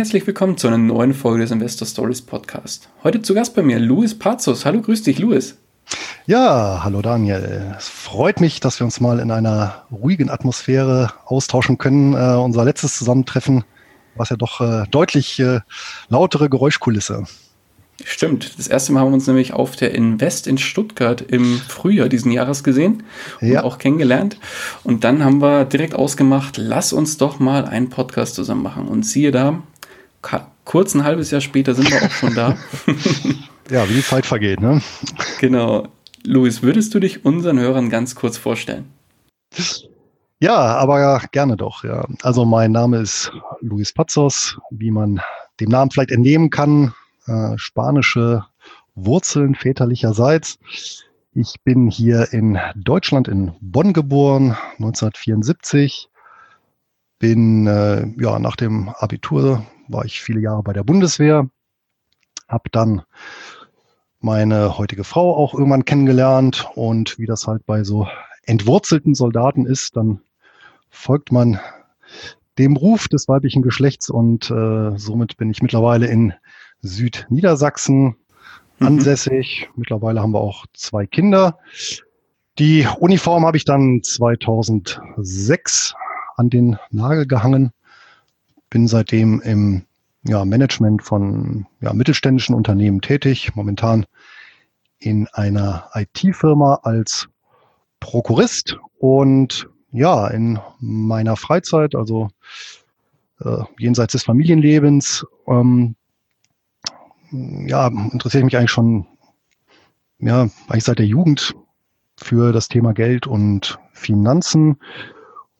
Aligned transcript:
Herzlich 0.00 0.26
willkommen 0.26 0.56
zu 0.56 0.66
einer 0.66 0.78
neuen 0.78 1.12
Folge 1.12 1.42
des 1.42 1.50
Investor 1.50 1.86
Stories 1.86 2.22
Podcast. 2.22 2.88
Heute 3.04 3.20
zu 3.20 3.34
Gast 3.34 3.54
bei 3.54 3.60
mir 3.60 3.78
Luis 3.78 4.18
Pazos. 4.18 4.64
Hallo, 4.64 4.80
grüß 4.80 5.02
dich, 5.02 5.18
Luis. 5.18 5.58
Ja, 6.24 6.80
hallo 6.82 7.02
Daniel. 7.02 7.74
Es 7.76 7.90
freut 7.90 8.40
mich, 8.40 8.60
dass 8.60 8.80
wir 8.80 8.86
uns 8.86 8.98
mal 9.00 9.18
in 9.18 9.30
einer 9.30 9.84
ruhigen 9.92 10.30
Atmosphäre 10.30 11.12
austauschen 11.26 11.76
können. 11.76 12.14
Äh, 12.14 12.36
unser 12.36 12.64
letztes 12.64 12.96
Zusammentreffen 12.96 13.64
war 14.16 14.26
ja 14.26 14.36
doch 14.36 14.62
äh, 14.62 14.86
deutlich 14.90 15.38
äh, 15.38 15.60
lautere 16.08 16.48
Geräuschkulisse. 16.48 17.24
Stimmt. 18.02 18.58
Das 18.58 18.68
erste 18.68 18.92
Mal 18.92 19.00
haben 19.00 19.10
wir 19.10 19.16
uns 19.16 19.26
nämlich 19.26 19.52
auf 19.52 19.76
der 19.76 19.94
Invest 19.94 20.46
in 20.46 20.56
Stuttgart 20.56 21.20
im 21.20 21.58
Frühjahr 21.58 22.08
diesen 22.08 22.32
Jahres 22.32 22.64
gesehen 22.64 23.02
und 23.42 23.48
ja. 23.48 23.64
auch 23.64 23.76
kennengelernt. 23.76 24.38
Und 24.82 25.04
dann 25.04 25.22
haben 25.22 25.42
wir 25.42 25.66
direkt 25.66 25.94
ausgemacht, 25.94 26.56
lass 26.56 26.94
uns 26.94 27.18
doch 27.18 27.38
mal 27.38 27.66
einen 27.66 27.90
Podcast 27.90 28.34
zusammen 28.34 28.62
machen. 28.62 28.88
Und 28.88 29.04
siehe 29.04 29.30
da, 29.30 29.62
kurz 30.64 30.94
ein 30.94 31.04
halbes 31.04 31.30
Jahr 31.30 31.40
später 31.40 31.74
sind 31.74 31.90
wir 31.90 32.02
auch 32.02 32.10
schon 32.10 32.34
da. 32.34 32.56
ja, 33.70 33.88
wie 33.88 33.94
die 33.94 34.02
Zeit 34.02 34.26
vergeht, 34.26 34.60
ne? 34.60 34.80
Genau. 35.40 35.88
Luis, 36.24 36.62
würdest 36.62 36.94
du 36.94 37.00
dich 37.00 37.24
unseren 37.24 37.58
Hörern 37.58 37.88
ganz 37.88 38.14
kurz 38.14 38.36
vorstellen? 38.36 38.84
Ja, 40.38 40.56
aber 40.56 41.20
gerne 41.32 41.56
doch, 41.56 41.84
ja. 41.84 42.06
Also 42.22 42.44
mein 42.44 42.72
Name 42.72 42.98
ist 42.98 43.32
Luis 43.60 43.92
Pazos, 43.92 44.58
wie 44.70 44.90
man 44.90 45.20
dem 45.60 45.70
Namen 45.70 45.90
vielleicht 45.90 46.10
entnehmen 46.10 46.50
kann, 46.50 46.94
äh, 47.26 47.56
spanische 47.56 48.44
Wurzeln 48.94 49.54
väterlicherseits. 49.54 50.58
Ich 51.32 51.54
bin 51.64 51.90
hier 51.90 52.32
in 52.32 52.58
Deutschland 52.74 53.28
in 53.28 53.52
Bonn 53.60 53.92
geboren, 53.92 54.56
1974. 54.78 56.08
Bin 57.18 57.66
äh, 57.66 58.06
ja 58.18 58.38
nach 58.38 58.56
dem 58.56 58.88
Abitur 58.88 59.64
war 59.90 60.04
ich 60.04 60.20
viele 60.20 60.40
Jahre 60.40 60.62
bei 60.62 60.72
der 60.72 60.84
Bundeswehr, 60.84 61.48
habe 62.48 62.70
dann 62.70 63.02
meine 64.20 64.76
heutige 64.78 65.04
Frau 65.04 65.36
auch 65.36 65.54
irgendwann 65.54 65.84
kennengelernt 65.84 66.68
und 66.74 67.18
wie 67.18 67.26
das 67.26 67.46
halt 67.46 67.64
bei 67.66 67.84
so 67.84 68.06
entwurzelten 68.44 69.14
Soldaten 69.14 69.66
ist, 69.66 69.96
dann 69.96 70.20
folgt 70.90 71.32
man 71.32 71.60
dem 72.58 72.76
Ruf 72.76 73.08
des 73.08 73.28
weiblichen 73.28 73.62
Geschlechts 73.62 74.10
und 74.10 74.50
äh, 74.50 74.98
somit 74.98 75.36
bin 75.36 75.50
ich 75.50 75.62
mittlerweile 75.62 76.06
in 76.06 76.34
Südniedersachsen 76.82 78.16
mhm. 78.78 78.86
ansässig. 78.86 79.70
Mittlerweile 79.76 80.20
haben 80.20 80.32
wir 80.32 80.40
auch 80.40 80.66
zwei 80.74 81.06
Kinder. 81.06 81.58
Die 82.58 82.86
Uniform 82.98 83.46
habe 83.46 83.56
ich 83.56 83.64
dann 83.64 84.02
2006 84.02 85.94
an 86.36 86.50
den 86.50 86.76
Nagel 86.90 87.26
gehangen. 87.26 87.72
Bin 88.70 88.88
seitdem 88.88 89.40
im 89.40 89.82
ja, 90.24 90.44
Management 90.44 91.02
von 91.02 91.66
ja, 91.80 91.92
mittelständischen 91.92 92.54
Unternehmen 92.54 93.00
tätig. 93.00 93.54
Momentan 93.54 94.06
in 94.98 95.26
einer 95.28 95.90
IT-Firma 95.94 96.80
als 96.82 97.28
Prokurist 98.00 98.78
und 98.98 99.68
ja, 99.92 100.28
in 100.28 100.58
meiner 100.78 101.36
Freizeit, 101.36 101.94
also 101.94 102.28
äh, 103.40 103.62
jenseits 103.78 104.12
des 104.12 104.24
Familienlebens, 104.24 105.26
ähm, 105.48 105.96
ja, 107.30 107.86
interessiere 107.88 108.40
ich 108.40 108.44
mich 108.44 108.56
eigentlich 108.56 108.70
schon, 108.70 109.06
ja, 110.18 110.48
eigentlich 110.68 110.84
seit 110.84 110.98
der 110.98 111.06
Jugend 111.06 111.54
für 112.16 112.52
das 112.52 112.68
Thema 112.68 112.92
Geld 112.92 113.26
und 113.26 113.78
Finanzen. 113.92 114.78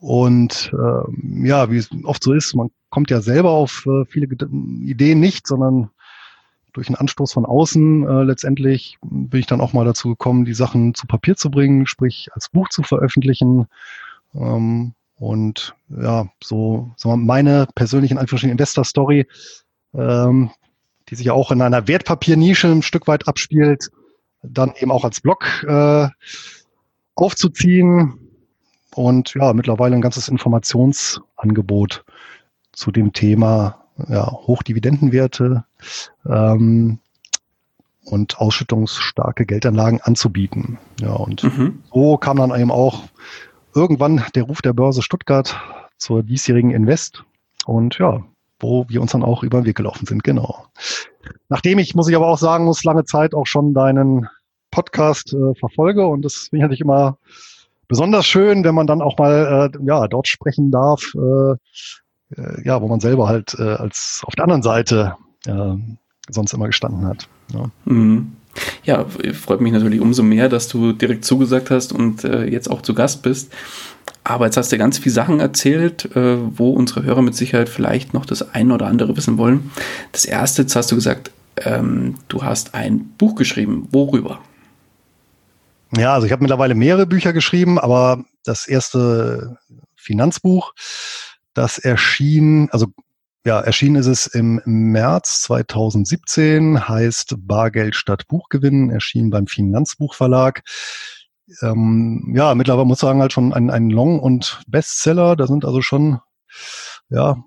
Und 0.01 0.73
äh, 0.73 1.47
ja, 1.47 1.71
wie 1.71 1.77
es 1.77 1.91
oft 2.05 2.23
so 2.23 2.33
ist, 2.33 2.55
man 2.55 2.71
kommt 2.89 3.11
ja 3.11 3.21
selber 3.21 3.51
auf 3.51 3.87
äh, 3.87 4.05
viele 4.07 4.27
Ideen 4.27 5.21
nicht, 5.21 5.47
sondern 5.47 5.91
durch 6.73 6.89
einen 6.89 6.97
Anstoß 6.97 7.33
von 7.33 7.45
außen 7.45 8.09
äh, 8.09 8.23
letztendlich 8.23 8.97
bin 9.03 9.41
ich 9.41 9.47
dann 9.47 9.61
auch 9.61 9.73
mal 9.73 9.85
dazu 9.85 10.09
gekommen, 10.09 10.45
die 10.45 10.55
Sachen 10.55 10.95
zu 10.95 11.07
Papier 11.07 11.37
zu 11.37 11.51
bringen, 11.51 11.87
sprich 11.87 12.29
als 12.33 12.49
Buch 12.49 12.69
zu 12.71 12.83
veröffentlichen. 12.83 13.67
Ähm, 14.35 14.95
und 15.19 15.75
ja, 15.89 16.29
so, 16.43 16.91
so 16.97 17.15
meine 17.17 17.69
persönlichen 17.75 18.17
Anführungsstrichen 18.17 18.53
Investor-Story 18.53 19.27
ähm, 19.95 20.51
die 21.09 21.17
sich 21.17 21.27
ja 21.27 21.33
auch 21.33 21.51
in 21.51 21.63
einer 21.63 21.89
Wertpapiernische 21.89 22.69
ein 22.69 22.83
Stück 22.83 23.09
weit 23.09 23.27
abspielt, 23.27 23.91
dann 24.43 24.73
eben 24.79 24.93
auch 24.93 25.05
als 25.05 25.21
Blog 25.21 25.65
äh, 25.67 26.09
aufzuziehen 27.15 28.30
und 28.95 29.35
ja, 29.35 29.53
mittlerweile 29.53 29.95
ein 29.95 30.01
ganzes 30.01 30.29
Informationsangebot 30.29 32.05
zu 32.73 32.91
dem 32.91 33.13
Thema 33.13 33.85
ja, 34.09 34.31
Hochdividendenwerte 34.31 35.65
ähm, 36.27 36.99
und 38.05 38.39
ausschüttungsstarke 38.39 39.47
Geldanlagen 39.47 40.01
anzubieten. 40.01 40.79
Ja, 41.01 41.13
und 41.13 41.45
mhm. 41.45 41.83
so 41.93 42.17
kam 42.17 42.39
dann 42.39 42.59
eben 42.59 42.71
auch 42.71 43.05
irgendwann 43.75 44.25
der 44.35 44.45
Ruf 44.45 44.63
der 44.63 44.73
Börse 44.73 45.03
Stuttgart 45.03 45.57
zur 45.97 46.23
diesjährigen 46.23 46.71
Invest. 46.71 47.25
Und 47.67 47.99
ja, 47.99 48.25
wo 48.59 48.87
wir 48.89 49.01
uns 49.01 49.13
dann 49.13 49.23
auch 49.23 49.43
über 49.43 49.61
den 49.61 49.67
Weg 49.67 49.77
gelaufen 49.77 50.07
sind, 50.07 50.25
genau. 50.25 50.67
Nachdem 51.49 51.79
ich, 51.79 51.95
muss 51.95 52.09
ich 52.09 52.17
aber 52.17 52.29
auch 52.29 52.39
sagen, 52.39 52.65
muss 52.65 52.85
lange 52.85 53.05
Zeit 53.05 53.35
auch 53.35 53.47
schon 53.47 53.75
deinen 53.75 54.29
Podcast 54.71 55.35
äh, 55.35 55.55
verfolge 55.55 56.07
und 56.07 56.25
das 56.25 56.49
finde 56.49 56.57
ich 56.57 56.63
natürlich 56.63 56.81
immer 56.81 57.19
besonders 57.91 58.25
schön, 58.25 58.65
wenn 58.65 58.75
man 58.75 58.87
dann 58.87 59.03
auch 59.03 59.19
mal 59.19 59.71
äh, 59.75 59.79
ja 59.85 60.07
dort 60.09 60.29
sprechen 60.29 60.71
darf, 60.71 61.03
äh, 61.15 61.53
äh, 62.41 62.65
ja, 62.65 62.81
wo 62.81 62.89
man 62.89 63.01
selber 63.01 63.29
halt 63.29 63.55
äh, 63.59 63.75
als 63.75 64.23
auf 64.25 64.35
der 64.37 64.45
anderen 64.45 64.63
Seite 64.63 65.17
äh, 65.47 65.75
sonst 66.31 66.55
immer 66.55 66.67
gestanden 66.67 67.05
hat. 67.07 67.29
Ja. 67.53 67.71
Mhm. 67.85 68.33
Ja, 68.85 69.05
freut 69.33 69.61
mich 69.61 69.73
natürlich 69.73 70.01
umso 70.01 70.23
mehr, 70.23 70.49
dass 70.49 70.69
du 70.69 70.93
direkt 70.93 71.25
zugesagt 71.25 71.71
hast 71.71 71.93
und 71.93 72.25
äh, 72.25 72.45
jetzt 72.47 72.71
auch 72.71 72.83
zu 72.83 72.95
Gast 72.95 73.23
bist. 73.23 73.53
Aber 74.23 74.47
jetzt 74.47 74.57
hast 74.57 74.71
du 74.71 74.79
ganz 74.79 74.99
viele 74.99 75.15
Sachen 75.15 75.41
erzählt, 75.41 76.15
äh, 76.17 76.37
wo 76.57 76.71
unsere 76.71 77.03
Hörer 77.03 77.23
mit 77.23 77.35
Sicherheit 77.35 77.69
vielleicht 77.69 78.15
noch 78.15 78.27
das 78.27 78.55
eine 78.55 78.75
oder 78.75 78.87
andere 78.87 79.17
wissen 79.17 79.39
wollen. 79.39 79.71
Das 80.13 80.25
erste, 80.25 80.63
jetzt 80.63 80.77
hast 80.77 80.91
du 80.93 80.97
gesagt, 80.97 81.31
ähm, 81.65 82.17
du 82.29 82.43
hast 82.43 82.75
ein 82.75 83.13
Buch 83.19 83.35
geschrieben. 83.35 83.89
Worüber? 83.91 84.41
Ja, 85.97 86.15
also 86.15 86.27
ich 86.27 86.33
habe 86.33 86.43
mittlerweile 86.43 86.75
mehrere 86.75 87.07
Bücher 87.07 87.33
geschrieben, 87.33 87.79
aber 87.79 88.25
das 88.45 88.67
erste 88.67 89.59
Finanzbuch, 89.97 90.73
das 91.55 91.79
erschien, 91.79 92.69
also 92.71 92.87
ja, 93.45 93.61
erschienen 93.61 93.97
ist 93.97 94.07
es 94.07 94.27
im 94.27 94.61
März 94.65 95.43
2017, 95.43 96.89
heißt 96.89 97.35
Bargeld 97.39 97.97
statt 97.97 98.29
Buchgewinn, 98.29 98.91
erschien 98.91 99.31
beim 99.31 99.47
Finanzbuchverlag 99.47 100.63
ähm, 101.63 102.33
ja, 102.35 102.55
mittlerweile 102.55 102.87
muss 102.87 102.99
ich 102.99 103.03
sagen, 103.03 103.21
halt 103.21 103.33
schon 103.33 103.53
ein, 103.53 103.71
ein 103.71 103.91
Long- 103.91 104.21
und 104.21 104.63
Bestseller. 104.67 105.37
Da 105.37 105.47
sind 105.47 105.65
also 105.65 105.83
schon, 105.83 106.21
ja, 107.09 107.43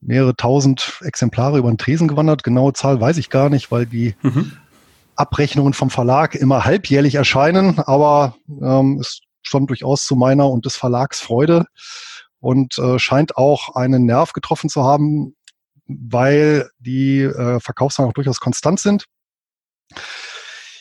mehrere 0.00 0.36
tausend 0.36 1.00
Exemplare 1.02 1.58
über 1.58 1.70
den 1.70 1.78
Tresen 1.78 2.08
gewandert. 2.08 2.42
Genaue 2.42 2.72
Zahl 2.72 3.00
weiß 3.00 3.18
ich 3.18 3.30
gar 3.30 3.48
nicht, 3.48 3.70
weil 3.70 3.86
die 3.86 4.14
mhm. 4.22 4.52
Abrechnungen 5.16 5.72
vom 5.72 5.90
Verlag 5.90 6.34
immer 6.34 6.64
halbjährlich 6.64 7.14
erscheinen, 7.14 7.78
aber 7.78 8.36
ähm, 8.48 9.00
ist 9.00 9.22
schon 9.42 9.66
durchaus 9.66 10.04
zu 10.04 10.16
meiner 10.16 10.48
und 10.48 10.66
des 10.66 10.76
Verlags 10.76 11.20
Freude 11.20 11.66
und 12.40 12.78
äh, 12.78 12.98
scheint 12.98 13.36
auch 13.36 13.74
einen 13.74 14.04
Nerv 14.04 14.32
getroffen 14.32 14.68
zu 14.68 14.84
haben, 14.84 15.34
weil 15.86 16.70
die 16.78 17.20
äh, 17.22 17.60
Verkaufszahlen 17.60 18.10
auch 18.10 18.14
durchaus 18.14 18.40
konstant 18.40 18.80
sind. 18.80 19.06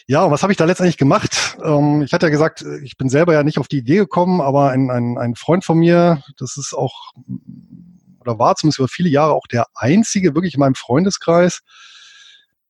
Ja, 0.08 0.24
und 0.24 0.32
was 0.32 0.44
habe 0.44 0.54
ich 0.54 0.58
da 0.58 0.66
letztendlich 0.66 0.98
gemacht? 0.98 1.58
Ähm, 1.64 2.04
ich 2.04 2.14
hatte 2.14 2.28
ja 2.28 2.30
gesagt, 2.30 2.64
ich 2.84 2.98
bin 2.98 3.10
selber 3.10 3.34
ja 3.34 3.44
nicht 3.44 3.58
auf 3.58 3.68
die 3.68 3.80
Idee 3.80 3.98
gekommen, 3.98 4.42
aber 4.42 4.70
ein, 4.70 4.92
ein, 4.92 5.18
ein 5.18 5.36
Freund 5.36 5.66
von 5.66 5.80
mir, 5.80 6.22
das 6.38 6.58
ist 6.58 6.74
auch, 6.74 7.12
oder 8.20 8.38
war 8.38 8.56
zumindest 8.56 8.80
über 8.80 8.88
viele 8.88 9.10
Jahre 9.10 9.34
auch 9.34 9.48
der 9.48 9.66
einzige 9.74 10.36
wirklich 10.36 10.54
in 10.54 10.60
meinem 10.60 10.76
Freundeskreis, 10.76 11.62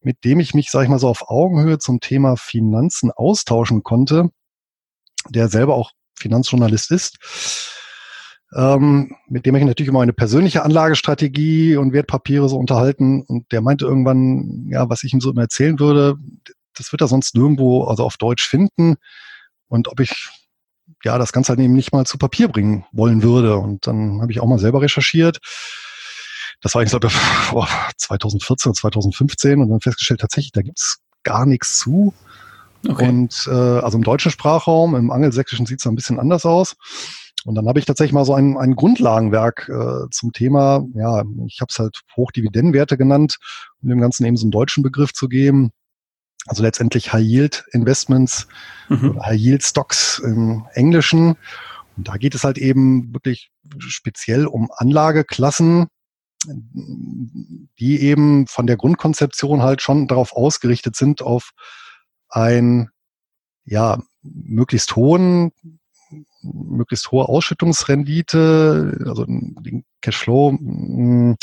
mit 0.05 0.23
dem 0.23 0.39
ich 0.39 0.53
mich, 0.53 0.69
sag 0.69 0.83
ich 0.83 0.89
mal 0.89 0.99
so, 0.99 1.09
auf 1.09 1.29
Augenhöhe 1.29 1.79
zum 1.79 1.99
Thema 1.99 2.37
Finanzen 2.37 3.11
austauschen 3.11 3.81
konnte, 3.81 4.29
der 5.27 5.49
selber 5.49 5.73
auch 5.73 5.91
Finanzjournalist 6.15 6.91
ist. 6.91 7.17
ähm, 8.55 9.15
mit 9.27 9.45
dem 9.45 9.55
ich 9.55 9.65
natürlich 9.65 9.89
immer 9.89 10.01
eine 10.01 10.13
persönliche 10.13 10.63
Anlagestrategie 10.63 11.75
und 11.75 11.91
Wertpapiere 11.91 12.47
so 12.47 12.57
unterhalten. 12.57 13.23
Und 13.23 13.51
der 13.51 13.61
meinte 13.61 13.85
irgendwann, 13.85 14.67
ja, 14.69 14.87
was 14.89 15.03
ich 15.03 15.11
ihm 15.11 15.21
so 15.21 15.31
immer 15.31 15.41
erzählen 15.41 15.79
würde, 15.79 16.15
das 16.77 16.91
wird 16.91 17.01
er 17.01 17.07
sonst 17.07 17.35
nirgendwo, 17.35 17.85
also 17.85 18.03
auf 18.03 18.17
Deutsch 18.17 18.47
finden. 18.47 18.95
Und 19.67 19.87
ob 19.87 19.99
ich 19.99 20.29
ja 21.03 21.17
das 21.17 21.33
Ganze 21.33 21.49
halt 21.49 21.59
eben 21.59 21.73
nicht 21.73 21.91
mal 21.91 22.05
zu 22.05 22.19
Papier 22.19 22.47
bringen 22.47 22.85
wollen 22.91 23.23
würde. 23.23 23.57
Und 23.57 23.87
dann 23.87 24.21
habe 24.21 24.31
ich 24.31 24.39
auch 24.39 24.47
mal 24.47 24.59
selber 24.59 24.81
recherchiert. 24.81 25.39
Das 26.65 26.73
war 26.73 26.81
eigentlich, 26.81 26.99
glaube 26.99 27.09
ich, 27.09 27.97
2014 27.97 28.71
oder 28.71 28.75
2015 28.75 29.61
und 29.61 29.69
dann 29.69 29.81
festgestellt, 29.81 30.21
tatsächlich, 30.21 30.51
da 30.51 30.63
gibt's 30.63 30.97
gar 31.21 31.45
nichts 31.45 31.77
zu. 31.77 32.11
Okay. 32.87 33.07
Und 33.07 33.47
äh, 33.47 33.51
also 33.51 33.99
im 33.99 34.03
deutschen 34.03 34.31
Sprachraum, 34.31 34.95
im 34.95 35.11
Angelsächsischen 35.11 35.67
sieht's 35.67 35.85
ein 35.85 35.93
bisschen 35.93 36.19
anders 36.19 36.43
aus. 36.43 36.75
Und 37.43 37.53
dann 37.53 37.67
habe 37.67 37.77
ich 37.77 37.85
tatsächlich 37.85 38.13
mal 38.13 38.25
so 38.25 38.33
ein, 38.33 38.57
ein 38.57 38.75
Grundlagenwerk 38.75 39.69
äh, 39.69 40.09
zum 40.09 40.33
Thema, 40.33 40.83
ja, 40.95 41.21
ich 41.45 41.61
habe 41.61 41.69
es 41.69 41.77
halt 41.77 42.01
Hochdividendenwerte 42.15 42.97
genannt, 42.97 43.37
um 43.83 43.89
dem 43.89 44.01
Ganzen 44.01 44.25
eben 44.25 44.35
so 44.35 44.45
einen 44.45 44.51
deutschen 44.51 44.81
Begriff 44.81 45.13
zu 45.13 45.29
geben. 45.29 45.71
Also 46.47 46.63
letztendlich 46.63 47.13
High 47.13 47.25
Yield 47.25 47.63
Investments 47.73 48.47
mhm. 48.89 49.23
High 49.23 49.39
Yield 49.39 49.61
Stocks 49.61 50.17
im 50.17 50.65
Englischen. 50.73 51.35
Und 51.95 52.07
da 52.07 52.17
geht 52.17 52.33
es 52.33 52.43
halt 52.43 52.57
eben 52.57 53.13
wirklich 53.13 53.51
speziell 53.77 54.47
um 54.47 54.71
Anlageklassen, 54.75 55.89
die 56.47 58.01
eben 58.01 58.47
von 58.47 58.67
der 58.67 58.77
Grundkonzeption 58.77 59.61
halt 59.61 59.81
schon 59.81 60.07
darauf 60.07 60.33
ausgerichtet 60.33 60.95
sind, 60.95 61.21
auf 61.21 61.51
ein 62.29 62.89
ja 63.65 64.01
möglichst 64.21 64.95
hohen 64.95 65.51
möglichst 66.41 67.11
hohe 67.11 67.27
Ausschüttungsrendite, 67.27 69.05
also 69.07 69.25
den 69.25 69.85
Cashflow, 70.01 70.51
mm, 70.51 71.35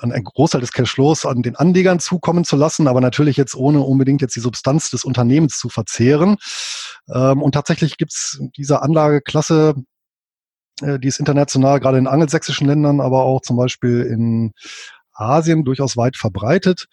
ein 0.00 0.24
Großteil 0.24 0.62
des 0.62 0.72
Cashflows 0.72 1.26
an 1.26 1.42
den 1.42 1.56
Anlegern 1.56 2.00
zukommen 2.00 2.44
zu 2.44 2.56
lassen, 2.56 2.88
aber 2.88 3.00
natürlich 3.00 3.36
jetzt 3.36 3.54
ohne 3.54 3.80
unbedingt 3.80 4.22
jetzt 4.22 4.34
die 4.34 4.40
Substanz 4.40 4.90
des 4.90 5.04
Unternehmens 5.04 5.58
zu 5.58 5.68
verzehren. 5.68 6.36
Ähm, 7.12 7.42
und 7.42 7.52
tatsächlich 7.52 7.98
gibt's 7.98 8.40
diese 8.56 8.82
Anlageklasse, 8.82 9.74
die 10.80 11.08
ist 11.08 11.20
international 11.20 11.80
gerade 11.80 11.98
in 11.98 12.06
angelsächsischen 12.06 12.66
Ländern, 12.66 13.00
aber 13.00 13.22
auch 13.22 13.42
zum 13.42 13.56
Beispiel 13.56 14.02
in 14.02 14.52
Asien 15.12 15.64
durchaus 15.64 15.96
weit 15.96 16.16
verbreitet 16.16 16.86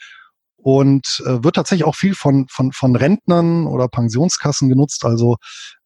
und 0.62 1.24
äh, 1.26 1.44
wird 1.44 1.56
tatsächlich 1.56 1.86
auch 1.86 1.96
viel 1.96 2.14
von, 2.14 2.48
von, 2.50 2.72
von 2.72 2.96
Rentnern 2.96 3.66
oder 3.66 3.88
Pensionskassen 3.88 4.70
genutzt, 4.70 5.06
also 5.06 5.38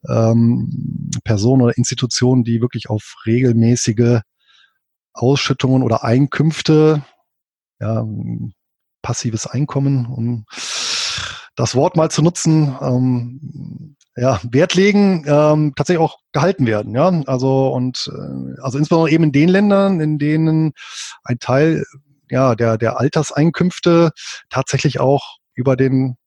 ähm, 0.09 1.09
Personen 1.23 1.61
oder 1.61 1.77
Institutionen, 1.77 2.43
die 2.43 2.61
wirklich 2.61 2.89
auf 2.89 3.15
regelmäßige 3.25 4.19
Ausschüttungen 5.13 5.81
oder 5.81 6.03
Einkünfte, 6.03 7.05
ja, 7.79 8.05
passives 9.01 9.47
Einkommen, 9.47 10.07
um 10.07 10.45
das 11.55 11.75
Wort 11.75 11.95
mal 11.95 12.11
zu 12.11 12.21
nutzen, 12.21 12.75
ähm, 12.81 13.95
ja, 14.17 14.39
Wert 14.49 14.75
legen, 14.75 15.25
ähm, 15.27 15.73
tatsächlich 15.75 16.03
auch 16.03 16.19
gehalten 16.31 16.65
werden, 16.65 16.95
ja. 16.95 17.09
Also 17.25 17.67
und 17.67 18.09
äh, 18.13 18.61
also 18.61 18.77
insbesondere 18.77 19.11
eben 19.13 19.25
in 19.25 19.31
den 19.31 19.49
Ländern, 19.49 19.99
in 19.99 20.17
denen 20.17 20.73
ein 21.23 21.39
Teil 21.39 21.83
ja, 22.29 22.55
der, 22.55 22.77
der 22.77 22.99
Alterseinkünfte 22.99 24.11
tatsächlich 24.49 24.99
auch 24.99 25.37
über 25.53 25.75
den 25.75 26.17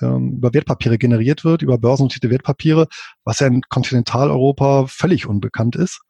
ähm, 0.00 0.36
über 0.38 0.54
Wertpapiere 0.54 0.98
generiert 0.98 1.44
wird, 1.44 1.62
über 1.62 1.78
börsennotierte 1.78 2.30
Wertpapiere, 2.30 2.88
was 3.24 3.40
ja 3.40 3.46
in 3.46 3.62
Kontinentaleuropa 3.68 4.86
völlig 4.86 5.26
unbekannt 5.26 5.76
ist. 5.76 6.00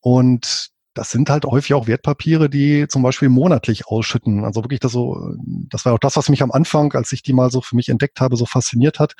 Und 0.00 0.70
das 0.94 1.10
sind 1.10 1.30
halt 1.30 1.44
häufig 1.44 1.74
auch 1.74 1.86
Wertpapiere, 1.86 2.50
die 2.50 2.88
zum 2.88 3.02
Beispiel 3.02 3.28
monatlich 3.28 3.86
ausschütten. 3.86 4.44
Also 4.44 4.64
wirklich 4.64 4.80
das 4.80 4.92
so, 4.92 5.34
das 5.70 5.84
war 5.84 5.94
auch 5.94 5.98
das, 5.98 6.16
was 6.16 6.28
mich 6.28 6.42
am 6.42 6.50
Anfang, 6.50 6.92
als 6.94 7.12
ich 7.12 7.22
die 7.22 7.32
mal 7.32 7.50
so 7.50 7.60
für 7.60 7.76
mich 7.76 7.88
entdeckt 7.88 8.20
habe, 8.20 8.36
so 8.36 8.46
fasziniert 8.46 8.98
hat. 8.98 9.14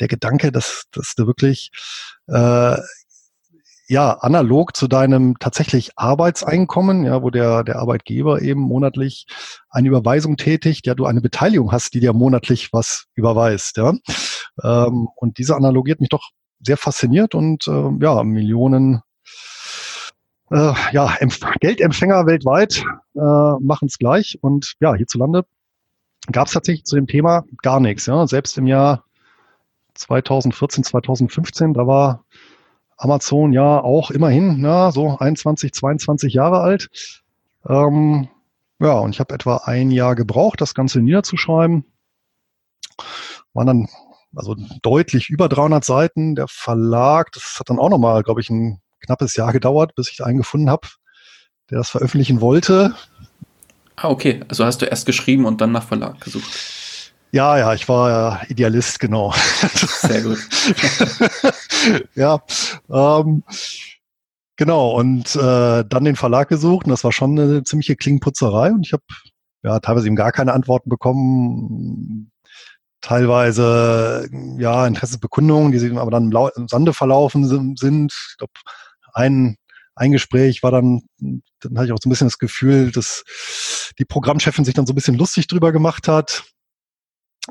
Der 0.00 0.08
Gedanke, 0.08 0.50
dass, 0.50 0.84
dass 0.92 1.14
du 1.16 1.26
wirklich 1.26 1.70
äh, 2.28 2.76
ja, 3.88 4.12
analog 4.20 4.76
zu 4.76 4.86
deinem 4.86 5.36
tatsächlich 5.40 5.90
Arbeitseinkommen, 5.96 7.04
ja, 7.04 7.22
wo 7.22 7.30
der, 7.30 7.64
der 7.64 7.80
Arbeitgeber 7.80 8.40
eben 8.40 8.60
monatlich 8.60 9.26
eine 9.68 9.88
Überweisung 9.88 10.36
tätigt, 10.36 10.86
ja, 10.86 10.94
du 10.94 11.06
eine 11.06 11.20
Beteiligung 11.20 11.72
hast, 11.72 11.94
die 11.94 12.00
dir 12.00 12.12
monatlich 12.12 12.72
was 12.72 13.06
überweist, 13.14 13.78
ja. 13.78 13.92
Ähm, 14.62 15.08
und 15.16 15.38
diese 15.38 15.56
Analogie 15.56 15.92
hat 15.92 16.00
mich 16.00 16.08
doch 16.08 16.30
sehr 16.60 16.76
fasziniert 16.76 17.34
und 17.34 17.66
äh, 17.66 17.90
ja, 18.00 18.22
Millionen 18.22 19.02
äh, 20.50 20.72
ja, 20.92 21.14
Empf 21.18 21.40
Geldempfänger 21.60 22.26
weltweit 22.26 22.82
äh, 23.14 23.64
machen 23.64 23.88
es 23.88 23.98
gleich. 23.98 24.38
Und 24.40 24.74
ja, 24.80 24.94
hierzulande 24.94 25.44
gab 26.30 26.46
es 26.46 26.52
tatsächlich 26.52 26.84
zu 26.84 26.96
dem 26.96 27.06
Thema 27.06 27.44
gar 27.62 27.80
nichts. 27.80 28.06
Ja. 28.06 28.26
Selbst 28.26 28.58
im 28.58 28.66
Jahr 28.66 29.04
2014, 29.94 30.84
2015, 30.84 31.74
da 31.74 31.86
war 31.86 32.24
Amazon 32.96 33.52
ja 33.52 33.80
auch 33.80 34.10
immerhin, 34.10 34.60
na, 34.60 34.92
so 34.92 35.16
21, 35.18 35.72
22 35.72 36.34
Jahre 36.34 36.60
alt. 36.60 36.90
Ähm, 37.66 38.28
ja, 38.78 38.92
und 38.92 39.14
ich 39.14 39.20
habe 39.20 39.34
etwa 39.34 39.62
ein 39.64 39.90
Jahr 39.90 40.14
gebraucht, 40.14 40.60
das 40.60 40.74
Ganze 40.74 41.00
niederzuschreiben. 41.00 41.84
Waren 43.52 43.66
dann 43.66 43.88
also 44.34 44.54
deutlich 44.82 45.28
über 45.28 45.48
300 45.48 45.84
Seiten. 45.84 46.34
Der 46.34 46.48
Verlag, 46.48 47.32
das 47.32 47.56
hat 47.58 47.70
dann 47.70 47.78
auch 47.78 47.90
nochmal, 47.90 48.22
glaube 48.22 48.40
ich, 48.40 48.50
ein 48.50 48.80
knappes 49.00 49.36
Jahr 49.36 49.52
gedauert, 49.52 49.94
bis 49.94 50.10
ich 50.10 50.24
einen 50.24 50.38
gefunden 50.38 50.70
habe, 50.70 50.88
der 51.70 51.78
das 51.78 51.90
veröffentlichen 51.90 52.40
wollte. 52.40 52.94
Ah, 53.96 54.08
okay. 54.08 54.40
Also 54.48 54.64
hast 54.64 54.82
du 54.82 54.86
erst 54.86 55.06
geschrieben 55.06 55.44
und 55.44 55.60
dann 55.60 55.72
nach 55.72 55.84
Verlag 55.84 56.20
gesucht. 56.20 56.79
Ja, 57.32 57.58
ja, 57.58 57.74
ich 57.74 57.88
war 57.88 58.10
ja 58.10 58.40
Idealist, 58.48 58.98
genau. 58.98 59.32
Sehr 60.00 60.22
gut. 60.22 60.38
ja, 62.14 62.42
ähm, 62.90 63.44
genau. 64.56 64.90
Und 64.98 65.36
äh, 65.36 65.84
dann 65.84 66.04
den 66.04 66.16
Verlag 66.16 66.48
gesucht 66.48 66.86
und 66.86 66.90
das 66.90 67.04
war 67.04 67.12
schon 67.12 67.38
eine 67.38 67.62
ziemliche 67.62 67.96
Klingenputzerei 67.96 68.70
und 68.72 68.86
ich 68.86 68.92
habe 68.92 69.04
ja 69.62 69.78
teilweise 69.78 70.06
eben 70.06 70.16
gar 70.16 70.32
keine 70.32 70.52
Antworten 70.52 70.90
bekommen. 70.90 72.32
Teilweise 73.00 74.28
ja 74.58 74.86
Interessensbekundungen, 74.86 75.72
die 75.72 75.96
aber 75.96 76.10
dann 76.10 76.32
im 76.56 76.68
Sande 76.68 76.92
verlaufen 76.92 77.46
sind. 77.76 78.12
Ich 78.12 78.36
glaube, 78.38 78.52
ein 79.14 79.56
ein 80.00 80.12
Gespräch 80.12 80.62
war 80.62 80.70
dann, 80.70 81.02
dann 81.18 81.76
hatte 81.76 81.86
ich 81.86 81.92
auch 81.92 81.98
so 82.02 82.08
ein 82.08 82.10
bisschen 82.10 82.28
das 82.28 82.38
Gefühl, 82.38 82.90
dass 82.90 83.22
die 83.98 84.06
Programmchefin 84.06 84.64
sich 84.64 84.72
dann 84.72 84.86
so 84.86 84.92
ein 84.92 84.94
bisschen 84.94 85.16
lustig 85.16 85.46
drüber 85.46 85.72
gemacht 85.72 86.08
hat. 86.08 86.44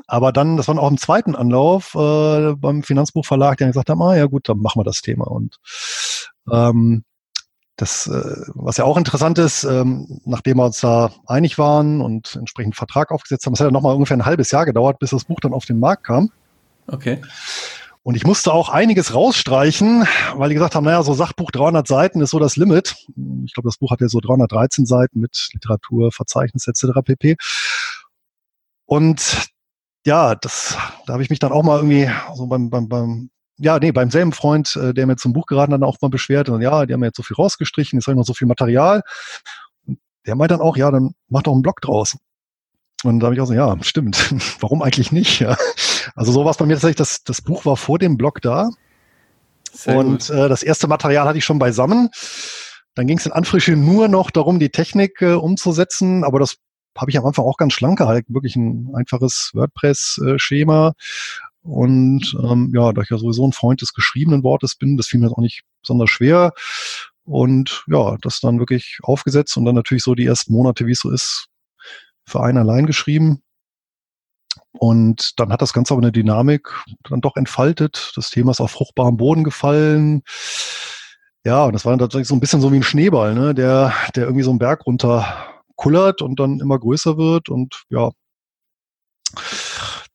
Aber 0.06 0.32
dann, 0.32 0.56
das 0.56 0.68
war 0.68 0.78
auch 0.78 0.90
im 0.90 0.98
zweiten 0.98 1.34
Anlauf 1.34 1.94
äh, 1.94 2.54
beim 2.54 2.82
Finanzbuchverlag, 2.82 3.58
der 3.58 3.68
gesagt 3.68 3.90
haben, 3.90 4.02
ah 4.02 4.16
ja 4.16 4.26
gut, 4.26 4.48
dann 4.48 4.58
machen 4.58 4.80
wir 4.80 4.84
das 4.84 5.02
Thema. 5.02 5.26
Und 5.26 5.56
ähm, 6.50 7.04
das, 7.76 8.06
äh, 8.06 8.44
was 8.54 8.76
ja 8.76 8.84
auch 8.84 8.96
interessant 8.96 9.38
ist, 9.38 9.64
ähm, 9.64 10.20
nachdem 10.24 10.58
wir 10.58 10.66
uns 10.66 10.80
da 10.80 11.10
einig 11.26 11.58
waren 11.58 12.00
und 12.00 12.36
entsprechend 12.36 12.76
Vertrag 12.76 13.10
aufgesetzt 13.10 13.46
haben, 13.46 13.54
es 13.54 13.60
hat 13.60 13.66
ja 13.66 13.72
nochmal 13.72 13.94
ungefähr 13.94 14.16
ein 14.16 14.26
halbes 14.26 14.50
Jahr 14.50 14.66
gedauert, 14.66 14.98
bis 14.98 15.10
das 15.10 15.24
Buch 15.24 15.40
dann 15.40 15.54
auf 15.54 15.64
den 15.64 15.80
Markt 15.80 16.04
kam. 16.04 16.30
Okay. 16.86 17.20
Und 18.02 18.14
ich 18.14 18.24
musste 18.24 18.52
auch 18.52 18.70
einiges 18.70 19.14
rausstreichen, 19.14 20.06
weil 20.34 20.48
die 20.48 20.54
gesagt 20.54 20.74
haben, 20.74 20.84
naja, 20.84 21.02
so 21.02 21.12
Sachbuch 21.12 21.50
300 21.50 21.86
Seiten 21.86 22.20
ist 22.20 22.30
so 22.30 22.38
das 22.38 22.56
Limit. 22.56 22.96
Ich 23.44 23.52
glaube, 23.52 23.68
das 23.68 23.76
Buch 23.76 23.90
hat 23.90 24.00
ja 24.00 24.08
so 24.08 24.20
313 24.20 24.86
Seiten 24.86 25.20
mit 25.20 25.50
Literatur, 25.52 26.10
Verzeichnis 26.10 26.66
etc. 26.66 27.00
pp. 27.04 27.36
Und 28.86 29.50
ja, 30.06 30.34
das, 30.34 30.76
da 31.06 31.14
habe 31.14 31.22
ich 31.22 31.30
mich 31.30 31.38
dann 31.38 31.52
auch 31.52 31.62
mal 31.62 31.76
irgendwie 31.76 32.10
so 32.34 32.46
beim, 32.46 32.70
beim, 32.70 32.88
beim 32.88 33.30
ja, 33.58 33.78
nee, 33.78 33.92
beim 33.92 34.10
selben 34.10 34.32
Freund, 34.32 34.74
äh, 34.76 34.94
der 34.94 35.06
mir 35.06 35.16
zum 35.16 35.34
Buch 35.34 35.46
geraten 35.46 35.74
hat, 35.74 35.82
auch 35.82 35.98
mal 36.00 36.08
beschwert 36.08 36.48
und 36.48 36.62
ja, 36.62 36.86
die 36.86 36.94
haben 36.94 37.00
mir 37.00 37.06
jetzt 37.06 37.18
so 37.18 37.22
viel 37.22 37.36
rausgestrichen, 37.36 37.98
jetzt 37.98 38.06
habe 38.06 38.14
ich 38.14 38.18
noch 38.18 38.26
so 38.26 38.32
viel 38.32 38.48
Material. 38.48 39.02
Und 39.86 39.98
der 40.26 40.34
meint 40.34 40.50
dann 40.50 40.62
auch, 40.62 40.76
ja, 40.78 40.90
dann 40.90 41.14
mach 41.28 41.42
doch 41.42 41.52
einen 41.52 41.62
Blog 41.62 41.82
draus. 41.82 42.16
Und 43.04 43.20
da 43.20 43.26
habe 43.26 43.34
ich 43.34 43.40
auch 43.40 43.46
so, 43.46 43.52
ja, 43.52 43.76
stimmt. 43.82 44.34
Warum 44.60 44.82
eigentlich 44.82 45.12
nicht? 45.12 45.40
Ja. 45.40 45.56
Also 46.14 46.32
so 46.32 46.44
war 46.44 46.50
es 46.50 46.56
bei 46.56 46.66
mir 46.66 46.74
tatsächlich, 46.74 46.96
das, 46.96 47.22
das 47.22 47.42
Buch 47.42 47.66
war 47.66 47.76
vor 47.76 47.98
dem 47.98 48.16
Blog 48.16 48.40
da. 48.40 48.70
Sehr 49.72 49.96
und 49.96 50.30
äh, 50.30 50.48
das 50.48 50.62
erste 50.62 50.88
Material 50.88 51.28
hatte 51.28 51.38
ich 51.38 51.44
schon 51.44 51.58
beisammen. 51.58 52.08
Dann 52.94 53.06
ging 53.06 53.18
es 53.18 53.26
in 53.26 53.32
Anfrische 53.32 53.76
nur 53.76 54.08
noch 54.08 54.30
darum, 54.30 54.58
die 54.58 54.70
Technik 54.70 55.22
äh, 55.22 55.34
umzusetzen, 55.34 56.24
aber 56.24 56.40
das 56.40 56.56
habe 56.96 57.10
ich 57.10 57.18
am 57.18 57.26
Anfang 57.26 57.44
auch 57.44 57.56
ganz 57.56 57.72
schlank 57.72 57.98
gehalten, 57.98 58.34
wirklich 58.34 58.56
ein 58.56 58.90
einfaches 58.94 59.50
WordPress-Schema. 59.54 60.92
Und 61.62 62.36
ähm, 62.42 62.72
ja, 62.74 62.92
da 62.92 63.02
ich 63.02 63.10
ja 63.10 63.18
sowieso 63.18 63.46
ein 63.46 63.52
Freund 63.52 63.82
des 63.82 63.92
geschriebenen 63.92 64.42
Wortes 64.42 64.76
bin, 64.76 64.96
das 64.96 65.08
fiel 65.08 65.20
mir 65.20 65.30
auch 65.30 65.38
nicht 65.38 65.62
besonders 65.82 66.10
schwer. 66.10 66.52
Und 67.24 67.84
ja, 67.86 68.16
das 68.22 68.40
dann 68.40 68.58
wirklich 68.58 68.98
aufgesetzt 69.02 69.56
und 69.56 69.64
dann 69.64 69.74
natürlich 69.74 70.02
so 70.02 70.14
die 70.14 70.26
ersten 70.26 70.52
Monate, 70.52 70.86
wie 70.86 70.92
es 70.92 71.00
so 71.00 71.10
ist, 71.10 71.46
für 72.26 72.42
einen 72.42 72.58
allein 72.58 72.86
geschrieben. 72.86 73.42
Und 74.72 75.38
dann 75.38 75.52
hat 75.52 75.62
das 75.62 75.72
Ganze 75.72 75.94
aber 75.94 76.02
eine 76.02 76.12
Dynamik 76.12 76.68
dann 77.08 77.20
doch 77.20 77.36
entfaltet. 77.36 78.12
Das 78.16 78.30
Thema 78.30 78.52
ist 78.52 78.60
auf 78.60 78.70
fruchtbarem 78.70 79.16
Boden 79.16 79.44
gefallen. 79.44 80.22
Ja, 81.44 81.64
und 81.64 81.72
das 81.72 81.84
war 81.84 81.96
tatsächlich 81.98 82.28
so 82.28 82.34
ein 82.34 82.40
bisschen 82.40 82.60
so 82.60 82.72
wie 82.72 82.76
ein 82.76 82.82
Schneeball, 82.82 83.34
ne? 83.34 83.54
der, 83.54 83.92
der 84.14 84.24
irgendwie 84.24 84.42
so 84.42 84.50
einen 84.50 84.58
Berg 84.58 84.86
runter 84.86 85.49
kullert 85.80 86.20
und 86.20 86.38
dann 86.38 86.60
immer 86.60 86.78
größer 86.78 87.16
wird 87.16 87.48
und 87.48 87.84
ja, 87.88 88.10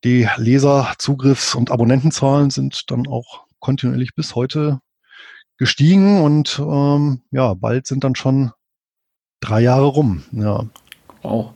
die 0.04 0.28
Leser-, 0.38 0.94
Zugriffs- 1.00 1.56
und 1.56 1.72
Abonnentenzahlen 1.72 2.52
sind 2.52 2.92
dann 2.92 3.08
auch 3.08 3.46
kontinuierlich 3.60 4.14
bis 4.14 4.36
heute 4.36 4.80
gestiegen 5.58 6.22
und 6.22 6.60
ähm, 6.60 7.24
ja, 7.32 7.56
bald 7.56 7.88
sind 7.88 8.04
dann 8.04 8.14
schon 8.14 8.52
drei 9.40 9.62
Jahre 9.62 9.88
rum. 9.88 10.24
Ja. 10.32 10.66
Wow, 11.24 11.54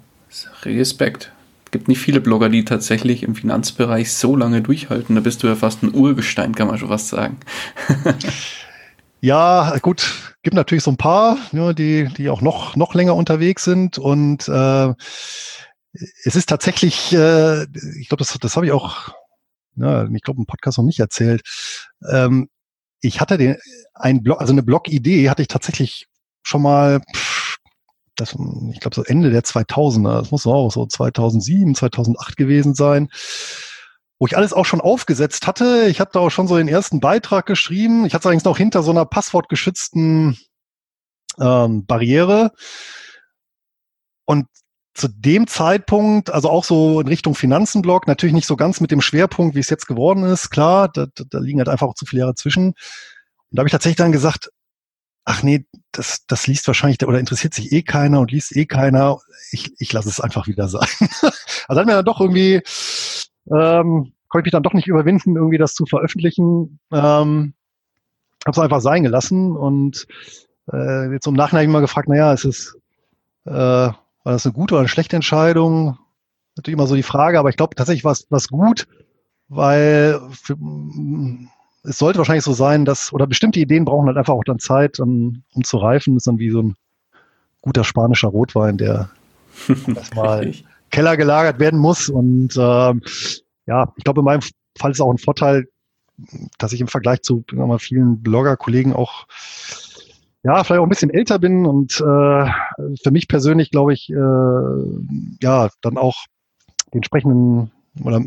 Respekt. 0.63 1.32
Es 1.66 1.72
gibt 1.72 1.88
nicht 1.88 2.00
viele 2.00 2.20
Blogger, 2.20 2.50
die 2.50 2.66
tatsächlich 2.66 3.22
im 3.22 3.36
Finanzbereich 3.36 4.12
so 4.12 4.36
lange 4.36 4.63
durchhalten. 4.63 5.13
Da 5.13 5.22
bist 5.22 5.44
du 5.44 5.48
ja 5.48 5.56
fast 5.56 5.84
ein 5.84 5.94
Urgestein, 5.94 6.56
kann 6.56 6.68
man 6.68 6.80
schon 6.80 6.89
was 6.89 7.10
sagen. 7.10 7.38
ja, 9.22 9.78
gut, 9.82 10.36
gibt 10.44 10.56
natürlich 10.56 10.84
so 10.84 10.92
ein 10.92 10.98
paar, 10.98 11.38
ja, 11.52 11.74
die, 11.74 12.10
die 12.18 12.30
auch 12.30 12.42
noch, 12.42 12.76
noch 12.76 12.94
länger 12.94 13.16
unterwegs 13.16 13.64
sind 13.64 13.98
und 13.98 14.48
äh, 14.48 14.94
es 16.24 16.36
ist 16.36 16.48
tatsächlich, 16.48 17.14
äh, 17.14 17.64
ich 18.00 18.10
glaube, 18.10 18.24
das, 18.24 18.38
das 18.40 18.56
habe 18.56 18.66
ich 18.66 18.72
auch, 18.72 19.14
ja, 19.76 20.08
ich 20.08 20.22
glaube, 20.22 20.40
im 20.40 20.46
Podcast 20.46 20.78
noch 20.78 20.86
nicht 20.86 21.00
erzählt. 21.00 21.42
Ähm, 22.10 22.50
ich 23.02 23.22
hatte 23.22 23.38
den, 23.38 23.58
ein 23.94 24.24
Blog, 24.24 24.40
also 24.40 24.54
eine 24.54 24.64
Blog-Idee 24.64 25.30
hatte 25.30 25.42
ich 25.42 25.48
tatsächlich 25.48 26.08
schon 26.44 26.62
mal, 26.62 27.02
das, 28.16 28.36
ich 28.72 28.80
glaube, 28.80 28.96
so 28.96 29.04
Ende 29.04 29.32
der 29.32 29.44
2000er, 29.44 30.20
das 30.20 30.32
muss 30.32 30.46
auch 30.46 30.72
so 30.72 30.86
2007, 30.86 31.76
2008 31.76 32.38
gewesen 32.38 32.74
sein, 32.76 33.10
wo 34.20 34.28
ich 34.28 34.36
alles 34.36 34.54
auch 34.54 34.66
schon 34.66 34.82
aufgesetzt 34.82 35.48
hatte. 35.48 35.88
Ich 35.88 36.02
hatte 36.02 36.20
auch 36.20 36.30
schon 36.30 36.48
so 36.48 36.58
den 36.58 36.68
ersten 36.68 37.00
Beitrag 37.00 37.46
geschrieben. 37.46 38.06
Ich 38.06 38.14
hatte 38.14 38.24
es 38.24 38.26
allerdings 38.26 38.44
noch 38.44 38.58
hinter 38.58 38.84
so 38.84 38.92
einer 38.92 39.06
passwortgeschützten 39.06 40.38
ähm, 41.40 41.86
Barriere. 41.86 42.52
Und 44.26 44.48
zu 44.94 45.08
dem 45.08 45.48
Zeitpunkt, 45.48 46.30
also 46.30 46.50
auch 46.50 46.66
so 46.66 47.00
in 47.00 47.08
Richtung 47.08 47.34
Finanzenblock, 47.34 48.08
natürlich 48.08 48.36
nicht 48.36 48.48
so 48.48 48.58
ganz 48.58 48.82
mit 48.82 48.92
dem 48.92 49.00
Schwerpunkt, 49.00 49.56
wie 49.56 49.62
es 49.62 49.70
jetzt 49.70 49.88
geworden 49.88 50.24
ist. 50.24 50.50
Klar, 50.50 50.90
da, 50.90 51.08
da 51.16 51.40
liegen 51.40 51.60
halt 51.60 51.70
einfach 51.70 51.88
auch 51.88 51.96
zu 51.96 52.06
viele 52.06 52.22
Jahre 52.22 52.36
zwischen. 52.36 52.68
Und 52.68 52.76
da 53.52 53.62
habe 53.62 53.70
ich 53.70 53.72
tatsächlich 53.72 53.98
dann 53.98 54.12
gesagt, 54.12 54.50
ach 55.24 55.44
nee, 55.44 55.66
das, 55.92 56.26
das 56.28 56.48
liest 56.48 56.68
wahrscheinlich 56.68 57.02
oder 57.06 57.20
interessiert 57.20 57.54
sich 57.54 57.72
eh 57.72 57.84
keiner 57.84 58.20
und 58.20 58.32
liest 58.32 58.56
eh 58.56 58.66
keiner. 58.66 59.20
Ich, 59.52 59.72
ich 59.80 59.94
lasse 59.94 60.10
es 60.10 60.20
einfach 60.20 60.48
wieder 60.48 60.68
sein. 60.68 60.90
also 61.68 61.80
hat 61.80 61.86
mir 61.86 61.94
dann 61.94 62.06
doch 62.06 62.20
irgendwie, 62.20 62.62
ähm, 63.51 64.13
konnte 64.29 64.41
ich 64.41 64.46
mich 64.46 64.51
dann 64.51 64.63
doch 64.63 64.74
nicht 64.74 64.88
überwinden, 64.88 65.36
irgendwie 65.36 65.58
das 65.58 65.74
zu 65.74 65.86
veröffentlichen. 65.86 66.79
Ähm, 66.91 67.53
habe 68.46 68.51
es 68.51 68.60
einfach 68.60 68.82
sein 68.82 69.03
gelassen 69.03 69.56
und 69.56 70.08
äh, 70.72 71.12
jetzt 71.12 71.27
im 71.27 71.34
Nachhinein 71.34 71.70
mal 71.72 71.82
gefragt, 71.82 72.08
naja, 72.08 72.32
ist 72.34 72.46
es 72.46 72.77
äh, 73.46 73.51
war 73.51 74.34
das 74.34 74.46
eine 74.46 74.53
gute 74.53 74.75
oder 74.75 74.82
eine 74.82 74.89
schlechte 74.89 75.15
Entscheidung? 75.15 75.98
Natürlich 76.56 76.77
immer 76.77 76.88
so 76.88 76.96
die 76.96 77.03
Frage, 77.03 77.39
aber 77.39 77.50
ich 77.50 77.58
glaube 77.58 77.75
tatsächlich 77.75 78.03
war 78.03 78.12
es 78.13 78.48
gut, 78.48 78.88
weil 79.48 80.20
für, 80.32 80.58
es 81.84 81.98
sollte 81.98 82.20
wahrscheinlich 82.20 82.44
so 82.44 82.53
sein, 82.53 82.86
dass, 82.86 83.13
oder 83.13 83.27
bestimmte 83.27 83.60
Ideen 83.60 83.86
brauchen 83.86 84.08
halt 84.08 84.18
einfach 84.18 84.34
auch 84.34 84.44
dann 84.44 84.60
Zeit, 84.60 85.00
um, 85.00 85.44
um 85.53 85.63
zu 85.63 85.77
reifen. 85.77 86.13
Das 86.13 86.22
ist 86.22 86.27
dann 86.27 86.39
wie 86.39 86.51
so 86.51 86.62
ein 86.62 86.75
guter 87.62 87.84
spanischer 87.84 88.27
Rotwein, 88.27 88.77
der 88.77 89.10
erstmal 89.96 90.53
Keller 90.89 91.17
gelagert 91.17 91.60
werden 91.60 91.79
muss. 91.79 92.10
Und 92.10 92.55
ähm, 92.58 93.01
ja, 93.65 93.93
ich 93.96 94.03
glaube, 94.03 94.22
in 94.22 94.25
meinem 94.25 94.41
Fall 94.77 94.91
ist 94.91 95.01
auch 95.01 95.12
ein 95.12 95.17
Vorteil, 95.17 95.67
dass 96.58 96.74
ich 96.74 96.81
im 96.81 96.88
Vergleich 96.88 97.22
zu 97.22 97.43
mal, 97.53 97.79
vielen 97.79 98.22
Blogger-Kollegen 98.22 98.93
auch 98.93 99.25
ja, 100.43 100.63
vielleicht 100.63 100.79
auch 100.79 100.86
ein 100.86 100.89
bisschen 100.89 101.10
älter 101.10 101.38
bin 101.38 101.65
und 101.65 102.00
äh, 102.00 102.51
für 103.03 103.12
mich 103.12 103.27
persönlich 103.27 103.72
glaube 103.72 103.93
ich, 103.93 104.10
äh, 104.10 105.36
ja, 105.41 105.69
dann 105.81 105.98
auch 105.98 106.15
den 106.93 107.00
entsprechenden 107.00 107.72
oder 108.01 108.24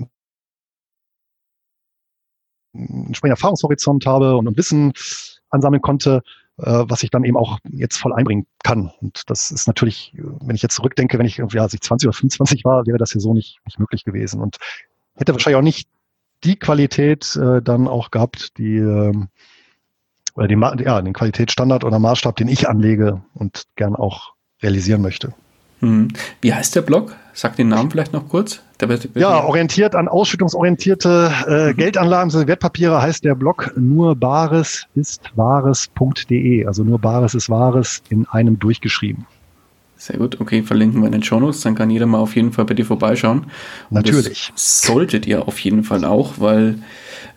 entsprechenden 2.75 3.31
Erfahrungshorizont 3.31 4.05
habe 4.07 4.37
und 4.37 4.47
ein 4.47 4.57
Wissen 4.57 4.93
ansammeln 5.49 5.83
konnte, 5.83 6.23
was 6.65 7.03
ich 7.03 7.11
dann 7.11 7.25
eben 7.25 7.37
auch 7.37 7.59
jetzt 7.69 7.97
voll 7.99 8.13
einbringen 8.13 8.47
kann. 8.63 8.93
Und 9.01 9.23
das 9.27 9.51
ist 9.51 9.67
natürlich, 9.67 10.15
wenn 10.15 10.55
ich 10.55 10.63
jetzt 10.63 10.77
zurückdenke, 10.77 11.19
wenn 11.19 11.27
ich 11.27 11.39
irgendwie, 11.39 11.59
als 11.59 11.75
ich 11.75 11.81
20 11.81 12.09
oder 12.09 12.17
25 12.17 12.65
war, 12.65 12.87
wäre 12.87 12.99
das 12.99 13.15
ja 13.15 13.21
so 13.21 13.35
nicht, 13.35 13.59
nicht 13.65 13.79
möglich 13.79 14.05
gewesen 14.05 14.41
und 14.41 14.57
hätte 15.15 15.33
wahrscheinlich 15.33 15.59
auch 15.59 15.63
nicht 15.63 15.89
die 16.45 16.57
Qualität 16.57 17.37
äh, 17.37 17.63
dann 17.63 17.89
auch 17.89 18.11
gehabt, 18.11 18.59
die 18.59 18.77
äh, 18.77 19.13
oder 20.35 20.49
den, 20.49 20.61
ja, 20.61 21.03
den 21.03 21.13
Qualitätsstandard 21.13 21.85
oder 21.85 21.99
Maßstab, 21.99 22.37
den 22.37 22.49
ich 22.49 22.69
anlege 22.69 23.23
und 23.35 23.65
gern 23.77 23.95
auch 23.95 24.33
realisieren 24.63 25.03
möchte. 25.03 25.35
Hm. 25.83 26.09
Wie 26.41 26.55
heißt 26.55 26.75
der 26.77 26.83
Blog? 26.83 27.15
Sag 27.35 27.57
den 27.57 27.69
Namen 27.69 27.91
vielleicht 27.91 28.13
noch 28.13 28.29
kurz. 28.29 28.63
ja, 29.15 29.43
orientiert 29.45 29.95
an 29.95 30.09
ausschüttungsorientierte 30.09 31.33
äh, 31.47 31.71
mhm. 31.71 31.77
Geldanlagen, 31.77 32.31
also 32.33 32.47
Wertpapiere 32.47 33.01
heißt 33.01 33.25
der 33.25 33.35
Blog 33.35 33.73
nur 33.77 34.17
bares 34.17 34.87
ist 34.95 35.31
wahres.de. 35.35 36.67
Also 36.67 36.85
nur 36.85 36.99
bares 36.99 37.35
ist 37.35 37.49
wahres 37.49 38.03
in 38.11 38.27
einem 38.29 38.59
durchgeschrieben. 38.59 39.27
Sehr 39.97 40.19
gut, 40.19 40.41
okay, 40.41 40.65
verlinken 40.65 41.01
wir 41.01 41.07
in 41.07 41.13
den 41.13 41.23
Shownotes, 41.23 41.61
dann 41.61 41.77
kann 41.77 41.89
jeder 41.89 42.07
mal 42.07 42.19
auf 42.19 42.35
jeden 42.35 42.51
Fall 42.53 42.65
bei 42.65 42.75
dir 42.75 42.85
vorbeischauen. 42.85 43.47
Und 43.89 43.95
Natürlich. 43.95 44.53
solltet 44.57 45.29
ihr 45.29 45.47
auf 45.47 45.61
jeden 45.61 45.85
Fall 45.85 46.05
auch, 46.05 46.35
weil 46.39 46.79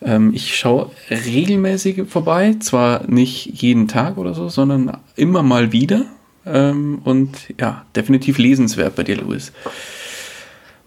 ähm, 0.01 0.31
ich 0.33 0.57
schaue 0.57 0.89
regelmäßig 1.11 2.07
vorbei, 2.07 2.55
zwar 2.59 3.07
nicht 3.07 3.61
jeden 3.61 3.87
Tag 3.87 4.17
oder 4.17 4.33
so, 4.33 4.49
sondern 4.49 4.97
immer 5.15 5.43
mal 5.43 5.71
wieder. 5.73 6.05
Ähm, 6.45 6.99
und 7.03 7.53
ja, 7.59 7.85
definitiv 7.95 8.37
lesenswert 8.37 8.95
bei 8.95 9.03
dir, 9.03 9.17
Louis. 9.17 9.51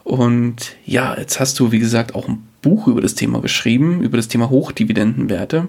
Und 0.03 0.75
ja, 0.85 1.17
jetzt 1.17 1.39
hast 1.39 1.59
du, 1.59 1.71
wie 1.71 1.79
gesagt, 1.79 2.15
auch 2.15 2.27
ein 2.27 2.43
Buch 2.61 2.87
über 2.87 3.01
das 3.01 3.15
Thema 3.15 3.41
geschrieben, 3.41 4.01
über 4.01 4.17
das 4.17 4.27
Thema 4.27 4.49
Hochdividendenwerte. 4.49 5.67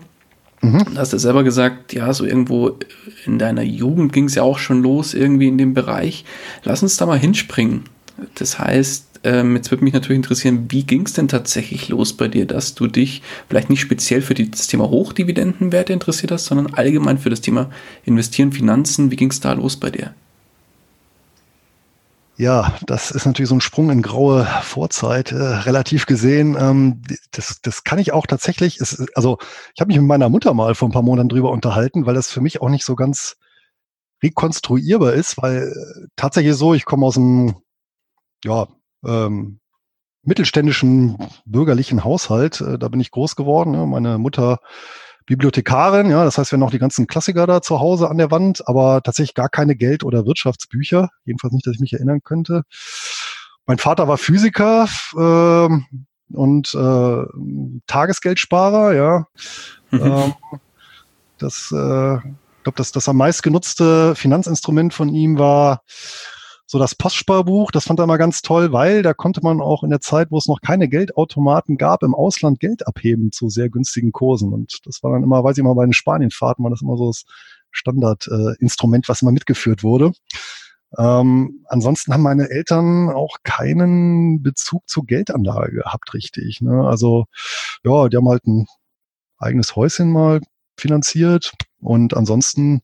Mhm. 0.63 0.85
Du 0.93 0.97
hast 0.97 1.13
ja 1.13 1.19
selber 1.19 1.45
gesagt, 1.45 1.93
ja, 1.93 2.13
so 2.13 2.25
irgendwo 2.25 2.79
in 3.27 3.39
deiner 3.39 3.63
Jugend 3.63 4.13
ging 4.13 4.25
es 4.25 4.35
ja 4.35 4.43
auch 4.43 4.59
schon 4.59 4.83
los, 4.83 5.15
irgendwie 5.15 5.49
in 5.49 5.59
dem 5.59 5.75
Bereich. 5.75 6.25
Lass 6.65 6.83
uns 6.83 6.97
da 6.97 7.07
mal 7.07 7.19
hinspringen. 7.19 7.85
Das 8.35 8.59
heißt, 8.59 9.10
ähm, 9.23 9.57
jetzt 9.57 9.71
würde 9.71 9.85
mich 9.85 9.93
natürlich 9.93 10.17
interessieren, 10.17 10.67
wie 10.71 10.85
ging 10.85 11.07
es 11.07 11.13
denn 11.13 11.29
tatsächlich 11.29 11.89
los 11.89 12.15
bei 12.15 12.29
dir, 12.29 12.47
dass 12.47 12.75
du 12.75 12.87
dich 12.87 13.23
vielleicht 13.49 13.69
nicht 13.71 13.81
speziell 13.81 14.23
für 14.23 14.35
das 14.35 14.67
Thema 14.67 14.89
Hochdividendenwerte 14.89 15.93
interessiert 15.93 16.33
hast, 16.33 16.47
sondern 16.47 16.75
allgemein 16.75 17.19
für 17.19 17.31
das 17.31 17.41
Thema 17.41 17.71
Investieren, 18.05 18.53
Finanzen. 18.53 19.11
Wie 19.11 19.17
ging 19.17 19.31
es 19.31 19.41
da 19.41 19.53
los 19.53 19.77
bei 19.77 19.91
dir? 19.91 20.15
Ja, 22.37 22.75
das 22.87 23.11
ist 23.11 23.27
natürlich 23.27 23.51
so 23.51 23.55
ein 23.55 23.61
Sprung 23.61 23.91
in 23.91 24.01
graue 24.01 24.47
Vorzeit, 24.63 25.31
äh, 25.31 25.37
relativ 25.37 26.07
gesehen. 26.07 26.57
Ähm, 26.59 27.03
das, 27.33 27.61
das 27.61 27.85
kann 27.85 27.99
ich 27.99 28.13
auch 28.13 28.27
tatsächlich, 28.27 28.81
es, 28.81 29.07
also 29.15 29.37
ich 29.75 29.81
habe 29.83 29.89
mich 29.89 29.99
mit 29.99 30.07
meiner 30.07 30.31
Mutter 30.31 30.55
mal 30.55 30.75
vor 30.75 30.89
ein 30.89 30.93
paar 30.93 31.03
Monaten 31.03 31.29
drüber 31.29 31.51
unterhalten, 31.51 32.07
weil 32.07 32.15
das 32.15 32.31
für 32.31 32.41
mich 32.41 32.63
auch 32.63 32.71
nicht 32.71 32.87
so 32.87 32.97
ganz 32.97 33.37
rekonstruierbar 34.23 35.13
ist, 35.13 35.37
weil 35.43 35.65
äh, 35.69 36.07
tatsächlich 36.17 36.55
so, 36.55 36.73
ich 36.73 36.87
komme 36.87 37.05
aus 37.05 37.19
einem 37.19 37.57
ja, 38.43 38.67
ähm, 39.05 39.61
mittelständischen 40.23 41.19
bürgerlichen 41.45 42.05
Haushalt. 42.05 42.61
Äh, 42.61 42.79
da 42.79 42.89
bin 42.89 43.01
ich 43.01 43.11
groß 43.11 43.37
geworden. 43.37 43.75
Ja. 43.75 43.87
Meine 43.87 44.19
Mutter 44.19 44.59
Bibliothekarin, 45.27 46.11
ja, 46.11 46.25
das 46.25 46.39
heißt, 46.39 46.51
wir 46.51 46.57
haben 46.57 46.61
noch 46.61 46.73
die 46.73 46.81
ganzen 46.81 47.07
Klassiker 47.07 47.47
da 47.47 47.63
zu 47.63 47.79
Hause 47.79 48.11
an 48.11 48.19
der 48.19 48.33
Wand, 48.33 48.67
aber 48.67 49.01
tatsächlich 49.03 49.35
gar 49.35 49.49
keine 49.49 49.77
Geld- 49.77 50.03
oder 50.03 50.27
Wirtschaftsbücher. 50.27 51.09
Jedenfalls 51.25 51.53
nicht, 51.53 51.67
dass 51.67 51.75
ich 51.75 51.81
mich 51.81 51.93
erinnern 51.93 52.21
könnte. 52.25 52.63
Mein 53.67 53.79
Vater 53.79 54.09
war 54.09 54.19
Physiker 54.19 54.89
äh, 55.15 55.69
und 56.35 56.75
äh, 56.75 57.23
Tagesgeldsparer, 57.87 58.95
ja. 58.95 59.27
Mhm. 59.93 60.01
Ähm, 60.01 60.35
das, 61.39 61.71
äh, 61.73 62.17
ich 62.17 62.63
glaube, 62.65 62.77
das, 62.77 62.91
das 62.91 63.09
am 63.09 63.17
meist 63.17 63.45
genutzte 63.45 64.17
Finanzinstrument 64.17 64.93
von 64.93 65.09
ihm 65.09 65.39
war 65.39 65.83
so 66.71 66.79
das 66.79 66.95
Postsparbuch, 66.95 67.73
das 67.73 67.87
fand 67.87 67.99
er 67.99 68.05
immer 68.05 68.17
ganz 68.17 68.43
toll, 68.43 68.73
weil 68.73 69.03
da 69.03 69.13
konnte 69.13 69.41
man 69.43 69.61
auch 69.61 69.83
in 69.83 69.91
der 69.91 70.01
Zeit, 70.01 70.31
wo 70.31 70.39
es 70.39 70.47
noch 70.47 70.61
keine 70.61 70.89
Geldautomaten 70.89 71.77
gab, 71.77 72.05
im 72.05 72.15
Ausland 72.15 72.61
Geld 72.61 72.87
abheben 72.87 73.33
zu 73.33 73.49
sehr 73.49 73.69
günstigen 73.69 74.13
Kursen. 74.13 74.53
Und 74.53 74.79
das 74.85 75.03
war 75.03 75.11
dann 75.11 75.25
immer, 75.25 75.43
weiß 75.43 75.59
ich 75.59 75.65
mal, 75.65 75.75
bei 75.75 75.85
den 75.85 75.93
Spanienfahrten 75.93 76.63
war 76.63 76.71
das 76.71 76.83
immer 76.83 76.97
so 76.97 77.09
das 77.09 77.25
Standardinstrument, 77.73 79.05
äh, 79.05 79.09
was 79.09 79.21
immer 79.21 79.33
mitgeführt 79.33 79.83
wurde. 79.83 80.13
Ähm, 80.97 81.65
ansonsten 81.67 82.15
haben 82.15 82.23
meine 82.23 82.49
Eltern 82.49 83.09
auch 83.09 83.39
keinen 83.43 84.41
Bezug 84.41 84.89
zur 84.89 85.07
Geldanlage 85.07 85.73
gehabt, 85.73 86.15
richtig. 86.15 86.61
Ne? 86.61 86.87
Also 86.87 87.25
ja, 87.83 88.09
die 88.09 88.17
haben 88.17 88.29
halt 88.29 88.47
ein 88.47 88.69
eigenes 89.39 89.75
Häuschen 89.75 90.13
mal 90.13 90.41
finanziert. 90.79 91.53
Und 91.81 92.17
ansonsten, 92.17 92.83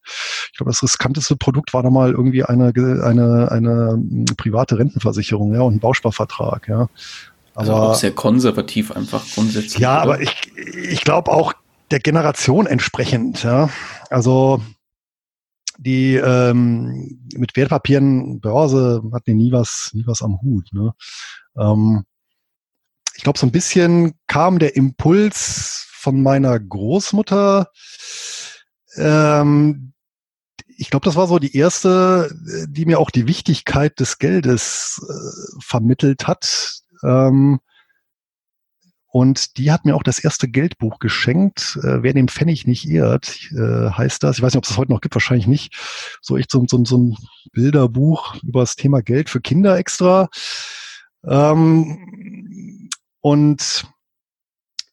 ich 0.50 0.57
glaube, 0.57 0.71
das 0.71 0.83
riskanteste 0.83 1.37
Produkt 1.37 1.75
war 1.75 1.83
da 1.83 1.91
mal 1.91 2.12
irgendwie 2.12 2.45
eine, 2.45 2.73
eine, 2.75 3.50
eine 3.50 3.91
hm, 3.93 4.25
private 4.37 4.79
Rentenversicherung, 4.79 5.55
ja, 5.55 5.61
und 5.62 5.76
ein 5.76 5.81
Bausparvertrag, 5.81 6.69
ja. 6.69 6.88
Also 7.55 7.73
aber, 7.73 7.81
also 7.81 7.93
auch 7.93 7.95
sehr 7.95 8.12
konservativ 8.12 8.93
einfach 8.93 9.25
grundsätzlich. 9.35 9.79
Ja, 9.79 10.03
oder? 10.03 10.03
aber 10.03 10.21
ich, 10.21 10.53
ich 10.57 11.03
glaube 11.03 11.33
auch 11.33 11.55
der 11.91 12.00
Generation 12.00 12.67
entsprechend. 12.67 13.43
Ja. 13.43 13.71
Also 14.11 14.61
die 15.79 16.17
ähm, 16.17 17.19
mit 17.35 17.57
Wertpapieren, 17.57 18.41
Börse 18.41 19.03
hatten 19.12 19.37
nie 19.37 19.53
was, 19.53 19.91
nie 19.93 20.07
was 20.07 20.23
am 20.23 20.41
Hut. 20.41 20.69
Ne? 20.73 20.93
Ähm, 21.59 22.05
ich 23.17 23.23
glaube, 23.23 23.38
so 23.38 23.47
ein 23.47 23.53
bisschen 23.53 24.15
kam 24.26 24.59
der 24.59 24.76
Impuls 24.76 25.87
von 25.93 26.23
meiner 26.23 26.59
Großmutter. 26.59 27.71
Ähm, 28.97 29.93
ich 30.79 30.91
glaube, 30.91 31.05
das 31.05 31.17
war 31.17 31.26
so 31.26 31.38
die 31.38 31.57
erste, 31.57 32.31
die 32.69 32.85
mir 32.85 32.99
auch 32.99 33.11
die 33.11 33.26
Wichtigkeit 33.26 33.99
des 33.99 34.19
Geldes 34.19 35.00
äh, 35.09 35.61
vermittelt 35.61 36.26
hat. 36.26 36.83
Ähm, 37.03 37.61
und 39.17 39.57
die 39.57 39.73
hat 39.73 39.87
mir 39.87 39.97
auch 39.97 40.03
das 40.03 40.19
erste 40.19 40.47
Geldbuch 40.47 40.99
geschenkt. 40.99 41.79
Äh, 41.83 42.03
wer 42.03 42.12
den 42.12 42.29
Pfennig 42.29 42.67
nicht 42.67 42.87
irrt, 42.87 43.50
äh, 43.53 43.91
heißt 43.91 44.23
das. 44.23 44.37
Ich 44.37 44.43
weiß 44.43 44.53
nicht, 44.53 44.59
ob 44.59 44.65
es 44.65 44.69
das 44.69 44.76
heute 44.76 44.93
noch 44.93 45.00
gibt, 45.00 45.15
wahrscheinlich 45.15 45.47
nicht. 45.47 45.75
So 46.21 46.37
echt 46.37 46.50
so, 46.50 46.62
so, 46.69 46.85
so 46.85 46.99
ein 46.99 47.17
Bilderbuch 47.53 48.37
über 48.43 48.61
das 48.61 48.76
Thema 48.76 49.00
Geld 49.00 49.31
für 49.31 49.41
Kinder 49.41 49.79
extra. 49.79 50.29
Ähm, 51.25 52.91
und 53.23 53.87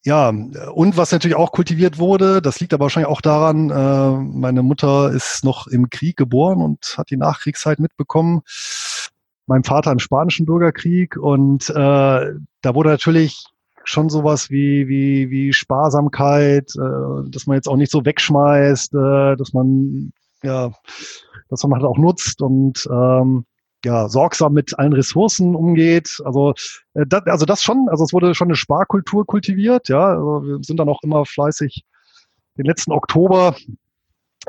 ja, 0.05 0.29
und 0.29 0.97
was 0.97 1.11
natürlich 1.13 1.37
auch 1.37 1.53
kultiviert 1.53 1.97
wurde, 1.97 2.41
das 2.41 2.59
liegt 2.59 2.73
aber 2.73 2.83
wahrscheinlich 2.83 3.09
auch 3.09 3.21
daran, 3.21 3.69
äh, 3.69 4.37
meine 4.37 4.61
Mutter 4.61 5.11
ist 5.11 5.45
noch 5.45 5.67
im 5.67 5.89
Krieg 5.89 6.17
geboren 6.17 6.61
und 6.61 6.95
hat 6.97 7.09
die 7.09 7.17
Nachkriegszeit 7.17 7.79
mitbekommen. 7.79 8.41
Mein 9.45 9.63
Vater 9.63 9.91
im 9.91 9.99
spanischen 9.99 10.45
Bürgerkrieg 10.45 11.15
und 11.15 11.69
äh, 11.69 11.73
da 11.73 12.75
wurde 12.75 12.89
natürlich 12.89 13.45
schon 13.85 14.09
sowas 14.09 14.49
wie, 14.49 14.87
wie, 14.89 15.29
wie 15.29 15.53
Sparsamkeit, 15.53 16.73
äh, 16.75 17.29
dass 17.29 17.47
man 17.47 17.55
jetzt 17.55 17.67
auch 17.67 17.77
nicht 17.77 17.91
so 17.91 18.03
wegschmeißt, 18.03 18.93
äh, 18.93 19.35
dass 19.37 19.53
man, 19.53 20.11
ja, 20.43 20.71
dass 21.49 21.63
man 21.63 21.73
halt 21.73 21.85
auch 21.85 21.97
nutzt 21.97 22.41
und 22.41 22.87
ähm, 22.91 23.45
ja, 23.85 24.07
sorgsam 24.09 24.53
mit 24.53 24.77
allen 24.77 24.93
Ressourcen 24.93 25.55
umgeht. 25.55 26.21
Also, 26.25 26.53
äh, 26.93 27.05
das, 27.07 27.25
also 27.25 27.45
das 27.45 27.63
schon, 27.63 27.87
also 27.89 28.03
es 28.03 28.13
wurde 28.13 28.35
schon 28.35 28.47
eine 28.47 28.55
Sparkultur 28.55 29.25
kultiviert, 29.25 29.89
ja. 29.89 30.13
Also 30.13 30.43
wir 30.43 30.63
sind 30.63 30.77
dann 30.77 30.89
auch 30.89 31.01
immer 31.03 31.25
fleißig 31.25 31.83
den 32.57 32.65
letzten 32.65 32.91
Oktober 32.91 33.55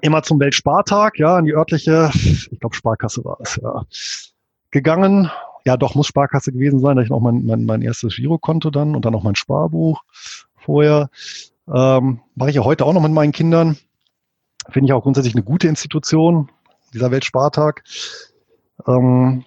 immer 0.02 0.22
zum 0.22 0.40
Weltspartag, 0.40 1.18
ja, 1.18 1.38
in 1.38 1.44
die 1.44 1.54
örtliche, 1.54 2.10
ich 2.14 2.58
glaube 2.60 2.74
Sparkasse 2.74 3.24
war 3.24 3.38
es, 3.40 3.60
ja, 3.62 3.84
gegangen 4.70 5.30
ja, 5.64 5.76
doch, 5.76 5.94
muss 5.94 6.06
Sparkasse 6.06 6.52
gewesen 6.52 6.80
sein. 6.80 6.96
Da 6.96 7.02
ich 7.02 7.08
noch 7.08 7.20
mein, 7.20 7.44
mein, 7.46 7.64
mein 7.64 7.82
erstes 7.82 8.16
Girokonto 8.16 8.70
dann 8.70 8.94
und 8.94 9.04
dann 9.04 9.12
noch 9.12 9.22
mein 9.22 9.34
Sparbuch 9.34 10.02
vorher. 10.56 11.08
Ähm, 11.72 12.20
Mache 12.34 12.50
ich 12.50 12.56
ja 12.56 12.64
heute 12.64 12.84
auch 12.84 12.92
noch 12.92 13.02
mit 13.02 13.12
meinen 13.12 13.32
Kindern. 13.32 13.78
Finde 14.70 14.86
ich 14.86 14.92
auch 14.92 15.02
grundsätzlich 15.02 15.34
eine 15.34 15.42
gute 15.42 15.68
Institution, 15.68 16.50
dieser 16.92 17.10
Weltspartag. 17.10 17.82
Ähm, 18.86 19.44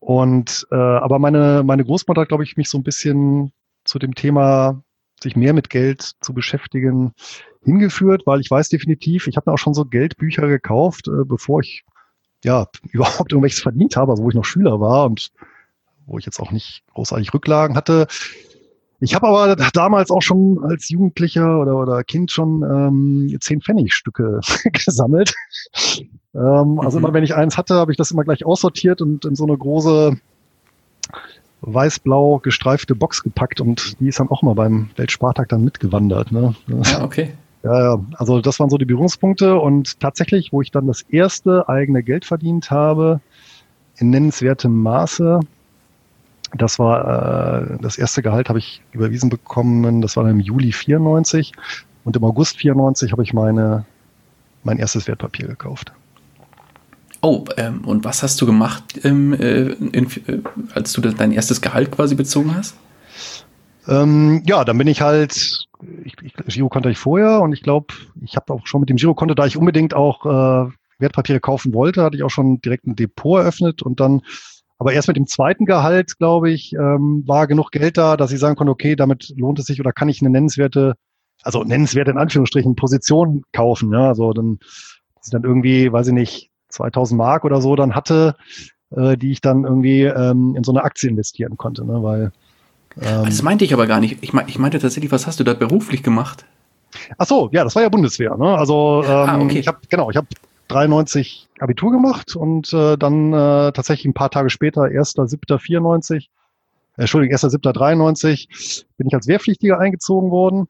und 0.00 0.66
äh, 0.70 0.76
aber 0.76 1.18
meine, 1.18 1.62
meine 1.64 1.84
Großmutter 1.84 2.22
hat, 2.22 2.28
glaube 2.28 2.44
ich, 2.44 2.56
mich 2.56 2.68
so 2.68 2.78
ein 2.78 2.84
bisschen 2.84 3.52
zu 3.84 3.98
dem 3.98 4.14
Thema, 4.14 4.82
sich 5.20 5.36
mehr 5.36 5.52
mit 5.52 5.70
Geld 5.70 6.12
zu 6.20 6.32
beschäftigen, 6.32 7.12
hingeführt, 7.64 8.22
weil 8.26 8.40
ich 8.40 8.50
weiß 8.50 8.68
definitiv, 8.68 9.26
ich 9.26 9.36
habe 9.36 9.50
mir 9.50 9.54
auch 9.54 9.58
schon 9.58 9.74
so 9.74 9.84
Geldbücher 9.84 10.46
gekauft, 10.46 11.08
äh, 11.08 11.24
bevor 11.24 11.60
ich 11.60 11.84
ja 12.44 12.66
überhaupt 12.90 13.32
irgendwelches 13.32 13.60
verdient 13.60 13.96
habe, 13.96 14.12
also 14.12 14.22
wo 14.22 14.28
ich 14.28 14.34
noch 14.34 14.44
Schüler 14.44 14.80
war 14.80 15.06
und 15.06 15.30
wo 16.06 16.18
ich 16.18 16.24
jetzt 16.24 16.40
auch 16.40 16.52
nicht 16.52 16.84
großartig 16.94 17.34
Rücklagen 17.34 17.76
hatte. 17.76 18.06
Ich 19.00 19.14
habe 19.14 19.28
aber 19.28 19.56
damals 19.72 20.10
auch 20.10 20.22
schon 20.22 20.58
als 20.64 20.88
Jugendlicher 20.88 21.60
oder, 21.60 21.76
oder 21.76 22.02
Kind 22.02 22.32
schon 22.32 22.62
ähm, 22.62 23.36
zehn 23.40 23.60
Pfennigstücke 23.60 24.40
gesammelt. 24.72 25.34
ähm, 26.34 26.80
also 26.80 26.98
mhm. 26.98 27.04
immer 27.04 27.14
wenn 27.14 27.24
ich 27.24 27.34
eins 27.34 27.56
hatte, 27.56 27.74
habe 27.74 27.92
ich 27.92 27.96
das 27.96 28.10
immer 28.10 28.24
gleich 28.24 28.44
aussortiert 28.44 29.00
und 29.00 29.24
in 29.24 29.36
so 29.36 29.44
eine 29.44 29.56
große 29.56 30.18
weiß-blau 31.60 32.38
gestreifte 32.38 32.94
Box 32.94 33.22
gepackt 33.22 33.60
und 33.60 34.00
die 34.00 34.08
ist 34.08 34.20
dann 34.20 34.30
auch 34.30 34.42
mal 34.42 34.54
beim 34.54 34.90
Weltspartag 34.96 35.48
dann 35.48 35.64
mitgewandert. 35.64 36.32
Ne? 36.32 36.54
Ja, 36.66 37.02
okay. 37.02 37.30
Ja, 37.64 37.80
ja, 37.80 38.04
also 38.16 38.40
das 38.40 38.60
waren 38.60 38.70
so 38.70 38.78
die 38.78 38.84
Berührungspunkte 38.84 39.58
und 39.58 39.98
tatsächlich, 39.98 40.52
wo 40.52 40.62
ich 40.62 40.70
dann 40.70 40.86
das 40.86 41.02
erste 41.02 41.68
eigene 41.68 42.04
Geld 42.04 42.24
verdient 42.24 42.70
habe, 42.70 43.20
in 43.96 44.10
nennenswertem 44.10 44.72
Maße, 44.72 45.40
das 46.54 46.78
war 46.78 47.72
äh, 47.72 47.78
das 47.80 47.98
erste 47.98 48.22
Gehalt 48.22 48.48
habe 48.48 48.58
ich 48.58 48.82
überwiesen 48.92 49.30
bekommen, 49.30 50.00
das 50.00 50.16
war 50.16 50.28
im 50.28 50.40
Juli 50.40 50.72
94 50.72 51.52
und 52.04 52.16
im 52.16 52.24
August 52.24 52.58
94 52.58 53.12
habe 53.12 53.22
ich 53.22 53.32
meine 53.32 53.84
mein 54.64 54.78
erstes 54.78 55.06
Wertpapier 55.06 55.46
gekauft. 55.46 55.92
Oh, 57.20 57.44
ähm, 57.56 57.84
und 57.84 58.04
was 58.04 58.22
hast 58.22 58.40
du 58.40 58.46
gemacht, 58.46 58.84
ähm, 59.02 59.32
äh, 59.32 59.72
in, 59.72 60.06
äh, 60.26 60.40
als 60.74 60.92
du 60.92 61.00
dein 61.00 61.32
erstes 61.32 61.60
Gehalt 61.60 61.90
quasi 61.90 62.14
bezogen 62.14 62.54
hast? 62.54 62.76
Ähm, 63.88 64.42
ja, 64.46 64.64
dann 64.64 64.78
bin 64.78 64.86
ich 64.86 65.00
halt, 65.00 65.66
ich, 66.04 66.14
ich, 66.22 66.34
Giro 66.46 66.68
konnte 66.68 66.90
ich 66.90 66.98
vorher 66.98 67.40
und 67.40 67.52
ich 67.52 67.62
glaube, 67.62 67.94
ich 68.22 68.36
habe 68.36 68.52
auch 68.52 68.66
schon 68.66 68.80
mit 68.80 68.90
dem 68.90 68.96
Girokonto, 68.96 69.34
da 69.34 69.46
ich 69.46 69.56
unbedingt 69.56 69.94
auch 69.94 70.26
äh, 70.26 70.70
Wertpapiere 70.98 71.40
kaufen 71.40 71.74
wollte, 71.74 72.02
hatte 72.02 72.16
ich 72.16 72.22
auch 72.22 72.30
schon 72.30 72.60
direkt 72.60 72.86
ein 72.86 72.94
Depot 72.94 73.40
eröffnet 73.40 73.82
und 73.82 73.98
dann 73.98 74.22
aber 74.78 74.92
erst 74.92 75.08
mit 75.08 75.16
dem 75.16 75.26
zweiten 75.26 75.64
Gehalt, 75.64 76.18
glaube 76.18 76.50
ich, 76.50 76.72
ähm, 76.72 77.24
war 77.26 77.46
genug 77.46 77.72
Geld 77.72 77.98
da, 77.98 78.16
dass 78.16 78.32
ich 78.32 78.38
sagen 78.38 78.56
konnte, 78.56 78.70
okay, 78.70 78.94
damit 78.96 79.32
lohnt 79.36 79.58
es 79.58 79.66
sich 79.66 79.80
oder 79.80 79.92
kann 79.92 80.08
ich 80.08 80.22
eine 80.22 80.30
nennenswerte, 80.30 80.94
also 81.42 81.64
nennenswerte 81.64 82.12
in 82.12 82.18
Anführungsstrichen 82.18 82.76
Position 82.76 83.42
kaufen. 83.52 83.92
Ja, 83.92 84.08
also 84.08 84.32
dann, 84.32 84.58
dass 85.16 85.26
ich 85.26 85.32
dann 85.32 85.42
irgendwie, 85.42 85.92
weiß 85.92 86.08
ich 86.08 86.14
nicht, 86.14 86.50
2000 86.68 87.18
Mark 87.18 87.44
oder 87.44 87.60
so 87.60 87.74
dann 87.74 87.94
hatte, 87.94 88.36
äh, 88.90 89.16
die 89.16 89.32
ich 89.32 89.40
dann 89.40 89.64
irgendwie 89.64 90.02
ähm, 90.02 90.54
in 90.56 90.62
so 90.62 90.72
eine 90.72 90.84
Aktie 90.84 91.10
investieren 91.10 91.56
konnte, 91.56 91.84
ne, 91.84 92.02
weil 92.02 92.32
ähm, 93.00 93.24
das 93.24 93.42
meinte 93.42 93.64
ich 93.64 93.74
aber 93.74 93.86
gar 93.86 94.00
nicht. 94.00 94.18
Ich, 94.22 94.32
ich 94.32 94.58
meinte 94.58 94.78
tatsächlich, 94.78 95.12
was 95.12 95.26
hast 95.26 95.40
du 95.40 95.44
da 95.44 95.54
beruflich 95.54 96.02
gemacht? 96.02 96.44
Ach 97.16 97.26
so, 97.26 97.48
ja, 97.52 97.64
das 97.64 97.74
war 97.74 97.82
ja 97.82 97.88
Bundeswehr. 97.88 98.36
Ne? 98.36 98.56
Also 98.56 99.02
ah, 99.06 99.24
ähm, 99.24 99.40
ah, 99.40 99.44
okay. 99.44 99.58
ich 99.58 99.68
habe 99.68 99.78
genau, 99.88 100.10
ich 100.10 100.16
habe 100.16 100.26
93 100.68 101.48
Abitur 101.58 101.90
gemacht 101.90 102.36
und 102.36 102.72
äh, 102.72 102.96
dann 102.96 103.32
äh, 103.32 103.72
tatsächlich 103.72 104.06
ein 104.06 104.14
paar 104.14 104.30
Tage 104.30 104.50
später, 104.50 104.82
1.7.94, 104.82 106.16
äh, 106.16 106.20
Entschuldigung, 106.96 107.36
1.7.93, 107.36 108.84
bin 108.96 109.08
ich 109.08 109.14
als 109.14 109.26
Wehrpflichtiger 109.26 109.78
eingezogen 109.78 110.30
worden. 110.30 110.68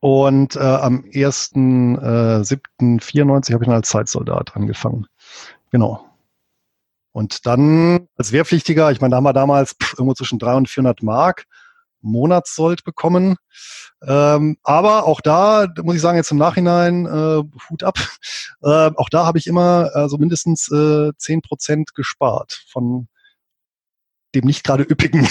Und 0.00 0.56
äh, 0.56 0.60
am 0.60 1.00
1.7.94 1.00 3.50
äh, 3.50 3.54
habe 3.54 3.64
ich 3.64 3.68
dann 3.68 3.76
als 3.76 3.88
Zeitsoldat 3.88 4.54
angefangen. 4.54 5.06
Genau. 5.70 6.04
Und 7.12 7.46
dann 7.46 8.08
als 8.16 8.32
Wehrpflichtiger, 8.32 8.90
ich 8.90 9.00
meine, 9.00 9.12
da 9.12 9.18
haben 9.18 9.24
wir 9.24 9.32
damals 9.32 9.76
pff, 9.80 9.94
irgendwo 9.94 10.14
zwischen 10.14 10.38
300 10.38 10.58
und 10.58 10.68
400 10.68 11.02
Mark 11.02 11.46
Monatssold 12.04 12.84
bekommen. 12.84 13.36
Ähm, 14.06 14.56
aber 14.62 15.06
auch 15.06 15.20
da 15.20 15.66
muss 15.82 15.96
ich 15.96 16.00
sagen, 16.00 16.16
jetzt 16.16 16.30
im 16.30 16.38
Nachhinein 16.38 17.06
äh, 17.06 17.42
Hut 17.70 17.82
ab. 17.82 17.98
Äh, 18.62 18.92
auch 18.96 19.10
da 19.10 19.26
habe 19.26 19.36
ich 19.36 19.46
immer 19.46 19.90
also 19.92 20.16
mindestens 20.16 20.70
äh, 20.72 21.12
10 21.18 21.42
Prozent 21.42 21.94
gespart 21.94 22.64
von 22.72 23.08
dem 24.34 24.46
nicht 24.46 24.64
gerade 24.64 24.84
üppigen 24.84 25.28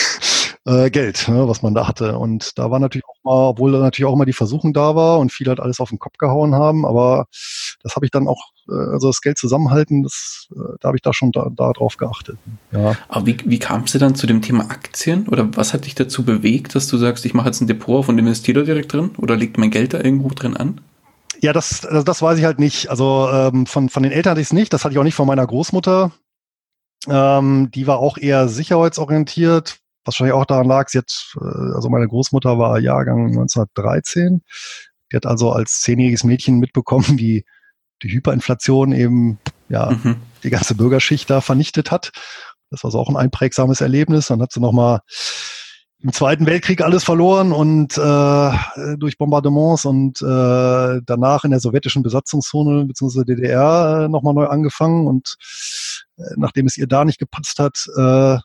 äh, 0.65 0.89
Geld, 0.89 1.27
ne, 1.27 1.47
was 1.47 1.61
man 1.61 1.73
da 1.73 1.87
hatte. 1.87 2.17
Und 2.17 2.57
da 2.57 2.71
war 2.71 2.79
natürlich 2.79 3.05
auch 3.05 3.23
mal, 3.23 3.49
obwohl 3.49 3.71
da 3.71 3.79
natürlich 3.79 4.07
auch 4.09 4.13
immer 4.13 4.25
die 4.25 4.33
Versuchung 4.33 4.73
da 4.73 4.95
war 4.95 5.19
und 5.19 5.31
viele 5.31 5.49
halt 5.49 5.59
alles 5.59 5.79
auf 5.79 5.89
den 5.89 5.99
Kopf 5.99 6.17
gehauen 6.17 6.55
haben, 6.55 6.85
aber 6.85 7.25
das 7.81 7.95
habe 7.95 8.05
ich 8.05 8.11
dann 8.11 8.27
auch, 8.27 8.51
äh, 8.69 8.91
also 8.93 9.07
das 9.07 9.21
Geld 9.21 9.37
zusammenhalten, 9.37 10.03
das, 10.03 10.47
äh, 10.55 10.77
da 10.79 10.87
habe 10.87 10.97
ich 10.97 11.01
da 11.01 11.13
schon 11.13 11.31
da, 11.31 11.49
da 11.53 11.73
drauf 11.73 11.97
geachtet. 11.97 12.37
Ja. 12.71 12.95
Aber 13.09 13.25
wie, 13.25 13.37
wie 13.45 13.59
kamst 13.59 13.93
du 13.93 13.99
dann 13.99 14.15
zu 14.15 14.25
dem 14.27 14.41
Thema 14.41 14.69
Aktien? 14.69 15.27
Oder 15.27 15.49
was 15.55 15.73
hat 15.73 15.85
dich 15.85 15.95
dazu 15.95 16.23
bewegt, 16.23 16.75
dass 16.75 16.87
du 16.87 16.97
sagst, 16.97 17.25
ich 17.25 17.33
mache 17.33 17.47
jetzt 17.47 17.61
ein 17.61 17.67
Depot 17.67 17.99
auf 17.99 18.09
und 18.09 18.17
investiere 18.17 18.61
da 18.61 18.65
direkt 18.65 18.93
drin? 18.93 19.11
Oder 19.17 19.35
liegt 19.35 19.57
mein 19.57 19.71
Geld 19.71 19.93
da 19.93 19.99
irgendwo 19.99 20.29
drin 20.29 20.55
an? 20.55 20.81
Ja, 21.41 21.51
das, 21.51 21.85
also 21.85 22.03
das 22.03 22.21
weiß 22.21 22.37
ich 22.39 22.45
halt 22.45 22.59
nicht. 22.59 22.89
Also 22.89 23.27
ähm, 23.29 23.65
von, 23.65 23.89
von 23.89 24.03
den 24.03 24.13
Eltern 24.13 24.31
hatte 24.31 24.41
ich 24.41 24.47
es 24.47 24.53
nicht, 24.53 24.71
das 24.71 24.85
hatte 24.85 24.93
ich 24.93 24.99
auch 24.99 25.03
nicht 25.03 25.15
von 25.15 25.27
meiner 25.27 25.45
Großmutter. 25.45 26.11
Ähm, 27.07 27.69
die 27.71 27.85
war 27.85 27.97
auch 27.99 28.17
eher 28.17 28.47
sicherheitsorientiert, 28.47 29.79
wahrscheinlich 30.05 30.33
auch 30.33 30.45
daran 30.45 30.67
lag, 30.67 30.89
sie 30.89 30.99
hat, 30.99 31.35
äh, 31.39 31.75
also 31.75 31.89
meine 31.89 32.07
Großmutter 32.07 32.57
war 32.57 32.79
Jahrgang 32.79 33.27
1913. 33.27 34.41
Die 35.11 35.15
hat 35.15 35.25
also 35.25 35.51
als 35.51 35.81
zehnjähriges 35.81 36.23
Mädchen 36.23 36.59
mitbekommen, 36.59 37.19
wie 37.19 37.45
die 38.01 38.09
Hyperinflation 38.09 38.91
eben 38.91 39.39
ja 39.69 39.91
mhm. 39.91 40.17
die 40.43 40.49
ganze 40.49 40.75
Bürgerschicht 40.75 41.29
da 41.29 41.41
vernichtet 41.41 41.91
hat. 41.91 42.11
Das 42.69 42.83
war 42.83 42.91
so 42.91 42.99
auch 42.99 43.09
ein 43.09 43.17
einprägsames 43.17 43.81
Erlebnis. 43.81 44.27
Dann 44.27 44.41
hat 44.41 44.51
sie 44.51 44.59
nochmal 44.59 45.01
im 46.03 46.11
Zweiten 46.11 46.45
Weltkrieg 46.45 46.81
alles 46.81 47.03
verloren 47.03 47.53
und 47.53 47.97
äh, 47.97 48.97
durch 48.97 49.17
Bombardements 49.17 49.85
und 49.85 50.21
äh, 50.21 51.01
danach 51.05 51.45
in 51.45 51.51
der 51.51 51.61
sowjetischen 51.61 52.03
Besatzungszone 52.03 52.85
bzw. 52.85 53.23
DDR 53.23 54.03
äh, 54.03 54.09
nochmal 54.09 54.33
neu 54.33 54.47
angefangen 54.47 55.07
und 55.07 55.37
äh, 56.17 56.23
nachdem 56.35 56.65
es 56.65 56.77
ihr 56.77 56.87
da 56.87 57.05
nicht 57.05 57.19
gepasst 57.19 57.59
hat, 57.59 57.87
äh, 57.95 58.37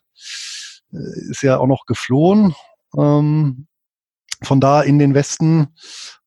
ist 0.90 1.42
ja 1.42 1.58
auch 1.58 1.66
noch 1.66 1.86
geflohen. 1.86 2.54
Ähm, 2.96 3.66
von 4.42 4.60
da 4.60 4.82
in 4.82 4.98
den 4.98 5.14
Westen. 5.14 5.68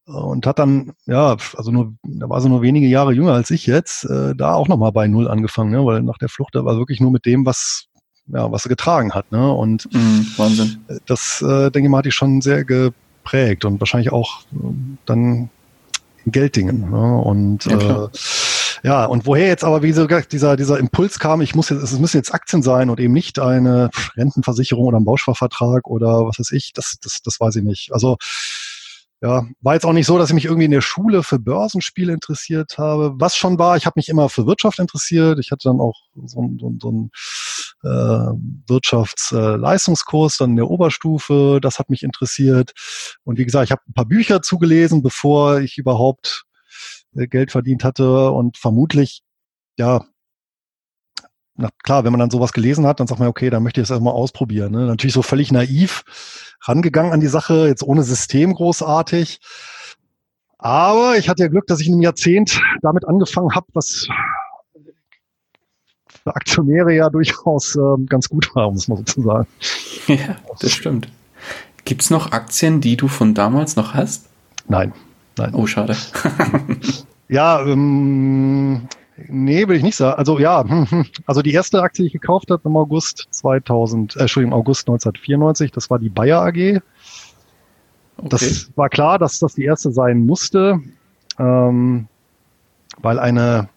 und 0.06 0.46
hat 0.46 0.60
dann, 0.60 0.94
ja, 1.06 1.38
also 1.56 1.72
nur, 1.72 1.94
da 2.04 2.28
war 2.28 2.42
sie 2.42 2.50
nur 2.50 2.62
wenige 2.62 2.88
Jahre 2.88 3.14
jünger 3.14 3.34
als 3.34 3.52
ich 3.52 3.66
jetzt, 3.66 4.04
äh, 4.06 4.36
da 4.36 4.56
auch 4.56 4.68
nochmal 4.68 4.92
bei 4.92 5.08
Null 5.08 5.30
angefangen, 5.30 5.72
ne? 5.72 5.86
weil 5.86 6.02
nach 6.02 6.18
der 6.18 6.28
Flucht, 6.28 6.56
da 6.56 6.66
war 6.66 6.76
wirklich 6.78 7.00
nur 7.00 7.12
mit 7.12 7.26
dem, 7.26 7.46
was, 7.46 7.86
ja, 8.28 8.52
was 8.52 8.64
sie 8.64 8.70
getragen 8.70 9.14
hat. 9.14 9.32
Ne? 9.32 9.52
Und 9.54 9.88
mm, 9.94 10.38
Wahnsinn. 10.38 10.84
Das, 11.06 11.42
äh, 11.42 11.72
denke 11.72 11.88
ich 11.88 11.90
mal, 11.90 12.00
hat 12.00 12.06
die 12.06 12.12
schon 12.12 12.42
sehr 12.42 12.66
geprägt 12.66 13.64
und 13.64 13.80
wahrscheinlich 13.80 14.12
auch 14.12 14.42
äh, 14.52 14.74
dann 15.06 15.50
in 16.26 16.32
Geltingen. 16.32 16.90
Ne? 16.90 17.18
Und 17.22 17.66
ja, 17.66 18.06
äh, 18.06 18.10
ja, 18.84 19.06
und 19.06 19.26
woher 19.26 19.48
jetzt 19.48 19.64
aber, 19.64 19.84
wie 19.84 19.90
gesagt, 19.90 20.32
dieser, 20.32 20.56
dieser 20.56 20.80
Impuls 20.80 21.20
kam, 21.20 21.42
ich 21.42 21.56
muss 21.56 21.70
jetzt, 21.70 21.84
es 21.84 22.00
müssen 22.00 22.18
jetzt 22.18 22.34
Aktien 22.34 22.64
sein 22.64 22.90
und 22.90 23.00
eben 23.00 23.14
nicht 23.14 23.40
eine 23.40 23.90
Rentenversicherung 24.16 24.86
oder 24.86 25.00
ein 25.00 25.06
Bausparvertrag 25.06 25.88
oder 25.88 26.26
was 26.26 26.40
weiß 26.40 26.52
ich, 26.52 26.74
das, 26.74 26.96
das, 27.02 27.22
das 27.24 27.40
weiß 27.40 27.58
ich 27.58 27.64
nicht. 27.64 27.94
Also 27.94 28.18
ja, 29.24 29.46
war 29.62 29.76
jetzt 29.76 29.86
auch 29.86 29.94
nicht 29.94 30.08
so, 30.08 30.18
dass 30.18 30.30
ich 30.30 30.34
mich 30.34 30.46
irgendwie 30.46 30.66
in 30.66 30.72
der 30.72 30.82
Schule 30.82 31.22
für 31.22 31.38
Börsenspiele 31.38 32.12
interessiert 32.12 32.80
habe. 32.80 33.14
Was 33.18 33.36
schon 33.36 33.60
war, 33.60 33.78
ich 33.78 33.86
habe 33.86 33.94
mich 33.98 34.10
immer 34.10 34.30
für 34.30 34.48
Wirtschaft 34.48 34.80
interessiert. 34.80 35.38
Ich 35.40 35.52
hatte 35.52 35.70
dann 35.70 35.80
auch 35.80 35.96
so, 36.26 36.50
so, 36.58 36.74
so 36.80 36.90
einen 36.90 37.12
äh, 37.84 38.34
Wirtschaftsleistungskurs 38.68 40.38
dann 40.38 40.52
in 40.52 40.56
der 40.56 40.72
Oberstufe. 40.72 41.60
Das 41.62 41.78
hat 41.78 41.92
mich 41.92 42.02
interessiert. 42.02 42.72
Und 43.24 43.38
wie 43.38 43.46
gesagt, 43.46 43.66
ich 43.66 43.72
habe 43.72 43.84
ein 43.88 43.94
paar 43.94 44.06
Bücher 44.06 44.42
zugelesen, 44.42 45.04
bevor 45.04 45.60
ich 45.60 45.78
überhaupt 45.78 46.46
äh, 46.46 46.51
Geld 47.14 47.52
verdient 47.52 47.84
hatte. 47.84 48.32
Und 48.32 48.58
vermutlich, 48.58 49.24
ja, 49.78 50.06
na 51.56 51.70
klar, 51.84 52.04
wenn 52.04 52.12
man 52.12 52.20
dann 52.20 52.32
sowas 52.32 52.54
gelesen 52.54 52.86
hat, 52.88 53.00
dann 53.00 53.08
sagt 53.08 53.20
man, 53.20 53.30
okay, 53.30 53.50
dann 53.50 53.64
möchte 53.64 53.82
ich 53.82 53.88
das 53.88 53.92
erstmal 53.92 54.14
ausprobieren. 54.14 54.72
Ne? 54.72 54.86
Natürlich 54.86 55.14
so 55.14 55.22
völlig 55.22 55.52
naiv 55.52 56.04
rangegangen 56.64 57.12
an 57.12 57.20
die 57.20 57.28
Sache, 57.28 57.68
jetzt 57.68 57.84
ohne 57.84 58.04
System 58.04 58.54
großartig. 58.54 59.40
Aber 60.58 61.18
ich 61.18 61.28
hatte 61.28 61.44
ja 61.44 61.50
Glück, 61.50 61.68
dass 61.68 61.82
ich 61.82 61.88
in 61.88 61.94
einem 61.94 62.04
Jahrzehnt 62.04 62.62
damit 62.82 63.08
angefangen 63.08 63.54
habe, 63.56 63.68
was 63.74 64.08
für 66.24 66.36
Aktionäre 66.36 66.94
ja 66.94 67.10
durchaus 67.10 67.76
äh, 67.76 68.06
ganz 68.08 68.30
gut 68.30 68.56
war, 68.56 68.68
um 68.68 68.76
es 68.76 68.88
mal 68.88 68.98
so 68.98 69.04
zu 69.04 69.22
sagen. 69.24 69.48
Ja, 70.08 70.38
das 70.60 70.72
stimmt. 70.72 71.08
Gibt 71.86 72.04
es 72.04 72.10
noch 72.10 72.32
Aktien, 72.32 72.82
die 72.82 72.96
du 72.96 73.08
von 73.08 73.34
damals 73.34 73.76
noch 73.76 73.94
hast? 73.94 74.28
Nein. 74.68 74.94
Nein. 75.42 75.56
Oh, 75.56 75.66
schade. 75.66 75.96
ja, 77.30 77.62
ähm, 77.66 78.88
Nee, 79.28 79.68
will 79.68 79.78
ich 79.78 79.84
nicht 79.84 79.96
sagen. 79.96 80.18
Also 80.18 80.40
ja, 80.40 80.66
also 81.26 81.42
die 81.42 81.54
erste 81.54 81.82
Aktie, 81.82 82.04
die 82.04 82.08
ich 82.08 82.14
gekauft 82.14 82.50
habe 82.50 82.62
im 82.66 82.76
August 82.78 83.28
2000, 83.32 84.16
äh, 84.16 84.22
Entschuldigung, 84.22 84.58
August 84.58 84.88
1994, 84.88 85.72
das 85.72 85.90
war 85.90 86.00
die 86.00 86.10
Bayer 86.10 86.42
AG. 86.42 86.82
Okay. 88.18 88.30
Das 88.30 88.72
war 88.76 88.90
klar, 88.90 89.20
dass 89.20 89.40
das 89.40 89.56
die 89.56 89.64
erste 89.64 89.92
sein 89.92 90.26
musste, 90.26 90.80
ähm, 91.40 92.08
weil 93.02 93.20
eine 93.20 93.70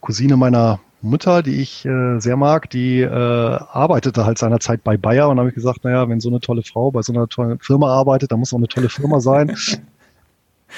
Cousine 0.00 0.36
meiner 0.36 0.80
Mutter, 1.02 1.42
die 1.42 1.62
ich 1.62 1.86
äh, 1.86 2.18
sehr 2.18 2.36
mag, 2.36 2.68
die 2.68 3.00
äh, 3.00 3.08
arbeitete 3.08 4.26
halt 4.26 4.38
seinerzeit 4.38 4.84
bei 4.84 4.98
Bayer 4.98 5.30
und 5.30 5.38
habe 5.38 5.48
ich 5.48 5.54
gesagt, 5.54 5.84
naja, 5.84 6.08
wenn 6.08 6.20
so 6.20 6.28
eine 6.28 6.40
tolle 6.40 6.62
Frau 6.62 6.90
bei 6.90 7.00
so 7.02 7.12
einer 7.12 7.26
tollen 7.26 7.58
Firma 7.58 7.88
arbeitet, 7.88 8.32
dann 8.32 8.38
muss 8.38 8.52
auch 8.52 8.58
eine 8.58 8.68
tolle 8.68 8.90
Firma 8.90 9.20
sein. 9.20 9.56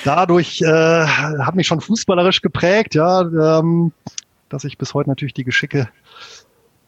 dadurch 0.05 0.61
äh, 0.63 0.67
hat 1.07 1.55
mich 1.55 1.67
schon 1.67 1.81
fußballerisch 1.81 2.43
geprägt, 2.43 2.95
ja, 2.95 3.21
ähm, 3.61 3.93
dass 4.49 4.65
ich 4.65 4.79
bis 4.79 4.95
heute 4.95 5.09
natürlich 5.09 5.35
die 5.35 5.45
Geschicke 5.45 5.89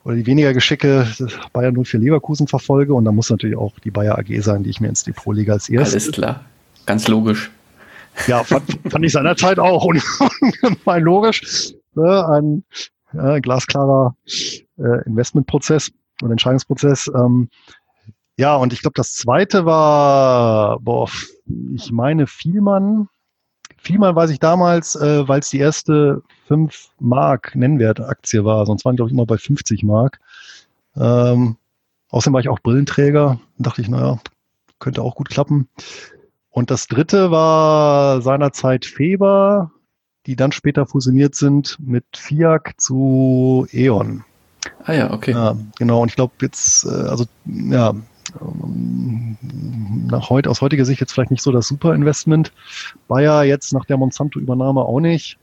oder 0.04 0.16
die 0.16 0.26
weniger 0.26 0.52
Geschicke 0.52 1.06
Bayern 1.52 1.82
04 1.82 2.00
Leverkusen 2.00 2.46
verfolge 2.46 2.94
und 2.94 3.04
da 3.04 3.12
muss 3.12 3.30
natürlich 3.30 3.56
auch 3.56 3.78
die 3.80 3.90
Bayer 3.90 4.18
AG 4.18 4.42
sein, 4.42 4.62
die 4.62 4.70
ich 4.70 4.80
mir 4.80 4.88
ins 4.88 5.02
Depot 5.02 5.34
lege 5.34 5.52
als 5.52 5.68
erstes. 5.68 6.04
Alles 6.04 6.14
klar, 6.14 6.44
ganz 6.86 7.08
logisch. 7.08 7.50
Ja, 8.26 8.44
fand, 8.44 8.64
fand 8.88 9.04
ich 9.04 9.12
seinerzeit 9.12 9.58
auch 9.58 9.84
ungemein 10.40 11.02
logisch. 11.02 11.72
Ne, 11.94 12.28
ein 12.28 12.64
ja, 13.12 13.38
glasklarer 13.38 14.16
äh, 14.78 15.04
Investmentprozess 15.06 15.90
und 16.22 16.30
Entscheidungsprozess. 16.30 17.10
Ähm, 17.14 17.48
ja, 18.36 18.56
und 18.56 18.72
ich 18.72 18.80
glaube, 18.80 18.94
das 18.96 19.12
zweite 19.14 19.64
war, 19.64 20.80
boah, 20.80 21.08
ich 21.74 21.92
meine 21.92 22.26
Vielmann. 22.26 23.08
Vielmann 23.76 24.16
weiß 24.16 24.30
ich 24.30 24.40
damals, 24.40 24.96
äh, 24.96 25.28
weil 25.28 25.40
es 25.40 25.50
die 25.50 25.58
erste 25.58 26.22
5 26.48 26.90
Mark 26.98 27.54
Nennwertaktie 27.54 28.44
war. 28.44 28.66
Sonst 28.66 28.84
waren, 28.84 28.96
glaube 28.96 29.10
ich, 29.10 29.14
immer 29.14 29.26
bei 29.26 29.36
50 29.36 29.82
Mark. 29.84 30.20
Ähm, 30.96 31.56
außerdem 32.10 32.32
war 32.32 32.40
ich 32.40 32.48
auch 32.48 32.60
Brillenträger. 32.60 33.38
Da 33.58 33.70
dachte 33.70 33.82
ich, 33.82 33.88
naja, 33.88 34.18
könnte 34.78 35.02
auch 35.02 35.14
gut 35.14 35.28
klappen. 35.28 35.68
Und 36.50 36.70
das 36.70 36.86
dritte 36.86 37.30
war 37.30 38.22
seinerzeit 38.22 38.84
Feber, 38.84 39.70
die 40.26 40.36
dann 40.36 40.52
später 40.52 40.86
fusioniert 40.86 41.34
sind 41.34 41.76
mit 41.78 42.04
FIAC 42.14 42.80
zu 42.80 43.66
E.ON. 43.72 44.24
Ah 44.84 44.92
ja, 44.92 45.12
okay. 45.12 45.32
Ja, 45.32 45.56
genau, 45.78 46.02
und 46.02 46.08
ich 46.08 46.16
glaube 46.16 46.32
jetzt, 46.40 46.84
äh, 46.84 46.88
also 46.88 47.26
ja, 47.44 47.90
ähm, 47.90 48.04
nach 48.40 50.30
heute, 50.30 50.50
aus 50.50 50.60
heutiger 50.60 50.84
Sicht 50.84 51.00
jetzt 51.00 51.12
vielleicht 51.12 51.30
nicht 51.30 51.42
so 51.42 51.52
das 51.52 51.68
Super-Investment. 51.68 52.52
Bayer 53.08 53.44
jetzt 53.44 53.72
nach 53.72 53.84
der 53.84 53.96
Monsanto-Übernahme 53.96 54.80
auch 54.80 55.00
nicht. 55.00 55.38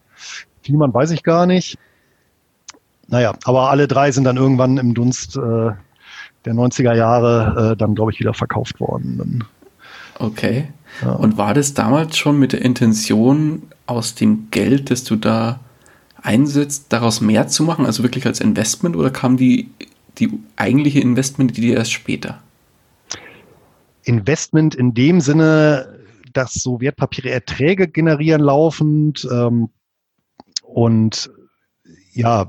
Fiemann 0.61 0.93
weiß 0.93 1.11
ich 1.11 1.23
gar 1.23 1.45
nicht. 1.45 1.77
Naja, 3.07 3.33
aber 3.43 3.69
alle 3.69 3.87
drei 3.87 4.11
sind 4.11 4.23
dann 4.23 4.37
irgendwann 4.37 4.77
im 4.77 4.93
Dunst 4.93 5.35
äh, 5.35 5.71
der 6.45 6.53
90er 6.53 6.95
Jahre 6.95 7.71
äh, 7.71 7.77
dann, 7.77 7.95
glaube 7.95 8.11
ich, 8.11 8.19
wieder 8.19 8.33
verkauft 8.33 8.79
worden. 8.79 9.43
Okay. 10.17 10.67
Ja. 11.01 11.11
Und 11.13 11.37
war 11.37 11.53
das 11.53 11.73
damals 11.73 12.17
schon 12.17 12.37
mit 12.37 12.53
der 12.53 12.61
Intention, 12.63 13.63
aus 13.87 14.15
dem 14.15 14.47
Geld, 14.51 14.89
das 14.89 15.03
du 15.03 15.17
da 15.17 15.59
einsetzt, 16.21 16.85
daraus 16.89 17.19
mehr 17.19 17.47
zu 17.47 17.63
machen, 17.63 17.85
also 17.85 18.03
wirklich 18.03 18.25
als 18.25 18.39
Investment, 18.39 18.95
oder 18.95 19.09
kam 19.09 19.37
die, 19.37 19.69
die 20.17 20.31
eigentliche 20.55 20.99
Investment 20.99 21.57
die 21.57 21.61
dir 21.61 21.77
erst 21.77 21.91
später? 21.91 22.39
Investment 24.03 24.75
in 24.75 24.93
dem 24.93 25.21
Sinne, 25.21 25.99
dass 26.33 26.53
so 26.53 26.81
Wertpapiere 26.81 27.29
Erträge 27.29 27.87
generieren 27.87 28.41
laufend 28.41 29.27
ähm, 29.31 29.69
und 30.63 31.31
ja, 32.13 32.47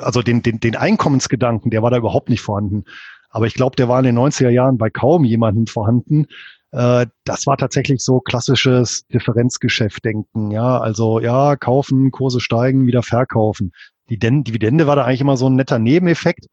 also 0.00 0.22
den, 0.22 0.42
den, 0.42 0.60
den 0.60 0.76
Einkommensgedanken, 0.76 1.70
der 1.70 1.82
war 1.82 1.90
da 1.90 1.96
überhaupt 1.96 2.28
nicht 2.28 2.40
vorhanden. 2.40 2.84
Aber 3.28 3.46
ich 3.46 3.54
glaube, 3.54 3.76
der 3.76 3.88
war 3.88 3.98
in 3.98 4.04
den 4.04 4.18
90er 4.18 4.48
Jahren 4.48 4.78
bei 4.78 4.90
kaum 4.90 5.24
jemandem 5.24 5.66
vorhanden. 5.66 6.26
Äh, 6.72 7.06
das 7.24 7.46
war 7.46 7.56
tatsächlich 7.56 8.02
so 8.02 8.20
klassisches 8.20 9.06
Differenzgeschäft-Denken. 9.08 10.50
Ja, 10.50 10.78
also 10.78 11.20
ja, 11.20 11.56
kaufen, 11.56 12.10
Kurse 12.10 12.40
steigen, 12.40 12.86
wieder 12.86 13.02
verkaufen. 13.02 13.72
Die 14.08 14.18
Dividende 14.18 14.86
war 14.86 14.96
da 14.96 15.04
eigentlich 15.04 15.20
immer 15.20 15.36
so 15.36 15.48
ein 15.48 15.54
netter 15.54 15.78
Nebeneffekt. 15.78 16.46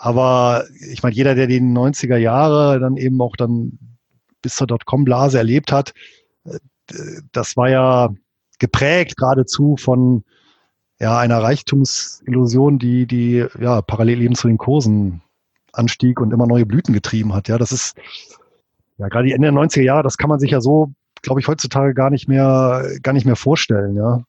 Aber 0.00 0.64
ich 0.92 1.02
meine, 1.02 1.14
jeder, 1.14 1.34
der 1.34 1.48
die 1.48 1.60
90er 1.60 2.16
Jahre 2.16 2.78
dann 2.78 2.96
eben 2.96 3.20
auch 3.20 3.34
dann 3.34 3.78
bis 4.42 4.54
zur 4.54 4.68
Dotcom-Blase 4.68 5.38
erlebt 5.38 5.72
hat, 5.72 5.92
äh, 6.44 6.58
das 7.32 7.56
war 7.56 7.68
ja 7.68 8.10
geprägt 8.60 9.16
geradezu 9.16 9.76
von 9.76 10.24
ja, 11.00 11.18
einer 11.18 11.42
Reichtumsillusion, 11.42 12.78
die, 12.78 13.06
die 13.06 13.44
ja 13.60 13.82
parallel 13.82 14.22
eben 14.22 14.34
zu 14.36 14.48
den 14.48 14.58
Kursen 14.58 15.20
anstieg 15.72 16.20
und 16.20 16.32
immer 16.32 16.46
neue 16.46 16.66
Blüten 16.66 16.94
getrieben 16.94 17.34
hat. 17.34 17.48
Ja, 17.48 17.58
das 17.58 17.72
ist 17.72 17.96
ja 18.98 19.08
gerade 19.08 19.26
die 19.26 19.32
Ende 19.32 19.50
der 19.50 19.60
90er 19.60 19.82
Jahre, 19.82 20.02
das 20.04 20.16
kann 20.16 20.28
man 20.28 20.40
sich 20.40 20.52
ja 20.52 20.60
so, 20.60 20.92
glaube 21.22 21.40
ich, 21.40 21.48
heutzutage 21.48 21.94
gar 21.94 22.10
nicht 22.10 22.28
mehr, 22.28 22.84
gar 23.02 23.12
nicht 23.12 23.26
mehr 23.26 23.36
vorstellen, 23.36 23.96
ja. 23.96 24.22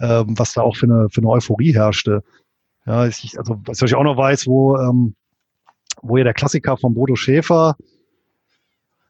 Ähm, 0.00 0.38
was 0.38 0.52
da 0.52 0.62
auch 0.62 0.76
für 0.76 0.86
eine, 0.86 1.08
für 1.10 1.20
eine 1.20 1.28
Euphorie 1.28 1.74
herrschte. 1.74 2.22
Ja, 2.88 3.06
ich, 3.06 3.38
also 3.38 3.60
was 3.66 3.82
ich 3.82 3.94
auch 3.94 4.02
noch 4.02 4.16
weiß, 4.16 4.46
wo, 4.46 4.78
ähm, 4.78 5.14
wo 6.00 6.16
ja 6.16 6.24
der 6.24 6.32
Klassiker 6.32 6.78
von 6.78 6.94
Bodo 6.94 7.16
Schäfer 7.16 7.76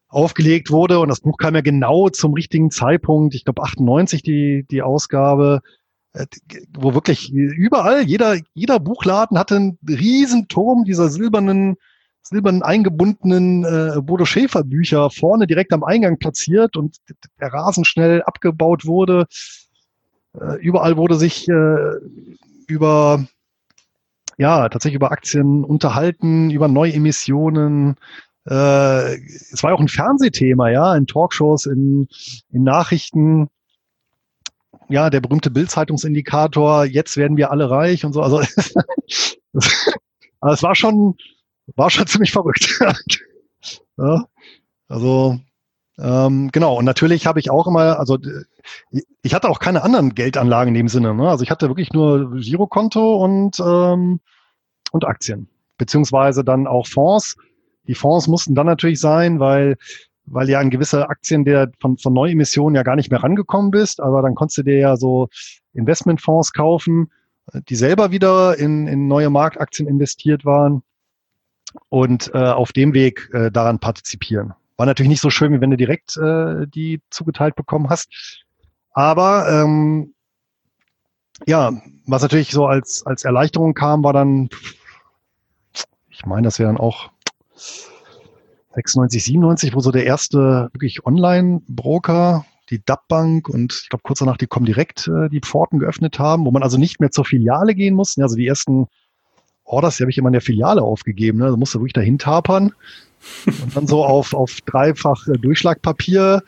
aufgelegt 0.09 0.73
wurde 0.73 0.99
und 0.99 1.09
das 1.09 1.21
Buch 1.21 1.37
kam 1.37 1.55
ja 1.55 1.61
genau 1.61 2.09
zum 2.09 2.35
richtigen 2.35 2.73
Zeitpunkt, 2.73 3.37
ich 3.37 3.45
glaube 3.45 3.63
98 3.63 4.23
die, 4.25 4.67
die 4.69 4.83
Ausgabe, 4.83 5.61
äh, 6.13 6.27
wo 6.77 6.93
wirklich 6.95 7.31
überall, 7.33 8.03
jeder, 8.03 8.39
jeder 8.53 8.81
Buchladen 8.81 9.39
hatte 9.39 9.55
einen 9.55 9.79
riesen 9.89 10.49
Turm 10.49 10.83
dieser 10.83 11.09
silbernen, 11.09 11.77
silbernen 12.23 12.65
eingebundenen 12.65 13.65
äh, 13.65 14.01
Bodo 14.03 14.25
Schäfer 14.25 14.65
Bücher 14.65 15.09
vorne 15.11 15.47
direkt 15.47 15.73
am 15.73 15.85
Eingang 15.85 16.19
platziert 16.19 16.77
und 16.77 16.97
der 17.41 17.53
Rasen 17.53 17.85
schnell 17.85 18.23
abgebaut 18.23 18.87
wurde. 18.87 19.27
Äh, 20.35 20.57
überall 20.57 20.97
wurde 20.97 21.15
sich 21.15 21.49
äh, 21.49 21.93
über 22.67 23.25
ja, 24.39 24.69
tatsächlich 24.69 24.97
über 24.97 25.11
Aktien 25.11 25.65
unterhalten, 25.65 26.51
über 26.51 26.69
Neuemissionen. 26.69 27.97
Äh, 28.49 29.17
es 29.17 29.63
war 29.63 29.75
auch 29.75 29.81
ein 29.81 29.89
Fernsehthema, 29.89 30.71
ja, 30.71 30.95
in 30.95 31.07
Talkshows, 31.07 31.67
in, 31.67 32.09
in 32.51 32.63
Nachrichten. 32.63 33.49
Ja, 34.89 35.11
der 35.11 35.21
berühmte 35.21 35.51
Bildzeitungsindikator, 35.51 36.85
jetzt 36.85 37.17
werden 37.17 37.37
wir 37.37 37.51
alle 37.51 37.69
reich 37.69 38.05
und 38.05 38.13
so. 38.13 38.23
Also, 38.23 38.41
es 39.53 40.63
war 40.63 40.75
schon, 40.75 41.17
war 41.75 41.91
schon 41.91 42.07
ziemlich 42.07 42.31
verrückt. 42.31 42.81
ja, 43.99 44.25
also, 44.89 45.41
Ähm, 45.99 46.51
genau, 46.53 46.77
und 46.77 46.85
natürlich 46.85 47.27
habe 47.27 47.41
ich 47.41 47.51
auch 47.51 47.67
immer, 47.67 47.99
also 47.99 48.19
ich 49.23 49.35
hatte 49.35 49.49
auch 49.49 49.59
keine 49.59 49.83
anderen 49.83 50.15
Geldanlagen 50.15 50.69
in 50.69 50.75
dem 50.75 50.89
Sinne. 50.89 51.15
Ne? 51.15 51.29
Also 51.29 51.43
ich 51.43 51.51
hatte 51.51 51.69
wirklich 51.69 51.93
nur 51.93 52.37
Girokonto 52.37 53.17
und, 53.17 53.59
ähm, 53.59 54.21
und 54.93 55.05
Aktien, 55.05 55.49
beziehungsweise 55.77 56.45
dann 56.45 56.67
auch 56.67 56.87
Fonds. 56.87 57.37
Die 57.89 57.95
Fonds 57.95 58.29
mussten 58.29 58.55
dann 58.55 58.67
natürlich 58.67 59.01
sein, 59.01 59.41
weil 59.41 59.77
weil 60.31 60.49
ja 60.51 60.61
an 60.61 60.69
gewisse 60.69 61.09
Aktien 61.09 61.47
der 61.47 61.71
von, 61.81 61.97
von 61.97 62.13
Neuemissionen 62.13 62.77
ja 62.77 62.83
gar 62.83 62.97
nicht 62.97 63.11
mehr 63.11 63.23
rangekommen 63.23 63.71
bist, 63.71 64.01
aber 64.01 64.21
dann 64.21 64.35
konntest 64.35 64.59
du 64.59 64.63
dir 64.63 64.77
ja 64.77 64.97
so 64.97 65.29
Investmentfonds 65.73 66.53
kaufen, 66.53 67.11
die 67.69 67.77
selber 67.77 68.11
wieder 68.11 68.59
in, 68.59 68.87
in 68.87 69.09
neue 69.09 69.31
Marktaktien 69.31 69.89
investiert 69.89 70.45
waren 70.45 70.83
und 71.89 72.31
äh, 72.35 72.39
auf 72.39 72.73
dem 72.73 72.95
Weg 72.95 73.31
äh, 73.33 73.51
daran 73.51 73.79
partizipieren. 73.79 74.55
War 74.79 74.87
natürlich 74.87 75.11
nicht 75.11 75.21
so 75.21 75.29
schön, 75.29 75.53
wie 75.53 75.61
wenn 75.61 75.71
du 75.71 75.77
direkt 75.77 76.17
äh, 76.17 76.67
die 76.69 77.03
zugeteilt 77.11 77.57
bekommen 77.57 77.91
hast. 77.91 78.45
Aber 78.93 79.49
ähm, 79.51 80.15
ja, 81.47 81.73
was 82.07 82.23
natürlich 82.23 82.53
so 82.53 82.67
als, 82.67 83.05
als 83.05 83.25
Erleichterung 83.25 83.75
kam, 83.75 84.05
war 84.05 84.13
dann, 84.13 84.49
ich 86.09 86.25
meine, 86.27 86.43
das 86.43 86.61
wäre 86.61 86.69
dann 86.69 86.81
auch 86.81 87.11
96, 88.75 89.25
97, 89.25 89.75
wo 89.75 89.81
so 89.81 89.91
der 89.91 90.05
erste 90.05 90.69
wirklich 90.73 91.05
Online-Broker, 91.05 92.47
die 92.71 92.85
DAP-Bank 92.85 93.49
und 93.49 93.73
ich 93.83 93.89
glaube 93.89 94.03
kurz 94.05 94.21
danach 94.21 94.37
die 94.37 94.47
Comdirect 94.47 95.09
äh, 95.09 95.29
die 95.29 95.41
Pforten 95.41 95.81
geöffnet 95.81 96.21
haben, 96.21 96.45
wo 96.45 96.53
man 96.53 96.63
also 96.63 96.79
nicht 96.79 97.01
mehr 97.01 97.11
zur 97.11 97.25
Filiale 97.25 97.75
gehen 97.75 97.95
muss. 97.95 98.17
Also 98.17 98.37
die 98.37 98.47
ersten 98.47 98.87
Orders, 99.65 99.97
die 99.97 100.05
habe 100.05 100.11
ich 100.11 100.19
immer 100.19 100.29
in 100.29 100.35
der 100.35 100.43
Filiale 100.43 100.83
aufgegeben. 100.83 101.39
Ne? 101.39 101.47
Da 101.47 101.57
musst 101.57 101.75
du 101.75 101.81
wirklich 101.81 101.95
dahin 101.95 102.19
tapern 102.19 102.73
und 103.47 103.77
dann 103.77 103.87
so 103.87 104.05
auf, 104.05 104.35
auf 104.35 104.61
dreifach 104.63 105.27
äh, 105.29 105.39
Durchschlagpapier 105.39 106.43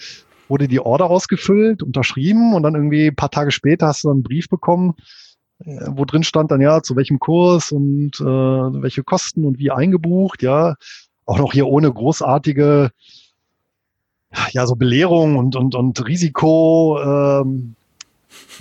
wurde 0.49 0.69
die 0.69 0.81
Order 0.81 1.09
ausgefüllt, 1.09 1.83
unterschrieben 1.83 2.55
und 2.55 2.63
dann 2.65 2.75
irgendwie 2.75 3.07
ein 3.07 3.17
paar 3.17 3.31
Tage 3.31 3.53
später 3.53 3.87
hast 3.87 4.05
du 4.05 4.09
dann 4.09 4.19
einen 4.19 4.23
Brief 4.25 4.49
bekommen, 4.49 4.95
äh, 5.65 5.87
wo 5.89 6.05
drin 6.05 6.25
stand 6.25 6.51
dann 6.51 6.61
ja, 6.61 6.83
zu 6.83 6.97
welchem 6.97 7.21
Kurs 7.21 7.73
und 7.73 8.21
äh, 8.21 8.25
welche 8.25 9.05
Kosten 9.05 9.45
und 9.45 9.59
wie 9.59 9.71
eingebucht, 9.71 10.43
ja. 10.43 10.77
Auch 11.27 11.39
noch 11.39 11.53
hier 11.53 11.69
ohne 11.69 11.93
großartige 11.93 12.91
ja, 14.53 14.67
so 14.67 14.77
Belehrung 14.77 15.37
und, 15.37 15.57
und, 15.57 15.75
und 15.75 16.07
Risiko, 16.07 16.99
ähm, 17.03 17.75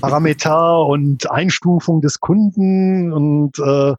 Parameter 0.02 0.86
und 0.86 1.30
Einstufung 1.30 2.02
des 2.02 2.20
Kunden 2.20 3.12
und 3.12 3.60
äh, 3.60 3.94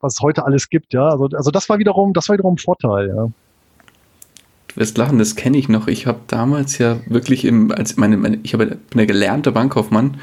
was 0.00 0.14
es 0.14 0.20
heute 0.20 0.44
alles 0.44 0.68
gibt, 0.68 0.92
ja. 0.92 1.08
Also, 1.08 1.28
also 1.32 1.50
das 1.50 1.68
war 1.68 1.78
wiederum, 1.78 2.12
das 2.12 2.28
war 2.28 2.34
wiederum 2.34 2.54
ein 2.54 2.58
Vorteil, 2.58 3.08
ja. 3.08 3.28
Wirst 4.76 4.98
lachen, 4.98 5.18
das 5.18 5.36
kenne 5.36 5.56
ich 5.56 5.68
noch. 5.68 5.86
Ich 5.86 6.06
habe 6.06 6.20
damals 6.26 6.78
ja 6.78 6.98
wirklich 7.06 7.44
im, 7.44 7.70
als 7.70 7.96
meine, 7.96 8.16
meine 8.16 8.40
ich 8.42 8.54
habe, 8.54 8.66
bin 8.66 8.78
der 8.96 9.06
gelernte 9.06 9.52
Bankkaufmann 9.52 10.16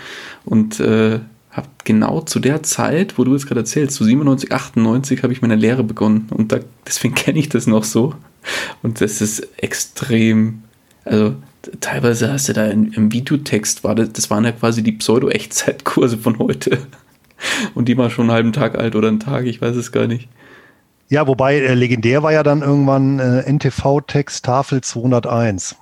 und 0.44 0.80
äh, 0.80 1.20
habe 1.52 1.68
genau 1.84 2.22
zu 2.22 2.40
der 2.40 2.64
Zeit, 2.64 3.18
wo 3.18 3.24
du 3.24 3.36
es 3.36 3.46
gerade 3.46 3.62
erzählst, 3.62 3.96
zu 3.96 4.04
so 4.04 4.10
97, 4.10 4.52
98 4.52 5.24
habe 5.24 5.34
ich 5.34 5.42
meine 5.42 5.56
Lehre 5.56 5.84
begonnen 5.84 6.28
und 6.32 6.52
da, 6.52 6.60
deswegen 6.86 7.16
kenne 7.16 7.40
ich 7.40 7.50
das 7.50 7.68
noch 7.68 7.84
so. 7.84 8.16
Und 8.82 9.02
das 9.02 9.22
ist 9.22 9.48
extrem, 9.58 10.64
also 11.06 11.36
teilweise 11.80 12.32
hast 12.32 12.50
du 12.50 12.54
da 12.54 12.68
im, 12.68 12.92
im 12.94 13.12
Videotext, 13.12 13.84
war 13.84 13.96
das, 13.96 14.12
das 14.14 14.30
waren 14.30 14.46
ja 14.46 14.52
quasi 14.52 14.82
die 14.84 14.94
Pseudo-Echtzeitkurse 14.94 16.18
von 16.18 16.40
heute. 16.40 16.80
Und 17.74 17.88
die 17.88 17.98
war 17.98 18.12
schon 18.12 18.26
einen 18.26 18.34
halben 18.34 18.54
Tag 18.54 18.78
alt 18.78 18.96
oder 18.96 19.08
einen 19.08 19.20
Tag, 19.20 19.46
ich 19.46 19.62
weiß 19.62 19.76
es 19.76 19.92
gar 19.92 20.06
nicht. 20.06 20.28
Ja, 21.12 21.28
wobei 21.28 21.58
äh, 21.58 21.74
legendär 21.74 22.24
war 22.24 22.32
ja 22.32 22.42
dann 22.42 22.62
irgendwann 22.62 23.20
äh, 23.20 23.42
NTV-Text 23.52 24.46
Tafel 24.46 24.80
201. 24.80 25.76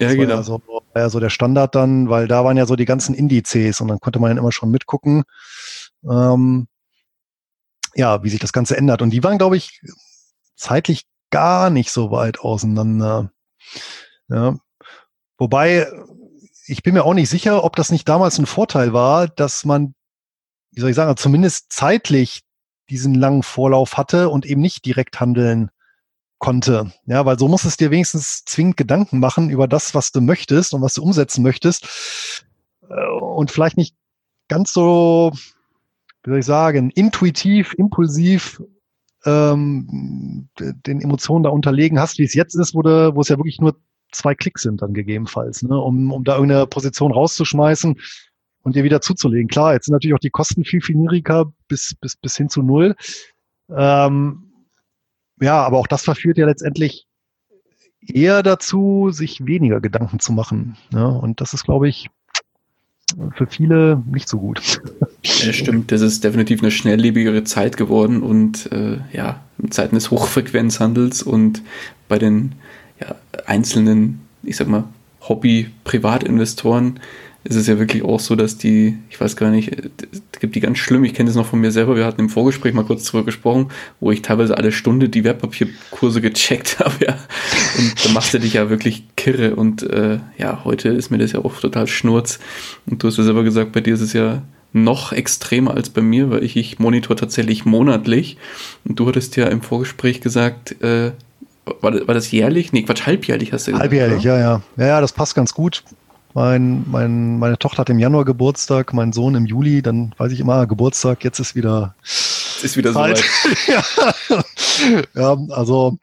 Ja, 0.00 0.08
das 0.08 0.14
genau. 0.14 0.28
War 0.30 0.36
ja, 0.36 0.42
so, 0.42 0.62
war 0.66 1.02
ja 1.02 1.10
so 1.10 1.20
der 1.20 1.28
Standard 1.28 1.74
dann, 1.74 2.08
weil 2.08 2.26
da 2.26 2.42
waren 2.42 2.56
ja 2.56 2.64
so 2.64 2.74
die 2.74 2.86
ganzen 2.86 3.14
Indizes 3.14 3.82
und 3.82 3.88
dann 3.88 4.00
konnte 4.00 4.18
man 4.18 4.30
dann 4.30 4.38
immer 4.38 4.52
schon 4.52 4.70
mitgucken, 4.70 5.24
ähm, 6.08 6.68
ja, 7.94 8.22
wie 8.22 8.30
sich 8.30 8.40
das 8.40 8.54
Ganze 8.54 8.78
ändert. 8.78 9.02
Und 9.02 9.10
die 9.10 9.22
waren, 9.22 9.36
glaube 9.36 9.58
ich, 9.58 9.82
zeitlich 10.56 11.04
gar 11.30 11.68
nicht 11.68 11.90
so 11.90 12.10
weit 12.10 12.40
auseinander. 12.40 13.30
Ja. 14.28 14.56
Wobei, 15.36 15.86
ich 16.66 16.82
bin 16.82 16.94
mir 16.94 17.04
auch 17.04 17.12
nicht 17.12 17.28
sicher, 17.28 17.62
ob 17.62 17.76
das 17.76 17.90
nicht 17.92 18.08
damals 18.08 18.38
ein 18.38 18.46
Vorteil 18.46 18.94
war, 18.94 19.28
dass 19.28 19.66
man 19.66 19.94
wie 20.76 20.82
soll 20.82 20.90
ich 20.90 20.96
sagen, 20.96 21.16
zumindest 21.16 21.72
zeitlich 21.72 22.42
diesen 22.90 23.14
langen 23.14 23.42
Vorlauf 23.42 23.96
hatte 23.96 24.28
und 24.28 24.46
eben 24.46 24.60
nicht 24.60 24.84
direkt 24.84 25.20
handeln 25.20 25.70
konnte. 26.38 26.92
Ja, 27.06 27.24
weil 27.24 27.38
so 27.38 27.48
muss 27.48 27.64
es 27.64 27.76
dir 27.76 27.90
wenigstens 27.90 28.44
zwingend 28.44 28.76
Gedanken 28.76 29.18
machen 29.18 29.50
über 29.50 29.66
das, 29.66 29.94
was 29.94 30.12
du 30.12 30.20
möchtest 30.20 30.74
und 30.74 30.82
was 30.82 30.94
du 30.94 31.02
umsetzen 31.02 31.42
möchtest. 31.42 32.44
Äh, 32.88 33.20
und 33.20 33.50
vielleicht 33.50 33.76
nicht 33.76 33.96
ganz 34.48 34.72
so, 34.72 35.32
wie 36.22 36.30
soll 36.30 36.38
ich 36.38 36.46
sagen, 36.46 36.90
intuitiv, 36.90 37.74
impulsiv 37.74 38.62
ähm, 39.24 40.48
den 40.58 41.00
Emotionen 41.00 41.42
da 41.42 41.50
unterlegen 41.50 41.98
hast, 41.98 42.18
wie 42.18 42.24
es 42.24 42.34
jetzt 42.34 42.54
ist, 42.54 42.74
wo, 42.74 42.82
du, 42.82 43.14
wo 43.14 43.20
es 43.20 43.28
ja 43.28 43.38
wirklich 43.38 43.60
nur 43.60 43.76
zwei 44.12 44.34
Klicks 44.34 44.62
sind 44.62 44.82
dann 44.82 44.94
gegebenenfalls, 44.94 45.62
ne, 45.62 45.76
um, 45.76 46.12
um 46.12 46.24
da 46.24 46.34
irgendeine 46.34 46.66
Position 46.66 47.12
rauszuschmeißen 47.12 47.96
und 48.66 48.74
dir 48.74 48.82
wieder 48.82 49.00
zuzulegen. 49.00 49.46
Klar, 49.46 49.74
jetzt 49.74 49.86
sind 49.86 49.92
natürlich 49.92 50.14
auch 50.14 50.18
die 50.18 50.30
Kosten 50.30 50.64
viel, 50.64 50.80
viel 50.80 50.96
niedriger 50.96 51.52
bis, 51.68 51.94
bis, 52.00 52.16
bis 52.16 52.36
hin 52.36 52.48
zu 52.48 52.62
null. 52.62 52.96
Ähm, 53.70 54.50
ja, 55.40 55.64
aber 55.64 55.78
auch 55.78 55.86
das 55.86 56.02
verführt 56.02 56.36
ja 56.36 56.46
letztendlich 56.46 57.06
eher 58.00 58.42
dazu, 58.42 59.10
sich 59.12 59.46
weniger 59.46 59.80
Gedanken 59.80 60.18
zu 60.18 60.32
machen. 60.32 60.76
Ja, 60.92 61.06
und 61.06 61.40
das 61.40 61.54
ist, 61.54 61.62
glaube 61.62 61.88
ich, 61.88 62.10
für 63.36 63.46
viele 63.46 64.02
nicht 64.10 64.28
so 64.28 64.38
gut. 64.38 64.82
Ja, 65.42 65.52
stimmt, 65.52 65.90
das 65.90 66.02
ist 66.02 66.22
definitiv 66.22 66.62
eine 66.62 66.70
schnelllebigere 66.70 67.42
Zeit 67.42 67.76
geworden 67.76 68.22
und 68.22 68.70
äh, 68.72 68.98
ja, 69.12 69.42
in 69.58 69.72
Zeiten 69.72 69.96
des 69.96 70.12
Hochfrequenzhandels 70.12 71.22
und 71.22 71.62
bei 72.08 72.18
den 72.18 72.52
ja, 73.00 73.16
einzelnen, 73.44 74.20
ich 74.44 74.56
sag 74.56 74.68
mal, 74.68 74.84
Hobby-Privatinvestoren 75.28 77.00
ist 77.48 77.56
es 77.56 77.66
ja 77.66 77.78
wirklich 77.78 78.02
auch 78.02 78.20
so, 78.20 78.34
dass 78.34 78.58
die, 78.58 78.96
ich 79.08 79.20
weiß 79.20 79.36
gar 79.36 79.50
nicht, 79.50 79.70
es 80.32 80.40
gibt 80.40 80.54
die 80.54 80.60
ganz 80.60 80.78
schlimm, 80.78 81.04
ich 81.04 81.14
kenne 81.14 81.28
das 81.28 81.36
noch 81.36 81.46
von 81.46 81.60
mir 81.60 81.70
selber, 81.70 81.96
wir 81.96 82.04
hatten 82.04 82.20
im 82.20 82.28
Vorgespräch 82.28 82.74
mal 82.74 82.84
kurz 82.84 83.04
drüber 83.04 83.24
gesprochen, 83.24 83.70
wo 84.00 84.10
ich 84.10 84.22
teilweise 84.22 84.56
alle 84.56 84.72
Stunde 84.72 85.08
die 85.08 85.24
Wertpapierkurse 85.24 86.20
gecheckt 86.20 86.78
habe, 86.80 86.94
ja. 87.06 87.18
Und 87.78 88.04
da 88.04 88.10
machst 88.10 88.34
du 88.34 88.40
dich 88.40 88.54
ja 88.54 88.68
wirklich 88.68 89.04
kirre 89.16 89.54
und 89.56 89.82
äh, 89.84 90.18
ja, 90.38 90.64
heute 90.64 90.88
ist 90.88 91.10
mir 91.10 91.18
das 91.18 91.32
ja 91.32 91.44
auch 91.44 91.60
total 91.60 91.86
schnurz. 91.86 92.38
Und 92.86 93.02
du 93.02 93.08
hast 93.08 93.16
ja 93.16 93.24
selber 93.24 93.44
gesagt, 93.44 93.72
bei 93.72 93.80
dir 93.80 93.94
ist 93.94 94.00
es 94.00 94.12
ja 94.12 94.42
noch 94.72 95.12
extremer 95.12 95.74
als 95.74 95.88
bei 95.88 96.02
mir, 96.02 96.30
weil 96.30 96.44
ich, 96.44 96.56
ich 96.56 96.78
monitor 96.78 97.16
tatsächlich 97.16 97.64
monatlich. 97.64 98.36
Und 98.84 98.98
du 98.98 99.06
hattest 99.06 99.36
ja 99.36 99.46
im 99.46 99.62
Vorgespräch 99.62 100.20
gesagt, 100.20 100.82
äh, 100.82 101.12
war, 101.80 101.90
das, 101.92 102.06
war 102.06 102.14
das 102.14 102.30
jährlich? 102.30 102.72
Nee, 102.72 102.82
Quatsch, 102.82 103.06
halbjährlich 103.06 103.52
hast 103.52 103.66
du 103.66 103.72
gesagt. 103.72 103.82
Halbjährlich, 103.82 104.22
ja, 104.22 104.38
ja. 104.38 104.62
Ja, 104.76 104.86
ja, 104.86 105.00
das 105.00 105.12
passt 105.12 105.34
ganz 105.34 105.54
gut. 105.54 105.82
Mein, 106.36 106.84
mein, 106.90 107.38
meine 107.38 107.56
Tochter 107.56 107.78
hat 107.78 107.88
im 107.88 107.98
Januar 107.98 108.26
Geburtstag, 108.26 108.92
mein 108.92 109.14
Sohn 109.14 109.34
im 109.36 109.46
Juli, 109.46 109.80
dann 109.80 110.14
weiß 110.18 110.32
ich 110.32 110.40
immer, 110.40 110.66
Geburtstag, 110.66 111.24
jetzt 111.24 111.38
ist 111.38 111.54
wieder. 111.54 111.94
Ist 112.02 112.76
wieder 112.76 112.92
Zeit. 112.92 113.16
so 113.16 113.72
ja. 113.72 113.82
ja, 115.14 115.38
also, 115.48 115.96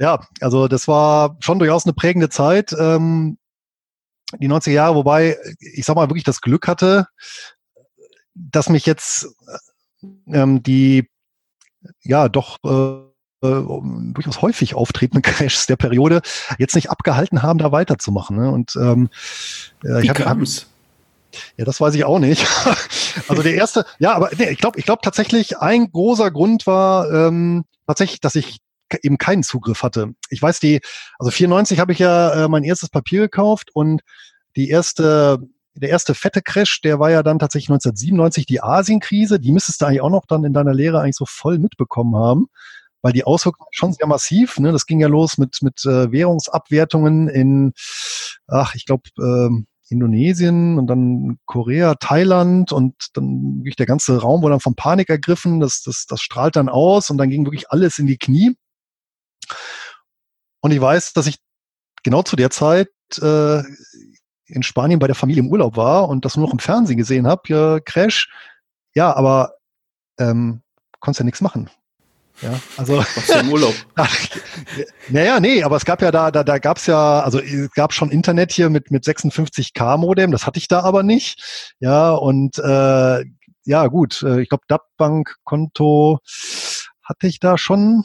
ja, 0.00 0.26
also 0.40 0.66
das 0.66 0.88
war 0.88 1.36
schon 1.38 1.60
durchaus 1.60 1.86
eine 1.86 1.92
prägende 1.92 2.28
Zeit, 2.28 2.74
ähm, 2.76 3.38
die 4.40 4.48
90er 4.48 4.72
Jahre, 4.72 4.96
wobei 4.96 5.36
ich 5.60 5.84
sag 5.84 5.94
mal 5.94 6.08
wirklich 6.08 6.24
das 6.24 6.40
Glück 6.40 6.66
hatte, 6.66 7.06
dass 8.34 8.68
mich 8.68 8.84
jetzt 8.84 9.28
ähm, 10.26 10.64
die 10.64 11.08
ja 12.02 12.28
doch 12.28 12.58
äh, 12.64 12.68
äh, 12.68 13.05
durchaus 14.14 14.42
häufig 14.42 14.74
auftretenden 14.74 15.22
Crashs 15.30 15.66
der 15.66 15.76
Periode 15.76 16.22
jetzt 16.58 16.74
nicht 16.74 16.90
abgehalten 16.90 17.42
haben, 17.42 17.58
da 17.58 17.72
weiterzumachen. 17.72 18.36
Ne? 18.36 18.50
Und 18.50 18.76
ähm, 18.76 19.08
äh, 19.84 20.02
ich 20.02 20.10
habe 20.10 20.44
ja, 21.56 21.64
das 21.64 21.80
weiß 21.80 21.94
ich 21.94 22.04
auch 22.04 22.18
nicht. 22.18 22.46
also 23.28 23.42
der 23.42 23.54
erste, 23.54 23.84
ja, 23.98 24.14
aber 24.14 24.30
nee, 24.38 24.50
ich 24.50 24.58
glaube, 24.58 24.78
ich 24.78 24.84
glaube 24.84 25.00
tatsächlich, 25.02 25.58
ein 25.58 25.90
großer 25.90 26.30
Grund 26.30 26.66
war 26.66 27.10
ähm, 27.10 27.64
tatsächlich, 27.86 28.20
dass 28.20 28.34
ich 28.34 28.58
eben 29.02 29.18
keinen 29.18 29.42
Zugriff 29.42 29.82
hatte. 29.82 30.14
Ich 30.30 30.40
weiß 30.40 30.60
die, 30.60 30.80
also 31.18 31.30
94 31.30 31.80
habe 31.80 31.92
ich 31.92 31.98
ja 31.98 32.44
äh, 32.44 32.48
mein 32.48 32.64
erstes 32.64 32.88
Papier 32.88 33.22
gekauft 33.22 33.70
und 33.74 34.02
die 34.54 34.68
erste, 34.68 35.38
der 35.74 35.90
erste 35.90 36.14
fette 36.14 36.40
Crash, 36.40 36.80
der 36.80 36.98
war 36.98 37.10
ja 37.10 37.22
dann 37.22 37.38
tatsächlich 37.38 37.68
1997 37.70 38.46
die 38.46 38.62
Asienkrise. 38.62 39.38
Die 39.40 39.52
müsstest 39.52 39.82
du 39.82 39.86
eigentlich 39.86 40.00
auch 40.00 40.10
noch 40.10 40.26
dann 40.26 40.44
in 40.44 40.52
deiner 40.54 40.72
Lehre 40.72 41.00
eigentlich 41.00 41.16
so 41.16 41.26
voll 41.26 41.58
mitbekommen 41.58 42.16
haben 42.16 42.46
weil 43.06 43.12
die 43.12 43.22
Auswirkungen 43.22 43.68
schon 43.70 43.92
sehr 43.92 44.08
massiv. 44.08 44.58
Ne? 44.58 44.72
Das 44.72 44.84
ging 44.84 44.98
ja 44.98 45.06
los 45.06 45.38
mit, 45.38 45.58
mit 45.62 45.84
äh, 45.84 46.10
Währungsabwertungen 46.10 47.28
in, 47.28 47.72
ach, 48.48 48.74
ich 48.74 48.84
glaube, 48.84 49.04
ähm, 49.20 49.68
Indonesien 49.88 50.76
und 50.76 50.88
dann 50.88 51.38
Korea, 51.46 51.94
Thailand 51.94 52.72
und 52.72 52.94
dann 53.14 53.58
wirklich 53.58 53.76
der 53.76 53.86
ganze 53.86 54.20
Raum 54.20 54.42
wurde 54.42 54.54
dann 54.54 54.60
von 54.60 54.74
Panik 54.74 55.08
ergriffen. 55.08 55.60
Das, 55.60 55.82
das, 55.84 56.06
das 56.08 56.20
strahlt 56.20 56.56
dann 56.56 56.68
aus 56.68 57.08
und 57.08 57.18
dann 57.18 57.30
ging 57.30 57.44
wirklich 57.46 57.70
alles 57.70 58.00
in 58.00 58.08
die 58.08 58.18
Knie. 58.18 58.56
Und 60.60 60.72
ich 60.72 60.80
weiß, 60.80 61.12
dass 61.12 61.28
ich 61.28 61.36
genau 62.02 62.24
zu 62.24 62.34
der 62.34 62.50
Zeit 62.50 62.88
äh, 63.22 63.62
in 64.46 64.64
Spanien 64.64 64.98
bei 64.98 65.06
der 65.06 65.14
Familie 65.14 65.44
im 65.44 65.52
Urlaub 65.52 65.76
war 65.76 66.08
und 66.08 66.24
das 66.24 66.36
nur 66.36 66.46
noch 66.46 66.52
im 66.52 66.58
Fernsehen 66.58 66.96
gesehen 66.96 67.28
habe, 67.28 67.42
ja, 67.46 67.78
Crash. 67.78 68.32
Ja, 68.96 69.14
aber 69.14 69.52
ähm, 70.18 70.62
konntest 70.98 71.20
ja 71.20 71.24
nichts 71.24 71.40
machen. 71.40 71.70
Ja, 72.42 72.60
also. 72.76 72.98
Was 72.98 73.28
im 73.40 73.50
Urlaub? 73.50 73.74
naja, 75.08 75.40
nee, 75.40 75.62
aber 75.62 75.76
es 75.76 75.84
gab 75.84 76.02
ja 76.02 76.10
da, 76.10 76.30
da, 76.30 76.44
da 76.44 76.58
gab 76.58 76.76
es 76.76 76.86
ja, 76.86 77.20
also 77.20 77.40
es 77.40 77.70
gab 77.72 77.92
schon 77.94 78.10
Internet 78.10 78.52
hier 78.52 78.68
mit, 78.68 78.90
mit 78.90 79.04
56k 79.04 79.96
Modem, 79.96 80.32
das 80.32 80.46
hatte 80.46 80.58
ich 80.58 80.68
da 80.68 80.80
aber 80.80 81.02
nicht. 81.02 81.74
Ja, 81.80 82.12
und 82.12 82.58
äh, 82.58 83.24
ja, 83.64 83.86
gut, 83.88 84.22
äh, 84.22 84.42
ich 84.42 84.48
glaube, 84.48 84.64
DAP-Bank-Konto 84.68 86.18
hatte 87.02 87.26
ich 87.26 87.40
da 87.40 87.56
schon, 87.56 88.02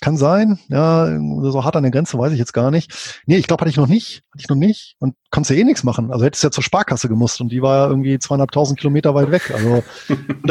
kann 0.00 0.16
sein, 0.16 0.58
ja, 0.68 1.06
so 1.42 1.64
hart 1.64 1.76
an 1.76 1.82
der 1.82 1.92
Grenze 1.92 2.18
weiß 2.18 2.32
ich 2.32 2.38
jetzt 2.38 2.52
gar 2.52 2.70
nicht. 2.70 3.20
Nee, 3.26 3.36
ich 3.36 3.46
glaube, 3.46 3.62
hatte 3.62 3.70
ich 3.70 3.76
noch 3.76 3.86
nicht, 3.86 4.22
hatte 4.32 4.42
ich 4.42 4.48
noch 4.48 4.56
nicht 4.56 4.96
und 4.98 5.14
konntest 5.30 5.50
ja 5.50 5.56
eh 5.56 5.64
nichts 5.64 5.84
machen. 5.84 6.12
Also 6.12 6.24
hättest 6.24 6.44
ja 6.44 6.50
zur 6.50 6.64
Sparkasse 6.64 7.08
gemusst 7.08 7.40
und 7.40 7.50
die 7.50 7.62
war 7.62 7.76
ja 7.76 7.88
irgendwie 7.88 8.18
zweieinhalbtausend 8.18 8.78
Kilometer 8.78 9.14
weit 9.14 9.30
weg. 9.30 9.52
Also, 9.54 9.82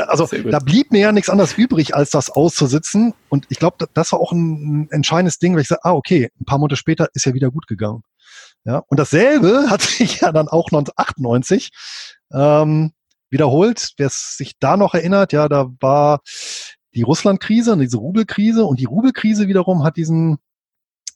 also 0.07 0.37
da 0.49 0.59
blieb 0.59 0.91
mir 0.91 1.01
ja 1.01 1.11
nichts 1.11 1.29
anderes 1.29 1.53
übrig, 1.53 1.95
als 1.95 2.09
das 2.09 2.29
auszusitzen 2.29 3.13
und 3.29 3.45
ich 3.49 3.59
glaube, 3.59 3.85
das 3.93 4.11
war 4.11 4.19
auch 4.19 4.31
ein, 4.31 4.87
entscheidendes 4.91 5.39
Ding, 5.39 5.53
weil 5.53 5.61
ich 5.61 5.67
sage, 5.67 5.81
ah, 5.83 5.93
okay, 5.93 6.29
ein 6.39 6.45
paar 6.45 6.57
Monate 6.57 6.75
später 6.75 7.07
ist 7.13 7.25
ja 7.25 7.33
wieder 7.33 7.51
gut 7.51 7.67
gegangen. 7.67 8.01
Ja, 8.65 8.81
und 8.87 8.99
dasselbe 8.99 9.65
hat 9.69 9.81
sich 9.81 10.21
ja 10.21 10.31
dann 10.31 10.47
auch 10.47 10.67
1998 10.67 11.69
ähm, 12.33 12.93
wiederholt. 13.29 13.91
Wer 13.97 14.09
sich 14.09 14.57
da 14.59 14.77
noch 14.77 14.93
erinnert, 14.93 15.33
ja, 15.33 15.49
da 15.49 15.67
war 15.79 16.21
die 16.95 17.01
Russland-Krise 17.03 17.73
und 17.73 17.79
diese 17.79 17.97
Rubelkrise 17.97 18.65
und 18.65 18.79
die 18.79 18.85
Rubelkrise 18.85 19.47
wiederum 19.47 19.83
hat 19.83 19.97
diesen 19.97 20.37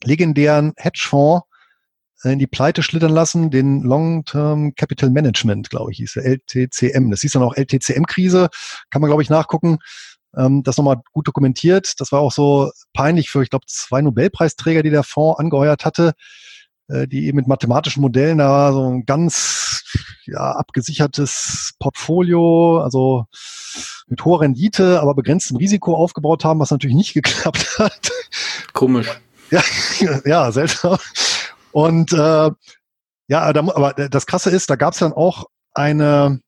legendären 0.04 0.74
Hedgefonds 0.78 1.46
äh, 2.24 2.34
in 2.34 2.40
die 2.40 2.48
Pleite 2.48 2.84
schlittern 2.84 3.12
lassen, 3.12 3.50
den 3.52 3.82
Long-Term 3.84 4.76
Capital 4.76 5.10
Management, 5.10 5.70
glaube 5.70 5.92
ich, 5.92 5.98
hieß 5.98 6.14
der 6.14 6.26
LTCM. 6.26 7.10
Das 7.12 7.22
hieß 7.22 7.34
dann 7.34 7.44
auch 7.44 7.56
LTCM-Krise, 7.56 8.50
kann 8.90 9.02
man, 9.02 9.10
glaube 9.10 9.24
ich, 9.24 9.30
nachgucken. 9.30 9.80
Ähm, 10.36 10.64
das 10.64 10.78
nochmal 10.78 11.02
gut 11.14 11.28
dokumentiert. 11.28 11.94
Das 12.00 12.12
war 12.12 12.22
auch 12.22 12.32
so 12.32 12.72
peinlich 12.94 13.30
für, 13.30 13.44
ich 13.44 13.50
glaube, 13.50 13.66
zwei 13.68 14.02
Nobelpreisträger, 14.02 14.84
die 14.84 14.90
der 14.90 15.04
Fonds 15.04 15.40
angeheuert 15.40 15.86
hatte, 15.86 16.14
die 16.90 17.28
eben 17.28 17.36
mit 17.36 17.48
mathematischen 17.48 18.02
Modellen 18.02 18.38
da 18.38 18.72
so 18.72 18.90
ein 18.90 19.06
ganz 19.06 19.84
ja, 20.26 20.54
abgesichertes 20.54 21.74
Portfolio, 21.80 22.80
also 22.82 23.26
mit 24.08 24.24
hoher 24.24 24.42
Rendite, 24.42 25.02
aber 25.02 25.14
begrenztem 25.14 25.58
Risiko 25.58 25.96
aufgebaut 25.96 26.46
haben, 26.46 26.60
was 26.60 26.72
natürlich 26.72 26.96
nicht 26.96 27.14
geklappt 27.14 27.78
hat. 27.80 28.12
Komisch. 28.74 29.10
Ja, 29.52 29.64
ja 30.26 30.52
seltsam. 30.52 30.98
Und 31.72 32.14
äh, 32.14 32.52
ja, 33.30 33.42
aber 33.42 33.94
das 33.94 34.26
Krasse 34.26 34.50
ist, 34.50 34.70
da 34.70 34.76
gab 34.76 34.94
es 34.94 35.00
dann 35.00 35.14
auch 35.14 35.46
eine 35.74 36.40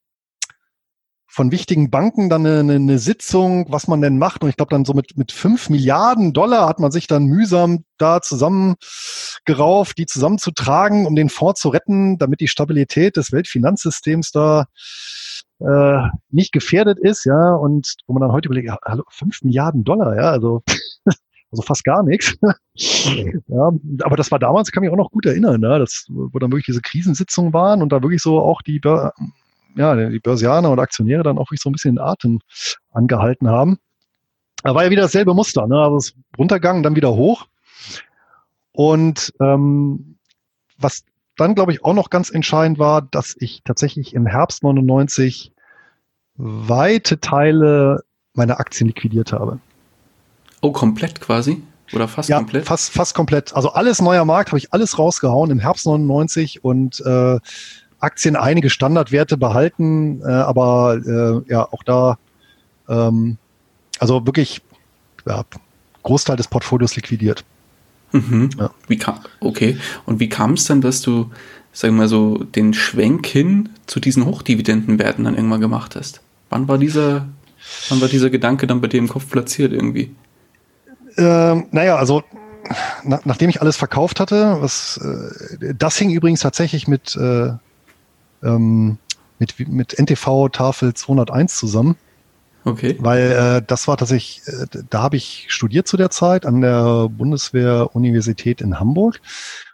von 1.31 1.51
wichtigen 1.51 1.91
Banken 1.91 2.29
dann 2.29 2.45
eine, 2.45 2.73
eine 2.73 2.99
Sitzung, 2.99 3.71
was 3.71 3.87
man 3.87 4.01
denn 4.01 4.17
macht. 4.17 4.43
Und 4.43 4.49
ich 4.49 4.57
glaube, 4.57 4.71
dann 4.71 4.83
so 4.83 4.93
mit, 4.93 5.15
mit 5.15 5.31
fünf 5.31 5.69
Milliarden 5.69 6.33
Dollar 6.33 6.67
hat 6.67 6.79
man 6.79 6.91
sich 6.91 7.05
dann 7.05 7.25
mühsam 7.25 7.85
da 7.97 8.21
zusammengerauft, 8.21 9.97
die 9.99 10.07
zusammenzutragen, 10.07 11.05
um 11.05 11.15
den 11.15 11.29
Fonds 11.29 11.61
zu 11.61 11.69
retten, 11.69 12.17
damit 12.17 12.39
die 12.41 12.47
Stabilität 12.47 13.15
des 13.15 13.31
Weltfinanzsystems 13.31 14.31
da 14.31 14.65
äh, 15.59 16.07
nicht 16.31 16.51
gefährdet 16.51 16.99
ist, 16.99 17.25
ja, 17.25 17.53
und 17.53 17.95
wo 18.07 18.13
man 18.13 18.21
dann 18.21 18.31
heute 18.31 18.47
überlegt, 18.47 18.67
ja, 18.67 18.77
hallo, 18.83 19.03
fünf 19.09 19.41
Milliarden 19.43 19.83
Dollar, 19.83 20.15
ja, 20.15 20.31
also, 20.31 20.63
also 21.51 21.61
fast 21.61 21.83
gar 21.83 22.01
nichts. 22.01 22.35
ja, 22.73 23.71
aber 24.01 24.15
das 24.15 24.31
war 24.31 24.39
damals, 24.39 24.71
kann 24.71 24.81
mich 24.81 24.91
auch 24.91 24.97
noch 24.97 25.11
gut 25.11 25.25
erinnern, 25.25 25.61
ja, 25.61 25.77
das, 25.77 26.05
wo 26.09 26.39
dann 26.39 26.51
wirklich 26.51 26.65
diese 26.65 26.81
Krisensitzungen 26.81 27.53
waren 27.53 27.81
und 27.81 27.91
da 27.91 28.01
wirklich 28.01 28.21
so 28.21 28.39
auch 28.39 28.61
die, 28.61 28.79
ja, 29.75 29.95
die 29.95 30.19
Börsianer 30.19 30.69
und 30.69 30.79
Aktionäre 30.79 31.23
dann 31.23 31.38
auch 31.38 31.47
wirklich 31.47 31.62
so 31.62 31.69
ein 31.69 31.73
bisschen 31.73 31.95
den 31.95 32.03
Atem 32.03 32.39
angehalten 32.91 33.49
haben. 33.49 33.77
Da 34.63 34.75
war 34.75 34.84
ja 34.84 34.89
wieder 34.89 35.03
dasselbe 35.03 35.34
Muster, 35.34 35.67
ne? 35.67 35.79
Also 35.79 35.97
es 35.97 36.13
runtergegangen, 36.38 36.84
dann 36.84 36.95
wieder 36.95 37.15
hoch. 37.15 37.47
Und 38.71 39.34
ähm, 39.39 40.17
was 40.77 41.03
dann, 41.38 41.55
glaube 41.55 41.71
ich, 41.71 41.86
auch 41.86 41.93
noch 41.93 42.10
ganz 42.10 42.29
entscheidend 42.29 42.79
war, 42.79 43.01
dass 43.01 43.36
ich 43.39 43.62
tatsächlich 43.63 44.13
im 44.13 44.25
Herbst 44.25 44.63
99 44.63 45.53
weite 46.36 47.19
Teile 47.19 48.03
meiner 48.34 48.60
Aktien 48.60 48.88
liquidiert 48.88 49.32
habe. 49.34 49.60
Oh, 50.62 50.71
komplett 50.71 51.21
quasi? 51.21 51.63
Oder 51.93 52.08
fast 52.08 52.29
ja, 52.29 52.38
komplett? 52.38 52.65
Fast, 52.65 52.91
fast 52.91 53.15
komplett. 53.15 53.53
Also 53.55 53.71
alles 53.71 54.01
neuer 54.01 54.25
Markt 54.25 54.49
habe 54.49 54.60
ich 54.60 54.73
alles 54.73 54.99
rausgehauen 54.99 55.49
im 55.49 55.60
Herbst 55.60 55.86
99 55.86 56.63
und 56.63 56.99
äh, 57.01 57.39
Aktien 57.99 58.35
einige 58.35 58.69
Standardwerte 58.69 59.38
behalten, 59.38 60.21
äh, 60.21 60.27
aber 60.27 60.99
äh, 61.45 61.51
ja, 61.51 61.63
auch 61.63 61.83
da, 61.83 62.17
ähm, 62.88 63.38
also 63.99 64.25
wirklich 64.25 64.62
ja, 65.25 65.43
Großteil 66.03 66.38
des 66.38 66.47
Portfolios 66.47 66.95
liquidiert. 66.95 67.43
Mhm. 68.12 68.49
Ja. 68.57 68.71
Wie 68.88 68.97
kam, 68.97 69.19
okay. 69.39 69.77
Und 70.05 70.19
wie 70.19 70.29
kam 70.29 70.53
es 70.53 70.65
dann, 70.65 70.81
dass 70.81 71.01
du, 71.01 71.29
sagen 71.73 71.95
wir 71.95 72.03
mal 72.03 72.07
so, 72.07 72.43
den 72.43 72.73
Schwenk 72.73 73.27
hin 73.27 73.69
zu 73.85 73.99
diesen 73.99 74.25
Hochdividendenwerten 74.25 75.25
dann 75.25 75.35
irgendwann 75.35 75.62
gemacht 75.62 75.95
hast? 75.95 76.21
Wann 76.49 76.67
war 76.67 76.77
dieser, 76.77 77.27
wann 77.89 78.01
war 78.01 78.07
dieser 78.07 78.29
Gedanke 78.29 78.65
dann 78.65 78.81
bei 78.81 78.88
dir 78.88 78.97
im 78.97 79.09
Kopf 79.09 79.29
platziert 79.29 79.73
irgendwie? 79.73 80.15
Ähm, 81.17 81.67
naja, 81.71 81.97
also 81.97 82.23
na, 83.03 83.19
nachdem 83.25 83.49
ich 83.49 83.62
alles 83.62 83.77
verkauft 83.77 84.19
hatte, 84.19 84.57
was 84.59 84.97
äh, 84.97 85.73
das 85.77 85.97
hing 85.97 86.09
übrigens 86.12 86.39
tatsächlich 86.39 86.88
mit, 86.88 87.15
äh, 87.15 87.51
ähm, 88.43 88.97
mit, 89.39 89.67
mit 89.69 89.97
NTV 89.97 90.49
Tafel 90.49 90.93
201 90.93 91.58
zusammen. 91.58 91.95
Okay. 92.65 92.97
Weil 92.99 93.32
äh, 93.32 93.62
das 93.65 93.88
war 93.88 93.97
tatsächlich, 93.97 94.41
äh, 94.47 94.65
da 94.89 95.02
habe 95.02 95.15
ich 95.15 95.45
studiert 95.49 95.88
zu 95.88 95.97
der 95.97 96.10
Zeit 96.10 96.45
an 96.45 96.62
der 96.62 97.08
Bundeswehr-Universität 97.10 98.62
in 98.62 98.80
Hamburg. 98.80 99.21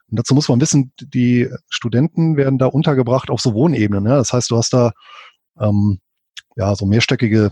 Und 0.10 0.20
dazu 0.20 0.36
muss 0.36 0.50
man 0.50 0.62
wissen, 0.62 0.92
die 1.00 1.50
Studenten 1.68 2.38
werden 2.38 2.60
da 2.60 2.68
untergebracht 2.68 3.30
auf 3.30 3.42
so 3.42 3.54
Wohnebenen. 3.54 4.04
Ne? 4.04 4.12
Das 4.12 4.34
heißt, 4.34 4.52
du 4.52 4.58
hast 4.58 4.74
da 4.74 4.92
ähm, 5.60 6.00
ja 6.56 6.76
so 6.76 6.86
mehrstöckige 6.86 7.52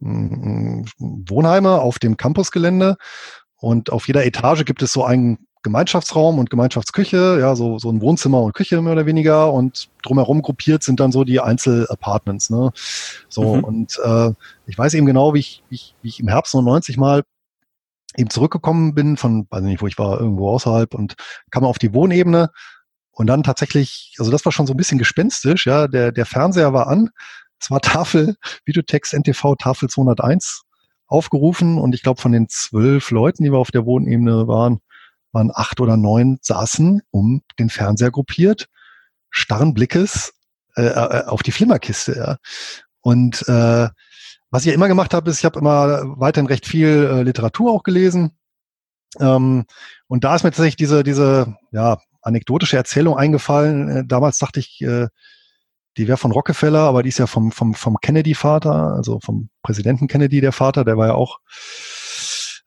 äh, 0.00 0.04
Wohnheime 0.06 1.80
auf 1.80 1.98
dem 1.98 2.16
Campusgelände 2.16 2.96
und 3.56 3.90
auf 3.90 4.06
jeder 4.06 4.24
Etage 4.24 4.64
gibt 4.64 4.82
es 4.82 4.92
so 4.92 5.04
einen 5.04 5.47
Gemeinschaftsraum 5.62 6.38
und 6.38 6.50
Gemeinschaftsküche, 6.50 7.38
ja, 7.40 7.56
so, 7.56 7.78
so 7.78 7.90
ein 7.90 8.00
Wohnzimmer 8.00 8.42
und 8.42 8.54
Küche 8.54 8.80
mehr 8.80 8.92
oder 8.92 9.06
weniger 9.06 9.52
und 9.52 9.88
drumherum 10.02 10.42
gruppiert 10.42 10.82
sind 10.82 11.00
dann 11.00 11.12
so 11.12 11.24
die 11.24 11.40
Einzelapartments, 11.40 12.50
ne? 12.50 12.72
So, 13.28 13.56
mhm. 13.56 13.64
und 13.64 14.00
äh, 14.04 14.32
ich 14.66 14.78
weiß 14.78 14.94
eben 14.94 15.06
genau, 15.06 15.34
wie 15.34 15.40
ich, 15.40 15.62
wie 15.68 15.74
ich, 15.74 15.94
wie 16.02 16.08
ich 16.08 16.20
im 16.20 16.28
Herbst 16.28 16.54
99 16.54 16.96
mal 16.96 17.22
eben 18.16 18.30
zurückgekommen 18.30 18.94
bin 18.94 19.16
von, 19.16 19.46
weiß 19.50 19.62
nicht, 19.62 19.82
wo 19.82 19.86
ich 19.86 19.98
war, 19.98 20.20
irgendwo 20.20 20.50
außerhalb 20.50 20.94
und 20.94 21.14
kam 21.50 21.64
auf 21.64 21.78
die 21.78 21.92
Wohnebene 21.92 22.50
und 23.12 23.26
dann 23.26 23.42
tatsächlich, 23.42 24.14
also 24.18 24.30
das 24.30 24.44
war 24.44 24.52
schon 24.52 24.66
so 24.66 24.74
ein 24.74 24.76
bisschen 24.76 24.98
gespenstisch, 24.98 25.66
ja, 25.66 25.88
der, 25.88 26.12
der 26.12 26.26
Fernseher 26.26 26.72
war 26.72 26.86
an, 26.86 27.10
es 27.60 27.70
war 27.70 27.80
Tafel, 27.80 28.36
Videotext 28.64 29.12
NTV 29.12 29.56
Tafel 29.56 29.88
201 29.88 30.62
aufgerufen 31.06 31.78
und 31.78 31.94
ich 31.94 32.02
glaube 32.02 32.20
von 32.20 32.32
den 32.32 32.48
zwölf 32.48 33.10
Leuten, 33.10 33.42
die 33.42 33.52
wir 33.52 33.58
auf 33.58 33.70
der 33.70 33.86
Wohnebene 33.86 34.46
waren, 34.46 34.80
waren 35.32 35.50
acht 35.52 35.80
oder 35.80 35.96
neun, 35.96 36.38
saßen 36.42 37.02
um 37.10 37.42
den 37.58 37.70
Fernseher 37.70 38.10
gruppiert, 38.10 38.68
starren 39.30 39.74
Blickes 39.74 40.32
äh, 40.76 40.86
äh, 40.86 41.24
auf 41.24 41.42
die 41.42 41.52
Flimmerkiste. 41.52 42.16
Ja. 42.16 42.36
Und 43.00 43.46
äh, 43.48 43.88
was 44.50 44.62
ich 44.62 44.68
ja 44.68 44.74
immer 44.74 44.88
gemacht 44.88 45.12
habe, 45.12 45.30
ist, 45.30 45.38
ich 45.38 45.44
habe 45.44 45.58
immer 45.58 46.02
weiterhin 46.18 46.46
recht 46.46 46.66
viel 46.66 46.88
äh, 46.88 47.22
Literatur 47.22 47.72
auch 47.72 47.82
gelesen. 47.82 48.32
Ähm, 49.20 49.64
und 50.06 50.24
da 50.24 50.34
ist 50.34 50.44
mir 50.44 50.50
tatsächlich 50.50 50.76
diese, 50.76 51.02
diese 51.02 51.56
ja, 51.72 51.98
anekdotische 52.22 52.76
Erzählung 52.76 53.16
eingefallen. 53.16 53.88
Äh, 53.88 54.04
damals 54.06 54.38
dachte 54.38 54.60
ich, 54.60 54.80
äh, 54.80 55.08
die 55.96 56.06
wäre 56.06 56.16
von 56.16 56.32
Rockefeller, 56.32 56.80
aber 56.80 57.02
die 57.02 57.08
ist 57.08 57.18
ja 57.18 57.26
vom, 57.26 57.50
vom, 57.50 57.74
vom 57.74 57.98
Kennedy-Vater, 58.00 58.94
also 58.94 59.18
vom 59.20 59.50
Präsidenten 59.62 60.06
Kennedy, 60.06 60.40
der 60.40 60.52
Vater, 60.52 60.84
der 60.84 60.96
war 60.96 61.08
ja 61.08 61.14
auch 61.14 61.40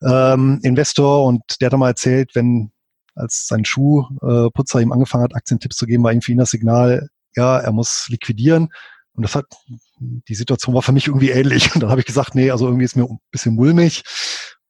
ähm, 0.03 0.59
Investor 0.63 1.25
und 1.25 1.41
der 1.61 1.69
hat 1.69 1.77
mal 1.77 1.89
erzählt, 1.89 2.31
wenn 2.35 2.71
als 3.15 3.47
sein 3.47 3.65
Schuhputzer 3.65 4.79
ihm 4.79 4.91
angefangen 4.91 5.23
hat, 5.23 5.35
Aktientipps 5.35 5.75
zu 5.75 5.85
geben, 5.85 6.03
war 6.03 6.13
ihn 6.13 6.37
das 6.37 6.49
Signal, 6.49 7.09
ja, 7.35 7.59
er 7.59 7.71
muss 7.71 8.07
liquidieren. 8.09 8.69
Und 9.13 9.23
das 9.23 9.35
hat, 9.35 9.45
die 9.99 10.35
Situation 10.35 10.73
war 10.73 10.81
für 10.81 10.93
mich 10.93 11.07
irgendwie 11.07 11.31
ähnlich. 11.31 11.73
Und 11.75 11.83
dann 11.83 11.89
habe 11.89 11.99
ich 11.99 12.07
gesagt, 12.07 12.35
nee, 12.35 12.51
also 12.51 12.65
irgendwie 12.65 12.85
ist 12.85 12.95
mir 12.95 13.03
ein 13.03 13.19
bisschen 13.31 13.55
mulmig. 13.55 14.03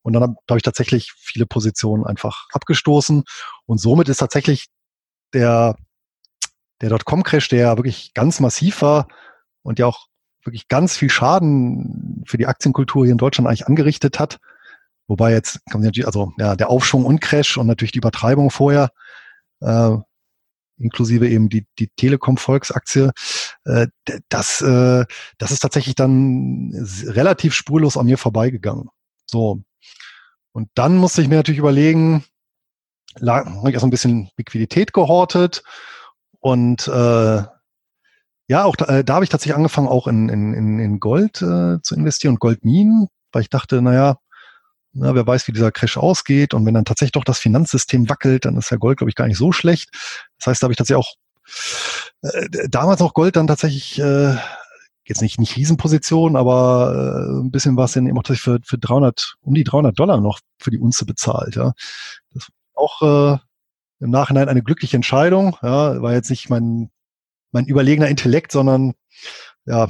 Und 0.01 0.13
dann 0.13 0.23
habe 0.23 0.35
hab 0.49 0.57
ich 0.57 0.63
tatsächlich 0.63 1.13
viele 1.15 1.45
Positionen 1.45 2.05
einfach 2.05 2.47
abgestoßen. 2.51 3.23
Und 3.65 3.77
somit 3.77 4.09
ist 4.09 4.17
tatsächlich 4.17 4.67
der, 5.33 5.75
der 6.81 6.89
Dotcom-Crash, 6.89 7.49
der 7.49 7.59
ja 7.59 7.77
wirklich 7.77 8.13
ganz 8.13 8.39
massiv 8.39 8.81
war 8.81 9.07
und 9.61 9.77
ja 9.77 9.85
auch 9.85 10.07
wirklich 10.43 10.67
ganz 10.67 10.97
viel 10.97 11.11
Schaden 11.11 12.23
für 12.25 12.37
die 12.37 12.47
Aktienkultur 12.47 13.05
hier 13.05 13.11
in 13.11 13.19
Deutschland 13.19 13.47
eigentlich 13.47 13.67
angerichtet 13.67 14.19
hat, 14.19 14.39
Wobei 15.07 15.31
jetzt 15.31 15.59
kommt 15.71 15.83
natürlich, 15.83 16.07
also 16.07 16.31
ja, 16.37 16.55
der 16.55 16.69
Aufschwung 16.69 17.05
und 17.05 17.19
Crash 17.19 17.57
und 17.57 17.67
natürlich 17.67 17.91
die 17.91 17.99
Übertreibung 17.99 18.49
vorher. 18.49 18.91
äh, 19.61 19.97
inklusive 20.81 21.29
eben 21.29 21.49
die, 21.49 21.65
die 21.79 21.89
Telekom-Volksaktie, 21.95 23.11
äh, 23.65 23.87
das, 24.29 24.61
äh, 24.61 25.05
das 25.37 25.51
ist 25.51 25.59
tatsächlich 25.59 25.95
dann 25.95 26.73
relativ 27.05 27.53
spurlos 27.53 27.97
an 27.97 28.07
mir 28.07 28.17
vorbeigegangen. 28.17 28.89
So. 29.25 29.61
Und 30.51 30.69
dann 30.75 30.97
musste 30.97 31.21
ich 31.21 31.27
mir 31.27 31.35
natürlich 31.35 31.59
überlegen, 31.59 32.25
habe 33.21 33.69
ich 33.69 33.73
erst 33.73 33.85
ein 33.85 33.91
bisschen 33.91 34.29
Liquidität 34.37 34.93
gehortet 34.93 35.63
und 36.39 36.87
äh, 36.87 37.43
ja, 38.47 38.65
auch 38.65 38.75
da, 38.75 38.85
äh, 38.87 39.03
da 39.03 39.15
habe 39.15 39.23
ich 39.23 39.29
tatsächlich 39.29 39.55
angefangen, 39.55 39.87
auch 39.87 40.07
in, 40.07 40.27
in, 40.27 40.79
in 40.79 40.99
Gold 40.99 41.41
äh, 41.41 41.81
zu 41.81 41.95
investieren 41.95 42.33
und 42.33 42.39
Goldminen, 42.39 43.07
weil 43.31 43.43
ich 43.43 43.49
dachte, 43.49 43.81
naja, 43.81 44.17
na, 44.93 45.15
wer 45.15 45.25
weiß, 45.25 45.47
wie 45.47 45.53
dieser 45.53 45.71
Crash 45.71 45.97
ausgeht. 45.97 46.53
Und 46.53 46.65
wenn 46.65 46.73
dann 46.73 46.85
tatsächlich 46.85 47.13
doch 47.13 47.23
das 47.23 47.39
Finanzsystem 47.39 48.09
wackelt, 48.09 48.45
dann 48.45 48.57
ist 48.57 48.71
ja 48.71 48.77
Gold, 48.77 48.97
glaube 48.97 49.09
ich, 49.09 49.15
gar 49.15 49.27
nicht 49.27 49.37
so 49.37 49.51
schlecht. 49.51 49.89
Das 50.37 50.47
heißt, 50.47 50.61
da 50.61 50.65
habe 50.65 50.73
ich 50.73 50.77
tatsächlich 50.77 51.05
auch 51.05 51.15
äh, 52.23 52.67
damals 52.69 53.01
auch 53.01 53.13
Gold 53.13 53.35
dann 53.35 53.47
tatsächlich 53.47 53.99
äh, 53.99 54.35
jetzt 55.05 55.21
nicht 55.21 55.39
nicht 55.39 55.55
Riesenposition, 55.55 56.35
aber 56.35 57.25
äh, 57.27 57.41
ein 57.41 57.51
bisschen 57.51 57.77
was 57.77 57.95
in 57.95 58.07
eben 58.07 58.17
auch 58.17 58.25
für 58.25 58.59
für 58.63 58.77
300 58.77 59.35
um 59.41 59.53
die 59.53 59.63
300 59.63 59.97
Dollar 59.97 60.19
noch 60.21 60.39
für 60.59 60.71
die 60.71 60.79
Unze 60.79 61.05
bezahlt. 61.05 61.55
Ja, 61.55 61.73
das 62.33 62.47
war 62.73 62.83
auch 62.83 63.35
äh, 63.35 63.39
im 63.99 64.09
Nachhinein 64.09 64.49
eine 64.49 64.63
glückliche 64.63 64.97
Entscheidung. 64.97 65.57
Ja, 65.61 66.01
war 66.01 66.13
jetzt 66.13 66.29
nicht 66.29 66.49
mein 66.49 66.91
mein 67.51 67.65
überlegener 67.65 68.07
Intellekt, 68.07 68.51
sondern 68.51 68.93
ja 69.65 69.89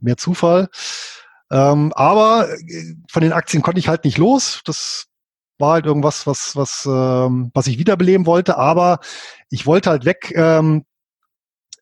mehr 0.00 0.16
Zufall. 0.16 0.68
Ähm, 1.50 1.92
aber 1.94 2.48
äh, 2.50 2.94
von 3.10 3.22
den 3.22 3.32
Aktien 3.32 3.62
konnte 3.62 3.78
ich 3.78 3.88
halt 3.88 4.04
nicht 4.04 4.18
los. 4.18 4.60
Das 4.64 5.06
war 5.58 5.74
halt 5.74 5.86
irgendwas, 5.86 6.26
was, 6.26 6.56
was, 6.56 6.86
ähm, 6.86 7.50
was 7.54 7.66
ich 7.66 7.78
wiederbeleben 7.78 8.26
wollte. 8.26 8.58
Aber 8.58 9.00
ich 9.50 9.66
wollte 9.66 9.90
halt 9.90 10.04
weg 10.04 10.32
ähm, 10.36 10.84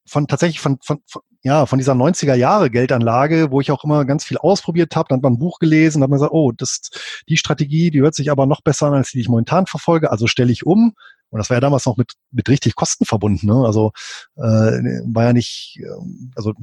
von 0.07 0.27
tatsächlich 0.27 0.61
von, 0.61 0.79
von, 0.83 1.01
von 1.07 1.23
ja, 1.45 1.67
von 1.67 1.79
dieser 1.79 1.93
90er 1.93 2.35
Jahre 2.35 2.71
Geldanlage, 2.71 3.51
wo 3.51 3.61
ich 3.61 3.71
auch 3.71 3.85
immer 3.85 4.07
ganz 4.07 4.25
viel 4.25 4.39
ausprobiert 4.39 4.97
habe, 4.97 5.09
dann 5.11 5.19
hat 5.19 5.23
man 5.23 5.35
ein 5.35 5.39
Buch 5.39 5.59
gelesen, 5.59 6.01
dann 6.01 6.05
hat 6.05 6.11
man 6.11 6.19
gesagt, 6.19 6.33
oh, 6.33 6.53
das, 6.53 6.81
die 7.29 7.37
Strategie, 7.37 7.91
die 7.91 8.01
hört 8.01 8.15
sich 8.15 8.31
aber 8.31 8.47
noch 8.47 8.63
besser 8.63 8.87
an, 8.87 8.95
als 8.95 9.11
die 9.11 9.21
ich 9.21 9.29
momentan 9.29 9.67
verfolge, 9.67 10.11
also 10.11 10.27
stelle 10.27 10.51
ich 10.51 10.65
um. 10.65 10.95
Und 11.29 11.39
das 11.39 11.51
war 11.51 11.59
ja 11.59 11.61
damals 11.61 11.85
noch 11.85 11.99
mit, 11.99 12.15
mit 12.31 12.49
richtig 12.49 12.77
Kosten 12.77 13.05
verbunden. 13.05 13.47
Ne? 13.47 13.63
Also 13.67 13.93
äh, 14.37 14.41
war 14.41 15.25
ja 15.25 15.33
nicht, 15.35 15.79
ähm, 15.81 16.33
also 16.35 16.55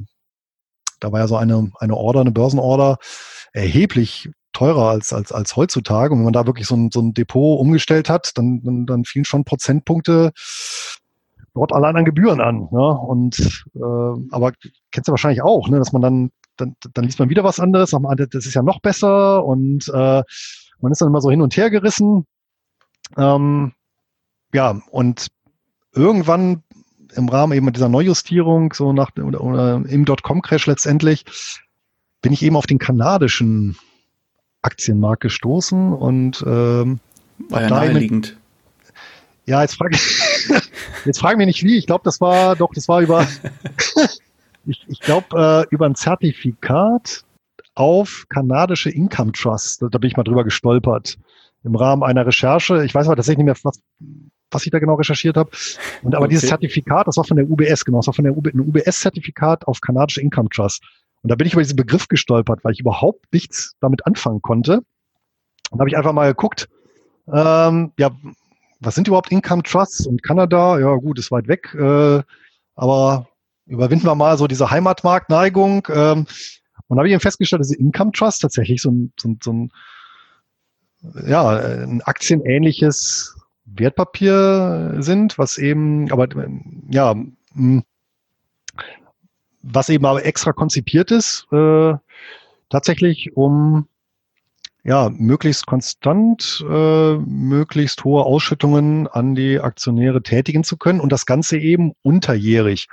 da 1.02 1.12
war 1.12 1.20
ja 1.20 1.28
so 1.28 1.36
eine, 1.36 1.70
eine 1.78 1.96
Order, 1.96 2.20
eine 2.20 2.30
Börsenorder 2.30 2.98
erheblich 3.52 4.30
teurer 4.52 4.90
als, 4.90 5.12
als, 5.12 5.32
als 5.32 5.56
heutzutage. 5.56 6.12
Und 6.12 6.20
wenn 6.20 6.24
man 6.24 6.32
da 6.32 6.46
wirklich 6.46 6.66
so 6.66 6.76
ein, 6.76 6.90
so 6.92 7.00
ein 7.00 7.14
Depot 7.14 7.58
umgestellt 7.58 8.08
hat, 8.08 8.32
dann, 8.36 8.62
dann, 8.62 8.86
dann 8.86 9.04
fielen 9.04 9.24
schon 9.24 9.44
Prozentpunkte 9.44 10.32
dort 11.54 11.72
allein 11.72 11.96
an 11.96 12.04
Gebühren 12.04 12.40
an. 12.40 12.68
Ne? 12.70 12.98
Und 12.98 13.64
äh, 13.74 14.30
aber 14.30 14.52
kennst 14.90 15.08
du 15.08 15.12
wahrscheinlich 15.12 15.42
auch, 15.42 15.68
ne? 15.68 15.78
dass 15.78 15.92
man 15.92 16.02
dann, 16.02 16.30
dann, 16.56 16.76
dann 16.94 17.04
liest 17.04 17.18
man 17.18 17.30
wieder 17.30 17.44
was 17.44 17.60
anderes, 17.60 17.90
sagt 17.90 18.02
man, 18.02 18.16
das 18.16 18.46
ist 18.46 18.54
ja 18.54 18.62
noch 18.62 18.80
besser 18.80 19.44
und 19.44 19.88
äh, 19.88 20.22
man 20.80 20.92
ist 20.92 21.00
dann 21.00 21.08
immer 21.08 21.20
so 21.20 21.30
hin 21.30 21.42
und 21.42 21.56
her 21.56 21.70
gerissen. 21.70 22.26
Ähm, 23.16 23.72
ja, 24.52 24.80
und 24.90 25.28
irgendwann 25.94 26.62
im 27.14 27.28
Rahmen 27.28 27.52
eben 27.52 27.72
dieser 27.72 27.88
Neujustierung, 27.88 28.72
so 28.72 28.92
nach 28.92 29.10
oder, 29.16 29.40
oder 29.40 29.82
im 29.86 30.04
Dotcom-Crash 30.04 30.66
letztendlich, 30.66 31.24
bin 32.20 32.32
ich 32.32 32.42
eben 32.42 32.56
auf 32.56 32.66
den 32.66 32.78
kanadischen 32.78 33.76
Aktienmarkt 34.62 35.22
gestoßen 35.22 35.92
und 35.92 36.42
ähm, 36.46 37.00
war 37.48 37.62
ja 37.62 37.68
naheliegend. 37.68 38.36
Ja, 39.44 39.62
jetzt 39.62 39.74
frage 39.74 39.96
ich, 39.96 40.22
jetzt 41.04 41.18
frage 41.18 41.36
mich 41.36 41.46
nicht 41.46 41.64
wie. 41.64 41.76
Ich 41.76 41.86
glaube, 41.86 42.04
das 42.04 42.20
war 42.20 42.54
doch, 42.54 42.72
das 42.74 42.88
war 42.88 43.00
über, 43.00 43.26
ich, 44.66 44.84
ich 44.86 45.00
glaube 45.00 45.66
äh, 45.70 45.74
über 45.74 45.86
ein 45.86 45.96
Zertifikat 45.96 47.24
auf 47.74 48.26
kanadische 48.28 48.90
Income 48.90 49.32
Trust. 49.32 49.82
Da, 49.82 49.88
da 49.88 49.98
bin 49.98 50.08
ich 50.08 50.16
mal 50.16 50.22
drüber 50.22 50.44
gestolpert 50.44 51.18
im 51.64 51.74
Rahmen 51.74 52.02
einer 52.02 52.26
Recherche. 52.26 52.84
Ich 52.84 52.94
weiß 52.94 53.06
aber 53.06 53.16
tatsächlich 53.16 53.44
nicht 53.44 53.64
mehr, 53.64 53.64
was, 53.64 53.80
was 54.54 54.64
ich 54.64 54.70
da 54.70 54.78
genau 54.78 54.94
recherchiert 54.94 55.36
habe. 55.36 55.50
Und 56.02 56.14
aber 56.14 56.24
okay. 56.24 56.34
dieses 56.34 56.48
Zertifikat, 56.48 57.06
das 57.06 57.16
war 57.16 57.24
von 57.24 57.36
der 57.36 57.48
UBS, 57.48 57.84
genau, 57.84 57.98
das 57.98 58.06
war 58.06 58.14
von 58.14 58.24
der 58.24 58.36
UB, 58.36 58.48
ein 58.48 58.60
UBS-Zertifikat 58.60 59.66
auf 59.66 59.80
kanadische 59.80 60.20
Income 60.20 60.48
Trust. 60.50 60.82
Und 61.22 61.30
da 61.30 61.36
bin 61.36 61.46
ich 61.46 61.52
über 61.52 61.62
diesen 61.62 61.76
Begriff 61.76 62.08
gestolpert, 62.08 62.64
weil 62.64 62.72
ich 62.72 62.80
überhaupt 62.80 63.32
nichts 63.32 63.74
damit 63.80 64.06
anfangen 64.06 64.42
konnte. 64.42 64.78
Und 64.78 65.78
da 65.78 65.80
habe 65.80 65.88
ich 65.88 65.96
einfach 65.96 66.12
mal 66.12 66.28
geguckt, 66.28 66.68
ähm, 67.32 67.92
ja, 67.98 68.10
was 68.80 68.94
sind 68.96 69.06
überhaupt 69.06 69.30
Income 69.30 69.62
Trusts 69.62 70.06
und 70.06 70.22
Kanada? 70.22 70.78
Ja, 70.80 70.94
gut, 70.96 71.18
ist 71.18 71.30
weit 71.30 71.46
weg, 71.46 71.72
äh, 71.74 72.22
aber 72.74 73.28
überwinden 73.66 74.06
wir 74.06 74.14
mal 74.16 74.36
so 74.36 74.48
diese 74.48 74.70
Heimatmarktneigung. 74.70 75.86
Ähm, 75.90 76.26
und 76.88 76.96
da 76.96 77.00
habe 77.00 77.08
ich 77.08 77.12
eben 77.12 77.20
festgestellt, 77.20 77.60
dass 77.60 77.70
Income 77.70 78.12
Trust 78.12 78.42
tatsächlich 78.42 78.82
so 78.82 78.90
ein, 78.90 79.12
so 79.18 79.28
ein, 79.28 79.38
so 79.42 79.52
ein 79.52 79.72
ja, 81.26 81.48
ein 81.48 82.00
aktienähnliches 82.02 83.36
Wertpapier 83.74 84.96
sind, 84.98 85.38
was 85.38 85.58
eben, 85.58 86.10
aber 86.10 86.28
ja, 86.90 87.14
was 89.62 89.88
eben 89.88 90.06
aber 90.06 90.24
extra 90.24 90.52
konzipiert 90.52 91.10
ist, 91.10 91.46
äh, 91.52 91.94
tatsächlich 92.68 93.36
um 93.36 93.86
ja 94.84 95.10
möglichst 95.10 95.66
konstant, 95.66 96.64
äh, 96.68 97.16
möglichst 97.16 98.04
hohe 98.04 98.24
Ausschüttungen 98.24 99.06
an 99.06 99.34
die 99.34 99.60
Aktionäre 99.60 100.22
tätigen 100.22 100.64
zu 100.64 100.76
können 100.76 101.00
und 101.00 101.12
das 101.12 101.26
Ganze 101.26 101.58
eben 101.58 101.92
unterjährig. 102.02 102.88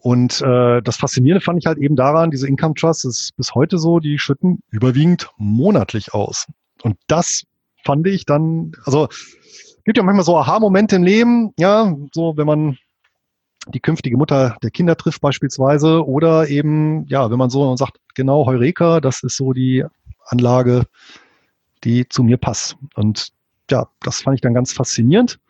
Und 0.00 0.40
äh, 0.42 0.80
das 0.80 0.96
Faszinierende 0.96 1.44
fand 1.44 1.58
ich 1.58 1.66
halt 1.66 1.78
eben 1.78 1.96
daran, 1.96 2.30
diese 2.30 2.46
Income 2.46 2.74
Trusts 2.74 3.04
ist 3.04 3.36
bis 3.36 3.54
heute 3.54 3.78
so, 3.78 3.98
die 3.98 4.18
schütten 4.18 4.62
überwiegend 4.70 5.28
monatlich 5.38 6.14
aus. 6.14 6.46
Und 6.82 6.96
das 7.08 7.42
fand 7.84 8.06
ich 8.06 8.24
dann, 8.24 8.72
also 8.84 9.08
gibt 9.88 9.96
ja 9.96 10.02
manchmal 10.02 10.24
so 10.26 10.36
Aha-Momente 10.36 10.96
im 10.96 11.02
Leben, 11.02 11.54
ja, 11.58 11.96
so 12.12 12.36
wenn 12.36 12.46
man 12.46 12.76
die 13.68 13.80
künftige 13.80 14.18
Mutter 14.18 14.58
der 14.62 14.70
Kinder 14.70 14.98
trifft 14.98 15.22
beispielsweise 15.22 16.06
oder 16.06 16.46
eben, 16.50 17.06
ja, 17.06 17.30
wenn 17.30 17.38
man 17.38 17.48
so 17.48 17.74
sagt, 17.74 17.98
genau, 18.14 18.44
Heureka, 18.44 19.00
das 19.00 19.22
ist 19.22 19.38
so 19.38 19.54
die 19.54 19.86
Anlage, 20.26 20.84
die 21.84 22.06
zu 22.06 22.22
mir 22.22 22.36
passt. 22.36 22.76
Und 22.96 23.30
ja, 23.70 23.88
das 24.02 24.20
fand 24.20 24.34
ich 24.34 24.42
dann 24.42 24.52
ganz 24.52 24.74
faszinierend, 24.74 25.40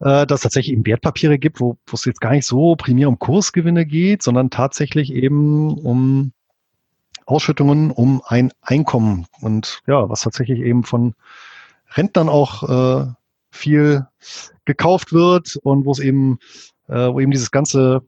äh, 0.00 0.26
dass 0.26 0.40
es 0.40 0.42
tatsächlich 0.42 0.72
eben 0.72 0.84
Wertpapiere 0.84 1.38
gibt, 1.38 1.60
wo, 1.60 1.78
es 1.92 2.04
jetzt 2.06 2.20
gar 2.20 2.32
nicht 2.32 2.46
so 2.46 2.74
primär 2.74 3.08
um 3.08 3.20
Kursgewinne 3.20 3.86
geht, 3.86 4.24
sondern 4.24 4.50
tatsächlich 4.50 5.12
eben 5.12 5.78
um 5.78 6.32
Ausschüttungen, 7.24 7.92
um 7.92 8.20
ein 8.26 8.50
Einkommen. 8.62 9.26
Und 9.40 9.80
ja, 9.86 10.08
was 10.08 10.22
tatsächlich 10.22 10.58
eben 10.58 10.82
von 10.82 11.14
Rentnern 11.94 12.28
auch 12.28 13.04
äh, 13.04 13.12
viel 13.54 14.06
gekauft 14.64 15.12
wird 15.12 15.56
und 15.62 15.84
wo 15.84 15.92
es 15.92 15.98
eben, 15.98 16.38
äh, 16.88 17.08
wo 17.12 17.20
eben 17.20 17.30
dieses 17.30 17.50
ganze, 17.50 18.02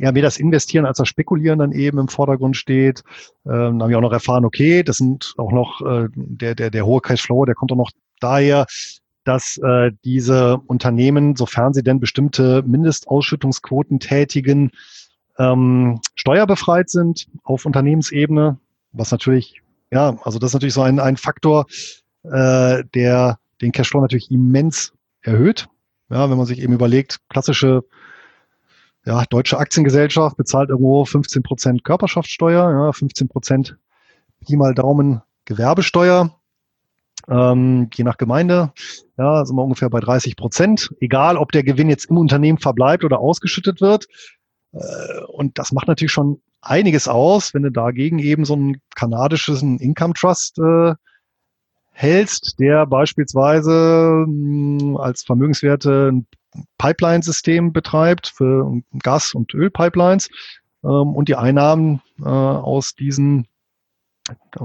ja, 0.00 0.12
mehr 0.12 0.22
das 0.22 0.38
Investieren 0.38 0.86
als 0.86 0.98
das 0.98 1.08
Spekulieren 1.08 1.58
dann 1.58 1.72
eben 1.72 1.98
im 1.98 2.08
Vordergrund 2.08 2.56
steht. 2.56 3.02
Ähm, 3.46 3.78
da 3.78 3.84
habe 3.84 3.92
ich 3.92 3.96
auch 3.96 4.02
noch 4.02 4.12
erfahren, 4.12 4.44
okay, 4.44 4.82
das 4.82 4.96
sind 4.96 5.34
auch 5.36 5.52
noch 5.52 5.80
äh, 5.82 6.08
der, 6.14 6.54
der, 6.54 6.70
der 6.70 6.86
hohe 6.86 7.00
Cashflow, 7.00 7.44
der 7.44 7.54
kommt 7.54 7.72
auch 7.72 7.76
noch 7.76 7.90
daher, 8.20 8.66
dass 9.24 9.56
äh, 9.58 9.90
diese 10.04 10.58
Unternehmen, 10.66 11.36
sofern 11.36 11.72
sie 11.72 11.82
denn 11.82 12.00
bestimmte 12.00 12.62
Mindestausschüttungsquoten 12.66 13.98
tätigen, 13.98 14.70
ähm, 15.38 16.00
steuerbefreit 16.14 16.90
sind 16.90 17.26
auf 17.42 17.66
Unternehmensebene, 17.66 18.58
was 18.92 19.10
natürlich, 19.10 19.62
ja, 19.90 20.16
also 20.22 20.38
das 20.38 20.50
ist 20.50 20.54
natürlich 20.54 20.74
so 20.74 20.82
ein, 20.82 21.00
ein 21.00 21.16
Faktor, 21.16 21.66
äh, 22.24 22.84
der 22.94 23.38
den 23.64 23.72
Cashflow 23.72 24.00
natürlich 24.00 24.30
immens 24.30 24.92
erhöht. 25.22 25.68
Ja, 26.10 26.30
wenn 26.30 26.36
man 26.36 26.46
sich 26.46 26.60
eben 26.60 26.74
überlegt, 26.74 27.18
klassische 27.28 27.82
ja, 29.04 29.24
deutsche 29.28 29.58
Aktiengesellschaft 29.58 30.36
bezahlt 30.36 30.70
irgendwo 30.70 31.04
15 31.04 31.42
Prozent 31.42 31.84
Körperschaftssteuer, 31.84 32.70
ja, 32.70 32.92
15 32.92 33.28
Prozent 33.28 33.76
Pi 34.40 34.56
mal 34.56 34.74
Daumen 34.74 35.22
Gewerbesteuer, 35.44 36.38
ähm, 37.28 37.88
je 37.94 38.04
nach 38.04 38.16
Gemeinde, 38.16 38.72
ja, 39.18 39.44
sind 39.44 39.56
wir 39.56 39.62
ungefähr 39.62 39.90
bei 39.90 40.00
30 40.00 40.36
Prozent. 40.36 40.94
Egal, 41.00 41.36
ob 41.36 41.52
der 41.52 41.62
Gewinn 41.62 41.88
jetzt 41.88 42.06
im 42.06 42.18
Unternehmen 42.18 42.58
verbleibt 42.58 43.04
oder 43.04 43.18
ausgeschüttet 43.18 43.80
wird. 43.80 44.06
Äh, 44.72 45.24
und 45.28 45.58
das 45.58 45.72
macht 45.72 45.88
natürlich 45.88 46.12
schon 46.12 46.40
einiges 46.60 47.08
aus, 47.08 47.54
wenn 47.54 47.62
du 47.62 47.70
dagegen 47.70 48.18
eben 48.18 48.44
so 48.44 48.56
ein 48.56 48.80
kanadisches 48.94 49.62
Income 49.62 50.14
Trust 50.14 50.58
äh, 50.58 50.94
hältst, 51.94 52.58
der 52.58 52.86
beispielsweise 52.86 54.24
mh, 54.26 54.80
hm, 54.80 54.96
als 54.96 55.22
Vermögenswerte 55.22 56.10
ein 56.12 56.26
Pipeline-System 56.78 57.72
betreibt 57.72 58.28
für 58.28 58.80
Gas- 59.02 59.34
und 59.34 59.54
Ölpipelines 59.54 60.28
ähm, 60.82 61.14
und 61.14 61.28
die 61.28 61.36
Einnahmen 61.36 62.02
äh, 62.20 62.24
aus 62.24 62.94
diesen, 62.94 63.46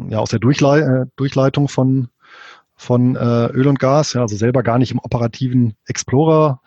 ja, 0.10 0.20
aus 0.20 0.30
der 0.32 0.40
Durchlei 0.40 0.80
äh, 0.80 1.06
Durchleitung 1.16 1.68
von, 1.68 2.10
von 2.76 3.16
äh, 3.16 3.48
Öl 3.48 3.68
und 3.68 3.80
Gas, 3.80 4.14
ja, 4.14 4.22
also 4.22 4.36
selber 4.36 4.64
gar 4.64 4.80
nicht 4.80 4.92
im 4.92 5.00
operativen 5.00 5.76
Explorer 5.86 6.62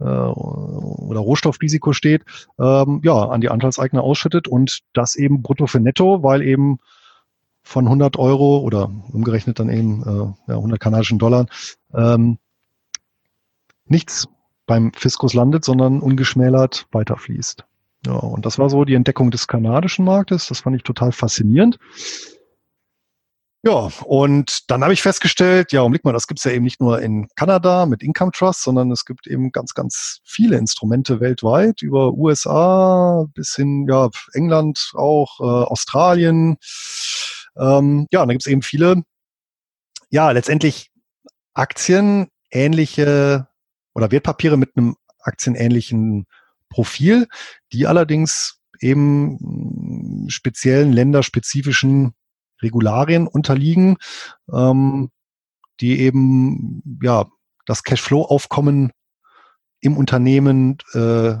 äh, 0.00 0.04
oder 0.04 1.20
Rohstoffrisiko 1.20 1.92
steht, 1.92 2.24
ähm, 2.58 3.00
ja, 3.04 3.14
an 3.14 3.40
die 3.40 3.48
Anteilseigner 3.48 4.02
ausschüttet 4.02 4.48
und 4.48 4.80
das 4.92 5.14
eben 5.14 5.42
brutto 5.42 5.66
für 5.66 5.80
netto, 5.80 6.22
weil 6.22 6.42
eben 6.42 6.78
von 7.70 7.86
100 7.86 8.18
Euro 8.18 8.58
oder 8.58 8.90
umgerechnet 9.12 9.60
dann 9.60 9.70
eben 9.70 10.02
äh, 10.02 10.50
ja, 10.50 10.56
100 10.56 10.80
kanadischen 10.80 11.20
Dollar 11.20 11.46
ähm, 11.94 12.38
nichts 13.86 14.26
beim 14.66 14.92
Fiskus 14.92 15.34
landet, 15.34 15.64
sondern 15.64 16.00
ungeschmälert 16.00 16.88
weiterfließt. 16.90 17.64
Ja, 18.06 18.14
und 18.14 18.44
das 18.44 18.58
war 18.58 18.70
so 18.70 18.84
die 18.84 18.94
Entdeckung 18.94 19.30
des 19.30 19.46
kanadischen 19.46 20.04
Marktes. 20.04 20.48
Das 20.48 20.60
fand 20.60 20.74
ich 20.74 20.82
total 20.82 21.12
faszinierend. 21.12 21.78
Ja, 23.62 23.90
und 24.04 24.70
dann 24.70 24.82
habe 24.82 24.94
ich 24.94 25.02
festgestellt, 25.02 25.70
ja, 25.70 25.82
umblick 25.82 26.04
mal, 26.04 26.12
das 26.12 26.26
gibt's 26.26 26.44
ja 26.44 26.50
eben 26.50 26.64
nicht 26.64 26.80
nur 26.80 27.00
in 27.00 27.28
Kanada 27.36 27.86
mit 27.86 28.02
Income 28.02 28.32
Trust, 28.32 28.64
sondern 28.64 28.90
es 28.90 29.04
gibt 29.04 29.26
eben 29.28 29.52
ganz, 29.52 29.74
ganz 29.74 30.20
viele 30.24 30.56
Instrumente 30.56 31.20
weltweit, 31.20 31.82
über 31.82 32.14
USA 32.14 33.26
bis 33.34 33.54
hin, 33.54 33.86
ja, 33.88 34.08
England 34.32 34.92
auch, 34.96 35.38
äh, 35.40 35.44
Australien. 35.44 36.56
Ähm, 37.60 38.06
ja, 38.10 38.22
und 38.22 38.28
da 38.28 38.32
gibt's 38.32 38.46
eben 38.46 38.62
viele, 38.62 39.02
ja, 40.08 40.30
letztendlich 40.30 40.90
Aktien 41.54 42.28
ähnliche 42.50 43.48
oder 43.94 44.10
Wertpapiere 44.10 44.56
mit 44.56 44.76
einem 44.76 44.96
aktienähnlichen 45.20 46.26
Profil, 46.68 47.28
die 47.72 47.86
allerdings 47.86 48.60
eben 48.80 50.26
speziellen 50.28 50.92
länderspezifischen 50.92 52.14
Regularien 52.62 53.26
unterliegen, 53.26 53.96
ähm, 54.52 55.10
die 55.80 56.00
eben 56.00 56.98
ja 57.02 57.26
das 57.66 57.82
Cashflow-Aufkommen 57.84 58.92
im 59.80 59.96
Unternehmen 59.96 60.78
äh, 60.94 61.36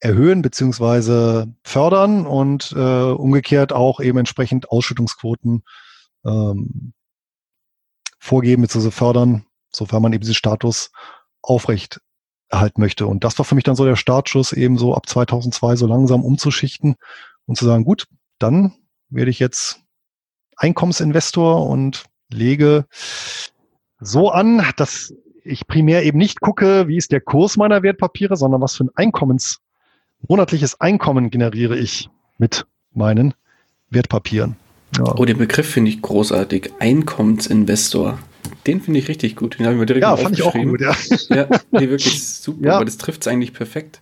erhöhen 0.00 0.42
beziehungsweise 0.42 1.54
fördern 1.62 2.26
und 2.26 2.72
äh, 2.76 2.78
umgekehrt 2.78 3.72
auch 3.72 4.00
eben 4.00 4.18
entsprechend 4.18 4.70
Ausschüttungsquoten 4.70 5.62
ähm, 6.24 6.92
vorgeben 8.18 8.62
bzw. 8.62 8.90
fördern, 8.90 9.46
sofern 9.72 10.02
man 10.02 10.12
eben 10.12 10.22
diesen 10.22 10.34
Status 10.34 10.90
aufrecht 11.42 12.00
erhalten 12.48 12.80
möchte. 12.80 13.06
Und 13.06 13.24
das 13.24 13.38
war 13.38 13.44
für 13.44 13.54
mich 13.54 13.64
dann 13.64 13.76
so 13.76 13.84
der 13.84 13.96
Startschuss, 13.96 14.52
eben 14.52 14.76
so 14.76 14.94
ab 14.94 15.08
2002 15.08 15.76
so 15.76 15.86
langsam 15.86 16.24
umzuschichten 16.24 16.96
und 17.46 17.56
zu 17.56 17.64
sagen, 17.64 17.84
gut, 17.84 18.06
dann 18.38 18.74
werde 19.08 19.30
ich 19.30 19.38
jetzt 19.38 19.80
Einkommensinvestor 20.56 21.66
und 21.68 22.04
lege 22.30 22.86
so 24.00 24.30
an, 24.30 24.64
dass 24.76 25.14
ich 25.44 25.66
primär 25.66 26.04
eben 26.04 26.18
nicht 26.18 26.40
gucke, 26.40 26.88
wie 26.88 26.96
ist 26.96 27.12
der 27.12 27.20
Kurs 27.20 27.56
meiner 27.56 27.82
Wertpapiere, 27.82 28.36
sondern 28.36 28.60
was 28.60 28.76
für 28.76 28.84
ein 28.84 28.90
Einkommens, 28.94 29.60
monatliches 30.28 30.80
Einkommen 30.80 31.30
generiere 31.30 31.76
ich 31.76 32.08
mit 32.38 32.66
meinen 32.92 33.34
Wertpapieren. 33.90 34.56
Ja. 34.96 35.14
Oh, 35.16 35.24
den 35.24 35.38
Begriff 35.38 35.68
finde 35.68 35.90
ich 35.90 36.02
großartig. 36.02 36.72
Einkommensinvestor. 36.78 38.18
Den 38.66 38.80
finde 38.80 38.98
ich 39.00 39.08
richtig 39.08 39.36
gut. 39.36 39.58
Den 39.58 39.66
habe 39.66 39.74
ich 39.74 39.80
mir 39.80 39.86
direkt 39.86 40.02
ja, 40.02 40.16
fand 40.16 40.38
ich 40.38 40.42
auch 40.42 40.52
gut, 40.52 40.80
ja. 40.80 40.94
ja, 41.28 41.46
nee, 41.70 41.88
wirklich 41.88 42.26
super, 42.28 42.66
ja. 42.66 42.76
aber 42.76 42.84
das 42.84 42.98
trifft 42.98 43.22
es 43.22 43.28
eigentlich 43.28 43.52
perfekt. 43.52 44.00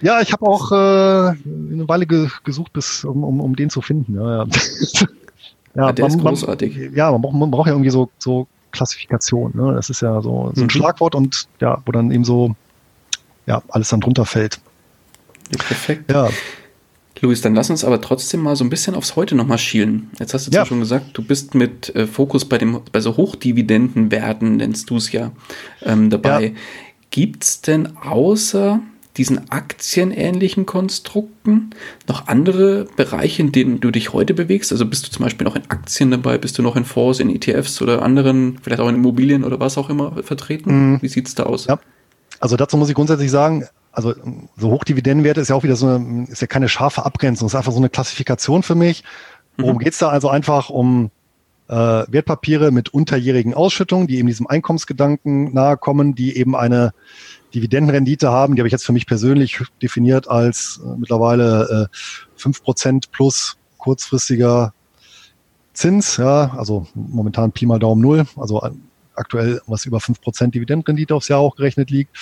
Ja, 0.00 0.20
ich 0.20 0.32
habe 0.32 0.46
auch 0.46 0.72
äh, 0.72 0.74
eine 0.74 1.88
Weile 1.88 2.06
ge 2.06 2.28
gesucht, 2.42 2.72
bis, 2.72 3.04
um, 3.04 3.24
um, 3.24 3.40
um 3.40 3.56
den 3.56 3.70
zu 3.70 3.80
finden. 3.80 4.16
Ja, 4.16 4.44
ja. 4.44 4.46
ja, 5.74 5.92
der 5.92 6.04
man, 6.04 6.18
ist 6.18 6.20
großartig. 6.20 6.76
Man, 6.76 6.94
ja, 6.94 7.10
man 7.12 7.22
braucht, 7.22 7.34
man 7.34 7.50
braucht 7.50 7.66
ja 7.68 7.72
irgendwie 7.72 7.90
so, 7.90 8.10
so 8.18 8.46
Klassifikation. 8.72 9.52
Ne? 9.54 9.72
Das 9.74 9.88
ist 9.88 10.02
ja 10.02 10.20
so, 10.20 10.50
so 10.54 10.60
ein 10.60 10.64
mhm. 10.64 10.70
Schlagwort 10.70 11.14
und 11.14 11.48
ja, 11.60 11.80
wo 11.86 11.92
dann 11.92 12.10
eben 12.10 12.24
so 12.24 12.54
ja, 13.46 13.62
alles 13.68 13.88
dann 13.88 14.00
drunter 14.00 14.26
fällt. 14.26 14.60
Ja, 15.52 15.58
perfekt. 15.58 16.10
Ja. 16.10 16.30
Luis, 17.24 17.40
dann 17.40 17.54
lass 17.54 17.70
uns 17.70 17.84
aber 17.84 18.00
trotzdem 18.00 18.40
mal 18.40 18.54
so 18.54 18.64
ein 18.64 18.70
bisschen 18.70 18.94
aufs 18.94 19.16
Heute 19.16 19.34
nochmal 19.34 19.58
schielen. 19.58 20.10
Jetzt 20.18 20.34
hast 20.34 20.46
du 20.46 20.50
ja. 20.50 20.66
schon 20.66 20.80
gesagt, 20.80 21.06
du 21.14 21.22
bist 21.22 21.54
mit 21.54 21.94
äh, 21.96 22.06
Fokus 22.06 22.44
bei, 22.44 22.58
dem, 22.58 22.80
bei 22.92 23.00
so 23.00 23.16
Hochdividendenwerten, 23.16 24.56
nennst 24.56 24.90
du 24.90 24.96
es 24.96 25.10
ja, 25.10 25.32
ähm, 25.82 26.10
dabei. 26.10 26.46
Ja. 26.48 26.52
Gibt 27.10 27.44
es 27.44 27.60
denn 27.62 27.96
außer 27.96 28.80
diesen 29.16 29.50
aktienähnlichen 29.50 30.66
Konstrukten 30.66 31.70
noch 32.08 32.26
andere 32.26 32.86
Bereiche, 32.96 33.42
in 33.42 33.52
denen 33.52 33.80
du 33.80 33.90
dich 33.90 34.12
heute 34.12 34.34
bewegst? 34.34 34.72
Also 34.72 34.84
bist 34.84 35.06
du 35.06 35.10
zum 35.10 35.24
Beispiel 35.24 35.46
noch 35.46 35.56
in 35.56 35.62
Aktien 35.68 36.10
dabei, 36.10 36.36
bist 36.36 36.58
du 36.58 36.62
noch 36.62 36.76
in 36.76 36.84
Fonds, 36.84 37.20
in 37.20 37.30
ETFs 37.30 37.80
oder 37.80 38.02
anderen, 38.02 38.58
vielleicht 38.60 38.82
auch 38.82 38.88
in 38.88 38.96
Immobilien 38.96 39.44
oder 39.44 39.60
was 39.60 39.78
auch 39.78 39.88
immer 39.88 40.22
vertreten? 40.22 40.92
Mhm. 40.92 40.98
Wie 41.02 41.08
sieht 41.08 41.28
es 41.28 41.34
da 41.34 41.44
aus? 41.44 41.66
Ja. 41.66 41.78
Also 42.40 42.56
dazu 42.56 42.76
muss 42.76 42.88
ich 42.88 42.94
grundsätzlich 42.94 43.30
sagen, 43.30 43.64
also 43.94 44.14
so 44.56 44.70
Hochdividendenwerte 44.70 45.40
ist 45.40 45.48
ja 45.48 45.56
auch 45.56 45.62
wieder 45.62 45.76
so 45.76 45.86
eine, 45.86 46.26
ist 46.28 46.40
ja 46.40 46.46
keine 46.46 46.68
scharfe 46.68 47.04
Abgrenzung, 47.04 47.46
ist 47.46 47.54
einfach 47.54 47.72
so 47.72 47.78
eine 47.78 47.88
Klassifikation 47.88 48.62
für 48.62 48.74
mich. 48.74 49.04
Worum 49.56 49.76
mhm. 49.76 49.80
geht's 49.80 49.98
da 49.98 50.08
also 50.08 50.28
einfach 50.28 50.68
um 50.68 51.10
äh, 51.68 51.74
Wertpapiere 51.74 52.70
mit 52.70 52.90
unterjährigen 52.90 53.54
Ausschüttungen, 53.54 54.06
die 54.06 54.18
eben 54.18 54.28
diesem 54.28 54.46
Einkommensgedanken 54.46 55.54
nahe 55.54 55.76
kommen, 55.76 56.14
die 56.14 56.36
eben 56.36 56.56
eine 56.56 56.92
Dividendenrendite 57.54 58.30
haben. 58.30 58.56
Die 58.56 58.60
habe 58.60 58.68
ich 58.68 58.72
jetzt 58.72 58.84
für 58.84 58.92
mich 58.92 59.06
persönlich 59.06 59.60
definiert 59.80 60.28
als 60.28 60.80
äh, 60.84 60.96
mittlerweile 60.98 61.88
äh, 61.90 62.40
5% 62.40 63.04
plus 63.12 63.56
kurzfristiger 63.78 64.72
Zins, 65.72 66.18
ja, 66.18 66.54
also 66.56 66.86
momentan 66.94 67.50
Pi 67.50 67.66
mal 67.66 67.80
Daumen 67.80 68.00
null, 68.00 68.26
also 68.36 68.62
aktuell 69.16 69.60
was 69.66 69.84
über 69.86 69.98
5% 69.98 70.52
Dividendenrendite 70.52 71.14
aufs 71.14 71.28
Jahr 71.28 71.40
auch 71.40 71.56
gerechnet 71.56 71.90
liegt. 71.90 72.16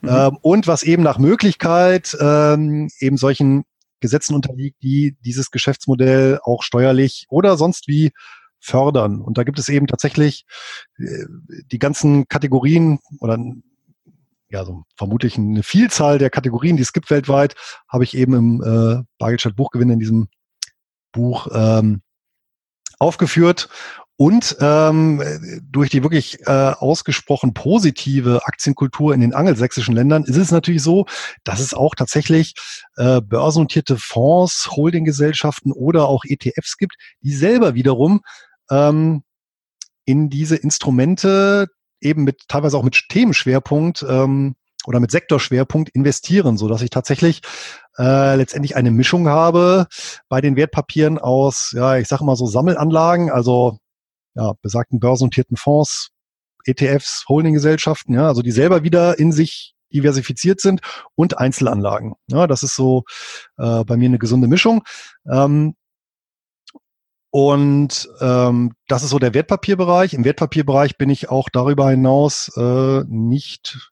Mhm. 0.00 0.08
Ähm, 0.08 0.38
und 0.42 0.66
was 0.66 0.82
eben 0.82 1.02
nach 1.02 1.18
Möglichkeit 1.18 2.16
ähm, 2.20 2.88
eben 3.00 3.16
solchen 3.16 3.64
Gesetzen 4.00 4.34
unterliegt, 4.34 4.82
die 4.82 5.16
dieses 5.24 5.50
Geschäftsmodell 5.50 6.38
auch 6.42 6.62
steuerlich 6.62 7.26
oder 7.28 7.56
sonst 7.56 7.88
wie 7.88 8.12
fördern. 8.60 9.20
Und 9.20 9.38
da 9.38 9.44
gibt 9.44 9.58
es 9.58 9.68
eben 9.68 9.86
tatsächlich 9.86 10.44
äh, 10.98 11.24
die 11.70 11.78
ganzen 11.78 12.28
Kategorien 12.28 12.98
oder 13.20 13.38
ja, 14.48 14.64
so 14.64 14.84
vermutlich 14.96 15.36
eine 15.38 15.62
Vielzahl 15.62 16.18
der 16.18 16.30
Kategorien, 16.30 16.76
die 16.76 16.82
es 16.82 16.92
gibt 16.92 17.10
weltweit, 17.10 17.54
habe 17.88 18.04
ich 18.04 18.16
eben 18.16 18.34
im 18.34 18.62
äh, 18.62 19.02
Bargeldstadt 19.18 19.56
Buchgewinn 19.56 19.90
in 19.90 19.98
diesem 19.98 20.28
Buch 21.12 21.48
ähm, 21.52 22.02
aufgeführt. 22.98 23.68
Und 24.18 24.56
ähm, 24.60 25.22
durch 25.62 25.90
die 25.90 26.02
wirklich 26.02 26.40
äh, 26.46 26.50
ausgesprochen 26.50 27.52
positive 27.52 28.40
Aktienkultur 28.46 29.12
in 29.12 29.20
den 29.20 29.34
angelsächsischen 29.34 29.94
Ländern 29.94 30.24
ist 30.24 30.36
es 30.36 30.50
natürlich 30.50 30.82
so, 30.82 31.04
dass 31.44 31.60
es 31.60 31.74
auch 31.74 31.94
tatsächlich 31.94 32.54
äh, 32.96 33.20
börsennotierte 33.20 33.98
Fonds, 33.98 34.70
Holdinggesellschaften 34.70 35.70
oder 35.70 36.08
auch 36.08 36.24
ETFs 36.24 36.78
gibt, 36.78 36.94
die 37.20 37.34
selber 37.34 37.74
wiederum 37.74 38.22
ähm, 38.70 39.22
in 40.06 40.30
diese 40.30 40.56
Instrumente 40.56 41.66
eben 42.00 42.24
mit 42.24 42.48
teilweise 42.48 42.78
auch 42.78 42.84
mit 42.84 43.08
Themenschwerpunkt 43.10 44.02
ähm, 44.08 44.54
oder 44.86 45.00
mit 45.00 45.10
Sektorschwerpunkt 45.10 45.90
investieren, 45.90 46.56
so 46.56 46.68
dass 46.68 46.80
ich 46.80 46.90
tatsächlich 46.90 47.42
äh, 47.98 48.36
letztendlich 48.36 48.76
eine 48.76 48.90
Mischung 48.90 49.28
habe 49.28 49.88
bei 50.30 50.40
den 50.40 50.56
Wertpapieren 50.56 51.18
aus, 51.18 51.72
ja, 51.76 51.96
ich 51.96 52.08
sage 52.08 52.24
mal 52.24 52.36
so 52.36 52.46
Sammelanlagen, 52.46 53.30
also 53.30 53.78
ja, 54.36 54.52
besagten 54.62 55.00
börsennotierten 55.00 55.56
Fonds, 55.56 56.10
ETFs, 56.64 57.24
Holdinggesellschaften, 57.28 58.14
ja, 58.14 58.28
also 58.28 58.42
die 58.42 58.50
selber 58.52 58.82
wieder 58.82 59.18
in 59.18 59.32
sich 59.32 59.74
diversifiziert 59.92 60.60
sind 60.60 60.80
und 61.14 61.38
Einzelanlagen. 61.38 62.14
Ja, 62.28 62.46
das 62.46 62.62
ist 62.62 62.76
so 62.76 63.04
äh, 63.56 63.84
bei 63.84 63.96
mir 63.96 64.06
eine 64.06 64.18
gesunde 64.18 64.48
Mischung. 64.48 64.82
Ähm, 65.30 65.74
und 67.30 68.08
ähm, 68.20 68.72
das 68.88 69.02
ist 69.02 69.10
so 69.10 69.18
der 69.18 69.34
Wertpapierbereich. 69.34 70.14
Im 70.14 70.24
Wertpapierbereich 70.24 70.96
bin 70.96 71.10
ich 71.10 71.28
auch 71.28 71.48
darüber 71.50 71.90
hinaus 71.90 72.50
äh, 72.56 73.04
nicht 73.08 73.90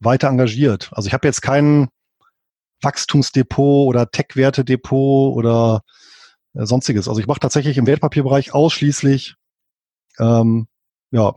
weiter 0.00 0.28
engagiert. 0.28 0.90
Also 0.92 1.06
ich 1.06 1.14
habe 1.14 1.26
jetzt 1.26 1.42
kein 1.42 1.88
Wachstumsdepot 2.82 3.88
oder 3.88 4.10
Tech-Werte-Depot 4.10 5.34
oder 5.34 5.82
äh, 6.54 6.66
sonstiges. 6.66 7.08
Also 7.08 7.20
ich 7.20 7.26
mache 7.26 7.40
tatsächlich 7.40 7.78
im 7.78 7.86
Wertpapierbereich 7.86 8.52
ausschließlich 8.52 9.36
ähm, 10.22 10.66
ja, 11.10 11.34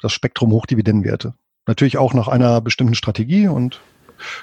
das 0.00 0.12
Spektrum 0.12 0.52
Hochdividendenwerte. 0.52 1.34
Natürlich 1.66 1.98
auch 1.98 2.14
nach 2.14 2.28
einer 2.28 2.60
bestimmten 2.60 2.94
Strategie 2.94 3.48
und 3.48 3.80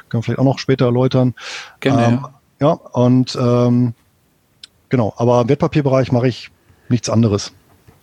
kann 0.09 0.23
vielleicht 0.23 0.39
auch 0.39 0.45
noch 0.45 0.59
später 0.59 0.85
erläutern. 0.85 1.35
Genau. 1.79 1.99
Ähm, 1.99 2.27
ja, 2.59 2.71
und 2.71 3.37
ähm, 3.39 3.93
Genau, 4.89 5.13
aber 5.17 5.41
im 5.41 5.49
Wertpapierbereich 5.49 6.11
mache 6.11 6.27
ich 6.27 6.51
nichts 6.89 7.09
anderes. 7.09 7.51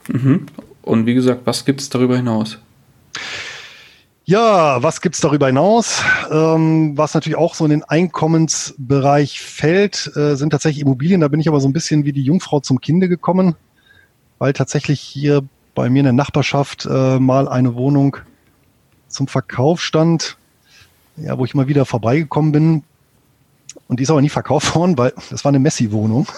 Mhm. 0.08 0.46
Und 0.82 1.06
wie 1.06 1.14
gesagt, 1.14 1.42
was 1.44 1.64
gibt 1.64 1.80
es 1.80 1.88
darüber 1.88 2.16
hinaus? 2.16 2.58
Ja, 4.24 4.82
was 4.82 5.00
gibt 5.00 5.14
es 5.14 5.20
darüber 5.20 5.46
hinaus? 5.46 6.02
Ähm, 6.30 6.96
was 6.96 7.14
natürlich 7.14 7.38
auch 7.38 7.54
so 7.54 7.64
in 7.64 7.70
den 7.70 7.84
Einkommensbereich 7.84 9.40
fällt, 9.40 10.10
äh, 10.16 10.36
sind 10.36 10.50
tatsächlich 10.50 10.82
Immobilien. 10.82 11.20
Da 11.20 11.28
bin 11.28 11.40
ich 11.40 11.48
aber 11.48 11.60
so 11.60 11.68
ein 11.68 11.72
bisschen 11.72 12.04
wie 12.04 12.12
die 12.12 12.22
Jungfrau 12.22 12.60
zum 12.60 12.80
Kinde 12.80 13.08
gekommen, 13.08 13.54
weil 14.38 14.52
tatsächlich 14.52 15.00
hier 15.00 15.42
bei 15.74 15.88
mir 15.90 16.00
in 16.00 16.04
der 16.04 16.12
Nachbarschaft 16.12 16.86
äh, 16.86 17.18
mal 17.18 17.48
eine 17.48 17.74
Wohnung 17.74 18.16
zum 19.08 19.28
Verkauf 19.28 19.80
stand. 19.82 20.36
ja, 21.16 21.38
wo 21.38 21.44
ich 21.44 21.54
immer 21.54 21.68
wieder 21.68 21.84
vorbeigekommen 21.84 22.52
bin. 22.52 22.84
Und 23.88 23.98
die 23.98 24.04
ist 24.04 24.10
aber 24.10 24.22
nie 24.22 24.28
verkauft 24.28 24.74
worden, 24.74 24.96
weil 24.98 25.12
das 25.30 25.44
war 25.44 25.50
eine 25.50 25.58
Messi-Wohnung. 25.58 26.26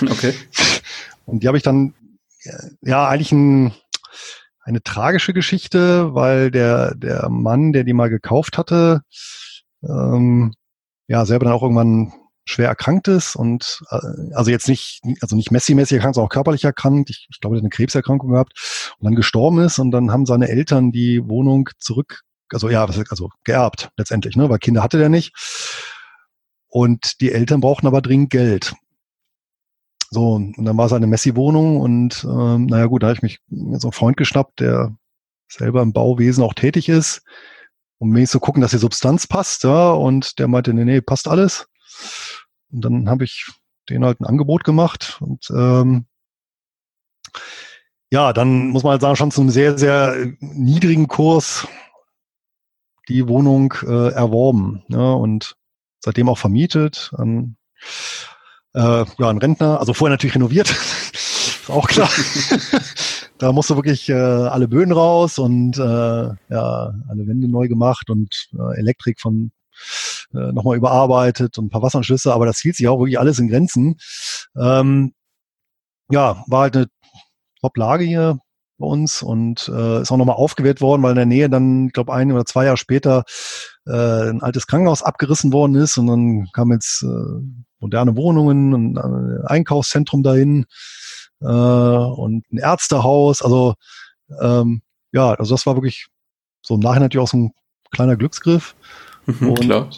Okay. 0.00 0.32
Und 1.26 1.42
die 1.42 1.48
habe 1.48 1.56
ich 1.56 1.64
dann, 1.64 1.92
ja, 2.82 3.08
eigentlich 3.08 3.32
ein, 3.32 3.72
eine 4.62 4.80
tragische 4.80 5.32
Geschichte, 5.32 6.14
weil 6.14 6.52
der, 6.52 6.94
der 6.94 7.28
Mann, 7.28 7.72
der 7.72 7.82
die 7.82 7.92
mal 7.92 8.08
gekauft 8.08 8.58
hatte, 8.58 9.02
ähm, 9.82 10.54
ja, 11.08 11.24
selber 11.26 11.46
dann 11.46 11.54
auch 11.54 11.62
irgendwann 11.62 12.12
schwer 12.48 12.68
erkrankt 12.68 13.08
ist 13.08 13.36
und 13.36 13.82
äh, 13.90 13.98
also 14.34 14.50
jetzt 14.50 14.68
nicht, 14.68 15.02
also 15.20 15.36
nicht 15.36 15.50
Messi-mäßig 15.50 15.96
erkrankt, 15.96 16.14
sondern 16.14 16.28
auch 16.28 16.32
körperlich 16.32 16.64
erkrankt. 16.64 17.10
Ich, 17.10 17.26
ich 17.30 17.40
glaube, 17.40 17.56
er 17.56 17.58
hat 17.58 17.62
eine 17.62 17.70
Krebserkrankung 17.70 18.30
gehabt 18.30 18.94
und 18.98 19.04
dann 19.04 19.14
gestorben 19.14 19.60
ist 19.60 19.78
und 19.78 19.90
dann 19.90 20.10
haben 20.10 20.26
seine 20.26 20.48
Eltern 20.48 20.90
die 20.90 21.22
Wohnung 21.28 21.68
zurück, 21.78 22.22
also 22.50 22.70
ja, 22.70 22.84
also 22.84 23.28
geerbt 23.44 23.90
letztendlich, 23.96 24.36
ne, 24.36 24.48
weil 24.48 24.58
Kinder 24.58 24.82
hatte 24.82 24.98
der 24.98 25.08
nicht. 25.08 25.34
Und 26.68 27.20
die 27.20 27.32
Eltern 27.32 27.60
brauchten 27.60 27.86
aber 27.86 28.02
dringend 28.02 28.30
Geld. 28.30 28.74
So, 30.10 30.34
und 30.34 30.64
dann 30.64 30.76
war 30.76 30.86
es 30.86 30.92
eine 30.92 31.06
Messi-Wohnung 31.06 31.80
und 31.80 32.24
ähm, 32.24 32.66
naja 32.66 32.86
gut, 32.86 33.02
da 33.02 33.08
habe 33.08 33.16
ich 33.16 33.22
mich 33.22 33.40
so 33.50 33.88
einen 33.88 33.92
Freund 33.92 34.16
geschnappt, 34.16 34.60
der 34.60 34.96
selber 35.48 35.82
im 35.82 35.92
Bauwesen 35.92 36.42
auch 36.42 36.54
tätig 36.54 36.88
ist, 36.88 37.22
um 37.98 38.10
mir 38.10 38.26
zu 38.26 38.40
gucken, 38.40 38.62
dass 38.62 38.70
die 38.70 38.78
Substanz 38.78 39.26
passt, 39.26 39.64
ja, 39.64 39.90
und 39.90 40.38
der 40.38 40.48
meinte, 40.48 40.72
nee, 40.72 40.84
nee, 40.84 41.00
passt 41.02 41.28
alles. 41.28 41.66
Und 42.70 42.84
dann 42.84 43.08
habe 43.08 43.24
ich 43.24 43.46
denen 43.88 44.04
halt 44.04 44.20
ein 44.20 44.26
Angebot 44.26 44.64
gemacht 44.64 45.18
und 45.20 45.48
ähm, 45.50 46.06
ja, 48.10 48.32
dann 48.32 48.68
muss 48.68 48.82
man 48.82 48.92
halt 48.92 49.02
sagen, 49.02 49.16
schon 49.16 49.30
zu 49.30 49.40
einem 49.40 49.50
sehr, 49.50 49.78
sehr 49.78 50.16
niedrigen 50.40 51.08
Kurs 51.08 51.66
die 53.08 53.26
Wohnung 53.28 53.74
äh, 53.82 54.12
erworben 54.12 54.82
ja, 54.88 55.12
und 55.12 55.56
seitdem 56.00 56.28
auch 56.28 56.38
vermietet 56.38 57.10
an 57.16 57.56
äh, 58.74 59.04
ja, 59.18 59.28
ein 59.28 59.38
Rentner, 59.38 59.80
also 59.80 59.94
vorher 59.94 60.12
natürlich 60.14 60.34
renoviert, 60.34 60.70
ist 61.12 61.70
auch 61.70 61.88
klar. 61.88 62.10
da 63.38 63.52
musste 63.52 63.76
wirklich 63.76 64.08
äh, 64.08 64.14
alle 64.14 64.68
Böden 64.68 64.92
raus 64.92 65.38
und 65.38 65.78
äh, 65.78 65.82
ja, 65.82 66.94
alle 67.08 67.26
Wände 67.26 67.48
neu 67.48 67.68
gemacht 67.68 68.10
und 68.10 68.50
äh, 68.58 68.78
Elektrik 68.78 69.20
von 69.20 69.52
äh, 70.34 70.52
nochmal 70.52 70.76
überarbeitet 70.76 71.58
und 71.58 71.66
ein 71.66 71.70
paar 71.70 71.82
Wasseranschlüsse, 71.82 72.32
aber 72.32 72.46
das 72.46 72.60
hielt 72.60 72.76
sich 72.76 72.88
auch 72.88 72.98
wirklich 72.98 73.18
alles 73.18 73.38
in 73.38 73.48
Grenzen. 73.48 73.96
Ähm, 74.60 75.12
ja, 76.10 76.44
war 76.46 76.62
halt 76.62 76.76
eine 76.76 76.86
Top-Lage 77.60 78.04
hier 78.04 78.38
bei 78.78 78.86
uns 78.86 79.22
und 79.22 79.68
äh, 79.68 80.02
ist 80.02 80.12
auch 80.12 80.16
nochmal 80.16 80.36
aufgewehrt 80.36 80.80
worden, 80.80 81.02
weil 81.02 81.10
in 81.10 81.16
der 81.16 81.26
Nähe 81.26 81.50
dann, 81.50 81.88
ich 81.88 81.92
glaube, 81.92 82.14
ein 82.14 82.30
oder 82.32 82.44
zwei 82.44 82.64
Jahre 82.64 82.76
später 82.76 83.24
äh, 83.86 84.30
ein 84.30 84.42
altes 84.42 84.66
Krankenhaus 84.66 85.02
abgerissen 85.02 85.52
worden 85.52 85.74
ist 85.74 85.98
und 85.98 86.06
dann 86.06 86.48
kam 86.52 86.72
jetzt 86.72 87.02
äh, 87.02 87.42
moderne 87.80 88.16
Wohnungen 88.16 88.74
und 88.74 88.98
ein 88.98 89.44
Einkaufszentrum 89.46 90.22
dahin 90.22 90.66
äh, 91.40 91.46
und 91.46 92.44
ein 92.52 92.58
Ärztehaus. 92.58 93.42
Also 93.42 93.74
ähm, 94.40 94.82
ja, 95.12 95.32
also 95.34 95.54
das 95.54 95.66
war 95.66 95.74
wirklich 95.74 96.06
so 96.62 96.74
im 96.74 96.80
Nachhinein 96.80 97.04
natürlich 97.04 97.24
auch 97.24 97.30
so 97.30 97.38
ein 97.38 97.52
kleiner 97.90 98.16
Glücksgriff. 98.16 98.76
Mhm, 99.26 99.50
und, 99.50 99.60
klar. 99.60 99.90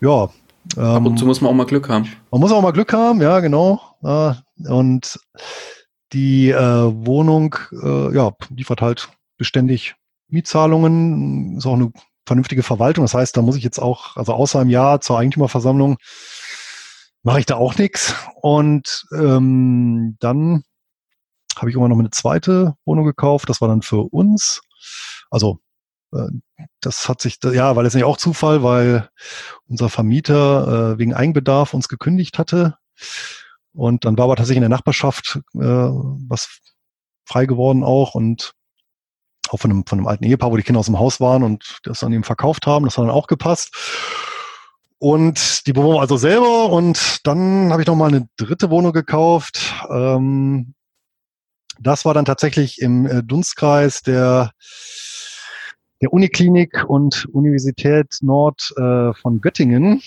Ja. 0.00 0.30
Ähm, 0.76 0.84
Ab 0.84 1.06
und 1.06 1.18
zu 1.18 1.26
muss 1.26 1.40
man 1.40 1.50
auch 1.50 1.54
mal 1.54 1.66
Glück 1.66 1.88
haben. 1.88 2.10
Man 2.30 2.40
muss 2.40 2.52
auch 2.52 2.62
mal 2.62 2.72
Glück 2.72 2.92
haben, 2.92 3.20
ja, 3.20 3.40
genau. 3.40 3.80
Äh, 4.02 4.34
und 4.68 5.18
die 6.12 6.50
äh, 6.50 6.56
Wohnung, 7.06 7.56
äh, 7.82 8.14
ja, 8.14 8.32
liefert 8.50 8.82
halt 8.82 9.08
beständig 9.38 9.94
Mietzahlungen, 10.28 11.56
ist 11.56 11.66
auch 11.66 11.74
eine 11.74 11.92
vernünftige 12.26 12.62
Verwaltung. 12.62 13.04
Das 13.04 13.14
heißt, 13.14 13.36
da 13.36 13.42
muss 13.42 13.56
ich 13.56 13.64
jetzt 13.64 13.80
auch, 13.80 14.16
also 14.16 14.32
außer 14.34 14.60
im 14.62 14.70
Jahr 14.70 15.00
zur 15.00 15.18
Eigentümerversammlung, 15.18 15.96
mache 17.22 17.40
ich 17.40 17.46
da 17.46 17.56
auch 17.56 17.76
nichts. 17.76 18.14
Und 18.40 19.06
ähm, 19.12 20.16
dann 20.20 20.64
habe 21.56 21.70
ich 21.70 21.76
immer 21.76 21.88
noch 21.88 21.98
eine 21.98 22.10
zweite 22.10 22.74
Wohnung 22.84 23.04
gekauft. 23.04 23.48
Das 23.48 23.60
war 23.60 23.68
dann 23.68 23.82
für 23.82 24.02
uns. 24.12 24.62
Also 25.30 25.58
das 26.80 27.08
hat 27.08 27.20
sich, 27.20 27.38
ja, 27.42 27.76
weil 27.76 27.86
es 27.86 27.94
nicht 27.94 28.04
auch 28.04 28.16
Zufall, 28.16 28.62
weil 28.62 29.08
unser 29.68 29.88
Vermieter 29.88 30.94
äh, 30.94 30.98
wegen 30.98 31.14
Eigenbedarf 31.14 31.74
uns 31.74 31.88
gekündigt 31.88 32.38
hatte. 32.38 32.76
Und 33.72 34.04
dann 34.04 34.18
war 34.18 34.24
aber 34.24 34.36
tatsächlich 34.36 34.58
in 34.58 34.68
der 34.68 34.76
Nachbarschaft 34.76 35.40
äh, 35.54 35.58
was 35.60 36.60
frei 37.24 37.46
geworden 37.46 37.84
auch 37.84 38.14
und 38.14 38.54
auch 39.50 39.58
von 39.58 39.70
einem, 39.70 39.86
von 39.86 39.98
einem 39.98 40.08
alten 40.08 40.24
Ehepaar, 40.24 40.50
wo 40.50 40.56
die 40.56 40.62
Kinder 40.62 40.80
aus 40.80 40.86
dem 40.86 40.98
Haus 40.98 41.20
waren 41.20 41.42
und 41.42 41.78
das 41.84 42.00
dann 42.00 42.12
eben 42.12 42.24
verkauft 42.24 42.66
haben. 42.66 42.84
Das 42.84 42.96
hat 42.96 43.04
dann 43.04 43.10
auch 43.10 43.26
gepasst. 43.26 43.74
Und 44.98 45.66
die 45.66 45.74
wir 45.74 46.00
also 46.00 46.16
selber 46.18 46.70
und 46.70 47.26
dann 47.26 47.72
habe 47.72 47.82
ich 47.82 47.88
noch 47.88 47.96
mal 47.96 48.08
eine 48.08 48.28
dritte 48.36 48.68
Wohnung 48.68 48.92
gekauft. 48.92 49.72
Ähm, 49.90 50.74
das 51.78 52.04
war 52.04 52.12
dann 52.12 52.26
tatsächlich 52.26 52.80
im 52.80 53.06
äh, 53.06 53.22
Dunstkreis 53.22 54.02
der 54.02 54.52
der 56.00 56.12
Uniklinik 56.12 56.84
und 56.88 57.26
Universität 57.32 58.18
Nord 58.22 58.72
äh, 58.76 59.12
von 59.14 59.40
Göttingen. 59.40 60.02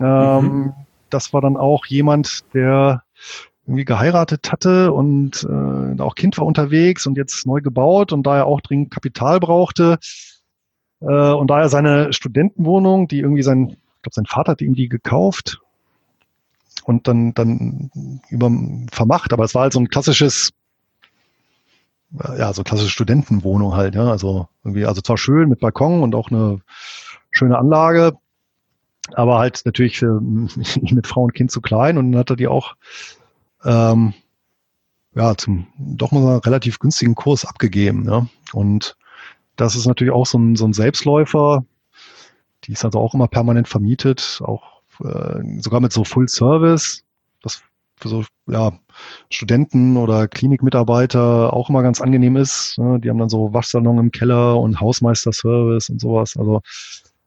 Ähm, 0.00 0.44
mhm. 0.44 0.72
Das 1.10 1.32
war 1.32 1.40
dann 1.40 1.56
auch 1.56 1.86
jemand, 1.86 2.44
der 2.54 3.02
irgendwie 3.66 3.84
geheiratet 3.84 4.50
hatte 4.50 4.92
und 4.92 5.46
äh, 5.48 6.00
auch 6.00 6.14
Kind 6.14 6.38
war 6.38 6.46
unterwegs 6.46 7.06
und 7.06 7.16
jetzt 7.18 7.46
neu 7.46 7.60
gebaut 7.60 8.12
und 8.12 8.26
da 8.26 8.38
er 8.38 8.46
auch 8.46 8.62
dringend 8.62 8.90
Kapital 8.90 9.40
brauchte 9.40 9.98
äh, 11.00 11.06
und 11.06 11.48
da 11.48 11.60
er 11.60 11.68
seine 11.68 12.12
Studentenwohnung, 12.12 13.08
die 13.08 13.20
irgendwie 13.20 13.42
sein, 13.42 13.68
ich 13.68 14.02
glaube 14.02 14.14
sein 14.14 14.26
Vater 14.26 14.52
hat 14.52 14.62
ihm 14.62 14.74
die 14.74 14.88
gekauft 14.88 15.60
und 16.84 17.08
dann 17.08 17.34
dann 17.34 17.90
über 18.30 18.50
vermacht, 18.90 19.34
aber 19.34 19.44
es 19.44 19.54
war 19.54 19.62
halt 19.62 19.74
so 19.74 19.80
ein 19.80 19.88
klassisches 19.88 20.50
ja, 22.10 22.52
so 22.52 22.62
klassische 22.62 22.90
Studentenwohnung 22.90 23.74
halt, 23.74 23.94
ja. 23.94 24.10
Also 24.10 24.48
irgendwie, 24.64 24.86
also 24.86 25.00
zwar 25.00 25.18
schön 25.18 25.48
mit 25.48 25.60
Balkon 25.60 26.02
und 26.02 26.14
auch 26.14 26.30
eine 26.30 26.60
schöne 27.30 27.58
Anlage, 27.58 28.16
aber 29.14 29.38
halt 29.38 29.62
natürlich 29.64 29.98
für, 29.98 30.20
mit 30.20 31.06
Frau 31.06 31.22
und 31.22 31.34
Kind 31.34 31.50
zu 31.50 31.60
klein 31.60 31.98
und 31.98 32.12
dann 32.12 32.20
hat 32.20 32.30
er 32.30 32.36
die 32.36 32.48
auch 32.48 32.76
ähm, 33.64 34.14
ja 35.14 35.36
zum 35.36 35.66
doch 35.78 36.12
mal 36.12 36.26
einen 36.26 36.40
relativ 36.40 36.78
günstigen 36.78 37.14
Kurs 37.14 37.44
abgegeben, 37.44 38.04
ja. 38.06 38.26
Und 38.52 38.96
das 39.56 39.76
ist 39.76 39.86
natürlich 39.86 40.14
auch 40.14 40.26
so 40.26 40.38
ein, 40.38 40.56
so 40.56 40.66
ein 40.66 40.72
Selbstläufer. 40.72 41.64
Die 42.64 42.72
ist 42.72 42.84
also 42.84 43.00
auch 43.00 43.14
immer 43.14 43.28
permanent 43.28 43.68
vermietet, 43.68 44.40
auch 44.44 44.82
äh, 45.04 45.60
sogar 45.60 45.80
mit 45.80 45.92
so 45.92 46.04
Full 46.04 46.28
Service. 46.28 47.04
Für 48.00 48.08
so 48.08 48.24
ja, 48.46 48.72
Studenten 49.30 49.96
oder 49.96 50.28
Klinikmitarbeiter 50.28 51.52
auch 51.52 51.68
immer 51.68 51.82
ganz 51.82 52.00
angenehm 52.00 52.36
ist. 52.36 52.78
Ne? 52.78 53.00
Die 53.00 53.10
haben 53.10 53.18
dann 53.18 53.28
so 53.28 53.52
Waschsalon 53.52 53.98
im 53.98 54.10
Keller 54.10 54.58
und 54.58 54.80
Hausmeisterservice 54.80 55.90
und 55.90 56.00
sowas. 56.00 56.36
Also 56.36 56.60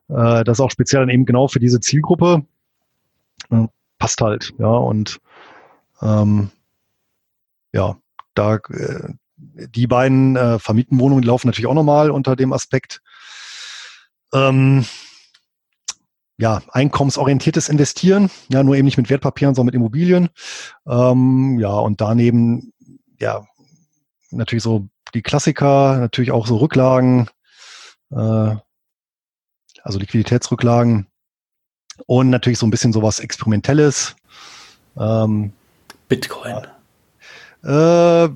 äh, 0.10 0.44
das 0.44 0.58
ist 0.58 0.62
auch 0.62 0.72
speziell 0.72 1.02
dann 1.02 1.10
eben 1.10 1.26
genau 1.26 1.48
für 1.48 1.60
diese 1.60 1.80
Zielgruppe. 1.80 2.46
Äh, 3.50 3.68
passt 3.98 4.22
halt, 4.22 4.54
ja. 4.58 4.68
Und 4.68 5.20
ähm, 6.02 6.50
ja, 7.74 7.98
da 8.34 8.56
äh, 8.56 9.14
die 9.38 9.88
beiden 9.88 10.36
äh, 10.36 10.60
Vermietenwohnungen 10.60 11.24
laufen 11.24 11.48
natürlich 11.48 11.68
auch 11.68 11.74
nochmal 11.74 12.12
unter 12.12 12.36
dem 12.36 12.54
Aspekt. 12.54 13.02
Ähm, 14.34 14.86
ja, 16.38 16.62
einkommensorientiertes 16.72 17.70
Investieren, 17.70 18.30
ja, 18.50 18.64
nur 18.64 18.76
eben 18.76 18.86
nicht 18.86 18.98
mit 18.98 19.10
Wertpapieren, 19.10 19.54
sondern 19.54 19.68
mit 19.68 19.76
Immobilien. 19.76 20.30
Ähm, 20.88 21.60
ja, 21.60 21.74
und 21.74 22.02
daneben, 22.02 22.74
ja, 23.20 23.46
natürlich 24.32 24.64
so 24.64 24.88
die 25.14 25.22
Klassiker, 25.22 25.98
natürlich 25.98 26.32
auch 26.32 26.48
so 26.48 26.58
Rücklagen, 26.58 27.30
äh, 28.12 28.56
also 29.84 30.00
Liquiditätsrücklagen 30.00 31.08
und 32.08 32.30
natürlich 32.30 32.60
so 32.60 32.66
ein 32.66 32.72
bisschen 32.72 32.94
sowas 32.94 33.20
Experimentelles. 33.20 34.16
Ähm, 34.98 35.54
Bitcoin. 36.08 36.68
Äh, 37.64 37.70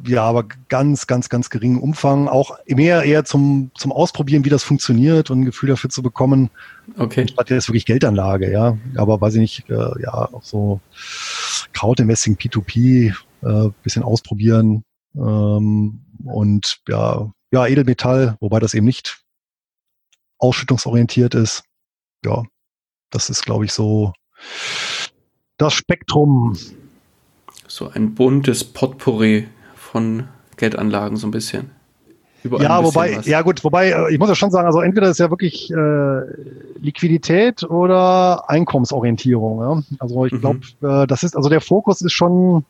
ja, 0.07 0.23
aber 0.23 0.43
ganz, 0.69 1.07
ganz, 1.07 1.30
ganz 1.30 1.49
geringen 1.49 1.80
Umfang. 1.80 2.28
Auch 2.28 2.59
mehr 2.67 3.03
eher 3.03 3.26
zum, 3.26 3.71
zum 3.76 3.91
Ausprobieren, 3.91 4.45
wie 4.45 4.49
das 4.49 4.63
funktioniert 4.63 5.32
und 5.32 5.41
ein 5.41 5.45
Gefühl 5.45 5.69
dafür 5.69 5.89
zu 5.89 6.03
bekommen. 6.03 6.51
Okay. 6.97 7.28
Statt 7.28 7.49
jetzt 7.49 7.67
wirklich 7.67 7.86
Geldanlage, 7.86 8.51
ja. 8.51 8.78
Aber 8.95 9.19
weiß 9.21 9.36
ich 9.36 9.41
nicht, 9.41 9.69
äh, 9.69 10.01
ja, 10.01 10.32
auch 10.32 10.43
so 10.43 10.80
Crowdinvesting, 11.73 12.36
P2P, 12.36 13.15
äh, 13.41 13.69
bisschen 13.82 14.03
ausprobieren. 14.03 14.84
Ähm, 15.15 16.01
und 16.23 16.82
ja, 16.88 17.32
ja, 17.51 17.65
Edelmetall, 17.65 18.38
wobei 18.39 18.59
das 18.59 18.73
eben 18.76 18.86
nicht 18.86 19.23
ausschüttungsorientiert 20.38 21.34
ist. 21.34 21.63
Ja, 22.23 22.43
das 23.09 23.30
ist, 23.30 23.43
glaube 23.43 23.65
ich, 23.65 23.73
so 23.73 24.13
das 25.57 25.73
Spektrum 25.73 26.55
so 27.68 27.89
ein 27.89 28.16
buntes 28.16 28.63
Potpourri 28.63 29.47
von 29.76 30.28
Geldanlagen 30.57 31.18
so 31.18 31.28
ein 31.28 31.32
bisschen. 31.32 31.72
Über 32.43 32.61
ja, 32.61 32.84
wobei, 32.84 33.18
was. 33.18 33.26
ja 33.26 33.41
gut, 33.41 33.63
wobei, 33.63 33.89
äh, 33.89 34.13
ich 34.13 34.20
muss 34.20 34.30
ja 34.30 34.36
schon 34.36 34.51
sagen, 34.51 34.68
also 34.68 34.82
entweder 34.82 35.09
ist 35.09 35.20
ja 35.20 35.32
wirklich 35.32 35.72
äh, 35.72 36.22
Liquidität 36.80 37.63
oder 37.63 38.47
Einkommensorientierung. 38.49 39.59
Ja? 39.61 39.84
Also 39.97 40.26
ich 40.26 40.34
mhm. 40.34 40.41
glaube, 40.41 40.59
äh, 40.84 41.07
das 41.07 41.24
ist, 41.24 41.36
also 41.36 41.49
der 41.49 41.61
Fokus 41.61 42.01
ist 42.01 42.13
schon 42.13 42.63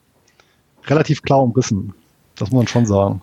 relativ 0.86 1.24
klar 1.24 1.44
umrissen. 1.44 1.94
Das 2.36 2.52
muss 2.52 2.60
man 2.60 2.68
schon 2.68 2.86
sagen. 2.86 3.22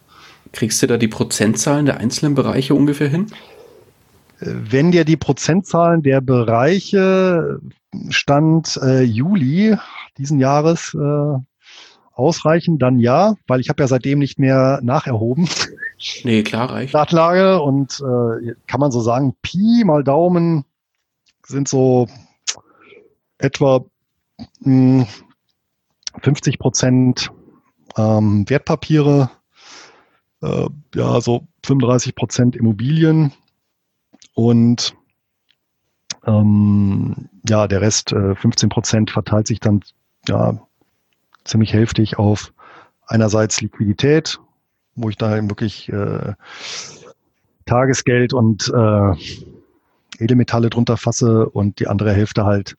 Kriegst 0.52 0.82
du 0.82 0.86
da 0.86 0.98
die 0.98 1.08
Prozentzahlen 1.08 1.86
der 1.86 1.98
einzelnen 1.98 2.34
Bereiche 2.34 2.74
ungefähr 2.74 3.08
hin? 3.08 3.28
Wenn 4.40 4.90
dir 4.90 5.04
die 5.04 5.16
Prozentzahlen 5.16 6.02
der 6.02 6.20
Bereiche 6.20 7.60
Stand 8.10 8.78
äh, 8.82 9.02
Juli 9.02 9.76
diesen 10.18 10.40
Jahres 10.40 10.94
äh, 10.94 11.38
ausreichen, 12.14 12.78
dann 12.78 12.98
ja, 12.98 13.34
weil 13.46 13.60
ich 13.60 13.68
habe 13.68 13.82
ja 13.82 13.88
seitdem 13.88 14.18
nicht 14.18 14.38
mehr 14.38 14.80
nacherhoben. 14.82 15.48
Nee, 16.24 16.42
klar 16.42 16.70
reicht. 16.70 16.94
Datenlage 16.94 17.60
und 17.60 18.00
äh, 18.00 18.54
kann 18.66 18.80
man 18.80 18.90
so 18.90 19.00
sagen, 19.00 19.36
Pi 19.40 19.84
mal 19.84 20.02
Daumen 20.02 20.64
sind 21.46 21.68
so 21.68 22.08
etwa 23.38 23.84
mh, 24.60 25.04
hm, 25.04 25.06
50 26.20 26.58
Prozent 26.58 27.30
ähm, 27.96 28.48
Wertpapiere, 28.48 29.30
äh, 30.42 30.68
ja, 30.94 31.20
so 31.20 31.46
35 31.64 32.14
Prozent 32.14 32.56
Immobilien 32.56 33.32
und 34.34 34.96
ähm, 36.26 37.28
ja, 37.48 37.66
der 37.66 37.80
Rest, 37.80 38.12
äh, 38.12 38.34
15 38.34 38.68
Prozent, 38.68 39.10
verteilt 39.10 39.46
sich 39.46 39.60
dann 39.60 39.82
ja 40.28 40.60
ziemlich 41.44 41.72
hälftig 41.72 42.18
auf 42.18 42.52
einerseits 43.06 43.60
Liquidität, 43.60 44.38
wo 44.94 45.08
ich 45.08 45.16
da 45.16 45.36
eben 45.36 45.50
wirklich 45.50 45.88
äh, 45.90 46.34
Tagesgeld 47.66 48.32
und 48.32 48.72
äh, 48.74 49.12
Edelmetalle 50.18 50.70
drunter 50.70 50.96
fasse 50.96 51.48
und 51.48 51.80
die 51.80 51.88
andere 51.88 52.12
Hälfte 52.12 52.44
halt 52.44 52.76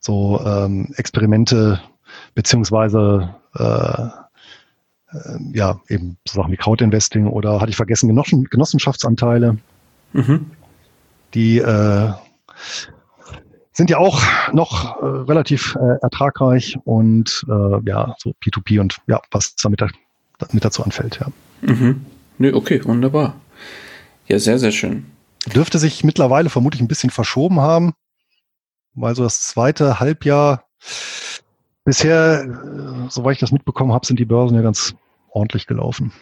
so 0.00 0.40
ähm, 0.44 0.92
Experimente 0.96 1.80
beziehungsweise 2.34 3.34
äh, 3.54 4.06
äh, 5.12 5.38
ja 5.52 5.80
eben 5.88 6.16
so 6.26 6.40
Sachen 6.40 6.52
wie 6.52 6.56
Crowdinvesting 6.56 7.26
oder 7.26 7.60
hatte 7.60 7.70
ich 7.70 7.76
vergessen 7.76 8.08
Genossen, 8.08 8.44
Genossenschaftsanteile, 8.44 9.58
mhm. 10.12 10.50
die 11.34 11.58
äh, 11.58 12.12
sind 13.76 13.90
ja 13.90 13.98
auch 13.98 14.22
noch 14.52 15.02
äh, 15.02 15.04
relativ 15.04 15.76
äh, 15.76 15.98
ertragreich 16.00 16.78
und 16.84 17.44
äh, 17.46 17.88
ja, 17.88 18.14
so 18.18 18.34
P2P 18.42 18.80
und 18.80 18.96
ja, 19.06 19.20
was 19.30 19.54
damit, 19.56 19.82
da, 19.82 19.88
mit 20.52 20.64
dazu 20.64 20.82
anfällt, 20.82 21.20
ja. 21.20 21.26
Mhm. 21.60 22.06
Nee, 22.38 22.52
okay, 22.52 22.82
wunderbar. 22.84 23.34
Ja, 24.28 24.38
sehr, 24.38 24.58
sehr 24.58 24.72
schön. 24.72 25.04
Dürfte 25.54 25.78
sich 25.78 26.04
mittlerweile 26.04 26.48
vermutlich 26.48 26.80
ein 26.80 26.88
bisschen 26.88 27.10
verschoben 27.10 27.60
haben, 27.60 27.92
weil 28.94 29.14
so 29.14 29.22
das 29.22 29.42
zweite 29.42 30.00
Halbjahr 30.00 30.64
bisher, 31.84 32.44
äh, 32.44 33.10
soweit 33.10 33.34
ich 33.34 33.40
das 33.40 33.52
mitbekommen 33.52 33.92
habe, 33.92 34.06
sind 34.06 34.18
die 34.18 34.24
Börsen 34.24 34.56
ja 34.56 34.62
ganz 34.62 34.94
ordentlich 35.28 35.66
gelaufen. 35.66 36.12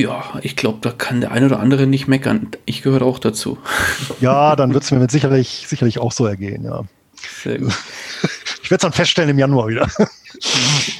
Ja, 0.00 0.40
ich 0.42 0.56
glaube, 0.56 0.78
da 0.80 0.90
kann 0.90 1.20
der 1.20 1.30
eine 1.30 1.46
oder 1.46 1.60
andere 1.60 1.86
nicht 1.86 2.08
meckern. 2.08 2.48
Ich 2.64 2.82
gehöre 2.82 3.02
auch 3.02 3.20
dazu. 3.20 3.58
Ja, 4.20 4.56
dann 4.56 4.74
wird 4.74 4.82
es 4.82 4.90
mir 4.90 4.98
mit 4.98 5.12
sicherlich, 5.12 5.66
sicherlich 5.68 6.00
auch 6.00 6.10
so 6.10 6.26
ergehen, 6.26 6.64
ja. 6.64 6.82
Sehr 7.42 7.58
gut. 7.58 7.72
Ich 8.64 8.70
werde 8.70 8.78
es 8.78 8.82
dann 8.82 8.92
feststellen 8.94 9.28
im 9.28 9.38
Januar 9.38 9.68
wieder. 9.68 9.88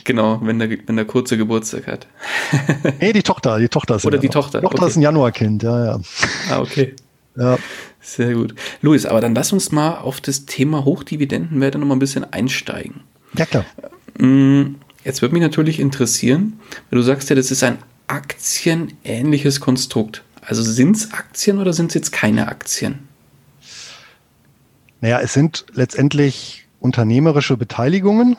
Genau, 0.05 0.39
wenn 0.43 0.59
der, 0.59 0.71
wenn 0.87 0.97
der 0.97 1.07
kurze 1.07 1.37
Geburtstag 1.37 1.87
hat. 1.89 2.07
Nee, 3.01 3.13
die 3.13 3.23
Tochter, 3.23 3.59
die 3.59 3.69
Tochter 3.69 3.97
ist 3.97 4.07
Oder 4.07 4.19
die 4.19 4.29
Tochter. 4.29 4.61
Die 4.61 4.67
Tochter 4.67 4.83
okay. 4.83 4.91
ist 4.91 4.97
ein 4.97 5.03
Januarkind, 5.03 5.63
ja, 5.63 5.85
ja. 5.85 6.01
Ah, 6.51 6.61
okay. 6.61 6.95
Ja. 7.37 7.59
Sehr 8.01 8.35
gut. 8.35 8.55
Luis, 8.81 9.07
aber 9.07 9.21
dann 9.21 9.35
lass 9.35 9.53
uns 9.53 9.73
mal 9.73 9.97
auf 9.97 10.21
das 10.21 10.47
Thema 10.47 10.85
Hochdividendenwerte 10.85 11.79
noch 11.79 11.87
mal 11.87 11.97
ein 11.97 11.99
bisschen 11.99 12.33
einsteigen. 12.33 13.01
Ja, 13.37 13.47
klar. 13.47 13.65
Mm, 14.19 14.77
jetzt 15.05 15.21
würde 15.21 15.35
mich 15.35 15.43
natürlich 15.43 15.81
interessieren, 15.81 16.61
weil 16.91 16.99
du 16.99 17.03
sagst 17.03 17.29
ja, 17.31 17.37
das 17.37 17.51
ist 17.51 17.65
ein 17.65 17.79
aktienähnliches 18.07 19.61
Konstrukt. 19.61 20.23
Also 20.43 20.63
sind 20.63 20.97
es 20.97 21.13
Aktien 21.13 21.59
oder 21.59 21.73
sind 21.73 21.89
es 21.89 21.95
jetzt 21.95 22.13
keine 22.13 22.49
Aktien? 22.49 23.09
Naja, 25.01 25.21
es 25.21 25.33
sind 25.33 25.67
letztendlich 25.73 26.67
unternehmerische 26.81 27.57
Beteiligungen. 27.57 28.37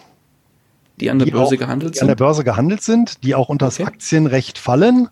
Die 1.00 1.10
an 1.10 1.20
der 1.20 1.26
die 1.26 1.32
Börse 1.32 1.56
auch, 1.56 1.60
gehandelt 1.60 1.94
sind? 1.94 1.96
Die 1.96 2.02
an 2.02 2.08
der 2.08 2.16
Börse 2.16 2.44
gehandelt 2.44 2.82
sind, 2.82 3.24
die 3.24 3.36
auch 3.36 3.50
unter 3.50 3.66
das 3.66 3.80
okay. 3.80 3.88
Aktienrecht 3.88 4.58
fallen, 4.58 5.10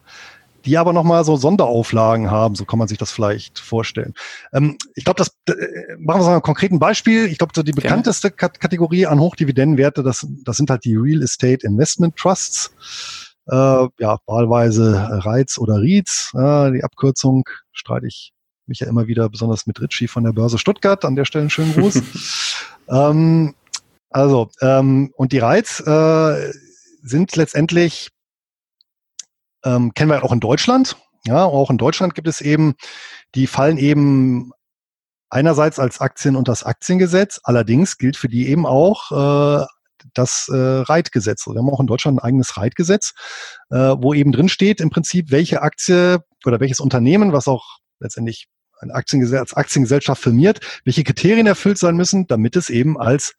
die 0.65 0.77
aber 0.77 0.93
nochmal 0.93 1.25
so 1.25 1.35
Sonderauflagen 1.35 2.31
haben, 2.31 2.55
so 2.55 2.65
kann 2.65 2.79
man 2.79 2.87
sich 2.87 2.97
das 2.97 3.11
vielleicht 3.11 3.59
vorstellen. 3.59 4.13
Ähm, 4.53 4.77
ich 4.95 5.03
glaube, 5.03 5.17
das 5.17 5.35
äh, 5.47 5.53
machen 5.99 6.21
wir 6.21 6.25
so 6.25 6.29
ein 6.29 6.41
konkreten 6.41 6.79
Beispiel. 6.79 7.25
Ich 7.25 7.37
glaube, 7.37 7.53
so 7.55 7.63
die 7.63 7.73
bekannteste 7.73 8.31
Kat 8.31 8.59
Kategorie 8.59 9.05
an 9.05 9.19
Hochdividendenwerte, 9.19 10.03
das, 10.03 10.25
das 10.43 10.57
sind 10.57 10.69
halt 10.69 10.85
die 10.85 10.95
Real 10.95 11.21
Estate 11.21 11.65
Investment 11.65 12.15
Trusts 12.15 12.71
äh, 13.47 13.87
ja, 13.99 14.17
wahlweise 14.25 15.23
Reiz 15.25 15.57
oder 15.57 15.81
Rietz. 15.81 16.31
Äh, 16.33 16.71
die 16.71 16.83
Abkürzung 16.83 17.43
streite 17.71 18.07
ich 18.07 18.33
mich 18.65 18.79
ja 18.79 18.87
immer 18.87 19.07
wieder, 19.07 19.29
besonders 19.29 19.67
mit 19.67 19.81
Ritchie 19.81 20.07
von 20.07 20.23
der 20.23 20.31
Börse 20.31 20.57
Stuttgart. 20.57 21.03
An 21.05 21.15
der 21.15 21.25
Stelle 21.25 21.43
einen 21.43 21.49
schönen 21.49 21.73
Gruß. 21.73 22.01
ähm, 22.89 23.55
also, 24.09 24.49
ähm, 24.61 25.11
und 25.15 25.31
die 25.31 25.39
Reiz 25.39 25.79
äh, 25.81 26.53
sind 27.01 27.35
letztendlich, 27.35 28.09
ähm, 29.65 29.93
kennen 29.93 30.11
wir 30.11 30.23
auch 30.23 30.31
in 30.31 30.39
Deutschland. 30.39 30.97
Ja, 31.25 31.45
auch 31.45 31.69
in 31.69 31.77
Deutschland 31.77 32.15
gibt 32.15 32.27
es 32.27 32.41
eben, 32.41 32.75
die 33.33 33.47
fallen 33.47 33.77
eben 33.77 34.51
einerseits 35.29 35.79
als 35.79 35.99
Aktien 35.99 36.35
unter 36.35 36.51
das 36.51 36.63
Aktiengesetz, 36.63 37.39
allerdings 37.43 37.97
gilt 37.97 38.17
für 38.17 38.27
die 38.27 38.47
eben 38.47 38.65
auch 38.65 39.11
äh, 39.11 39.65
das 40.13 40.49
äh, 40.49 40.55
Reitgesetz. 40.55 41.47
Wir 41.47 41.57
haben 41.57 41.69
auch 41.69 41.79
in 41.79 41.87
Deutschland 41.87 42.17
ein 42.17 42.23
eigenes 42.23 42.57
Reitgesetz, 42.57 43.13
äh, 43.69 43.75
wo 43.75 44.13
eben 44.13 44.31
drin 44.31 44.49
steht 44.49 44.81
im 44.81 44.89
Prinzip, 44.89 45.31
welche 45.31 45.61
Aktie 45.61 46.23
oder 46.45 46.59
welches 46.59 46.79
Unternehmen, 46.79 47.33
was 47.33 47.47
auch 47.47 47.79
letztendlich 47.99 48.47
ein 48.79 48.91
Aktiengesell 48.91 49.39
als 49.39 49.53
Aktiengesellschaft 49.53 50.21
firmiert, 50.21 50.59
welche 50.83 51.03
Kriterien 51.03 51.47
erfüllt 51.47 51.77
sein 51.77 51.95
müssen, 51.95 52.27
damit 52.27 52.55
es 52.55 52.69
eben 52.69 52.99
als 52.99 53.33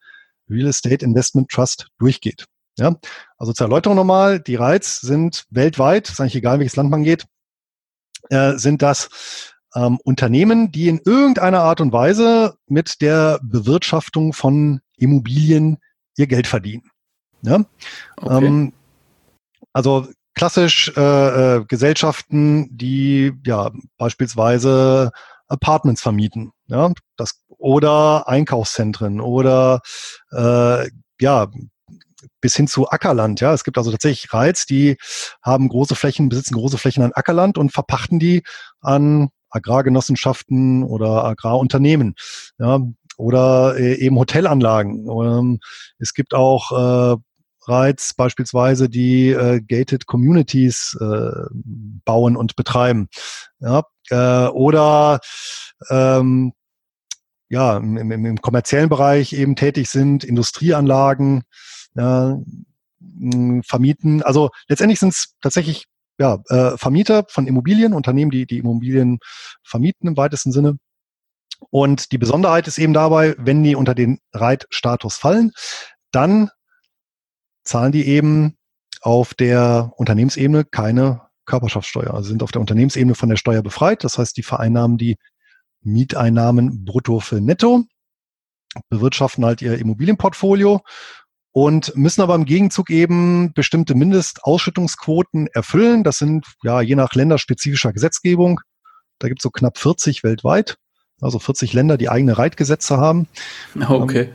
Real 0.49 0.69
Estate 0.69 1.05
Investment 1.05 1.51
Trust 1.51 1.89
durchgeht. 1.99 2.47
Ja, 2.77 2.97
also 3.39 3.53
zur 3.53 3.67
Erläuterung 3.67 3.97
nochmal, 3.97 4.41
die 4.41 4.57
Reiz 4.57 5.01
sind 5.01 5.45
weltweit, 5.51 6.09
ist 6.09 6.21
eigentlich 6.21 6.35
egal, 6.35 6.59
welches 6.59 6.77
Land 6.77 6.91
man 6.91 7.05
geht, 7.05 7.25
äh, 8.31 8.57
sind 8.57 8.83
das 8.83 9.55
ähm, 9.77 9.99
Unternehmen, 10.03 10.73
die 10.73 10.89
in 10.89 11.01
irgendeiner 11.05 11.61
Art 11.61 11.81
und 11.81 11.93
Weise 11.93 12.57
mit 12.67 13.01
der 13.01 13.39
Bewirtschaftung 13.43 14.33
von 14.33 14.81
Immobilien 14.97 15.79
ihr 16.17 16.27
Geld 16.27 16.47
verdienen. 16.47 16.91
Ja? 17.43 17.65
Okay. 18.17 18.47
Ähm, 18.47 18.73
also 19.73 20.09
klassisch 20.35 20.93
äh, 20.97 21.01
äh, 21.57 21.65
Gesellschaften, 21.67 22.69
die 22.77 23.33
ja 23.45 23.71
beispielsweise 23.97 25.13
Apartments 25.49 26.03
vermieten, 26.03 26.53
ja, 26.67 26.93
das 27.17 27.45
oder 27.49 28.29
Einkaufszentren 28.29 29.21
oder 29.21 29.81
äh, 30.33 30.89
ja 31.21 31.49
bis 32.41 32.57
hin 32.57 32.67
zu 32.67 32.89
Ackerland. 32.89 33.41
Ja, 33.41 33.53
es 33.53 33.65
gibt 33.65 33.79
also 33.79 33.91
tatsächlich 33.91 34.33
Reiz, 34.33 34.67
die 34.67 34.97
haben 35.43 35.69
große 35.69 35.95
Flächen, 35.95 36.29
besitzen 36.29 36.55
große 36.55 36.79
Flächen 36.79 37.03
an 37.03 37.13
Ackerland 37.13 37.59
und 37.59 37.73
verpachten 37.73 38.19
die 38.19 38.43
an 38.81 39.29
Agrargenossenschaften 39.51 40.83
oder 40.83 41.25
Agrarunternehmen. 41.25 42.15
Ja, 42.59 42.81
oder 43.17 43.77
äh, 43.79 43.95
eben 43.95 44.19
Hotelanlagen. 44.19 45.09
Ähm, 45.09 45.61
es 45.99 46.15
gibt 46.15 46.35
auch 46.35 47.17
äh, 47.17 47.17
Reiz 47.67 48.15
beispielsweise, 48.15 48.89
die 48.89 49.31
äh, 49.31 49.61
gated 49.61 50.07
Communities 50.07 50.97
äh, 51.01 51.31
bauen 52.05 52.37
und 52.37 52.57
betreiben. 52.57 53.09
Ja, 53.61 53.85
äh, 54.11 54.49
oder 54.49 55.21
ähm, 55.91 56.53
ja, 57.49 57.77
im, 57.77 57.97
im, 57.97 58.27
im 58.27 58.41
kommerziellen 58.41 58.89
Bereich 58.89 59.33
eben 59.33 59.57
tätig 59.57 59.89
sind, 59.89 60.25
Industrieanlagen 60.25 61.45
ja, 61.95 62.39
vermieten. 63.67 64.23
Also 64.23 64.51
letztendlich 64.69 64.99
sind 64.99 65.13
es 65.13 65.35
tatsächlich 65.41 65.87
ja, 66.19 66.39
äh, 66.49 66.77
Vermieter 66.77 67.25
von 67.29 67.47
Immobilien, 67.47 67.93
Unternehmen, 67.93 68.31
die 68.31 68.47
die 68.47 68.59
Immobilien 68.59 69.19
vermieten 69.63 70.09
im 70.09 70.17
weitesten 70.17 70.53
Sinne. 70.53 70.79
Und 71.71 72.13
die 72.13 72.19
Besonderheit 72.19 72.69
ist 72.69 72.79
eben 72.79 72.93
dabei, 72.93 73.35
wenn 73.39 73.63
die 73.63 73.77
unter 73.77 73.95
den 73.95 74.19
Reitstatus 74.33 75.17
fallen, 75.17 75.53
dann 76.13 76.51
zahlen 77.65 77.93
die 77.93 78.07
eben 78.07 78.57
auf 79.01 79.35
der 79.35 79.93
Unternehmensebene 79.97 80.65
keine 80.65 81.23
Körperschaftssteuer. 81.47 82.15
Also 82.15 82.29
sind 82.29 82.43
auf 82.43 82.53
der 82.53 82.61
Unternehmensebene 82.61 83.15
von 83.15 83.29
der 83.29 83.37
Steuer 83.37 83.63
befreit. 83.63 84.05
Das 84.05 84.19
heißt, 84.19 84.37
die 84.37 84.43
vereinnahmen 84.43 84.99
die 84.99 85.17
Mieteinnahmen 85.83 86.85
brutto 86.85 87.21
für 87.21 87.41
netto, 87.41 87.85
bewirtschaften 88.89 89.45
halt 89.45 89.61
ihr 89.61 89.79
Immobilienportfolio 89.79 90.81
und 91.53 91.95
müssen 91.97 92.23
aber 92.23 92.35
im 92.35 92.47
Gegenzug 92.47 92.91
eben 92.91 93.53
bestimmte 93.53 93.95
Mindestausschüttungsquoten 93.95 95.47
erfüllen. 95.49 96.03
Das 96.03 96.19
sind 96.19 96.47
ja 96.63 96.81
je 96.81 96.97
nach 96.97 97.15
länderspezifischer 97.15 97.93
Gesetzgebung. 97.93 98.61
Da 99.19 99.29
gibt 99.29 99.41
es 99.41 99.45
so 99.45 99.51
knapp 99.51 99.79
40 99.79 100.25
weltweit, 100.25 100.77
also 101.21 101.39
40 101.39 101.73
Länder, 101.73 101.97
die 101.97 102.09
eigene 102.09 102.39
Reitgesetze 102.39 102.99
haben. 102.99 103.29
Okay. 103.89 104.31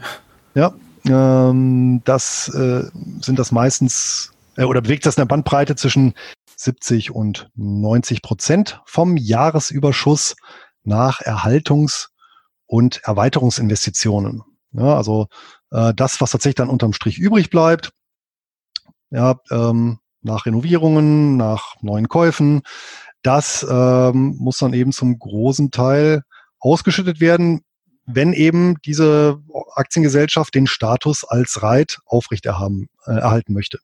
Ähm, 0.55 0.73
ja, 1.05 1.49
ähm, 1.49 2.01
das 2.05 2.49
äh, 2.49 2.83
sind 3.21 3.39
das 3.39 3.51
meistens 3.51 4.33
äh, 4.57 4.63
oder 4.63 4.81
bewegt 4.81 5.05
das 5.05 5.15
in 5.17 5.21
der 5.21 5.27
Bandbreite 5.27 5.75
zwischen 5.75 6.13
70 6.57 7.11
und 7.11 7.49
90 7.55 8.21
Prozent 8.21 8.81
vom 8.85 9.15
Jahresüberschuss 9.15 10.35
nach 10.83 11.21
Erhaltungs- 11.21 12.09
und 12.65 13.01
Erweiterungsinvestitionen. 13.03 14.43
Ja, 14.73 14.95
also 14.95 15.27
äh, 15.71 15.93
das, 15.95 16.21
was 16.21 16.31
tatsächlich 16.31 16.55
dann 16.55 16.69
unterm 16.69 16.93
Strich 16.93 17.17
übrig 17.17 17.49
bleibt, 17.49 17.91
ja, 19.09 19.35
ähm, 19.49 19.99
nach 20.21 20.45
Renovierungen, 20.45 21.37
nach 21.37 21.75
neuen 21.81 22.09
Käufen, 22.09 22.61
das 23.23 23.65
ähm, 23.69 24.35
muss 24.37 24.57
dann 24.59 24.73
eben 24.73 24.91
zum 24.91 25.17
großen 25.17 25.71
Teil 25.71 26.23
ausgeschüttet 26.59 27.19
werden, 27.19 27.61
wenn 28.05 28.33
eben 28.33 28.75
diese 28.85 29.39
Aktiengesellschaft 29.75 30.55
den 30.55 30.67
Status 30.67 31.23
als 31.23 31.61
Reit 31.61 31.99
aufrechterhalten 32.05 32.87
äh, 33.05 33.53
möchte. 33.53 33.79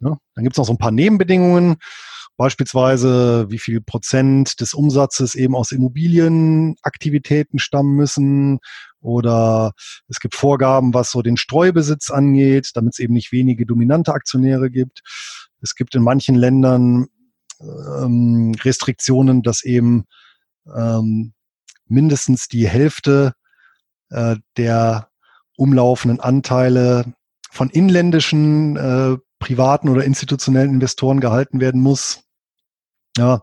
Ja, 0.00 0.16
dann 0.34 0.44
gibt 0.44 0.54
es 0.54 0.58
noch 0.58 0.66
so 0.66 0.72
ein 0.72 0.78
paar 0.78 0.92
Nebenbedingungen. 0.92 1.76
Beispielsweise, 2.38 3.50
wie 3.50 3.58
viel 3.58 3.82
Prozent 3.82 4.62
des 4.62 4.72
Umsatzes 4.72 5.34
eben 5.34 5.54
aus 5.54 5.72
Immobilienaktivitäten 5.72 7.58
stammen 7.58 7.96
müssen. 7.96 8.60
Oder 9.02 9.72
es 10.08 10.20
gibt 10.20 10.34
Vorgaben, 10.34 10.94
was 10.94 11.10
so 11.10 11.20
den 11.20 11.36
Streubesitz 11.36 12.08
angeht, 12.10 12.70
damit 12.74 12.94
es 12.94 12.98
eben 12.98 13.12
nicht 13.12 13.30
wenige 13.30 13.66
dominante 13.66 14.14
Aktionäre 14.14 14.70
gibt. 14.70 15.02
Es 15.60 15.74
gibt 15.74 15.94
in 15.94 16.02
manchen 16.02 16.34
Ländern 16.34 17.08
ähm, 17.60 18.54
Restriktionen, 18.62 19.42
dass 19.42 19.62
eben 19.62 20.04
ähm, 20.74 21.34
mindestens 21.90 22.48
die 22.48 22.68
Hälfte 22.68 23.34
äh, 24.10 24.36
der 24.56 25.08
umlaufenden 25.56 26.20
Anteile 26.20 27.12
von 27.50 27.68
inländischen 27.68 28.76
äh, 28.76 29.16
privaten 29.38 29.88
oder 29.88 30.04
institutionellen 30.04 30.74
Investoren 30.74 31.20
gehalten 31.20 31.60
werden 31.60 31.80
muss. 31.80 32.22
Ja, 33.18 33.40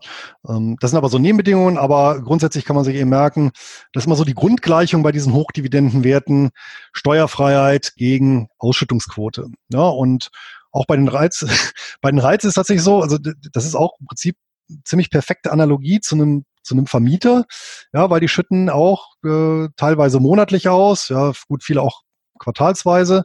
ähm, 0.48 0.76
das 0.80 0.90
sind 0.90 0.98
aber 0.98 1.10
so 1.10 1.18
Nebenbedingungen, 1.18 1.76
aber 1.76 2.22
grundsätzlich 2.22 2.64
kann 2.64 2.74
man 2.74 2.84
sich 2.84 2.96
eben 2.96 3.10
merken, 3.10 3.50
das 3.92 4.02
ist 4.02 4.06
immer 4.06 4.16
so 4.16 4.24
die 4.24 4.34
Grundgleichung 4.34 5.02
bei 5.02 5.12
diesen 5.12 5.34
Hochdividendenwerten, 5.34 6.50
Steuerfreiheit 6.92 7.92
gegen 7.96 8.48
Ausschüttungsquote. 8.58 9.48
Ja, 9.68 9.82
und 9.82 10.30
auch 10.72 10.86
bei 10.86 10.96
den 10.96 11.08
Reiz, 11.08 11.44
bei 12.00 12.10
den 12.10 12.18
Reizen 12.18 12.48
ist 12.48 12.54
tatsächlich 12.54 12.82
so, 12.82 13.02
also 13.02 13.18
das 13.18 13.66
ist 13.66 13.74
auch 13.74 13.92
im 14.00 14.06
Prinzip 14.06 14.36
ziemlich 14.84 15.10
perfekte 15.10 15.52
Analogie 15.52 16.00
zu 16.00 16.14
einem 16.14 16.44
zu 16.68 16.74
einem 16.74 16.86
Vermieter, 16.86 17.44
ja, 17.92 18.10
weil 18.10 18.20
die 18.20 18.28
schütten 18.28 18.70
auch 18.70 19.14
äh, 19.24 19.68
teilweise 19.76 20.20
monatlich 20.20 20.68
aus, 20.68 21.08
ja, 21.08 21.32
gut, 21.48 21.64
viele 21.64 21.82
auch 21.82 22.02
quartalsweise. 22.38 23.24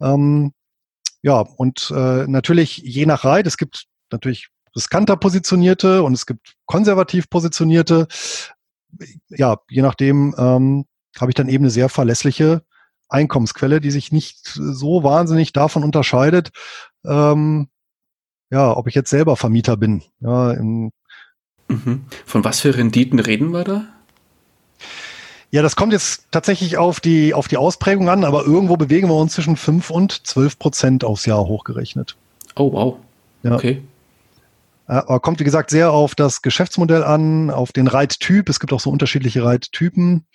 Ähm, 0.00 0.52
ja, 1.22 1.40
und 1.40 1.92
äh, 1.94 2.26
natürlich 2.26 2.78
je 2.78 3.06
nach 3.06 3.24
Reit, 3.24 3.46
es 3.46 3.56
gibt 3.56 3.84
natürlich 4.10 4.48
riskanter 4.76 5.16
positionierte 5.16 6.02
und 6.02 6.14
es 6.14 6.26
gibt 6.26 6.54
konservativ 6.66 7.30
positionierte. 7.30 8.06
Ja, 9.28 9.58
je 9.68 9.82
nachdem 9.82 10.34
ähm, 10.38 10.86
habe 11.18 11.30
ich 11.30 11.34
dann 11.34 11.48
eben 11.48 11.64
eine 11.64 11.70
sehr 11.70 11.88
verlässliche 11.88 12.62
Einkommensquelle, 13.08 13.80
die 13.80 13.90
sich 13.90 14.12
nicht 14.12 14.46
so 14.46 15.04
wahnsinnig 15.04 15.52
davon 15.52 15.84
unterscheidet, 15.84 16.50
ähm, 17.04 17.68
ja, 18.50 18.76
ob 18.76 18.86
ich 18.88 18.94
jetzt 18.94 19.10
selber 19.10 19.36
Vermieter 19.36 19.76
bin. 19.76 20.02
Ja, 20.20 20.52
im, 20.52 20.92
mhm. 21.68 22.04
Von 22.26 22.44
was 22.44 22.60
für 22.60 22.76
Renditen 22.76 23.18
reden 23.18 23.52
wir 23.52 23.64
da? 23.64 23.84
Ja, 25.50 25.62
das 25.62 25.76
kommt 25.76 25.92
jetzt 25.92 26.26
tatsächlich 26.32 26.78
auf 26.78 26.98
die, 26.98 27.32
auf 27.32 27.46
die 27.46 27.56
Ausprägung 27.56 28.08
an, 28.08 28.24
aber 28.24 28.44
irgendwo 28.44 28.76
bewegen 28.76 29.08
wir 29.08 29.14
uns 29.14 29.34
zwischen 29.34 29.56
5 29.56 29.88
und 29.90 30.26
12 30.26 30.58
Prozent 30.58 31.04
aufs 31.04 31.26
Jahr 31.26 31.46
hochgerechnet. 31.46 32.16
Oh, 32.56 32.72
wow. 32.72 32.96
Ja. 33.44 33.54
Okay. 33.54 33.82
Aber 34.86 35.20
kommt, 35.20 35.40
wie 35.40 35.44
gesagt, 35.44 35.70
sehr 35.70 35.92
auf 35.92 36.14
das 36.14 36.42
Geschäftsmodell 36.42 37.04
an, 37.04 37.50
auf 37.50 37.72
den 37.72 37.86
Reittyp. 37.86 38.48
Es 38.48 38.60
gibt 38.60 38.72
auch 38.72 38.80
so 38.80 38.90
unterschiedliche 38.90 39.44
Reittypen. 39.44 40.26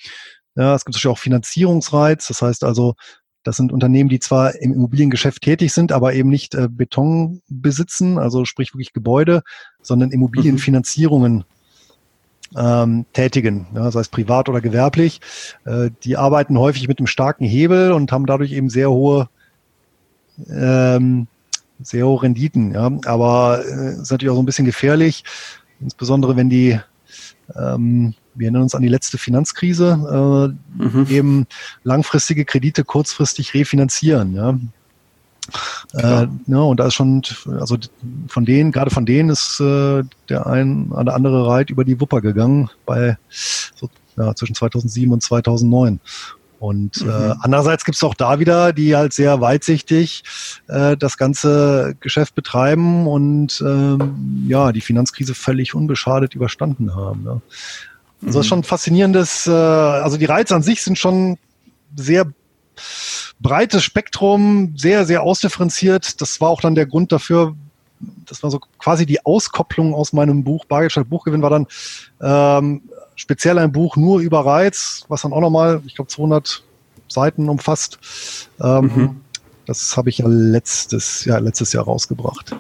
Ja, 0.55 0.73
es 0.73 0.85
gibt 0.85 0.95
natürlich 0.95 1.13
auch 1.13 1.19
Finanzierungsreiz. 1.19 2.27
Das 2.27 2.41
heißt 2.41 2.63
also, 2.63 2.95
das 3.43 3.57
sind 3.57 3.71
Unternehmen, 3.71 4.09
die 4.09 4.19
zwar 4.19 4.55
im 4.55 4.73
Immobiliengeschäft 4.73 5.41
tätig 5.41 5.73
sind, 5.73 5.91
aber 5.91 6.13
eben 6.13 6.29
nicht 6.29 6.55
äh, 6.55 6.67
Beton 6.69 7.41
besitzen, 7.47 8.17
also 8.17 8.45
sprich 8.45 8.73
wirklich 8.73 8.93
Gebäude, 8.93 9.43
sondern 9.81 10.11
Immobilienfinanzierungen 10.11 11.45
ähm, 12.57 13.05
tätigen, 13.13 13.67
ja, 13.75 13.89
sei 13.91 14.01
es 14.01 14.09
privat 14.09 14.49
oder 14.49 14.61
gewerblich. 14.61 15.21
Äh, 15.65 15.91
die 16.03 16.17
arbeiten 16.17 16.57
häufig 16.57 16.87
mit 16.87 16.99
einem 16.99 17.07
starken 17.07 17.45
Hebel 17.45 17.91
und 17.91 18.11
haben 18.11 18.25
dadurch 18.25 18.51
eben 18.51 18.69
sehr 18.69 18.91
hohe 18.91 19.29
ähm, 20.49 21.27
sehr 21.81 22.05
hohe 22.05 22.23
Renditen, 22.23 22.73
ja. 22.73 22.91
Aber 23.05 23.63
äh, 23.65 23.93
ist 23.93 24.11
natürlich 24.11 24.31
auch 24.31 24.35
so 24.35 24.41
ein 24.41 24.45
bisschen 24.45 24.65
gefährlich, 24.65 25.23
insbesondere 25.79 26.35
wenn 26.35 26.49
die, 26.49 26.79
ähm, 27.55 28.13
wir 28.35 28.45
erinnern 28.45 28.63
uns 28.63 28.75
an 28.75 28.81
die 28.81 28.87
letzte 28.87 29.17
Finanzkrise, 29.17 30.55
äh, 30.79 30.83
mhm. 30.83 31.07
eben 31.09 31.47
langfristige 31.83 32.45
Kredite 32.45 32.83
kurzfristig 32.83 33.53
refinanzieren, 33.53 34.33
ja. 34.33 34.57
Äh, 35.93 36.27
ja, 36.47 36.59
und 36.59 36.79
da 36.79 36.87
ist 36.87 36.93
schon, 36.93 37.23
also 37.59 37.77
von 38.27 38.45
denen, 38.45 38.71
gerade 38.71 38.91
von 38.91 39.05
denen 39.05 39.29
ist 39.29 39.59
äh, 39.59 40.03
der 40.29 40.45
ein 40.45 40.91
oder 40.91 41.15
andere 41.15 41.47
Reit 41.47 41.69
über 41.71 41.83
die 41.83 41.99
Wupper 41.99 42.21
gegangen 42.21 42.69
bei 42.85 43.17
so, 43.29 43.89
ja, 44.15 44.35
zwischen 44.35 44.55
2007 44.55 45.11
und 45.11 45.23
2009. 45.23 45.99
Und 46.59 47.01
äh, 47.01 47.05
mhm. 47.05 47.09
äh, 47.09 47.35
andererseits 47.41 47.85
gibt 47.85 47.95
es 47.95 48.03
auch 48.03 48.13
da 48.13 48.39
wieder, 48.39 48.73
die 48.73 48.95
halt 48.95 49.13
sehr 49.13 49.39
weitsichtig 49.39 50.23
äh, 50.67 50.97
das 50.97 51.17
ganze 51.17 51.95
Geschäft 52.01 52.35
betreiben 52.35 53.07
und 53.07 53.63
ähm, 53.65 54.45
ja, 54.47 54.71
die 54.73 54.81
Finanzkrise 54.81 55.35
völlig 55.35 55.73
unbeschadet 55.73 56.35
überstanden 56.35 56.95
haben. 56.95 57.23
Ne? 57.23 57.29
Also 57.29 57.41
mhm. 58.21 58.27
das 58.27 58.35
ist 58.35 58.47
schon 58.47 58.63
faszinierendes, 58.63 59.47
äh, 59.47 59.51
also 59.51 60.17
die 60.17 60.25
Reize 60.25 60.53
an 60.53 60.63
sich 60.63 60.83
sind 60.83 60.97
schon 60.97 61.37
sehr 61.95 62.25
breites 63.39 63.83
Spektrum, 63.83 64.73
sehr, 64.75 65.05
sehr 65.05 65.23
ausdifferenziert. 65.23 66.21
Das 66.21 66.41
war 66.41 66.49
auch 66.49 66.61
dann 66.61 66.75
der 66.75 66.85
Grund 66.85 67.11
dafür, 67.11 67.55
das 68.25 68.43
war 68.43 68.51
so 68.51 68.59
quasi 68.77 69.05
die 69.05 69.25
Auskopplung 69.25 69.93
aus 69.93 70.13
meinem 70.13 70.43
Buch 70.43 70.65
Bargeldstadt 70.65 71.09
Buchgewinn 71.09 71.41
war 71.41 71.49
dann 71.49 71.67
ähm, 72.21 72.81
speziell 73.19 73.57
ein 73.57 73.71
Buch 73.71 73.97
nur 73.97 74.21
über 74.21 74.45
Reiz, 74.45 75.03
was 75.09 75.23
dann 75.23 75.33
auch 75.33 75.41
nochmal, 75.41 75.81
ich 75.85 75.95
glaube, 75.95 76.09
200 76.09 76.63
Seiten 77.09 77.49
umfasst. 77.49 77.99
Ähm, 78.61 78.91
mhm. 78.95 79.21
Das 79.65 79.97
habe 79.97 80.09
ich 80.09 80.19
ja 80.19 80.25
letztes, 80.27 81.25
ja 81.25 81.37
letztes 81.37 81.73
Jahr 81.73 81.83
rausgebracht. 81.83 82.55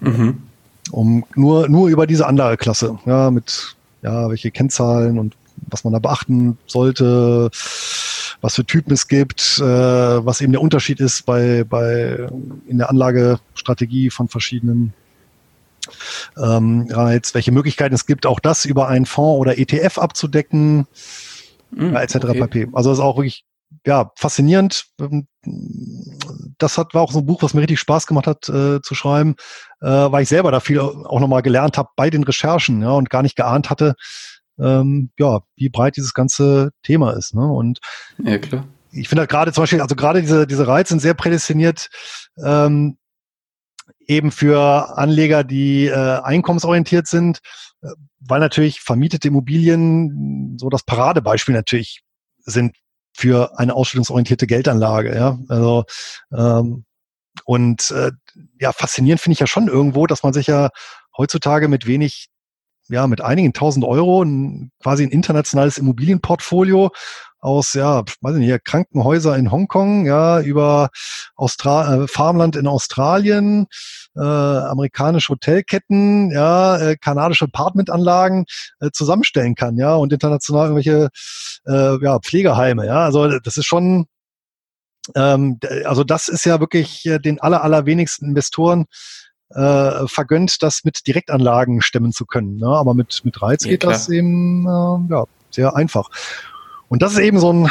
Mhm. 0.00 0.42
Um 0.90 1.24
nur, 1.34 1.68
nur 1.68 1.88
über 1.88 2.06
diese 2.06 2.26
Anlageklasse, 2.26 2.98
ja, 3.06 3.30
mit 3.30 3.76
ja, 4.02 4.28
welche 4.28 4.50
Kennzahlen 4.50 5.18
und 5.18 5.34
was 5.68 5.84
man 5.84 5.94
da 5.94 5.98
beachten 5.98 6.58
sollte, 6.66 7.50
was 8.42 8.56
für 8.56 8.66
Typen 8.66 8.92
es 8.92 9.08
gibt, 9.08 9.58
äh, 9.58 9.64
was 9.64 10.42
eben 10.42 10.52
der 10.52 10.60
Unterschied 10.60 11.00
ist 11.00 11.24
bei, 11.24 11.64
bei 11.64 12.28
in 12.68 12.76
der 12.76 12.90
Anlagestrategie 12.90 14.10
von 14.10 14.28
verschiedenen 14.28 14.92
ähm, 16.36 16.88
Reiz, 16.90 17.34
welche 17.34 17.52
Möglichkeiten 17.52 17.94
es 17.94 18.06
gibt, 18.06 18.26
auch 18.26 18.40
das 18.40 18.64
über 18.64 18.88
einen 18.88 19.06
Fonds 19.06 19.40
oder 19.40 19.58
ETF 19.58 19.98
abzudecken, 19.98 20.86
mm, 21.70 21.94
ja, 21.94 22.00
etc. 22.00 22.16
Okay. 22.16 22.40
pp. 22.40 22.68
Also 22.72 22.90
das 22.90 22.98
ist 22.98 23.04
auch 23.04 23.16
wirklich 23.16 23.44
ja, 23.86 24.10
faszinierend. 24.16 24.86
Ähm, 25.00 25.26
das 26.58 26.78
hat, 26.78 26.94
war 26.94 27.02
auch 27.02 27.12
so 27.12 27.18
ein 27.18 27.26
Buch, 27.26 27.42
was 27.42 27.54
mir 27.54 27.60
richtig 27.60 27.80
Spaß 27.80 28.06
gemacht 28.06 28.26
hat 28.26 28.48
äh, 28.48 28.80
zu 28.80 28.94
schreiben, 28.94 29.36
äh, 29.80 29.86
weil 29.86 30.22
ich 30.22 30.28
selber 30.28 30.50
da 30.50 30.60
viel 30.60 30.80
auch 30.80 31.20
nochmal 31.20 31.42
gelernt 31.42 31.76
habe 31.76 31.90
bei 31.96 32.10
den 32.10 32.24
Recherchen 32.24 32.82
ja, 32.82 32.90
und 32.90 33.10
gar 33.10 33.22
nicht 33.22 33.36
geahnt 33.36 33.70
hatte, 33.70 33.94
ähm, 34.58 35.10
ja, 35.18 35.40
wie 35.56 35.68
breit 35.68 35.96
dieses 35.96 36.14
ganze 36.14 36.70
Thema 36.82 37.12
ist. 37.12 37.34
Ne? 37.34 37.46
Und 37.46 37.80
ja, 38.22 38.38
klar. 38.38 38.66
ich 38.92 39.08
finde 39.08 39.22
halt 39.22 39.30
gerade 39.30 39.52
zum 39.52 39.62
Beispiel, 39.62 39.80
also 39.80 39.96
gerade 39.96 40.22
diese, 40.22 40.46
diese 40.46 40.66
Reize 40.66 40.90
sind 40.90 41.00
sehr 41.00 41.14
prädestiniert, 41.14 41.88
ähm, 42.42 42.96
eben 44.06 44.30
für 44.30 44.96
Anleger, 44.96 45.44
die 45.44 45.86
äh, 45.86 46.20
einkommensorientiert 46.22 47.06
sind, 47.06 47.40
äh, 47.82 47.88
weil 48.20 48.40
natürlich 48.40 48.80
vermietete 48.80 49.28
Immobilien 49.28 50.56
so 50.58 50.68
das 50.68 50.82
Paradebeispiel 50.82 51.54
natürlich 51.54 52.02
sind 52.38 52.76
für 53.16 53.58
eine 53.58 53.74
ausstellungsorientierte 53.74 54.46
Geldanlage. 54.46 55.14
Ja, 55.14 55.38
also 55.48 55.84
ähm, 56.32 56.84
und 57.44 57.90
äh, 57.90 58.12
ja, 58.60 58.72
faszinierend 58.72 59.20
finde 59.20 59.34
ich 59.34 59.40
ja 59.40 59.46
schon 59.46 59.68
irgendwo, 59.68 60.06
dass 60.06 60.22
man 60.22 60.32
sich 60.32 60.46
ja 60.46 60.70
heutzutage 61.16 61.68
mit 61.68 61.86
wenig, 61.86 62.28
ja, 62.88 63.06
mit 63.06 63.20
einigen 63.20 63.52
tausend 63.52 63.84
Euro 63.84 64.22
ein, 64.22 64.70
quasi 64.82 65.04
ein 65.04 65.10
internationales 65.10 65.78
Immobilienportfolio 65.78 66.90
aus, 67.44 67.74
ja, 67.74 68.02
weiß 68.22 68.36
nicht, 68.36 68.46
hier 68.46 68.58
Krankenhäuser 68.58 69.36
in 69.36 69.52
Hongkong, 69.52 70.06
ja, 70.06 70.40
über 70.40 70.88
Austra 71.36 72.04
äh, 72.04 72.08
Farmland 72.08 72.56
in 72.56 72.66
Australien, 72.66 73.66
äh, 74.16 74.20
amerikanische 74.20 75.34
Hotelketten, 75.34 76.30
ja, 76.30 76.78
äh, 76.78 76.96
kanadische 76.96 77.44
Apartmentanlagen 77.44 78.46
äh, 78.80 78.90
zusammenstellen 78.92 79.54
kann, 79.54 79.76
ja, 79.76 79.94
und 79.94 80.12
international 80.12 80.70
irgendwelche 80.70 81.10
äh, 81.66 82.02
ja, 82.02 82.18
Pflegeheime, 82.18 82.86
ja. 82.86 83.04
Also 83.04 83.38
das 83.38 83.58
ist 83.58 83.66
schon, 83.66 84.06
ähm, 85.14 85.58
also 85.84 86.02
das 86.02 86.28
ist 86.28 86.46
ja 86.46 86.60
wirklich 86.60 87.04
äh, 87.04 87.18
den 87.18 87.40
aller, 87.40 87.62
allerwenigsten 87.62 88.30
Investoren 88.30 88.86
äh, 89.50 90.06
vergönnt, 90.06 90.62
das 90.62 90.80
mit 90.84 91.06
Direktanlagen 91.06 91.82
stemmen 91.82 92.12
zu 92.12 92.24
können. 92.24 92.56
Ne? 92.56 92.68
Aber 92.68 92.94
mit, 92.94 93.20
mit 93.24 93.40
Reiz 93.42 93.64
ja, 93.64 93.72
geht 93.72 93.80
klar. 93.80 93.92
das 93.92 94.08
eben 94.08 94.66
äh, 94.66 95.12
ja, 95.12 95.24
sehr 95.50 95.76
einfach. 95.76 96.08
Und 96.88 97.02
das 97.02 97.12
ist 97.12 97.18
eben 97.18 97.38
so 97.38 97.52
ein 97.52 97.70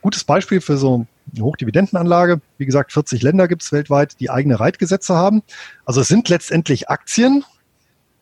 gutes 0.00 0.24
Beispiel 0.24 0.60
für 0.60 0.76
so 0.76 1.06
eine 1.34 1.44
Hochdividendenanlage. 1.44 2.40
Wie 2.58 2.66
gesagt, 2.66 2.92
40 2.92 3.22
Länder 3.22 3.48
gibt 3.48 3.62
es 3.62 3.72
weltweit, 3.72 4.20
die 4.20 4.30
eigene 4.30 4.60
Reitgesetze 4.60 5.14
haben. 5.14 5.42
Also 5.84 6.00
es 6.00 6.08
sind 6.08 6.28
letztendlich 6.28 6.88
Aktien, 6.88 7.44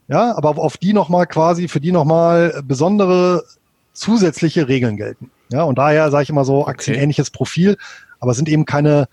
ja, 0.08 0.36
aber 0.36 0.58
auf 0.58 0.76
die 0.76 0.92
nochmal 0.92 1.26
quasi, 1.26 1.68
für 1.68 1.80
die 1.80 1.92
nochmal 1.92 2.62
besondere 2.64 3.44
zusätzliche 3.92 4.68
Regeln 4.68 4.96
gelten. 4.96 5.30
Ja, 5.52 5.62
und 5.64 5.78
daher 5.78 6.10
sage 6.10 6.24
ich 6.24 6.30
immer 6.30 6.44
so, 6.44 6.66
aktienähnliches 6.66 7.30
Profil, 7.30 7.76
aber 8.20 8.32
es 8.32 8.36
sind 8.36 8.48
eben 8.48 8.64
keine, 8.64 9.08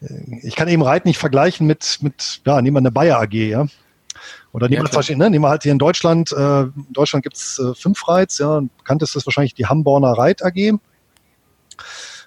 äh, 0.00 0.38
ich 0.42 0.56
kann 0.56 0.68
eben 0.68 0.82
Reit 0.82 1.04
nicht 1.04 1.18
vergleichen 1.18 1.66
mit, 1.66 1.98
mit 2.00 2.40
ja, 2.46 2.60
nehmen 2.60 2.76
wir 2.76 2.80
eine 2.80 2.90
Bayer 2.90 3.20
AG, 3.20 3.32
ja. 3.32 3.66
Oder 4.52 4.68
nehmen, 4.68 4.86
ja, 4.90 5.08
wir, 5.08 5.16
ne, 5.16 5.30
nehmen 5.30 5.44
wir 5.44 5.50
halt 5.50 5.62
hier 5.62 5.72
in 5.72 5.78
Deutschland, 5.78 6.32
äh, 6.32 6.62
in 6.62 6.86
Deutschland 6.90 7.22
gibt's 7.22 7.58
äh, 7.58 7.74
fünf 7.74 8.06
Reits, 8.08 8.38
ja, 8.38 8.60
bekannt 8.78 9.02
ist 9.02 9.16
das 9.16 9.26
wahrscheinlich 9.26 9.54
die 9.54 9.66
Hamborner 9.66 10.12
Reit 10.12 10.44
AG. 10.44 10.78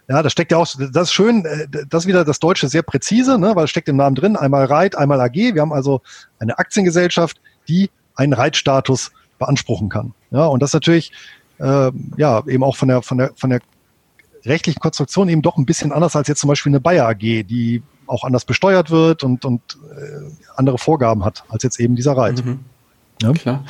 Ja, 0.10 0.22
da 0.22 0.30
steckt 0.30 0.52
ja 0.52 0.58
auch, 0.58 0.68
das 0.78 1.08
ist 1.08 1.14
schön, 1.14 1.46
äh, 1.46 1.68
das 1.88 2.04
ist 2.04 2.08
wieder 2.08 2.26
das 2.26 2.40
Deutsche 2.40 2.68
sehr 2.68 2.84
präzise, 2.84 3.38
ne, 3.38 3.56
weil 3.56 3.66
es 3.66 3.70
steckt 3.70 3.88
im 3.90 3.96
Namen 3.96 4.16
drin, 4.16 4.36
einmal 4.36 4.66
Reit, 4.66 4.98
einmal 4.98 5.22
AG. 5.22 5.36
Wir 5.36 5.62
haben 5.62 5.74
also 5.74 6.02
eine 6.40 6.60
Aktiengesellschaft, 6.60 7.40
die 7.68 7.90
einen 8.16 8.34
Reitstatus 8.34 9.12
beanspruchen 9.40 9.90
kann. 9.90 10.14
Ja, 10.32 10.46
und 10.46 10.62
das 10.62 10.74
natürlich, 10.74 11.12
äh, 11.60 11.92
ja, 12.18 12.44
eben 12.48 12.64
auch 12.64 12.76
von 12.76 12.88
der, 12.88 13.02
von 13.02 13.18
der, 13.18 13.32
von 13.36 13.50
der 13.50 13.62
rechtlichen 14.46 14.80
Konstruktion 14.80 15.30
eben 15.30 15.42
doch 15.42 15.58
ein 15.58 15.66
bisschen 15.66 15.92
anders 15.92 16.16
als 16.16 16.28
jetzt 16.28 16.42
zum 16.42 16.50
Beispiel 16.50 16.72
eine 16.72 16.82
Bayer 16.82 17.08
AG, 17.08 17.20
die 17.20 17.82
auch 18.08 18.24
anders 18.24 18.46
besteuert 18.46 18.92
wird 18.92 19.24
und, 19.24 19.46
und 19.46 19.62
äh, 19.92 20.32
andere 20.56 20.78
Vorgaben 20.78 21.24
hat 21.26 21.44
als 21.50 21.64
jetzt 21.64 21.80
eben 21.80 21.96
dieser 21.96 22.16
Reit. 22.18 22.44
Mhm. 22.44 22.60
Ja? 23.22 23.32
Klar. 23.34 23.66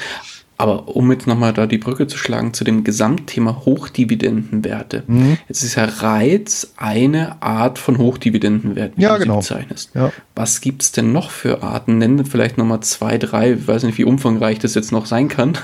Aber 0.58 0.96
um 0.96 1.12
jetzt 1.12 1.26
nochmal 1.26 1.52
da 1.52 1.66
die 1.66 1.80
Brücke 1.80 2.08
zu 2.08 2.18
schlagen 2.18 2.54
zu 2.54 2.64
dem 2.64 2.84
Gesamtthema 2.84 3.64
Hochdividendenwerte. 3.66 5.04
Mhm. 5.08 5.38
Jetzt 5.50 5.64
ist 5.64 5.76
ja 5.76 5.86
Reiz 5.86 6.74
eine 6.78 7.42
Art 7.42 7.80
von 7.80 7.98
Hochdividendenwerten, 7.98 9.02
ja, 9.02 9.16
du 9.16 9.24
genau. 9.24 9.40
bezeichnest. 9.40 9.92
Ja. 9.96 10.12
Was 10.36 10.62
gibt 10.62 10.84
es 10.84 10.92
denn 10.92 11.12
noch 11.12 11.32
für 11.32 11.64
Arten? 11.64 11.98
Nennen 11.98 12.26
vielleicht 12.26 12.58
nochmal 12.58 12.82
zwei, 12.82 13.18
drei, 13.18 13.54
ich 13.54 13.68
weiß 13.68 13.84
nicht, 13.84 13.98
wie 13.98 14.06
umfangreich 14.06 14.60
das 14.60 14.76
jetzt 14.76 14.92
noch 14.92 15.08
sein 15.08 15.28
kann. 15.28 15.58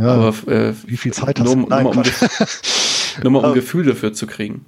Ja, 0.00 0.14
Aber 0.14 0.28
äh, 0.50 0.72
wie 0.86 0.96
viel 0.96 1.12
Zeit 1.12 1.38
nur, 1.38 1.48
hast 1.48 1.54
du? 1.54 1.66
Nein, 1.68 1.82
nur, 1.82 1.96
um, 1.96 2.02
nur 3.24 3.32
mal 3.32 3.48
um 3.48 3.54
Gefühl 3.54 3.84
dafür 3.84 4.12
zu 4.12 4.26
kriegen. 4.26 4.64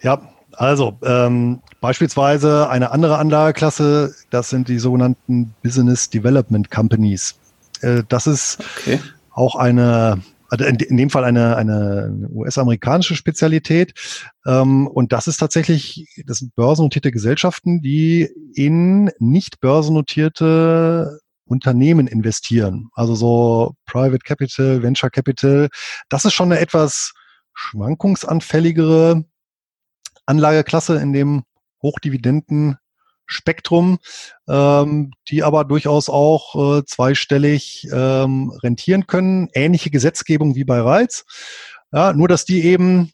Ja, 0.00 0.22
also 0.56 0.98
ähm, 1.02 1.60
beispielsweise 1.80 2.68
eine 2.68 2.90
andere 2.90 3.18
Anlageklasse, 3.18 4.14
das 4.30 4.50
sind 4.50 4.68
die 4.68 4.78
sogenannten 4.78 5.54
Business 5.62 6.10
Development 6.10 6.70
Companies. 6.70 7.36
Äh, 7.80 8.02
das 8.08 8.26
ist 8.26 8.58
okay. 8.78 9.00
auch 9.30 9.56
eine, 9.56 10.22
also 10.48 10.64
in, 10.64 10.76
in, 10.76 10.96
dem 10.96 11.10
Fall 11.10 11.24
eine, 11.24 11.56
eine 11.56 12.28
US-amerikanische 12.32 13.16
Spezialität. 13.16 13.94
Ähm, 14.46 14.86
und 14.86 15.12
das 15.12 15.26
ist 15.26 15.38
tatsächlich, 15.38 16.06
das 16.26 16.38
sind 16.38 16.54
börsennotierte 16.54 17.12
Gesellschaften, 17.12 17.80
die 17.82 18.28
in 18.54 19.10
nicht 19.18 19.60
börsennotierte 19.60 21.20
Unternehmen 21.46 22.06
investieren. 22.06 22.88
Also 22.94 23.14
so 23.14 23.74
Private 23.86 24.24
Capital, 24.24 24.82
Venture 24.82 25.10
Capital. 25.10 25.68
Das 26.08 26.24
ist 26.24 26.32
schon 26.32 26.50
eine 26.50 26.60
etwas 26.60 27.12
schwankungsanfälligere 27.52 29.24
Anlageklasse 30.26 30.96
in 30.96 31.12
dem 31.12 31.44
Hochdividenden 31.82 32.78
Spektrum, 33.26 33.98
ähm, 34.48 35.12
die 35.28 35.42
aber 35.42 35.64
durchaus 35.64 36.08
auch 36.08 36.78
äh, 36.78 36.84
zweistellig 36.84 37.88
ähm, 37.92 38.50
rentieren 38.62 39.06
können. 39.06 39.48
Ähnliche 39.54 39.90
Gesetzgebung 39.90 40.54
wie 40.54 40.64
bei 40.64 40.80
Reiz. 40.80 41.24
Ja, 41.92 42.12
nur 42.12 42.28
dass 42.28 42.44
die 42.44 42.64
eben 42.64 43.12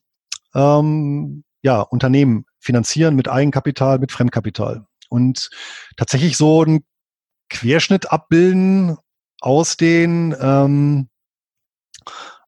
ähm, 0.55 1.45
ja, 1.63 1.81
Unternehmen 1.81 2.47
finanzieren 2.59 3.15
mit 3.15 3.29
Eigenkapital, 3.29 3.99
mit 3.99 4.13
Fremdkapital. 4.13 4.87
Und 5.09 5.51
tatsächlich 5.97 6.37
so 6.37 6.63
einen 6.63 6.85
Querschnitt 7.49 8.11
abbilden 8.13 8.97
aus 9.41 9.77
den 9.77 10.35
ähm, 10.41 11.09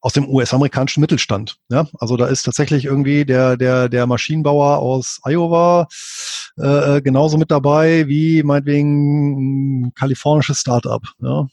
aus 0.02 0.12
dem 0.12 0.28
US-amerikanischen 0.28 1.00
Mittelstand. 1.00 1.56
Ja, 1.70 1.86
also 1.98 2.16
da 2.16 2.26
ist 2.26 2.42
tatsächlich 2.42 2.84
irgendwie 2.84 3.24
der 3.24 3.56
der 3.56 3.88
der 3.88 4.06
Maschinenbauer 4.06 4.78
aus 4.78 5.20
Iowa 5.24 5.88
äh, 6.58 7.00
genauso 7.00 7.38
mit 7.38 7.50
dabei 7.50 8.06
wie 8.08 8.42
meinetwegen 8.42 9.86
ein 9.86 9.94
kalifornisches 9.94 10.60
Startup. 10.60 11.02
Ja. 11.20 11.46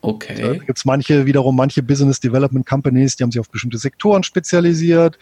Okay. 0.00 0.34
Da 0.36 0.52
gibt 0.64 0.78
es 0.78 0.84
manche, 0.84 1.24
wiederum 1.24 1.56
manche 1.56 1.82
Business 1.82 2.20
Development 2.20 2.66
Companies, 2.66 3.16
die 3.16 3.22
haben 3.22 3.30
sich 3.30 3.40
auf 3.40 3.50
bestimmte 3.50 3.78
Sektoren 3.78 4.22
spezialisiert, 4.22 5.18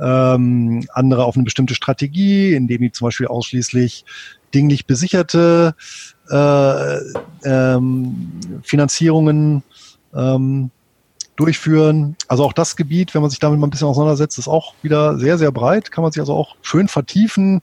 ähm, 0.00 0.84
andere 0.92 1.24
auf 1.24 1.36
eine 1.36 1.44
bestimmte 1.44 1.76
Strategie, 1.76 2.52
indem 2.52 2.82
die 2.82 2.90
zum 2.90 3.06
Beispiel 3.06 3.28
ausschließlich 3.28 4.04
dinglich 4.52 4.86
besicherte 4.86 5.76
äh, 6.30 6.98
ähm, 7.44 8.32
Finanzierungen 8.64 9.62
ähm, 10.12 10.70
durchführen. 11.36 12.16
Also 12.28 12.44
auch 12.44 12.52
das 12.52 12.76
Gebiet, 12.76 13.14
wenn 13.14 13.22
man 13.22 13.30
sich 13.30 13.40
damit 13.40 13.58
mal 13.58 13.66
ein 13.66 13.70
bisschen 13.70 13.88
auseinandersetzt, 13.88 14.38
ist 14.38 14.48
auch 14.48 14.74
wieder 14.82 15.18
sehr, 15.18 15.38
sehr 15.38 15.52
breit, 15.52 15.90
kann 15.90 16.02
man 16.02 16.12
sich 16.12 16.20
also 16.20 16.34
auch 16.34 16.56
schön 16.62 16.88
vertiefen. 16.88 17.60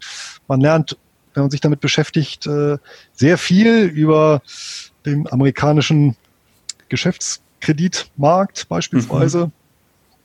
Man 0.47 0.61
lernt, 0.61 0.97
wenn 1.33 1.43
man 1.43 1.51
sich 1.51 1.61
damit 1.61 1.79
beschäftigt, 1.79 2.47
äh, 2.47 2.77
sehr 3.13 3.37
viel 3.37 3.85
über 3.85 4.41
den 5.05 5.31
amerikanischen 5.31 6.15
Geschäftskreditmarkt 6.89 8.67
beispielsweise. 8.67 9.47
Mhm. 9.47 9.51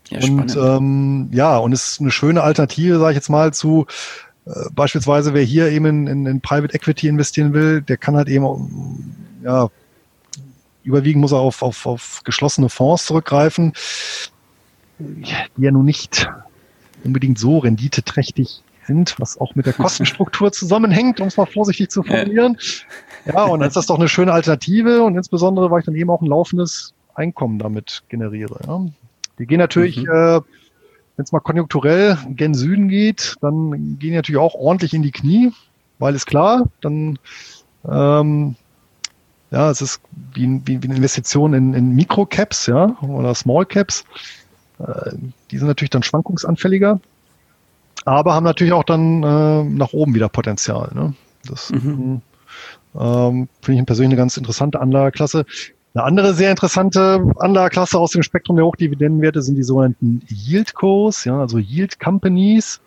Ja, 0.08 0.20
und 0.24 0.56
ähm, 0.56 1.28
ja, 1.32 1.58
und 1.58 1.72
es 1.72 1.92
ist 1.92 2.00
eine 2.00 2.12
schöne 2.12 2.42
Alternative, 2.42 2.98
sage 2.98 3.12
ich 3.12 3.16
jetzt 3.16 3.28
mal, 3.28 3.52
zu 3.52 3.86
äh, 4.46 4.50
beispielsweise, 4.72 5.34
wer 5.34 5.42
hier 5.42 5.68
eben 5.70 5.86
in, 5.86 6.06
in, 6.06 6.26
in 6.26 6.40
Private 6.40 6.74
Equity 6.74 7.08
investieren 7.08 7.52
will, 7.52 7.82
der 7.82 7.96
kann 7.96 8.16
halt 8.16 8.28
eben 8.28 9.14
ja 9.42 9.68
überwiegend 10.86 11.20
muss 11.20 11.32
er 11.32 11.38
auf, 11.38 11.62
auf, 11.62 11.84
auf 11.86 12.22
geschlossene 12.24 12.68
Fonds 12.68 13.06
zurückgreifen, 13.06 13.72
die 14.98 15.62
ja 15.62 15.70
nun 15.70 15.84
nicht 15.84 16.28
unbedingt 17.04 17.38
so 17.38 17.58
renditeträchtig 17.58 18.62
sind, 18.86 19.16
was 19.18 19.38
auch 19.38 19.54
mit 19.54 19.66
der 19.66 19.72
Kostenstruktur 19.74 20.52
zusammenhängt, 20.52 21.20
um 21.20 21.28
es 21.28 21.36
mal 21.36 21.46
vorsichtig 21.46 21.90
zu 21.90 22.02
formulieren. 22.02 22.56
Ja, 23.26 23.44
und 23.44 23.60
dann 23.60 23.68
ist 23.68 23.76
das 23.76 23.86
doch 23.86 23.98
eine 23.98 24.08
schöne 24.08 24.32
Alternative 24.32 25.02
und 25.02 25.16
insbesondere, 25.16 25.70
weil 25.70 25.80
ich 25.80 25.86
dann 25.86 25.96
eben 25.96 26.10
auch 26.10 26.22
ein 26.22 26.28
laufendes 26.28 26.94
Einkommen 27.14 27.58
damit 27.58 28.04
generiere. 28.08 28.60
Ja. 28.66 28.86
Die 29.38 29.46
gehen 29.46 29.58
natürlich, 29.58 29.96
mhm. 29.98 30.08
äh, 30.08 30.40
wenn 31.16 31.24
es 31.24 31.32
mal 31.32 31.40
konjunkturell 31.40 32.18
gen 32.28 32.54
Süden 32.54 32.88
geht, 32.88 33.34
dann 33.40 33.70
gehen 33.70 33.98
die 33.98 34.14
natürlich 34.14 34.40
auch 34.40 34.54
ordentlich 34.54 34.94
in 34.94 35.02
die 35.02 35.12
Knie, 35.12 35.52
weil 35.98 36.14
ist 36.14 36.26
klar, 36.26 36.68
dann 36.80 37.18
ähm, 37.88 38.54
ja, 39.56 39.70
es 39.70 39.80
ist 39.80 40.02
wie, 40.34 40.60
wie, 40.66 40.82
wie 40.82 40.86
eine 40.86 40.96
Investition 40.96 41.54
in, 41.54 41.72
in 41.72 41.94
Microcaps, 41.94 42.66
ja, 42.66 42.94
oder 43.00 43.34
Smallcaps. 43.34 44.04
Äh, 44.78 45.12
die 45.50 45.56
sind 45.56 45.66
natürlich 45.66 45.88
dann 45.88 46.02
schwankungsanfälliger, 46.02 47.00
aber 48.04 48.34
haben 48.34 48.44
natürlich 48.44 48.74
auch 48.74 48.84
dann 48.84 49.22
äh, 49.22 49.64
nach 49.64 49.94
oben 49.94 50.14
wieder 50.14 50.28
Potenzial. 50.28 50.90
Ne? 50.94 51.14
Das 51.48 51.70
mhm. 51.70 52.20
ähm, 53.00 53.48
finde 53.62 53.80
ich 53.80 53.86
persönlich 53.86 54.10
eine 54.10 54.20
ganz 54.20 54.36
interessante 54.36 54.78
Anlageklasse. 54.78 55.46
Eine 55.94 56.04
andere 56.04 56.34
sehr 56.34 56.50
interessante 56.50 57.24
Anlageklasse 57.38 57.98
aus 57.98 58.10
dem 58.10 58.22
Spektrum 58.22 58.56
der 58.56 58.66
Hochdividendenwerte 58.66 59.40
sind 59.40 59.54
die 59.54 59.62
sogenannten 59.62 60.20
Yield-Cos, 60.28 61.24
ja, 61.24 61.40
also 61.40 61.56
Yield 61.56 61.98
Companies. 61.98 62.82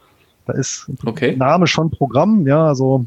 Da 0.45 0.53
ist 0.53 0.87
okay. 1.03 1.35
Name 1.35 1.65
schon 1.65 1.89
Programm, 1.89 2.45
ja, 2.45 2.67
also 2.67 3.05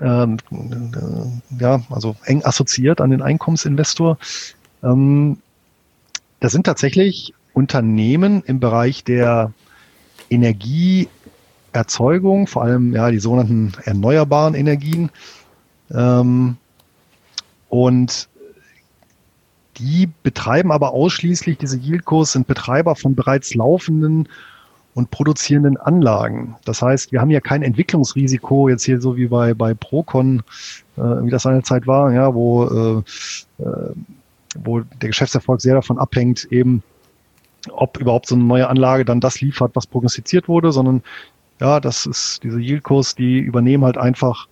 ähm, 0.00 0.38
äh, 0.50 1.26
ja, 1.60 1.80
also 1.90 2.16
eng 2.24 2.44
assoziiert 2.44 3.00
an 3.00 3.10
den 3.10 3.22
Einkommensinvestor. 3.22 4.18
Ähm, 4.82 5.38
das 6.40 6.50
sind 6.52 6.64
tatsächlich 6.64 7.34
Unternehmen 7.52 8.42
im 8.46 8.60
Bereich 8.60 9.04
der 9.04 9.52
Energieerzeugung, 10.30 12.46
vor 12.46 12.62
allem 12.62 12.94
ja 12.94 13.10
die 13.10 13.18
sogenannten 13.18 13.72
erneuerbaren 13.84 14.54
Energien. 14.54 15.10
Ähm, 15.90 16.56
und 17.68 18.28
die 19.78 20.08
betreiben 20.22 20.72
aber 20.72 20.92
ausschließlich, 20.92 21.58
diese 21.58 21.78
Yieldcos 21.78 22.32
sind 22.32 22.46
Betreiber 22.46 22.96
von 22.96 23.14
bereits 23.14 23.54
laufenden 23.54 24.28
und 24.94 25.10
produzierenden 25.10 25.76
Anlagen. 25.76 26.56
Das 26.64 26.82
heißt, 26.82 27.12
wir 27.12 27.20
haben 27.20 27.30
ja 27.30 27.40
kein 27.40 27.62
Entwicklungsrisiko 27.62 28.68
jetzt 28.68 28.84
hier 28.84 29.00
so 29.00 29.16
wie 29.16 29.28
bei, 29.28 29.54
bei 29.54 29.74
Procon, 29.74 30.42
äh, 30.96 31.00
wie 31.00 31.30
das 31.30 31.42
seinerzeit 31.42 31.86
war, 31.86 32.12
ja, 32.12 32.34
wo, 32.34 32.64
äh, 32.64 33.62
äh, 33.62 33.92
wo 34.58 34.80
der 34.80 35.08
Geschäftserfolg 35.08 35.60
sehr 35.60 35.74
davon 35.74 35.98
abhängt, 35.98 36.46
eben 36.50 36.82
ob 37.70 37.98
überhaupt 37.98 38.26
so 38.26 38.34
eine 38.34 38.44
neue 38.44 38.68
Anlage 38.68 39.04
dann 39.04 39.20
das 39.20 39.40
liefert, 39.40 39.72
was 39.74 39.86
prognostiziert 39.86 40.48
wurde, 40.48 40.72
sondern 40.72 41.02
ja, 41.60 41.80
das 41.80 42.06
ist 42.06 42.42
diese 42.42 42.60
Yieldkurs, 42.60 43.14
die 43.14 43.38
übernehmen 43.38 43.84
halt 43.84 43.98
einfach 43.98 44.48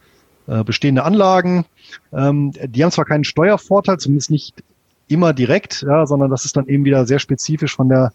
äh, 0.47 0.65
bestehende 0.65 1.05
Anlagen. 1.05 1.65
Ähm, 2.13 2.53
die 2.53 2.83
haben 2.83 2.91
zwar 2.91 3.05
keinen 3.05 3.25
Steuervorteil, 3.25 3.99
zumindest 3.99 4.31
nicht 4.31 4.63
immer 5.09 5.33
direkt, 5.33 5.83
ja, 5.83 6.07
sondern 6.07 6.31
das 6.31 6.45
ist 6.45 6.57
dann 6.57 6.67
eben 6.67 6.85
wieder 6.85 7.07
sehr 7.07 7.19
spezifisch 7.19 7.75
von 7.75 7.89
der, 7.89 8.13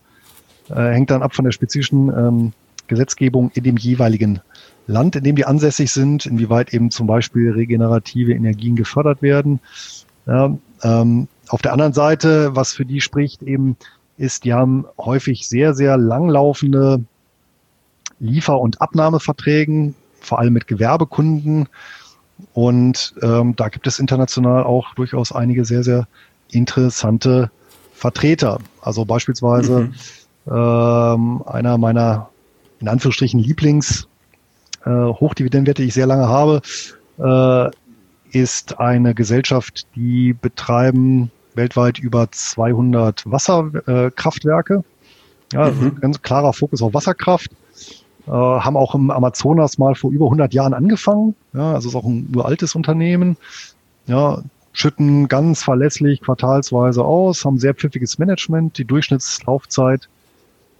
hängt 0.75 1.11
dann 1.11 1.23
ab 1.23 1.35
von 1.35 1.45
der 1.45 1.51
spezifischen 1.51 2.09
ähm, 2.09 2.53
Gesetzgebung 2.87 3.51
in 3.53 3.63
dem 3.63 3.77
jeweiligen 3.77 4.41
Land, 4.87 5.15
in 5.15 5.23
dem 5.23 5.35
die 5.35 5.45
ansässig 5.45 5.91
sind, 5.91 6.25
inwieweit 6.25 6.73
eben 6.73 6.91
zum 6.91 7.07
Beispiel 7.07 7.51
regenerative 7.51 8.33
Energien 8.33 8.75
gefördert 8.75 9.21
werden. 9.21 9.59
Ja, 10.25 10.55
ähm, 10.83 11.27
auf 11.47 11.61
der 11.61 11.73
anderen 11.73 11.93
Seite, 11.93 12.55
was 12.55 12.73
für 12.73 12.85
die 12.85 13.01
spricht, 13.01 13.41
eben 13.43 13.77
ist, 14.17 14.43
die 14.43 14.53
haben 14.53 14.85
häufig 14.97 15.47
sehr, 15.47 15.73
sehr 15.73 15.97
langlaufende 15.97 17.03
Liefer- 18.19 18.59
und 18.59 18.81
Abnahmeverträgen, 18.81 19.95
vor 20.19 20.39
allem 20.39 20.53
mit 20.53 20.67
Gewerbekunden. 20.67 21.67
Und 22.53 23.15
ähm, 23.21 23.55
da 23.55 23.69
gibt 23.69 23.87
es 23.87 23.99
international 23.99 24.63
auch 24.63 24.93
durchaus 24.95 25.31
einige 25.31 25.65
sehr, 25.65 25.83
sehr 25.83 26.07
interessante 26.49 27.51
Vertreter. 27.93 28.59
Also 28.81 29.05
beispielsweise 29.05 29.81
mhm. 29.81 29.93
Ähm, 30.47 31.43
einer 31.45 31.77
meiner 31.77 32.29
in 32.79 32.87
Anführungsstrichen 32.87 33.39
Lieblings 33.39 34.07
äh, 34.85 34.89
Hochdividendenwerte, 34.89 35.83
die 35.83 35.89
ich 35.89 35.93
sehr 35.93 36.07
lange 36.07 36.27
habe, 36.27 36.61
äh, 37.19 37.69
ist 38.31 38.79
eine 38.79 39.13
Gesellschaft, 39.13 39.87
die 39.95 40.33
betreiben 40.33 41.31
weltweit 41.53 41.99
über 41.99 42.31
200 42.31 43.29
Wasserkraftwerke. 43.29 44.83
Äh, 45.53 45.55
ja, 45.55 45.69
mhm. 45.69 45.99
ganz 45.99 46.21
klarer 46.21 46.53
Fokus 46.53 46.81
auf 46.81 46.93
Wasserkraft. 46.93 47.51
Äh, 48.27 48.31
haben 48.31 48.77
auch 48.77 48.95
im 48.95 49.11
Amazonas 49.11 49.77
mal 49.77 49.95
vor 49.95 50.11
über 50.11 50.25
100 50.25 50.53
Jahren 50.53 50.73
angefangen. 50.73 51.35
Ja, 51.53 51.73
also 51.73 51.89
ist 51.89 51.95
auch 51.95 52.05
ein 52.05 52.31
uraltes 52.35 52.75
Unternehmen. 52.75 53.37
Ja, 54.07 54.41
schütten 54.73 55.27
ganz 55.27 55.63
verlässlich 55.63 56.21
quartalsweise 56.21 57.03
aus, 57.03 57.43
haben 57.43 57.59
sehr 57.59 57.73
pfiffiges 57.73 58.17
Management. 58.17 58.77
Die 58.77 58.85
Durchschnittslaufzeit, 58.85 60.07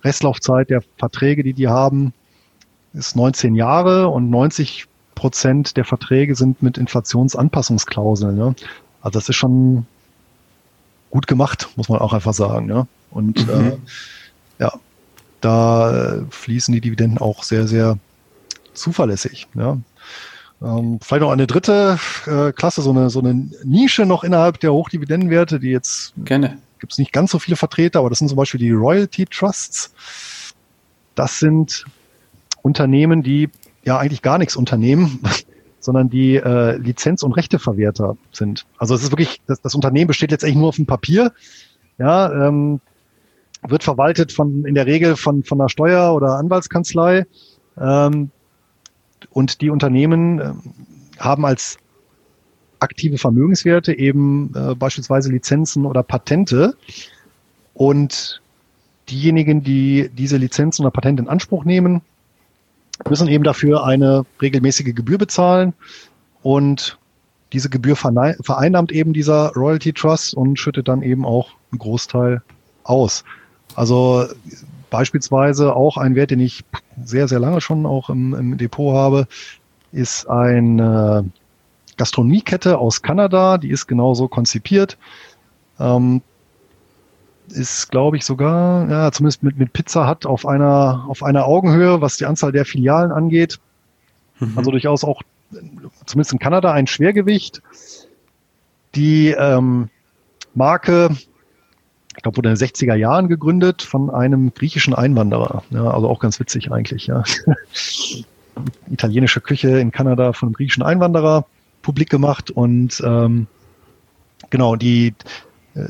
Restlaufzeit 0.04 0.70
der 0.70 0.82
Verträge, 0.98 1.44
die 1.44 1.54
die 1.54 1.68
haben, 1.68 2.14
ist 2.94 3.16
19 3.16 3.56
Jahre 3.56 4.08
und 4.10 4.30
90 4.30 4.88
Prozent 5.16 5.78
der 5.78 5.86
Verträge 5.86 6.36
sind 6.36 6.64
mit 6.64 6.78
Inflationsanpassungsklauseln. 6.78 8.36
Ne? 8.36 8.56
Also 9.02 9.20
das 9.20 9.30
ist 9.30 9.36
schon 9.36 9.86
gut 11.10 11.28
gemacht, 11.28 11.70
muss 11.76 11.90
man 11.90 12.00
auch 12.00 12.14
einfach 12.14 12.34
sagen. 12.34 12.66
Ne? 12.66 12.88
Und 13.12 13.48
mhm. 13.48 13.68
äh, 13.68 13.78
ja, 14.60 14.74
da 15.42 16.24
fließen 16.30 16.74
die 16.74 16.82
Dividenden 16.82 17.20
auch 17.20 17.44
sehr, 17.44 17.68
sehr 17.68 17.98
zuverlässig. 18.74 19.48
Ja? 19.56 19.78
Ähm, 20.62 21.00
vielleicht 21.02 21.22
noch 21.22 21.32
eine 21.32 21.48
dritte 21.48 22.00
äh, 22.28 22.52
Klasse, 22.52 22.82
so 22.82 22.92
eine, 22.92 23.10
so 23.10 23.20
eine 23.20 23.50
Nische 23.64 24.06
noch 24.06 24.24
innerhalb 24.24 24.60
der 24.60 24.74
Hochdividendenwerte, 24.74 25.60
die 25.60 25.70
jetzt 25.70 26.14
Gerne. 26.18 26.58
Gibt 26.82 26.94
es 26.94 27.00
nicht 27.00 27.14
ganz 27.14 27.32
so 27.32 27.40
viele 27.40 27.56
Vertreter, 27.56 28.00
aber 28.00 28.10
das 28.10 28.20
sind 28.20 28.28
zum 28.28 28.36
Beispiel 28.36 28.60
die 28.60 28.72
Royalty 28.72 29.26
Trusts. 29.26 29.94
Das 31.16 31.40
sind 31.40 31.86
Unternehmen, 32.64 33.24
die 33.24 33.50
ja 33.86 33.98
eigentlich 33.98 34.22
gar 34.22 34.38
nichts 34.40 34.56
unternehmen, 34.56 35.22
sondern 35.80 36.10
die 36.10 36.36
äh, 36.36 36.78
Lizenz- 36.78 37.24
und 37.24 37.34
Rechteverwerter 37.34 38.18
sind. 38.32 38.66
Also 38.78 38.96
es 38.96 39.04
ist 39.04 39.12
wirklich, 39.12 39.42
das, 39.48 39.62
das 39.62 39.76
Unternehmen 39.76 40.08
besteht 40.08 40.32
letztendlich 40.32 40.58
nur 40.58 40.70
auf 40.70 40.76
dem 40.76 40.88
Papier. 40.88 41.32
Ja, 41.98 42.48
ähm, 42.48 42.82
wird 43.68 43.84
verwaltet 43.84 44.32
von 44.32 44.66
in 44.66 44.74
der 44.74 44.88
Regel 44.88 45.16
von 45.16 45.44
von 45.44 45.62
einer 45.62 45.70
Steuer- 45.70 46.16
oder 46.16 46.38
Anwaltskanzlei. 46.38 47.28
Ähm, 47.80 48.32
und 49.30 49.62
die 49.62 49.70
Unternehmen 49.70 50.40
äh, 50.40 50.54
haben 51.20 51.46
als 51.46 51.78
aktive 52.82 53.18
Vermögenswerte 53.18 53.98
eben 53.98 54.54
äh, 54.56 54.76
beispielsweise 54.76 55.32
Lizenzen 55.32 55.86
oder 55.86 56.04
Patente. 56.04 56.76
Und 57.74 58.42
diejenigen, 59.10 59.64
die 59.64 60.10
diese 60.14 60.38
Lizenzen 60.38 60.84
oder 60.84 60.92
Patente 60.92 61.24
in 61.24 61.30
Anspruch 61.30 61.64
nehmen, 61.66 62.02
müssen 63.10 63.28
eben 63.28 63.44
dafür 63.44 63.86
eine 63.86 64.26
regelmäßige 64.42 64.94
Gebühr 64.94 65.18
bezahlen. 65.18 65.74
Und 66.44 66.98
diese 67.54 67.70
Gebühr 67.70 67.96
vereinnahmt 67.96 68.92
eben 68.92 69.14
dieser 69.14 69.52
Royalty 69.54 69.94
Trust 69.94 70.34
und 70.34 70.58
schüttet 70.58 70.88
dann 70.88 71.02
eben 71.02 71.26
auch 71.26 71.50
einen 71.72 71.80
Großteil 71.80 72.42
aus. 72.84 73.24
Also 73.76 74.28
Beispielsweise 74.92 75.74
auch 75.74 75.96
ein 75.96 76.16
Wert, 76.16 76.32
den 76.32 76.42
ich 76.42 76.66
sehr, 77.02 77.30
sehr 77.30 77.40
lange 77.40 77.62
schon 77.62 77.86
auch 77.86 78.10
im, 78.10 78.34
im 78.34 78.58
Depot 78.58 78.94
habe, 78.94 79.26
ist 79.94 80.30
eine 80.30 81.26
Gastronomiekette 81.98 82.78
aus 82.78 83.02
Kanada. 83.02 83.58
Die 83.58 83.70
ist 83.70 83.88
genauso 83.88 84.28
konzipiert. 84.28 84.98
Ähm, 85.80 86.22
ist, 87.50 87.92
glaube 87.92 88.18
ich, 88.18 88.26
sogar, 88.26 88.90
ja, 88.90 89.12
zumindest 89.12 89.44
mit, 89.44 89.58
mit 89.58 89.74
Pizza 89.74 90.08
hat 90.08 90.26
auf 90.26 90.46
einer, 90.46 91.06
auf 91.10 91.22
einer 91.24 91.46
Augenhöhe, 91.46 92.00
was 92.00 92.18
die 92.18 92.26
Anzahl 92.26 92.52
der 92.52 92.66
Filialen 92.66 93.12
angeht. 93.12 93.60
Mhm. 94.40 94.54
Also 94.58 94.72
durchaus 94.72 95.04
auch, 95.04 95.22
zumindest 96.06 96.34
in 96.34 96.40
Kanada, 96.40 96.72
ein 96.72 96.88
Schwergewicht. 96.88 97.62
Die 98.96 99.30
ähm, 99.32 99.90
Marke 100.54 101.10
ich 102.16 102.24
glaube, 102.24 102.38
wurde 102.38 102.50
in 102.50 102.56
den 102.56 102.68
60er 102.68 102.96
Jahren 102.96 103.30
gegründet 103.30 103.82
von 103.82 104.10
einem 104.10 104.54
griechischen 104.54 104.94
Einwanderer. 104.94 105.64
Ja, 105.70 105.90
also 105.90 106.10
auch 106.10 106.20
ganz 106.20 106.40
witzig 106.40 106.72
eigentlich, 106.72 107.08
ja. 107.08 107.24
Italienische 108.92 109.40
Küche 109.40 109.80
in 109.80 109.92
Kanada 109.92 110.34
von 110.34 110.50
einem 110.50 110.54
griechischen 110.54 110.84
Einwanderer 110.84 111.46
publik 111.82 112.10
gemacht 112.10 112.52
und 112.52 113.02
ähm, 113.06 113.48
genau, 114.50 114.76
die, 114.76 115.14
äh, 115.76 115.84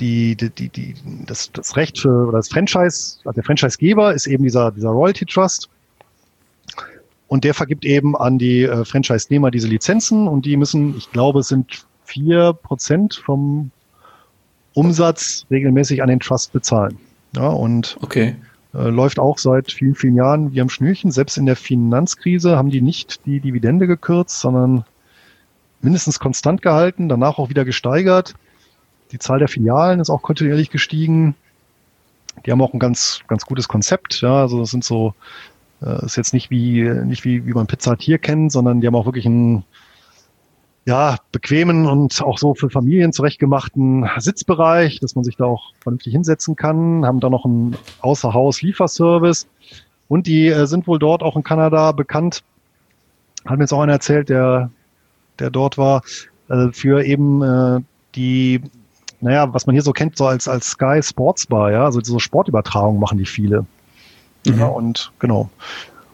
die, 0.00 0.36
die, 0.36 0.68
die, 0.68 0.94
das, 1.26 1.50
das 1.52 1.76
Recht 1.76 1.98
für 1.98 2.28
oder 2.28 2.38
das 2.38 2.48
Franchise, 2.48 3.18
also 3.24 3.32
der 3.34 3.44
Franchisegeber 3.44 4.14
ist 4.14 4.26
eben 4.26 4.44
dieser, 4.44 4.70
dieser 4.72 4.90
Royalty 4.90 5.24
Trust. 5.24 5.68
Und 7.28 7.42
der 7.42 7.54
vergibt 7.54 7.84
eben 7.84 8.16
an 8.16 8.38
die 8.38 8.62
äh, 8.62 8.84
Franchise-Nehmer 8.84 9.50
diese 9.50 9.66
Lizenzen 9.66 10.28
und 10.28 10.46
die 10.46 10.56
müssen, 10.56 10.96
ich 10.96 11.10
glaube, 11.10 11.40
es 11.40 11.48
sind 11.48 11.84
vier 12.04 12.52
Prozent 12.52 13.14
vom 13.14 13.72
Umsatz 14.74 15.44
regelmäßig 15.50 16.02
an 16.02 16.08
den 16.08 16.20
Trust 16.20 16.52
bezahlen. 16.52 16.98
Ja, 17.34 17.48
und 17.48 17.96
okay. 18.00 18.36
Äh, 18.76 18.90
läuft 18.90 19.18
auch 19.18 19.38
seit 19.38 19.72
vielen, 19.72 19.94
vielen 19.94 20.16
Jahren 20.16 20.52
wie 20.52 20.60
am 20.60 20.68
Schnürchen. 20.68 21.10
Selbst 21.10 21.38
in 21.38 21.46
der 21.46 21.56
Finanzkrise 21.56 22.56
haben 22.56 22.70
die 22.70 22.82
nicht 22.82 23.24
die 23.24 23.40
Dividende 23.40 23.86
gekürzt, 23.86 24.40
sondern 24.40 24.84
mindestens 25.80 26.18
konstant 26.18 26.62
gehalten, 26.62 27.08
danach 27.08 27.38
auch 27.38 27.48
wieder 27.48 27.64
gesteigert. 27.64 28.34
Die 29.12 29.18
Zahl 29.18 29.38
der 29.38 29.48
Filialen 29.48 30.00
ist 30.00 30.10
auch 30.10 30.22
kontinuierlich 30.22 30.70
gestiegen. 30.70 31.34
Die 32.44 32.52
haben 32.52 32.60
auch 32.60 32.74
ein 32.74 32.78
ganz, 32.78 33.20
ganz 33.28 33.46
gutes 33.46 33.68
Konzept. 33.68 34.20
Ja, 34.20 34.42
also 34.42 34.60
das 34.60 34.70
sind 34.70 34.84
so, 34.84 35.14
äh, 35.80 36.04
ist 36.04 36.16
jetzt 36.16 36.34
nicht 36.34 36.50
wie, 36.50 36.82
nicht 36.82 37.24
wie, 37.24 37.46
wie 37.46 37.52
man 37.52 37.66
Pizza 37.66 37.96
hier 37.98 38.18
kennt, 38.18 38.52
sondern 38.52 38.80
die 38.80 38.86
haben 38.86 38.96
auch 38.96 39.06
wirklich 39.06 39.26
ein 39.26 39.64
ja, 40.86 41.18
bequemen 41.32 41.86
und 41.86 42.22
auch 42.22 42.38
so 42.38 42.54
für 42.54 42.70
Familien 42.70 43.12
zurechtgemachten 43.12 44.08
Sitzbereich, 44.18 45.00
dass 45.00 45.16
man 45.16 45.24
sich 45.24 45.36
da 45.36 45.44
auch 45.44 45.72
vernünftig 45.80 46.12
hinsetzen 46.12 46.54
kann, 46.54 47.04
haben 47.04 47.18
da 47.18 47.28
noch 47.28 47.44
einen 47.44 47.76
Außerhaus-Lieferservice 48.00 49.48
und 50.06 50.28
die 50.28 50.46
äh, 50.46 50.66
sind 50.66 50.86
wohl 50.86 51.00
dort 51.00 51.24
auch 51.24 51.36
in 51.36 51.42
Kanada 51.42 51.90
bekannt, 51.90 52.44
hat 53.44 53.58
mir 53.58 53.64
jetzt 53.64 53.72
auch 53.72 53.80
einer 53.80 53.94
erzählt, 53.94 54.28
der, 54.28 54.70
der 55.40 55.50
dort 55.50 55.76
war, 55.76 56.02
äh, 56.48 56.68
für 56.70 57.04
eben 57.04 57.42
äh, 57.42 57.80
die, 58.14 58.62
naja, 59.20 59.52
was 59.52 59.66
man 59.66 59.74
hier 59.74 59.82
so 59.82 59.92
kennt, 59.92 60.16
so 60.16 60.26
als, 60.26 60.46
als 60.46 60.70
Sky 60.70 61.00
Sports 61.02 61.48
Bar, 61.48 61.72
ja, 61.72 61.84
also 61.84 62.00
so 62.00 62.20
Sportübertragung 62.20 63.00
machen 63.00 63.18
die 63.18 63.26
viele. 63.26 63.66
Mhm. 64.46 64.58
Ja, 64.60 64.66
und 64.66 65.10
genau. 65.18 65.50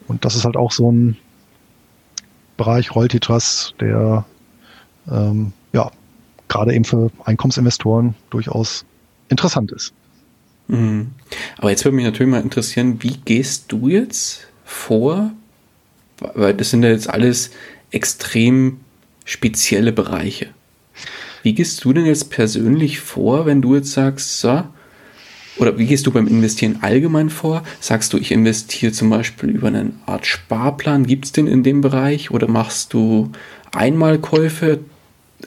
Und 0.09 0.24
das 0.24 0.35
ist 0.35 0.47
halt 0.47 0.57
auch 0.57 0.73
so 0.73 0.90
ein 0.90 1.19
Bereich 2.57 2.94
Royalty 2.94 3.20
Trust, 3.20 3.74
der 3.78 4.24
ähm, 5.11 5.53
ja, 5.73 5.91
gerade 6.49 6.74
eben 6.74 6.85
für 6.85 7.11
Einkommensinvestoren 7.24 8.15
durchaus 8.31 8.85
interessant 9.29 9.73
ist. 9.73 9.93
Mhm. 10.69 11.11
Aber 11.59 11.70
jetzt 11.70 11.85
würde 11.85 11.97
mich 11.97 12.05
natürlich 12.05 12.31
mal 12.31 12.43
interessieren, 12.43 13.03
wie 13.03 13.16
gehst 13.24 13.73
du 13.73 13.89
jetzt 13.89 14.49
vor? 14.65 15.33
Weil 16.19 16.55
das 16.55 16.70
sind 16.70 16.83
ja 16.83 16.91
jetzt 16.91 17.09
alles 17.09 17.51
extrem 17.91 18.81
spezielle 19.24 19.93
Bereiche. 19.93 20.49
Wie 21.43 21.55
gehst 21.55 21.85
du 21.85 21.93
denn 21.93 22.07
jetzt 22.07 22.31
persönlich 22.31 23.01
vor, 23.01 23.47
wenn 23.47 23.62
du 23.62 23.74
jetzt 23.74 23.93
sagst, 23.93 24.41
so, 24.41 24.62
oder 25.59 25.77
wie 25.79 25.87
gehst 25.87 26.07
du 26.07 26.11
beim 26.11 26.27
Investieren 26.27 26.79
allgemein 26.81 27.29
vor? 27.29 27.62
Sagst 27.81 28.12
du, 28.12 28.19
ich 28.19 28.33
investiere 28.33 28.93
zum 28.93 29.11
Beispiel 29.11 29.51
über 29.51 29.69
eine 29.69 29.93
Art 30.07 30.27
Sparplan? 30.27 31.07
Gibt 31.07 31.27
es 31.27 31.33
den 31.33 31.47
in 31.47 31.62
dem 31.62 31.81
Bereich? 31.81 32.31
Oder 32.31 32.49
machst 32.49 32.95
du 32.95 33.31
Einmalkäufe 33.73 34.81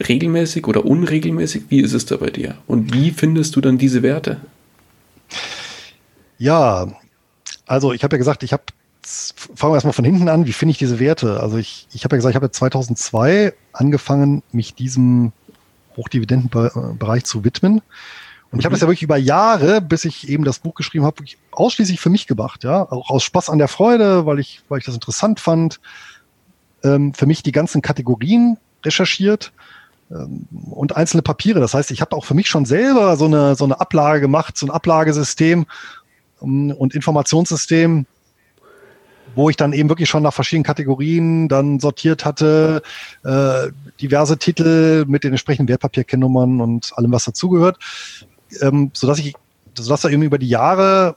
regelmäßig 0.07 0.67
oder 0.67 0.85
unregelmäßig? 0.85 1.63
Wie 1.69 1.81
ist 1.81 1.93
es 1.93 2.05
da 2.05 2.17
bei 2.17 2.30
dir? 2.30 2.55
Und 2.67 2.93
wie 2.93 3.11
findest 3.11 3.55
du 3.55 3.61
dann 3.61 3.77
diese 3.77 4.03
Werte? 4.03 4.39
Ja, 6.38 6.88
also 7.65 7.93
ich 7.93 8.03
habe 8.03 8.15
ja 8.15 8.17
gesagt, 8.17 8.43
ich 8.43 8.53
habe, 8.53 8.63
fangen 9.03 9.72
wir 9.72 9.76
erstmal 9.76 9.93
von 9.93 10.05
hinten 10.05 10.30
an, 10.30 10.45
wie 10.45 10.53
finde 10.53 10.72
ich 10.72 10.77
diese 10.77 10.99
Werte? 10.99 11.39
Also 11.39 11.57
ich, 11.57 11.88
ich 11.93 12.03
habe 12.03 12.15
ja 12.15 12.17
gesagt, 12.17 12.31
ich 12.31 12.35
habe 12.35 12.47
ja 12.47 12.51
2002 12.51 13.53
angefangen, 13.73 14.43
mich 14.51 14.76
diesem 14.76 15.31
Hochdividendenbereich 15.95 17.23
zu 17.23 17.43
widmen. 17.43 17.81
Und 18.51 18.59
ich 18.59 18.65
habe 18.65 18.73
das 18.73 18.81
ja 18.81 18.88
wirklich 18.88 19.03
über 19.03 19.17
Jahre, 19.17 19.81
bis 19.81 20.05
ich 20.05 20.30
eben 20.30 20.43
das 20.43 20.59
Buch 20.59 20.76
geschrieben 20.76 21.05
habe, 21.05 21.23
ausschließlich 21.51 21.99
für 21.99 22.09
mich 22.09 22.27
gemacht, 22.27 22.63
ja, 22.63 22.84
auch 22.84 23.09
aus 23.09 23.23
Spaß 23.23 23.49
an 23.49 23.57
der 23.57 23.67
Freude, 23.67 24.26
weil 24.26 24.39
ich, 24.39 24.61
weil 24.69 24.80
ich 24.80 24.85
das 24.85 24.95
interessant 24.95 25.39
fand. 25.39 25.80
Ähm, 26.84 27.13
für 27.13 27.26
mich 27.26 27.43
die 27.43 27.51
ganzen 27.51 27.81
Kategorien 27.81 28.57
recherchiert 28.85 29.51
und 30.10 30.95
einzelne 30.95 31.23
Papiere. 31.23 31.60
Das 31.60 31.73
heißt, 31.73 31.91
ich 31.91 32.02
habe 32.02 32.15
auch 32.15 32.26
für 32.26 32.36
mich 32.36 32.48
schon 32.48 32.65
selber 32.65 33.18
so 33.18 33.26
eine 33.26 33.56
so 33.56 33.65
eine 33.65 33.80
Ablage 33.80 34.22
gemacht, 34.22 34.57
so 34.57 34.68
ein 34.68 34.72
Ablagesystem 34.72 35.65
ähm, 36.41 36.72
und 36.72 36.94
Informationssystem, 36.94 38.06
wo 39.34 39.49
ich 39.49 39.57
dann 39.57 39.73
eben 39.73 39.90
wirklich 39.90 40.10
schon 40.10 40.23
nach 40.23 40.34
verschiedenen 40.34 40.64
Kategorien 40.64 41.48
dann 41.48 41.80
sortiert 41.80 42.23
hatte, 42.23 42.84
äh, 43.23 43.72
diverse 43.99 44.38
Titel 44.38 45.06
mit 45.07 45.23
den 45.23 45.32
entsprechenden 45.32 45.69
Wertpapierkennnummern 45.69 46.61
und 46.61 46.91
allem, 46.95 47.11
was 47.11 47.26
dazugehört 47.26 47.80
ähm, 48.61 48.91
sodass 48.94 49.19
ich, 49.19 49.34
sodass 49.77 50.02
da 50.02 50.10
eben 50.10 50.23
über 50.23 50.38
die 50.38 50.49
Jahre, 50.49 51.15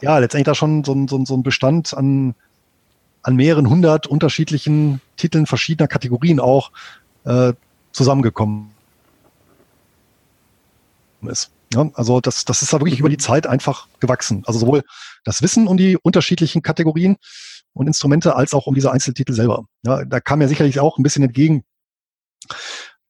ja, 0.00 0.18
letztendlich 0.18 0.46
da 0.46 0.54
schon 0.54 0.84
so 0.84 0.92
ein, 0.92 1.08
so 1.08 1.24
so 1.24 1.34
ein 1.34 1.42
Bestand 1.42 1.94
an, 1.94 2.34
an 3.22 3.36
mehreren 3.36 3.68
hundert 3.68 4.06
unterschiedlichen 4.06 5.00
Titeln 5.16 5.46
verschiedener 5.46 5.88
Kategorien 5.88 6.40
auch 6.40 6.72
äh, 7.24 7.52
zusammengekommen 7.94 8.70
ist. 11.22 11.50
Ja, 11.72 11.90
also 11.94 12.20
das, 12.20 12.44
das 12.44 12.62
ist 12.62 12.72
da 12.72 12.80
wirklich 12.80 13.00
über 13.00 13.08
die 13.08 13.16
Zeit 13.16 13.46
einfach 13.46 13.88
gewachsen. 13.98 14.42
Also 14.46 14.58
sowohl 14.58 14.82
das 15.24 15.40
Wissen 15.42 15.66
um 15.66 15.76
die 15.76 15.96
unterschiedlichen 15.96 16.62
Kategorien 16.62 17.16
und 17.72 17.86
Instrumente 17.86 18.36
als 18.36 18.52
auch 18.52 18.66
um 18.66 18.74
diese 18.74 18.92
Einzeltitel 18.92 19.32
selber. 19.32 19.64
Ja, 19.84 20.04
da 20.04 20.20
kam 20.20 20.40
mir 20.40 20.48
sicherlich 20.48 20.78
auch 20.78 20.98
ein 20.98 21.02
bisschen 21.02 21.24
entgegen, 21.24 21.64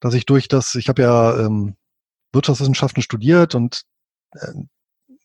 dass 0.01 0.15
ich 0.15 0.24
durch 0.27 0.48
das, 0.48 0.77
ich 0.77 0.89
habe 0.89 1.02
ja 1.02 1.39
ähm, 1.40 1.77
Wirtschaftswissenschaften 2.32 3.02
studiert 3.02 3.55
und 3.55 3.82
äh, 4.32 4.52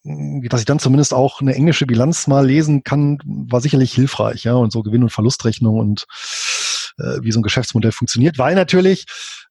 dass 0.04 0.62
ich 0.62 0.66
dann 0.66 0.80
zumindest 0.80 1.14
auch 1.14 1.42
eine 1.42 1.56
englische 1.56 1.86
Bilanz 1.86 2.28
mal 2.28 2.46
lesen 2.46 2.84
kann, 2.84 3.20
war 3.26 3.62
sicherlich 3.62 3.94
hilfreich, 3.94 4.44
ja, 4.44 4.54
und 4.54 4.72
so 4.72 4.82
Gewinn- 4.82 5.04
und 5.04 5.12
Verlustrechnung 5.12 5.78
und 5.78 6.06
äh, 6.98 7.22
wie 7.22 7.32
so 7.32 7.40
ein 7.40 7.44
Geschäftsmodell 7.44 7.92
funktioniert, 7.92 8.38
weil 8.38 8.56
natürlich 8.56 9.06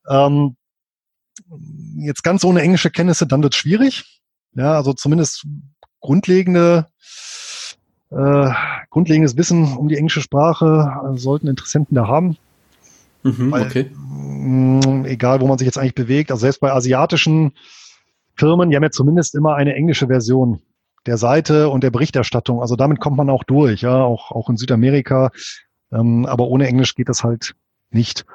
ähm, 0.09 0.57
jetzt 1.97 2.23
ganz 2.23 2.45
ohne 2.45 2.63
englische 2.63 2.91
Kenntnisse, 2.91 3.27
dann 3.27 3.43
wird 3.43 3.55
schwierig. 3.55 4.21
Ja, 4.55 4.75
also 4.75 4.93
zumindest 4.93 5.47
grundlegende 6.01 6.87
äh, 8.11 8.51
grundlegendes 8.91 9.37
Wissen 9.37 9.77
um 9.77 9.89
die 9.89 9.97
englische 9.97 10.23
Sprache 10.23 10.91
äh, 11.15 11.19
sollten 11.19 11.47
Interessenten 11.47 11.95
da 11.95 12.07
haben. 12.07 12.37
Mhm, 13.23 13.51
Weil, 13.51 13.67
okay. 13.67 13.91
Mh, 13.95 14.87
mm, 14.87 15.05
egal, 15.05 15.41
wo 15.41 15.47
man 15.47 15.59
sich 15.59 15.67
jetzt 15.67 15.79
eigentlich 15.79 15.95
bewegt, 15.95 16.31
also 16.31 16.41
selbst 16.41 16.61
bei 16.61 16.73
asiatischen 16.73 17.53
Firmen, 18.39 18.71
die 18.71 18.77
haben 18.77 18.83
ja 18.83 18.91
zumindest 18.91 19.35
immer 19.35 19.57
eine 19.57 19.75
englische 19.75 20.07
Version 20.07 20.63
der 21.07 21.17
Seite 21.17 21.69
und 21.69 21.83
der 21.83 21.91
Berichterstattung. 21.91 22.61
Also 22.61 22.77
damit 22.77 23.01
kommt 23.01 23.17
man 23.17 23.31
auch 23.31 23.45
durch, 23.45 23.83
ja, 23.83 24.03
auch, 24.03 24.31
auch 24.31 24.49
in 24.49 24.57
Südamerika. 24.57 25.31
Ähm, 25.93 26.27
aber 26.27 26.49
ohne 26.49 26.67
Englisch 26.67 26.95
geht 26.95 27.09
das 27.09 27.25
halt 27.25 27.55
nicht. 27.91 28.27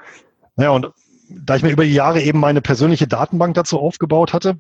Naja, 0.56 0.72
und 0.72 0.92
da 1.30 1.56
ich 1.56 1.64
mir 1.64 1.72
über 1.72 1.84
die 1.86 1.94
Jahre 1.94 2.22
eben 2.22 2.40
meine 2.40 2.62
persönliche 2.62 3.08
Datenbank 3.08 3.54
dazu 3.56 3.80
aufgebaut 3.80 4.34
hatte, 4.34 4.60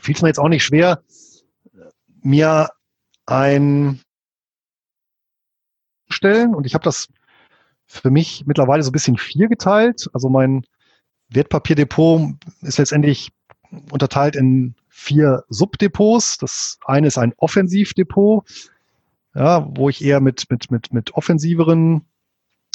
fiel 0.00 0.14
es 0.14 0.22
mir 0.22 0.28
jetzt 0.28 0.38
auch 0.38 0.48
nicht 0.48 0.64
schwer, 0.64 1.02
mir 2.22 2.68
ein 3.26 4.00
stellen 6.08 6.54
und 6.54 6.66
ich 6.66 6.74
habe 6.74 6.84
das 6.84 7.08
für 7.86 8.10
mich 8.10 8.44
mittlerweile 8.46 8.82
so 8.82 8.90
ein 8.90 8.92
bisschen 8.92 9.16
vier 9.16 9.48
geteilt. 9.48 10.08
Also 10.12 10.28
mein 10.28 10.64
Wertpapierdepot 11.28 12.34
ist 12.62 12.78
letztendlich 12.78 13.30
unterteilt 13.90 14.36
in 14.36 14.74
vier 14.88 15.44
Subdepots. 15.48 16.38
Das 16.38 16.78
eine 16.84 17.06
ist 17.06 17.18
ein 17.18 17.32
Offensivdepot, 17.36 18.44
ja, 19.34 19.66
wo 19.74 19.88
ich 19.88 20.04
eher 20.04 20.20
mit, 20.20 20.50
mit, 20.50 20.70
mit, 20.70 20.92
mit 20.92 21.14
offensiveren 21.14 22.02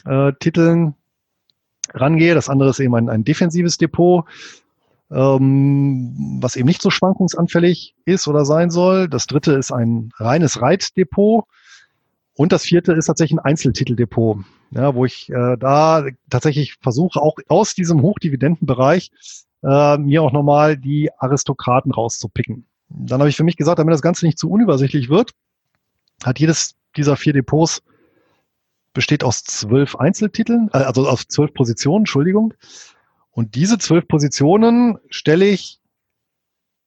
äh, 0.06 0.34
Titeln 0.40 0.96
rangehe. 1.94 2.36
Das 2.36 2.50
andere 2.50 2.70
ist 2.70 2.80
eben 2.80 2.96
ein, 2.96 3.10
ein 3.10 3.24
defensives 3.24 3.78
Depot, 3.78 4.26
ähm, 5.12 6.38
was 6.42 6.56
eben 6.56 6.68
nicht 6.68 6.82
so 6.82 6.90
schwankungsanfällig 6.90 7.96
ist 8.06 8.28
oder 8.28 8.46
sein 8.46 8.70
soll. 8.70 9.08
Das 9.08 9.28
dritte 9.28 9.54
ist 9.54 9.72
ein 9.72 10.12
reines 10.18 10.62
Reitdepot. 10.62 11.46
Und 12.36 12.52
das 12.52 12.64
vierte 12.64 12.94
ist 12.94 13.08
tatsächlich 13.08 13.40
ein 13.40 13.46
Einzeltiteldepot, 13.46 14.40
ja, 14.70 14.94
wo 14.94 15.06
ich 15.06 15.30
äh, 15.30 15.58
da 15.58 16.06
tatsächlich 16.30 16.76
versuche, 16.82 17.20
auch 17.20 17.38
aus 17.48 17.74
diesem 17.74 18.04
Hochdividendenbereich 18.04 19.12
äh, 19.64 19.98
mir 19.98 20.24
auch 20.24 20.32
nochmal 20.32 20.78
die 20.78 21.10
Aristokraten 21.18 21.92
rauszupicken. 21.92 22.66
Dann 22.90 23.20
habe 23.20 23.30
ich 23.30 23.36
für 23.36 23.44
mich 23.44 23.58
gesagt, 23.58 23.80
damit 23.80 23.94
das 23.94 24.02
Ganze 24.02 24.26
nicht 24.26 24.40
zu 24.40 24.50
unübersichtlich 24.50 25.10
wird, 25.10 25.32
hat 26.24 26.40
jedes 26.40 26.76
dieser 26.96 27.16
vier 27.16 27.34
Depots 27.34 27.84
besteht 28.94 29.24
aus 29.24 29.44
zwölf 29.44 29.96
Einzeltiteln, 29.96 30.70
äh, 30.74 30.80
also 30.80 31.08
aus 31.08 31.28
zwölf 31.28 31.54
Positionen, 31.54 32.02
Entschuldigung. 32.02 32.54
Und 33.30 33.54
diese 33.56 33.78
zwölf 33.78 34.08
Positionen 34.08 34.98
stelle 35.10 35.46
ich 35.46 35.80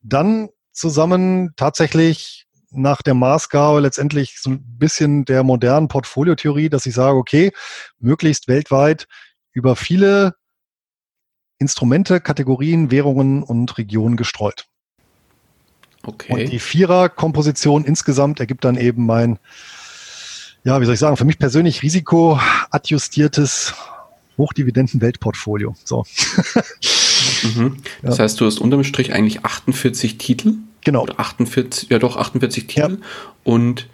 dann 0.02 0.48
zusammen 0.72 1.52
tatsächlich 1.56 2.48
nach 2.72 3.02
der 3.02 3.14
Maßgabe 3.14 3.80
letztendlich 3.80 4.40
so 4.40 4.50
ein 4.50 4.78
bisschen 4.78 5.24
der 5.24 5.42
modernen 5.44 5.88
Portfoliotheorie, 5.88 6.68
dass 6.68 6.86
ich 6.86 6.94
sage, 6.94 7.16
okay, 7.16 7.52
möglichst 7.98 8.48
weltweit 8.48 9.06
über 9.52 9.76
viele 9.76 10.34
Instrumente, 11.60 12.20
Kategorien, 12.20 12.90
Währungen 12.90 13.44
und 13.44 13.78
Regionen 13.78 14.16
gestreut. 14.16 14.66
Okay. 16.02 16.32
Und 16.32 16.50
die 16.50 16.58
Vierer-Komposition 16.58 17.84
insgesamt 17.84 18.40
ergibt 18.40 18.64
dann 18.64 18.76
eben 18.76 19.06
mein, 19.06 19.38
ja, 20.64 20.80
wie 20.80 20.86
soll 20.86 20.94
ich 20.94 21.00
sagen, 21.00 21.16
für 21.16 21.24
mich 21.24 21.38
persönlich 21.38 21.82
risikoadjustiertes 21.82 23.74
Hochdividenden-Weltportfolio. 24.38 25.76
So. 25.84 26.04
mhm. 27.54 27.76
Das 28.02 28.18
ja. 28.18 28.24
heißt, 28.24 28.40
du 28.40 28.46
hast 28.46 28.58
unterm 28.58 28.82
Strich 28.82 29.12
eigentlich 29.12 29.44
48 29.44 30.18
Titel 30.18 30.54
Genau. 30.82 31.02
Oder 31.02 31.20
48, 31.20 31.90
ja 31.90 31.98
doch, 31.98 32.16
48 32.16 32.66
Titel 32.66 32.98
ja. 33.00 33.06
und 33.44 33.88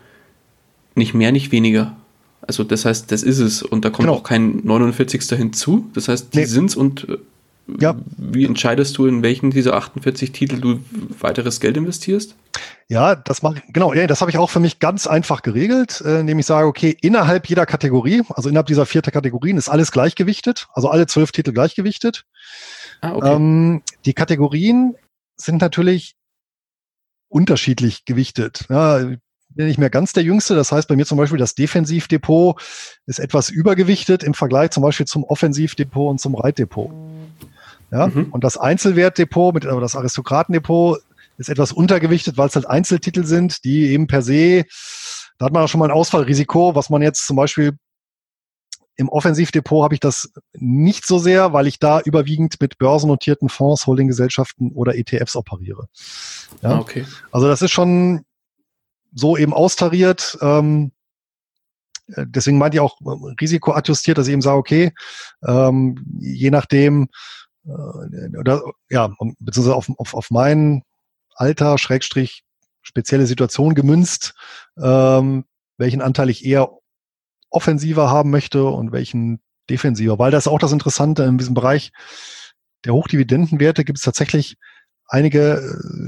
nicht 0.94 1.14
mehr, 1.14 1.32
nicht 1.32 1.52
weniger. 1.52 1.96
Also 2.42 2.64
das 2.64 2.84
heißt, 2.84 3.10
das 3.10 3.22
ist 3.22 3.38
es 3.38 3.62
und 3.62 3.84
da 3.84 3.90
kommt 3.90 4.06
genau. 4.06 4.18
auch 4.18 4.22
kein 4.22 4.60
49. 4.64 5.22
hinzu. 5.36 5.90
Das 5.94 6.08
heißt, 6.08 6.32
die 6.34 6.38
nee. 6.38 6.44
sind's 6.44 6.76
und 6.76 7.08
äh, 7.08 7.18
ja. 7.80 7.96
wie 8.16 8.44
entscheidest 8.44 8.96
du, 8.98 9.06
in 9.06 9.22
welchen 9.22 9.50
dieser 9.50 9.74
48 9.74 10.32
Titel 10.32 10.60
du 10.60 10.80
weiteres 11.20 11.60
Geld 11.60 11.76
investierst? 11.76 12.36
Ja, 12.88 13.16
das 13.16 13.42
mache 13.42 13.62
genau, 13.68 13.92
ja, 13.92 14.06
das 14.06 14.20
habe 14.20 14.30
ich 14.30 14.38
auch 14.38 14.50
für 14.50 14.60
mich 14.60 14.78
ganz 14.78 15.06
einfach 15.06 15.42
geregelt, 15.42 16.00
äh, 16.04 16.20
indem 16.20 16.38
ich 16.38 16.46
sage, 16.46 16.68
okay, 16.68 16.96
innerhalb 17.00 17.48
jeder 17.48 17.66
Kategorie, 17.66 18.22
also 18.28 18.48
innerhalb 18.48 18.68
dieser 18.68 18.86
vierter 18.86 19.10
Kategorien 19.10 19.56
ist 19.56 19.68
alles 19.68 19.90
gleichgewichtet, 19.90 20.68
also 20.72 20.88
alle 20.88 21.06
zwölf 21.06 21.32
Titel 21.32 21.52
gleichgewichtet. 21.52 22.24
Ah, 23.00 23.12
okay. 23.12 23.34
Ähm, 23.34 23.82
die 24.04 24.14
Kategorien 24.14 24.94
sind 25.36 25.60
natürlich 25.60 26.14
unterschiedlich 27.28 28.04
gewichtet. 28.04 28.66
Ja, 28.70 29.00
bin 29.56 29.66
nicht 29.66 29.78
mehr 29.78 29.90
ganz 29.90 30.12
der 30.12 30.22
Jüngste. 30.22 30.54
Das 30.54 30.70
heißt, 30.70 30.86
bei 30.86 30.96
mir 30.96 31.06
zum 31.06 31.18
Beispiel 31.18 31.38
das 31.38 31.54
Defensivdepot 31.54 32.60
ist 33.06 33.18
etwas 33.18 33.48
übergewichtet 33.50 34.22
im 34.22 34.34
Vergleich 34.34 34.70
zum 34.70 34.82
Beispiel 34.82 35.06
zum 35.06 35.24
Offensivdepot 35.24 36.10
und 36.10 36.20
zum 36.20 36.34
Reitdepot. 36.34 36.90
Ja, 37.90 38.08
mhm. 38.08 38.28
und 38.30 38.42
das 38.42 38.56
Einzelwertdepot 38.56 39.54
mit, 39.54 39.66
oder 39.66 39.80
das 39.80 39.94
Aristokratendepot 39.94 41.00
ist 41.38 41.48
etwas 41.48 41.72
untergewichtet, 41.72 42.36
weil 42.36 42.48
es 42.48 42.56
halt 42.56 42.68
Einzeltitel 42.68 43.24
sind, 43.24 43.64
die 43.64 43.90
eben 43.90 44.06
per 44.06 44.22
se, 44.22 44.64
da 45.38 45.46
hat 45.46 45.52
man 45.52 45.62
auch 45.62 45.68
schon 45.68 45.78
mal 45.78 45.86
ein 45.86 45.96
Ausfallrisiko, 45.96 46.74
was 46.74 46.90
man 46.90 47.02
jetzt 47.02 47.26
zum 47.26 47.36
Beispiel 47.36 47.76
im 48.96 49.08
Offensivdepot 49.10 49.84
habe 49.84 49.94
ich 49.94 50.00
das 50.00 50.32
nicht 50.54 51.06
so 51.06 51.18
sehr, 51.18 51.52
weil 51.52 51.66
ich 51.66 51.78
da 51.78 52.00
überwiegend 52.00 52.56
mit 52.60 52.78
börsennotierten 52.78 53.50
Fonds, 53.50 53.86
Holdinggesellschaften 53.86 54.72
oder 54.72 54.96
ETFs 54.96 55.36
operiere. 55.36 55.88
Ja? 56.62 56.70
Ah, 56.70 56.78
okay. 56.78 57.04
Also 57.30 57.46
das 57.46 57.60
ist 57.60 57.72
schon 57.72 58.24
so 59.12 59.36
eben 59.36 59.52
austariert. 59.52 60.38
Ähm, 60.40 60.92
äh, 62.08 62.24
deswegen 62.26 62.56
meinte 62.56 62.78
ich 62.78 62.80
auch 62.80 62.98
äh, 63.02 63.34
risikoadjustiert, 63.38 64.16
dass 64.16 64.28
ich 64.28 64.32
eben 64.32 64.42
sage, 64.42 64.58
okay, 64.58 64.92
ähm, 65.46 66.02
je 66.18 66.50
nachdem, 66.50 67.08
oder 67.66 68.62
ja, 68.88 69.08
beziehungsweise 69.38 69.74
auf, 69.74 69.90
auf, 69.98 70.14
auf 70.14 70.30
mein 70.30 70.82
Alter, 71.34 71.78
Schrägstrich, 71.78 72.44
spezielle 72.82 73.26
Situation 73.26 73.74
gemünzt, 73.74 74.34
ähm, 74.80 75.44
welchen 75.76 76.00
Anteil 76.00 76.30
ich 76.30 76.44
eher 76.44 76.70
offensiver 77.50 78.10
haben 78.10 78.30
möchte 78.30 78.64
und 78.64 78.92
welchen 78.92 79.40
defensiver. 79.68 80.18
Weil 80.18 80.30
das 80.30 80.46
ist 80.46 80.52
auch 80.52 80.58
das 80.58 80.72
Interessante 80.72 81.24
in 81.24 81.38
diesem 81.38 81.54
Bereich 81.54 81.92
der 82.84 82.94
Hochdividendenwerte 82.94 83.84
gibt 83.84 83.98
es 83.98 84.04
tatsächlich 84.04 84.56
einige 85.08 85.60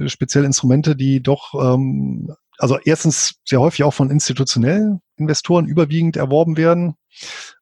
äh, 0.05 0.09
spezielle 0.09 0.47
Instrumente, 0.47 0.97
die 0.97 1.23
doch, 1.23 1.55
ähm, 1.55 2.35
also 2.59 2.79
erstens 2.85 3.35
sehr 3.45 3.61
häufig 3.61 3.85
auch 3.85 3.95
von 3.95 4.11
institutionellen 4.11 5.01
Investoren 5.17 5.67
überwiegend 5.67 6.17
erworben 6.17 6.57
werden, 6.57 6.95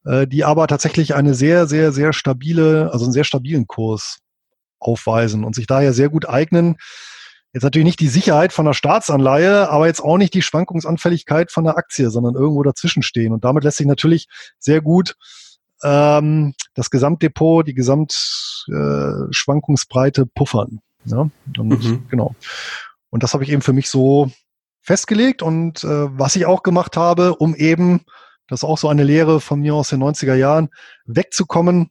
äh, 0.04 0.26
die 0.26 0.44
aber 0.44 0.66
tatsächlich 0.66 1.14
eine 1.14 1.34
sehr, 1.34 1.66
sehr, 1.66 1.92
sehr 1.92 2.12
stabile, 2.12 2.90
also 2.92 3.06
einen 3.06 3.12
sehr 3.12 3.24
stabilen 3.24 3.66
Kurs 3.66 4.18
aufweisen 4.78 5.44
und 5.44 5.54
sich 5.54 5.66
daher 5.66 5.92
sehr 5.92 6.08
gut 6.08 6.28
eignen. 6.28 6.76
Jetzt 7.52 7.62
natürlich 7.62 7.86
nicht 7.86 8.00
die 8.00 8.08
Sicherheit 8.08 8.52
von 8.52 8.66
einer 8.66 8.74
Staatsanleihe, 8.74 9.70
aber 9.70 9.86
jetzt 9.86 10.00
auch 10.00 10.18
nicht 10.18 10.34
die 10.34 10.42
Schwankungsanfälligkeit 10.42 11.50
von 11.50 11.66
einer 11.66 11.78
Aktie, 11.78 12.10
sondern 12.10 12.34
irgendwo 12.34 12.62
dazwischen 12.62 13.02
stehen. 13.02 13.32
Und 13.32 13.44
damit 13.44 13.64
lässt 13.64 13.78
sich 13.78 13.86
natürlich 13.86 14.28
sehr 14.58 14.82
gut 14.82 15.14
ähm, 15.82 16.54
das 16.74 16.90
Gesamtdepot, 16.90 17.66
die 17.66 17.74
Gesamtschwankungsbreite 17.74 20.22
äh, 20.22 20.26
puffern. 20.34 20.80
Ja? 21.04 21.28
Und 21.58 21.84
mhm. 21.84 22.06
genau. 22.08 22.34
Und 23.10 23.22
das 23.22 23.34
habe 23.34 23.44
ich 23.44 23.50
eben 23.50 23.62
für 23.62 23.72
mich 23.72 23.88
so 23.88 24.32
festgelegt. 24.82 25.42
Und 25.42 25.84
äh, 25.84 26.18
was 26.18 26.34
ich 26.36 26.46
auch 26.46 26.62
gemacht 26.62 26.96
habe, 26.96 27.36
um 27.36 27.54
eben, 27.54 28.00
das 28.48 28.60
ist 28.60 28.64
auch 28.64 28.78
so 28.78 28.88
eine 28.88 29.04
Lehre 29.04 29.40
von 29.40 29.60
mir 29.60 29.74
aus 29.74 29.88
den 29.88 30.02
90er 30.02 30.34
Jahren, 30.34 30.68
wegzukommen 31.04 31.90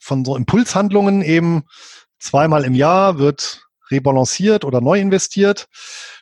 von 0.00 0.24
so 0.24 0.36
Impulshandlungen 0.36 1.22
eben 1.22 1.64
zweimal 2.18 2.64
im 2.64 2.74
Jahr 2.74 3.18
wird 3.18 3.62
rebalanciert 3.90 4.64
oder 4.64 4.80
neu 4.80 4.98
investiert. 4.98 5.68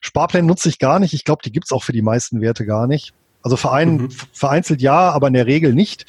Sparpläne 0.00 0.46
nutze 0.46 0.68
ich 0.68 0.78
gar 0.78 0.98
nicht. 0.98 1.14
Ich 1.14 1.24
glaube, 1.24 1.42
die 1.44 1.52
gibt's 1.52 1.72
auch 1.72 1.84
für 1.84 1.92
die 1.92 2.02
meisten 2.02 2.40
Werte 2.40 2.66
gar 2.66 2.86
nicht. 2.86 3.14
Also 3.42 3.56
verein, 3.56 3.96
mhm. 3.96 4.10
vereinzelt 4.32 4.82
ja, 4.82 5.10
aber 5.10 5.28
in 5.28 5.34
der 5.34 5.46
Regel 5.46 5.74
nicht. 5.74 6.06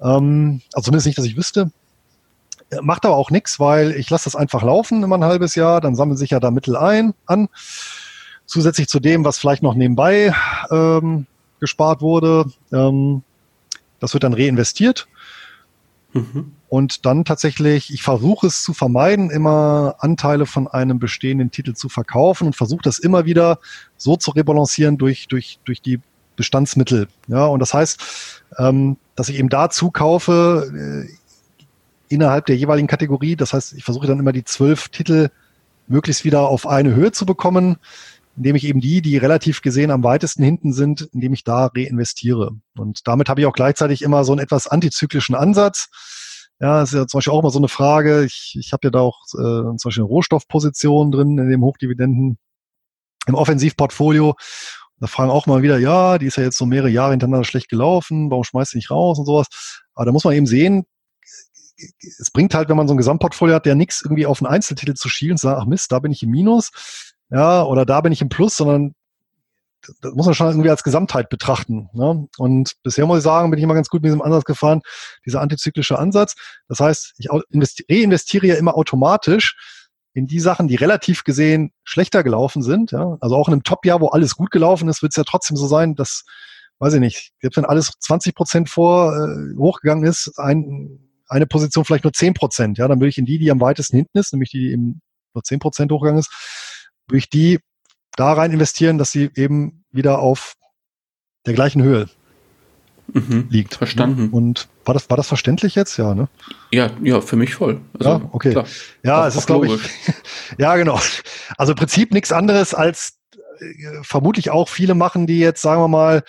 Ähm, 0.00 0.62
also 0.72 0.86
zumindest 0.86 1.06
nicht, 1.06 1.18
dass 1.18 1.26
ich 1.26 1.36
wüsste. 1.36 1.70
Macht 2.82 3.04
aber 3.04 3.16
auch 3.16 3.30
nichts, 3.30 3.58
weil 3.58 3.92
ich 3.92 4.10
lasse 4.10 4.24
das 4.24 4.36
einfach 4.36 4.62
laufen 4.62 5.02
immer 5.02 5.18
ein 5.18 5.24
halbes 5.24 5.56
Jahr, 5.56 5.80
dann 5.80 5.96
sammeln 5.96 6.16
sich 6.16 6.30
ja 6.30 6.38
da 6.38 6.52
Mittel 6.52 6.76
ein 6.76 7.14
an. 7.26 7.48
Zusätzlich 8.46 8.88
zu 8.88 9.00
dem, 9.00 9.24
was 9.24 9.38
vielleicht 9.38 9.62
noch 9.62 9.74
nebenbei 9.74 10.34
ähm, 10.70 11.26
gespart 11.60 12.00
wurde. 12.00 12.46
Ähm, 12.72 13.22
das 14.00 14.14
wird 14.14 14.24
dann 14.24 14.34
reinvestiert. 14.34 15.06
Mhm. 16.12 16.52
Und 16.68 17.06
dann 17.06 17.24
tatsächlich, 17.24 17.92
ich 17.92 18.02
versuche 18.02 18.46
es 18.46 18.62
zu 18.62 18.72
vermeiden, 18.74 19.30
immer 19.30 19.96
Anteile 19.98 20.46
von 20.46 20.66
einem 20.68 20.98
bestehenden 20.98 21.50
Titel 21.50 21.74
zu 21.74 21.88
verkaufen 21.88 22.46
und 22.46 22.56
versuche 22.56 22.82
das 22.82 22.98
immer 22.98 23.24
wieder 23.24 23.58
so 23.96 24.16
zu 24.16 24.32
rebalancieren 24.32 24.98
durch, 24.98 25.28
durch, 25.28 25.58
durch 25.64 25.82
die 25.82 26.00
Bestandsmittel. 26.36 27.08
Ja, 27.28 27.46
und 27.46 27.60
das 27.60 27.74
heißt, 27.74 28.00
ähm, 28.58 28.96
dass 29.14 29.28
ich 29.28 29.38
eben 29.38 29.48
dazu 29.48 29.90
kaufe 29.90 31.06
äh, 31.08 31.12
innerhalb 32.08 32.46
der 32.46 32.56
jeweiligen 32.56 32.88
Kategorie. 32.88 33.36
Das 33.36 33.52
heißt, 33.52 33.74
ich 33.74 33.84
versuche 33.84 34.06
dann 34.06 34.18
immer 34.18 34.32
die 34.32 34.44
zwölf 34.44 34.88
Titel 34.88 35.28
möglichst 35.86 36.24
wieder 36.24 36.48
auf 36.48 36.66
eine 36.66 36.94
Höhe 36.94 37.12
zu 37.12 37.26
bekommen, 37.26 37.76
indem 38.36 38.56
ich 38.56 38.64
eben 38.64 38.80
die, 38.80 39.02
die 39.02 39.16
relativ 39.16 39.62
gesehen 39.62 39.90
am 39.90 40.04
weitesten 40.04 40.42
hinten 40.42 40.72
sind, 40.72 41.02
indem 41.12 41.32
ich 41.32 41.44
da 41.44 41.66
reinvestiere. 41.66 42.52
Und 42.76 43.06
damit 43.06 43.28
habe 43.28 43.40
ich 43.40 43.46
auch 43.46 43.52
gleichzeitig 43.52 44.02
immer 44.02 44.24
so 44.24 44.32
einen 44.32 44.40
etwas 44.40 44.66
antizyklischen 44.66 45.34
Ansatz. 45.34 45.88
Ja, 46.60 46.82
ist 46.82 46.92
ja 46.92 47.06
zum 47.06 47.18
Beispiel 47.18 47.32
auch 47.32 47.40
immer 47.40 47.50
so 47.50 47.58
eine 47.58 47.68
Frage. 47.68 48.24
Ich, 48.24 48.56
ich 48.58 48.72
habe 48.72 48.86
ja 48.86 48.90
da 48.90 49.00
auch 49.00 49.18
äh, 49.32 49.76
zum 49.76 49.78
Beispiel 49.84 50.02
eine 50.02 50.08
Rohstoffposition 50.08 51.10
drin 51.10 51.38
in 51.38 51.50
dem 51.50 51.62
Hochdividenden 51.62 52.38
im 53.26 53.34
Offensivportfolio. 53.34 54.34
Da 55.00 55.06
fragen 55.06 55.30
auch 55.30 55.46
mal 55.46 55.62
wieder, 55.62 55.78
ja, 55.78 56.18
die 56.18 56.26
ist 56.26 56.36
ja 56.36 56.42
jetzt 56.42 56.58
so 56.58 56.66
mehrere 56.66 56.90
Jahre 56.90 57.12
hintereinander 57.12 57.46
schlecht 57.46 57.70
gelaufen, 57.70 58.30
warum 58.30 58.44
schmeißt 58.44 58.74
du 58.74 58.78
nicht 58.78 58.90
raus 58.90 59.18
und 59.18 59.24
sowas. 59.24 59.46
Aber 59.94 60.04
da 60.04 60.12
muss 60.12 60.24
man 60.24 60.34
eben 60.34 60.46
sehen, 60.46 60.84
es 62.02 62.30
bringt 62.30 62.54
halt, 62.54 62.68
wenn 62.68 62.76
man 62.76 62.86
so 62.86 62.94
ein 62.94 62.98
Gesamtportfolio 62.98 63.54
hat, 63.54 63.64
der 63.64 63.74
nichts 63.74 64.02
irgendwie 64.02 64.26
auf 64.26 64.42
einen 64.42 64.52
Einzeltitel 64.52 64.94
zu 64.94 65.08
schielen 65.08 65.32
und 65.32 65.40
sagen, 65.40 65.60
ach 65.62 65.66
Mist, 65.66 65.90
da 65.92 65.98
bin 65.98 66.12
ich 66.12 66.22
im 66.22 66.30
Minus, 66.30 67.09
ja, 67.30 67.62
oder 67.62 67.86
da 67.86 68.00
bin 68.00 68.12
ich 68.12 68.22
im 68.22 68.28
Plus, 68.28 68.56
sondern 68.56 68.94
das 70.02 70.12
muss 70.14 70.26
man 70.26 70.34
schon 70.34 70.48
irgendwie 70.48 70.70
als 70.70 70.82
Gesamtheit 70.82 71.28
betrachten. 71.28 71.88
Ne? 71.92 72.28
Und 72.38 72.74
bisher 72.82 73.06
muss 73.06 73.18
ich 73.18 73.24
sagen, 73.24 73.50
bin 73.50 73.58
ich 73.58 73.64
immer 73.64 73.74
ganz 73.74 73.88
gut 73.88 74.02
mit 74.02 74.08
diesem 74.08 74.22
Ansatz 74.22 74.44
gefahren, 74.44 74.82
dieser 75.24 75.40
antizyklische 75.40 75.98
Ansatz. 75.98 76.34
Das 76.68 76.80
heißt, 76.80 77.14
ich 77.18 77.28
reinvestiere 77.88 78.46
ja 78.46 78.56
immer 78.56 78.76
automatisch 78.76 79.56
in 80.12 80.26
die 80.26 80.40
Sachen, 80.40 80.68
die 80.68 80.74
relativ 80.74 81.24
gesehen 81.24 81.72
schlechter 81.84 82.22
gelaufen 82.22 82.62
sind. 82.62 82.90
Ja? 82.90 83.16
Also 83.20 83.36
auch 83.36 83.48
in 83.48 83.54
einem 83.54 83.62
Top-Jahr, 83.62 84.00
wo 84.00 84.08
alles 84.08 84.34
gut 84.34 84.50
gelaufen 84.50 84.88
ist, 84.88 85.02
wird 85.02 85.12
es 85.12 85.16
ja 85.16 85.24
trotzdem 85.24 85.56
so 85.56 85.66
sein, 85.66 85.94
dass, 85.94 86.24
weiß 86.78 86.94
ich 86.94 87.00
nicht, 87.00 87.32
selbst 87.40 87.56
wenn 87.56 87.64
alles 87.64 87.92
20 88.00 88.34
Prozent 88.34 88.68
vor 88.68 89.14
äh, 89.16 89.56
hochgegangen 89.56 90.04
ist, 90.04 90.32
ein, 90.36 90.98
eine 91.28 91.46
Position 91.46 91.84
vielleicht 91.84 92.04
nur 92.04 92.12
10 92.12 92.34
Prozent. 92.34 92.78
Ja? 92.78 92.88
Dann 92.88 92.98
würde 92.98 93.08
ich 93.08 93.18
in 93.18 93.24
die, 93.24 93.38
die 93.38 93.50
am 93.50 93.60
weitesten 93.60 93.96
hinten 93.96 94.18
ist, 94.18 94.32
nämlich 94.32 94.50
die, 94.50 94.58
die 94.58 94.72
eben 94.72 95.00
nur 95.32 95.44
10 95.44 95.60
Prozent 95.60 95.92
hochgegangen 95.92 96.18
ist, 96.18 96.30
würde 97.10 97.18
ich 97.18 97.30
die 97.30 97.58
da 98.16 98.32
rein 98.32 98.52
investieren, 98.52 98.98
dass 98.98 99.12
sie 99.12 99.30
eben 99.34 99.84
wieder 99.90 100.18
auf 100.18 100.54
der 101.46 101.54
gleichen 101.54 101.82
Höhe 101.82 102.08
mhm, 103.12 103.46
liegt. 103.50 103.74
Verstanden. 103.74 104.30
Und 104.30 104.68
war 104.84 104.94
das, 104.94 105.08
war 105.10 105.16
das 105.16 105.28
verständlich 105.28 105.74
jetzt? 105.74 105.96
Ja, 105.96 106.14
ne? 106.14 106.28
Ja, 106.70 106.90
ja, 107.02 107.20
für 107.20 107.36
mich 107.36 107.54
voll. 107.54 107.80
Also, 107.98 108.10
ja, 108.10 108.20
okay. 108.32 108.50
Klar. 108.50 108.66
Ja, 109.02 109.22
auch, 109.22 109.26
es 109.26 109.36
ist, 109.36 109.46
glaube 109.46 109.66
ich, 109.66 109.80
ja, 110.58 110.76
genau. 110.76 111.00
Also 111.56 111.72
im 111.72 111.76
Prinzip 111.76 112.12
nichts 112.12 112.32
anderes 112.32 112.74
als 112.74 113.18
äh, 113.60 114.02
vermutlich 114.02 114.50
auch 114.50 114.68
viele 114.68 114.94
machen, 114.94 115.26
die 115.26 115.38
jetzt, 115.38 115.62
sagen 115.62 115.82
wir 115.82 115.88
mal, 115.88 116.22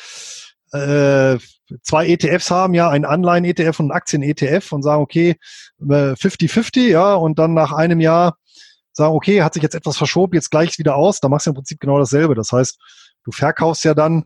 äh, 0.74 1.38
zwei 1.84 2.08
ETFs 2.08 2.52
haben, 2.52 2.74
ja, 2.74 2.90
einen 2.90 3.06
Anleihen-ETF 3.06 3.80
und 3.80 3.86
einen 3.86 3.92
Aktien-ETF 3.92 4.72
und 4.72 4.84
sagen, 4.84 5.02
okay, 5.02 5.36
50-50, 5.82 6.78
äh, 6.78 6.92
ja, 6.92 7.14
und 7.16 7.40
dann 7.40 7.54
nach 7.54 7.72
einem 7.72 8.00
Jahr 8.00 8.38
sagen, 8.94 9.16
okay, 9.16 9.42
hat 9.42 9.54
sich 9.54 9.64
jetzt 9.64 9.76
etwas 9.76 9.98
verschoben, 9.98 10.36
jetzt 10.36 10.52
gleich 10.52 10.78
wieder 10.78 10.96
aus, 10.96 11.20
da 11.20 11.30
machst 11.30 11.46
du 11.46 11.52
im 11.52 11.56
Prinzip 11.56 11.80
genau 11.80 11.98
dasselbe. 11.98 12.36
Das 12.36 12.52
heißt, 12.52 12.78
du 13.24 13.32
verkaufst 13.32 13.84
ja 13.84 13.94
dann 13.94 14.26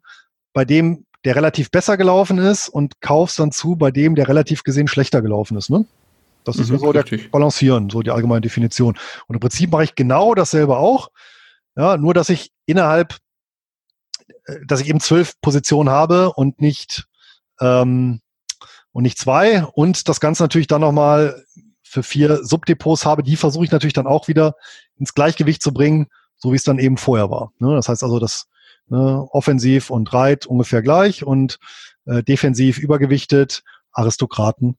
bei 0.54 0.66
dem, 0.66 1.06
der 1.24 1.36
relativ 1.36 1.72
besser 1.72 1.98
gelaufen 1.98 2.38
ist 2.38 2.70
und 2.70 3.02
kaufst 3.02 3.40
dann 3.40 3.52
zu 3.52 3.76
bei 3.76 3.92
dem, 3.92 4.16
der 4.16 4.28
relativ 4.28 4.64
gesehen 4.64 4.88
schlechter 4.88 5.22
gelaufen 5.22 5.58
ist. 5.58 5.70
Ne? 5.70 5.86
Das 6.44 6.58
ist 6.58 6.70
mhm, 6.70 6.78
so 6.78 6.90
richtig. 6.92 7.24
der 7.24 7.30
Balancieren, 7.30 7.90
so 7.90 8.02
die 8.02 8.12
allgemeine 8.12 8.42
Definition. 8.42 8.96
Und 9.28 9.36
im 9.36 9.40
Prinzip 9.40 9.72
mache 9.72 9.84
ich 9.84 9.96
genau 9.96 10.36
dasselbe 10.36 10.78
auch. 10.78 11.10
Ja, 11.76 11.98
nur 11.98 12.14
dass 12.14 12.30
ich 12.30 12.52
innerhalb, 12.66 13.18
äh, 14.46 14.58
dass 14.66 14.82
ich 14.82 14.88
eben 14.88 15.00
zwölf 15.00 15.34
Positionen 15.42 15.90
habe 15.90 16.32
und 16.34 16.62
nicht 16.62 17.08
ähm, 17.60 18.22
und 18.92 19.04
nicht 19.04 19.18
zwei. 19.18 19.66
Und 19.66 20.08
das 20.08 20.20
Ganze 20.20 20.44
natürlich 20.44 20.68
dann 20.68 20.82
nochmal 20.82 21.44
für 21.96 22.04
vier 22.04 22.44
Subdepots 22.44 23.06
habe, 23.06 23.24
die 23.24 23.38
versuche 23.38 23.64
ich 23.64 23.72
natürlich 23.72 23.94
dann 23.94 24.06
auch 24.06 24.28
wieder 24.28 24.56
ins 24.98 25.14
Gleichgewicht 25.14 25.62
zu 25.62 25.74
bringen, 25.74 26.08
so 26.36 26.52
wie 26.52 26.58
es 26.58 26.64
dann 26.64 26.78
eben 26.78 26.98
vorher 26.98 27.32
war. 27.32 27.54
Ne? 27.60 27.74
Das 27.74 27.88
heißt 27.88 28.04
also, 28.04 28.20
das 28.20 28.48
ne, 28.88 29.26
offensiv 29.32 29.90
und 29.90 30.14
Reit 30.14 30.46
ungefähr 30.46 30.82
gleich 30.82 31.24
und 31.24 31.58
äh, 32.06 32.22
defensiv 32.22 32.80
übergewichtet, 32.80 33.64
Aristokraten 33.94 34.78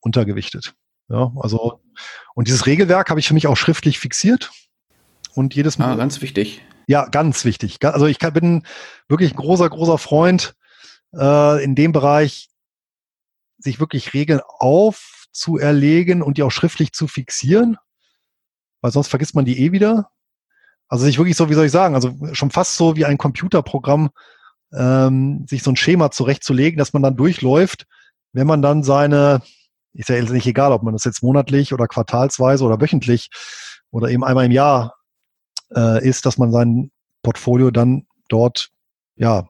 untergewichtet. 0.00 0.74
Ja, 1.08 1.32
also 1.36 1.80
und 2.34 2.48
dieses 2.48 2.66
Regelwerk 2.66 3.08
habe 3.08 3.18
ich 3.18 3.28
für 3.28 3.34
mich 3.34 3.46
auch 3.46 3.56
schriftlich 3.56 3.98
fixiert 3.98 4.50
und 5.34 5.54
jedes 5.54 5.78
Mal. 5.78 5.94
Ah, 5.94 5.96
ganz 5.96 6.20
wichtig. 6.20 6.62
Ja, 6.86 7.06
ganz 7.06 7.46
wichtig. 7.46 7.82
Also 7.82 8.04
ich 8.06 8.18
bin 8.18 8.62
wirklich 9.08 9.32
ein 9.32 9.36
großer, 9.36 9.70
großer 9.70 9.96
Freund 9.96 10.54
äh, 11.14 11.64
in 11.64 11.74
dem 11.74 11.92
Bereich, 11.92 12.50
sich 13.56 13.80
wirklich 13.80 14.12
Regeln 14.12 14.40
aufzuerlegen 15.38 16.22
und 16.22 16.38
die 16.38 16.42
auch 16.42 16.50
schriftlich 16.50 16.92
zu 16.92 17.06
fixieren, 17.06 17.76
weil 18.80 18.90
sonst 18.90 19.08
vergisst 19.08 19.34
man 19.34 19.44
die 19.44 19.58
eh 19.60 19.72
wieder. 19.72 20.10
Also 20.88 21.04
sich 21.04 21.18
wirklich 21.18 21.36
so, 21.36 21.50
wie 21.50 21.54
soll 21.54 21.66
ich 21.66 21.72
sagen, 21.72 21.94
also 21.94 22.14
schon 22.32 22.50
fast 22.50 22.76
so 22.76 22.96
wie 22.96 23.04
ein 23.04 23.18
Computerprogramm, 23.18 24.10
ähm, 24.72 25.46
sich 25.48 25.62
so 25.62 25.70
ein 25.70 25.76
Schema 25.76 26.10
zurechtzulegen, 26.10 26.78
dass 26.78 26.92
man 26.92 27.02
dann 27.02 27.16
durchläuft, 27.16 27.86
wenn 28.32 28.46
man 28.46 28.62
dann 28.62 28.82
seine, 28.82 29.42
ist 29.92 30.08
ja 30.08 30.16
jetzt 30.16 30.30
nicht 30.30 30.46
egal, 30.46 30.72
ob 30.72 30.82
man 30.82 30.94
das 30.94 31.04
jetzt 31.04 31.22
monatlich 31.22 31.72
oder 31.72 31.86
quartalsweise 31.86 32.64
oder 32.64 32.80
wöchentlich 32.80 33.30
oder 33.90 34.08
eben 34.08 34.24
einmal 34.24 34.46
im 34.46 34.52
Jahr 34.52 34.96
äh, 35.74 36.06
ist, 36.06 36.26
dass 36.26 36.38
man 36.38 36.52
sein 36.52 36.90
Portfolio 37.22 37.70
dann 37.70 38.06
dort 38.28 38.70
ja 39.16 39.48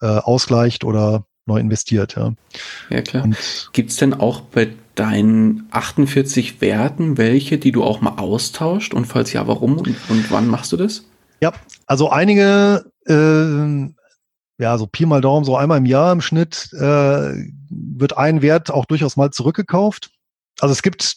äh, 0.00 0.06
ausgleicht 0.06 0.84
oder 0.84 1.26
neu 1.46 1.60
investiert. 1.60 2.16
Ja, 2.16 2.32
ja 2.90 3.02
klar. 3.02 3.28
Gibt 3.72 3.90
es 3.90 3.96
denn 3.96 4.14
auch 4.14 4.40
bei 4.40 4.74
deinen 4.94 5.66
48 5.70 6.60
Werten 6.60 7.18
welche, 7.18 7.58
die 7.58 7.72
du 7.72 7.82
auch 7.82 8.00
mal 8.00 8.16
austauscht? 8.18 8.94
Und 8.94 9.06
falls 9.06 9.32
ja, 9.32 9.46
warum 9.46 9.78
und, 9.78 9.96
und 10.08 10.30
wann 10.30 10.48
machst 10.48 10.72
du 10.72 10.76
das? 10.76 11.04
Ja, 11.40 11.52
also 11.86 12.10
einige, 12.10 12.90
äh, 13.06 13.92
ja, 14.62 14.78
so 14.78 14.86
Pi 14.86 15.06
mal 15.06 15.20
Daumen, 15.20 15.44
so 15.44 15.56
einmal 15.56 15.78
im 15.78 15.86
Jahr 15.86 16.12
im 16.12 16.20
Schnitt 16.20 16.68
äh, 16.72 17.32
wird 17.68 18.16
ein 18.16 18.40
Wert 18.40 18.70
auch 18.70 18.84
durchaus 18.84 19.16
mal 19.16 19.30
zurückgekauft. 19.30 20.10
Also 20.60 20.72
es 20.72 20.82
gibt 20.82 21.16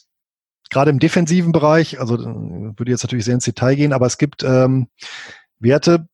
gerade 0.69 0.89
im 0.89 0.99
defensiven 0.99 1.51
Bereich, 1.51 1.99
also 1.99 2.17
würde 2.17 2.91
jetzt 2.91 3.03
natürlich 3.03 3.25
sehr 3.25 3.35
ins 3.35 3.45
Detail 3.45 3.75
gehen, 3.75 3.93
aber 3.93 4.05
es 4.05 4.17
gibt 4.17 4.43
ähm, 4.43 4.87
Werte, 5.59 6.07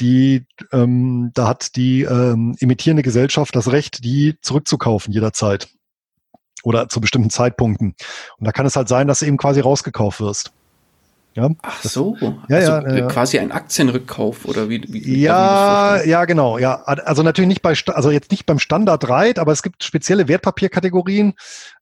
die, 0.00 0.46
ähm, 0.72 1.32
da 1.34 1.48
hat 1.48 1.76
die 1.76 2.02
ähm, 2.02 2.56
emittierende 2.60 3.02
Gesellschaft 3.02 3.54
das 3.56 3.72
Recht, 3.72 4.04
die 4.04 4.36
zurückzukaufen 4.40 5.12
jederzeit 5.12 5.68
oder 6.62 6.88
zu 6.88 7.00
bestimmten 7.00 7.30
Zeitpunkten. 7.30 7.94
Und 8.38 8.46
da 8.46 8.52
kann 8.52 8.66
es 8.66 8.76
halt 8.76 8.88
sein, 8.88 9.08
dass 9.08 9.20
du 9.20 9.26
eben 9.26 9.36
quasi 9.36 9.60
rausgekauft 9.60 10.20
wirst. 10.20 10.52
Ja, 11.34 11.50
Ach 11.62 11.82
so, 11.84 12.16
ja, 12.20 12.36
also 12.48 12.72
ja, 12.72 12.96
ja, 12.96 13.06
quasi 13.06 13.38
ein 13.38 13.52
Aktienrückkauf 13.52 14.44
oder 14.44 14.68
wie? 14.68 14.82
wie 14.88 15.20
ja, 15.20 16.02
ja, 16.02 16.24
genau, 16.24 16.58
ja. 16.58 16.82
Also 16.82 17.22
natürlich 17.22 17.46
nicht 17.46 17.62
bei, 17.62 17.74
also 17.94 18.10
jetzt 18.10 18.32
nicht 18.32 18.44
beim 18.44 18.58
Standard 18.58 19.08
Reit, 19.08 19.38
aber 19.38 19.52
es 19.52 19.62
gibt 19.62 19.84
spezielle 19.84 20.26
Wertpapierkategorien. 20.26 21.34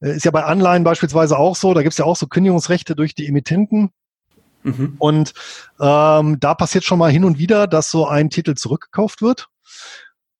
Äh, 0.03 0.17
ist 0.17 0.27
ja 0.27 0.31
bei 0.31 0.45
Anleihen 0.45 0.85
beispielsweise 0.85 1.39
auch 1.39 1.57
so. 1.57 1.73
Da 1.73 1.83
gibt 1.83 1.93
es 1.93 1.99
ja 1.99 2.05
auch 2.05 2.17
so 2.17 2.27
Kündigungsrechte 2.27 2.95
durch 2.95 3.15
die 3.15 3.27
Emittenten. 3.27 3.93
Mhm. 4.63 4.97
Und 4.99 5.33
ähm, 5.81 6.39
da 6.39 6.55
passiert 6.55 6.85
schon 6.85 6.99
mal 6.99 7.11
hin 7.11 7.25
und 7.25 7.39
wieder, 7.39 7.67
dass 7.67 7.91
so 7.91 8.07
ein 8.07 8.29
Titel 8.29 8.57
zurückgekauft 8.57 9.23
wird. 9.23 9.49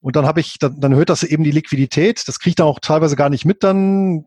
Und 0.07 0.15
dann 0.15 0.25
habe 0.25 0.39
ich, 0.39 0.61
dann, 0.61 0.79
dann 0.79 0.93
erhöht 0.93 1.09
das 1.09 1.25
eben 1.25 1.43
die 1.43 1.51
Liquidität. 1.51 2.29
Das 2.29 2.39
kriege 2.39 2.51
ich 2.51 2.55
dann 2.55 2.69
auch 2.69 2.79
teilweise 2.79 3.17
gar 3.17 3.29
nicht 3.29 3.45
mit. 3.45 3.65
Dann 3.65 4.25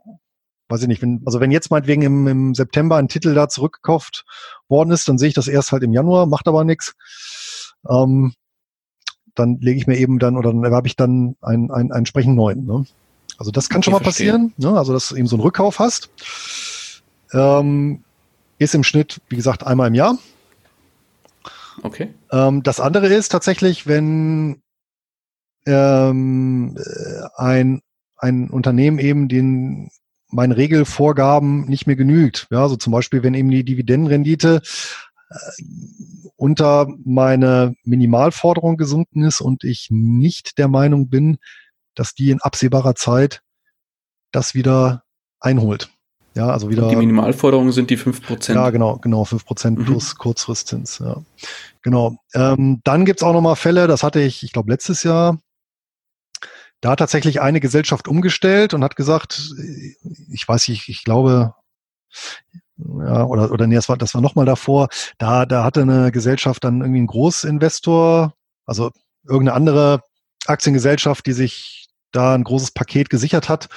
weiß 0.68 0.82
ich 0.82 0.90
nicht, 0.90 1.02
wenn, 1.02 1.22
also 1.26 1.40
wenn 1.40 1.52
jetzt 1.52 1.72
meinetwegen 1.72 2.02
im, 2.02 2.28
im 2.28 2.54
September 2.54 2.98
ein 2.98 3.08
Titel 3.08 3.34
da 3.34 3.48
zurückgekauft 3.48 4.26
worden 4.68 4.92
ist, 4.92 5.08
dann 5.08 5.18
sehe 5.18 5.30
ich 5.30 5.36
das 5.36 5.48
erst 5.48 5.72
halt 5.72 5.84
im 5.84 5.94
Januar, 5.94 6.26
macht 6.26 6.50
aber 6.50 6.66
nichts. 6.66 6.96
Ähm, 7.90 8.34
dann 9.36 9.60
lege 9.62 9.80
ich 9.80 9.88
mir 9.88 9.96
eben 9.96 10.20
dann 10.20 10.36
oder 10.36 10.52
dann 10.52 10.66
erwerbe 10.66 10.88
ich 10.88 10.98
dann 10.98 11.38
einen, 11.40 11.72
einen, 11.72 11.72
einen 11.72 11.92
entsprechend 11.92 12.36
neuen. 12.36 12.66
Ne? 12.66 12.86
Also 13.38 13.52
das 13.52 13.70
kann 13.70 13.78
okay, 13.78 13.86
schon 13.86 13.94
mal 13.94 14.02
passieren, 14.02 14.54
ne? 14.58 14.78
also 14.78 14.92
dass 14.92 15.08
du 15.08 15.16
eben 15.16 15.28
so 15.28 15.38
einen 15.38 15.44
Rückkauf 15.44 15.80
hast. 15.80 16.10
Ähm, 17.32 18.04
ist 18.58 18.76
im 18.76 18.84
Schnitt, 18.84 19.22
wie 19.30 19.38
gesagt, 19.38 19.66
einmal 19.66 19.88
im 19.88 19.96
Jahr. 19.96 20.18
Okay. 21.84 22.14
Ähm, 22.34 22.64
das 22.64 22.82
andere 22.82 23.08
ist 23.08 23.30
tatsächlich, 23.30 23.88
wenn 23.88 24.62
ähm, 25.70 26.76
äh, 26.78 27.28
ein, 27.36 27.82
ein 28.18 28.50
Unternehmen 28.50 29.00
eben 29.00 29.28
den 29.28 29.90
meinen 30.32 30.52
Regelvorgaben 30.52 31.66
nicht 31.66 31.88
mehr 31.88 31.96
genügt. 31.96 32.48
Ja, 32.52 32.62
also 32.62 32.76
zum 32.76 32.94
Beispiel, 32.94 33.24
wenn 33.24 33.34
eben 33.34 33.50
die 33.50 33.64
Dividendenrendite 33.64 34.62
äh, 35.30 35.36
unter 36.36 36.88
meine 37.04 37.76
Minimalforderung 37.84 38.78
gesunken 38.78 39.24
ist 39.24 39.42
und 39.42 39.64
ich 39.64 39.88
nicht 39.90 40.58
der 40.58 40.68
Meinung 40.68 41.10
bin, 41.10 41.38
dass 41.96 42.14
die 42.14 42.30
in 42.32 42.42
absehbarer 42.42 42.96
Zeit 42.96 43.42
das 44.32 44.54
wieder 44.54 45.04
einholt. 45.40 45.90
Ja, 46.36 46.50
also 46.52 46.70
wieder. 46.70 46.84
Und 46.84 46.90
die 46.90 46.96
Minimalforderungen 46.96 47.72
sind 47.72 47.90
die 47.90 47.98
5%. 47.98 48.54
Ja, 48.54 48.70
genau, 48.70 48.98
genau, 48.98 49.24
5% 49.24 49.72
mhm. 49.72 49.86
plus 49.86 50.16
Kurzfristzins, 50.16 51.00
ja. 51.00 51.24
Genau. 51.82 52.18
Ähm, 52.34 52.82
dann 52.84 53.06
gibt's 53.06 53.24
auch 53.24 53.34
nochmal 53.34 53.56
Fälle, 53.56 53.88
das 53.88 54.04
hatte 54.04 54.22
ich, 54.22 54.44
ich 54.44 54.54
glaube, 54.54 54.72
letztes 54.72 55.04
Jahr, 55.04 55.40
da 56.82 56.92
hat 56.92 57.00
tatsächlich 57.00 57.42
eine 57.42 57.60
Gesellschaft 57.60 58.08
umgestellt 58.08 58.74
und 58.74 58.84
hat 58.84 58.96
gesagt, 58.96 59.54
ich 60.32 60.48
weiß 60.48 60.68
nicht, 60.70 60.90
ich 60.90 61.04
glaube, 61.04 61.54
ja, 62.78 63.24
oder, 63.26 63.52
oder 63.52 63.68
nee, 63.68 63.76
das 63.76 63.90
war, 63.90 63.98
das 63.98 64.14
war 64.14 64.22
nochmal 64.22 64.46
davor, 64.46 64.88
da, 65.18 65.46
da 65.46 65.64
hatte 65.64 65.82
eine 65.82 66.12
Gesellschaft 66.12 66.64
dann 66.64 66.82
irgendwie 66.82 67.00
einen 67.00 67.08
Großinvestor, 67.08 68.34
also 68.66 68.92
irgendeine 69.24 69.56
andere 69.56 70.02
Aktiengesellschaft, 70.46 71.26
die 71.26 71.34
sich 71.34 71.90
da 72.12 72.34
ein 72.34 72.44
großes 72.44 72.72
Paket 72.72 73.10
gesichert 73.10 73.50
hat. 73.50 73.68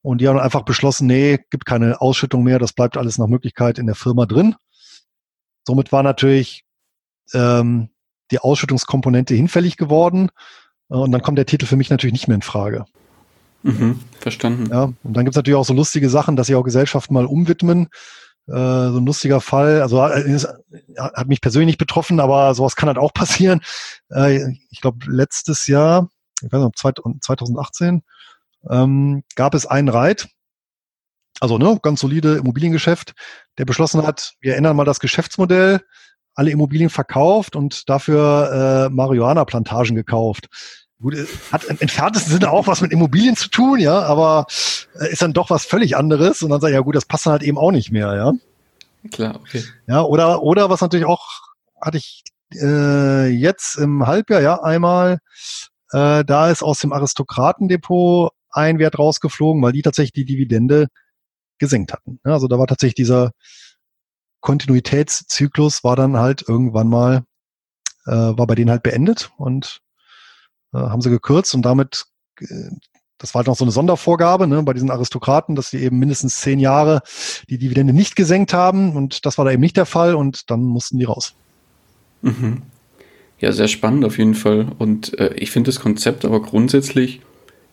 Und 0.00 0.20
die 0.20 0.28
haben 0.28 0.38
einfach 0.38 0.62
beschlossen, 0.62 1.06
nee, 1.06 1.38
gibt 1.50 1.66
keine 1.66 2.00
Ausschüttung 2.00 2.42
mehr, 2.42 2.58
das 2.58 2.72
bleibt 2.72 2.96
alles 2.96 3.18
nach 3.18 3.26
Möglichkeit 3.26 3.78
in 3.78 3.86
der 3.86 3.94
Firma 3.94 4.26
drin. 4.26 4.54
Somit 5.66 5.92
war 5.92 6.02
natürlich 6.02 6.64
ähm, 7.34 7.90
die 8.30 8.38
Ausschüttungskomponente 8.38 9.34
hinfällig 9.34 9.76
geworden. 9.76 10.30
Und 10.88 11.12
dann 11.12 11.22
kommt 11.22 11.38
der 11.38 11.46
Titel 11.46 11.66
für 11.66 11.76
mich 11.76 11.90
natürlich 11.90 12.12
nicht 12.12 12.28
mehr 12.28 12.36
in 12.36 12.42
Frage. 12.42 12.86
Mhm, 13.62 14.00
verstanden. 14.20 14.68
Ja, 14.70 14.84
und 14.84 14.96
dann 15.02 15.24
gibt 15.24 15.34
es 15.34 15.36
natürlich 15.36 15.58
auch 15.58 15.64
so 15.64 15.74
lustige 15.74 16.08
Sachen, 16.08 16.36
dass 16.36 16.46
sich 16.46 16.56
auch 16.56 16.62
Gesellschaften 16.62 17.14
mal 17.14 17.26
umwidmen. 17.26 17.88
Äh, 18.46 18.52
so 18.52 18.98
ein 18.98 19.04
lustiger 19.04 19.40
Fall, 19.42 19.82
also 19.82 20.02
äh, 20.06 20.38
hat 20.96 21.28
mich 21.28 21.42
persönlich 21.42 21.66
nicht 21.66 21.78
betroffen, 21.78 22.18
aber 22.18 22.54
sowas 22.54 22.76
kann 22.76 22.86
halt 22.86 22.98
auch 22.98 23.12
passieren. 23.12 23.60
Äh, 24.10 24.54
ich 24.70 24.80
glaube, 24.80 24.98
letztes 25.06 25.66
Jahr, 25.66 26.08
ich 26.42 26.50
weiß 26.50 26.62
nicht, 26.62 26.78
2018, 26.78 28.02
ähm, 28.70 29.22
gab 29.34 29.54
es 29.54 29.66
einen 29.66 29.88
Reit, 29.88 30.28
also 31.40 31.58
ne, 31.58 31.78
ganz 31.82 32.00
solide 32.00 32.36
Immobiliengeschäft, 32.36 33.14
der 33.58 33.66
beschlossen 33.66 34.06
hat, 34.06 34.34
wir 34.40 34.56
ändern 34.56 34.76
mal 34.76 34.84
das 34.84 35.00
Geschäftsmodell, 35.00 35.82
alle 36.38 36.52
Immobilien 36.52 36.88
verkauft 36.88 37.56
und 37.56 37.88
dafür 37.88 38.86
äh, 38.86 38.94
Marihuana-Plantagen 38.94 39.96
gekauft. 39.96 40.46
Gut, 41.02 41.14
äh, 41.14 41.26
hat 41.50 41.64
im 41.64 41.78
entferntesten 41.80 42.32
Sinne 42.32 42.52
auch 42.52 42.68
was 42.68 42.80
mit 42.80 42.92
Immobilien 42.92 43.34
zu 43.34 43.48
tun, 43.48 43.80
ja, 43.80 44.02
aber 44.02 44.46
äh, 45.00 45.10
ist 45.10 45.20
dann 45.20 45.32
doch 45.32 45.50
was 45.50 45.64
völlig 45.64 45.96
anderes. 45.96 46.40
Und 46.42 46.50
dann 46.50 46.60
sage 46.60 46.72
ich, 46.72 46.76
ja 46.76 46.82
gut, 46.82 46.94
das 46.94 47.06
passt 47.06 47.26
dann 47.26 47.32
halt 47.32 47.42
eben 47.42 47.58
auch 47.58 47.72
nicht 47.72 47.90
mehr, 47.90 48.14
ja. 48.14 48.32
Klar, 49.10 49.40
okay. 49.40 49.64
Ja, 49.88 50.02
oder, 50.02 50.44
oder 50.44 50.70
was 50.70 50.80
natürlich 50.80 51.06
auch, 51.06 51.26
hatte 51.80 51.98
ich 51.98 52.22
äh, 52.54 53.26
jetzt 53.26 53.76
im 53.76 54.06
Halbjahr, 54.06 54.40
ja, 54.40 54.62
einmal, 54.62 55.18
äh, 55.90 56.24
da 56.24 56.50
ist 56.50 56.62
aus 56.62 56.78
dem 56.78 56.92
Aristokratendepot 56.92 58.30
ein 58.52 58.78
Wert 58.78 58.96
rausgeflogen, 58.96 59.60
weil 59.60 59.72
die 59.72 59.82
tatsächlich 59.82 60.12
die 60.12 60.24
Dividende 60.24 60.86
gesenkt 61.58 61.92
hatten. 61.92 62.20
Ja, 62.24 62.34
also 62.34 62.46
da 62.46 62.60
war 62.60 62.68
tatsächlich 62.68 62.94
dieser 62.94 63.32
Kontinuitätszyklus 64.40 65.84
war 65.84 65.96
dann 65.96 66.16
halt 66.16 66.44
irgendwann 66.46 66.88
mal, 66.88 67.24
äh, 68.06 68.12
war 68.12 68.46
bei 68.46 68.54
denen 68.54 68.70
halt 68.70 68.82
beendet 68.82 69.30
und 69.36 69.80
äh, 70.72 70.78
haben 70.78 71.02
sie 71.02 71.10
gekürzt 71.10 71.54
und 71.54 71.62
damit, 71.62 72.04
äh, 72.40 72.70
das 73.18 73.34
war 73.34 73.40
halt 73.40 73.48
noch 73.48 73.56
so 73.56 73.64
eine 73.64 73.72
Sondervorgabe 73.72 74.46
ne, 74.46 74.62
bei 74.62 74.72
diesen 74.72 74.90
Aristokraten, 74.90 75.56
dass 75.56 75.70
sie 75.70 75.78
eben 75.78 75.98
mindestens 75.98 76.40
zehn 76.40 76.60
Jahre 76.60 77.02
die 77.48 77.58
Dividende 77.58 77.92
nicht 77.92 78.14
gesenkt 78.14 78.52
haben 78.52 78.94
und 78.94 79.26
das 79.26 79.38
war 79.38 79.44
da 79.44 79.50
eben 79.50 79.62
nicht 79.62 79.76
der 79.76 79.86
Fall 79.86 80.14
und 80.14 80.50
dann 80.50 80.62
mussten 80.62 80.98
die 80.98 81.04
raus. 81.04 81.34
Mhm. 82.22 82.62
Ja, 83.40 83.52
sehr 83.52 83.68
spannend 83.68 84.04
auf 84.04 84.18
jeden 84.18 84.34
Fall 84.34 84.68
und 84.78 85.18
äh, 85.18 85.34
ich 85.34 85.50
finde 85.50 85.68
das 85.68 85.80
Konzept 85.80 86.24
aber 86.24 86.42
grundsätzlich 86.42 87.20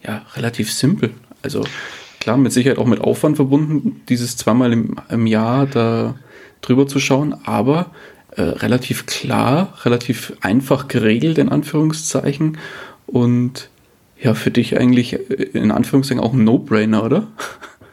ja 0.04 0.24
relativ 0.36 0.72
simpel. 0.72 1.14
Also 1.42 1.64
klar, 2.20 2.38
mit 2.38 2.52
Sicherheit 2.52 2.78
auch 2.80 2.86
mit 2.88 3.02
Aufwand 3.02 3.36
verbunden, 3.36 4.02
dieses 4.10 4.38
zweimal 4.38 4.74
im, 4.74 4.96
im 5.10 5.28
Jahr 5.28 5.68
da 5.68 6.16
drüber 6.68 6.88
zu 6.88 7.00
schauen, 7.00 7.36
aber 7.46 7.88
äh, 8.32 8.42
relativ 8.42 9.06
klar, 9.06 9.74
relativ 9.84 10.34
einfach 10.42 10.88
geregelt 10.88 11.38
in 11.38 11.50
Anführungszeichen 11.50 12.58
und 13.08 13.70
ja, 14.20 14.34
für 14.34 14.52
dich 14.52 14.78
eigentlich 14.78 15.14
äh, 15.14 15.44
in 15.54 15.72
Anführungszeichen 15.72 16.24
auch 16.24 16.34
ein 16.34 16.44
No-Brainer, 16.44 17.04
oder? 17.04 17.28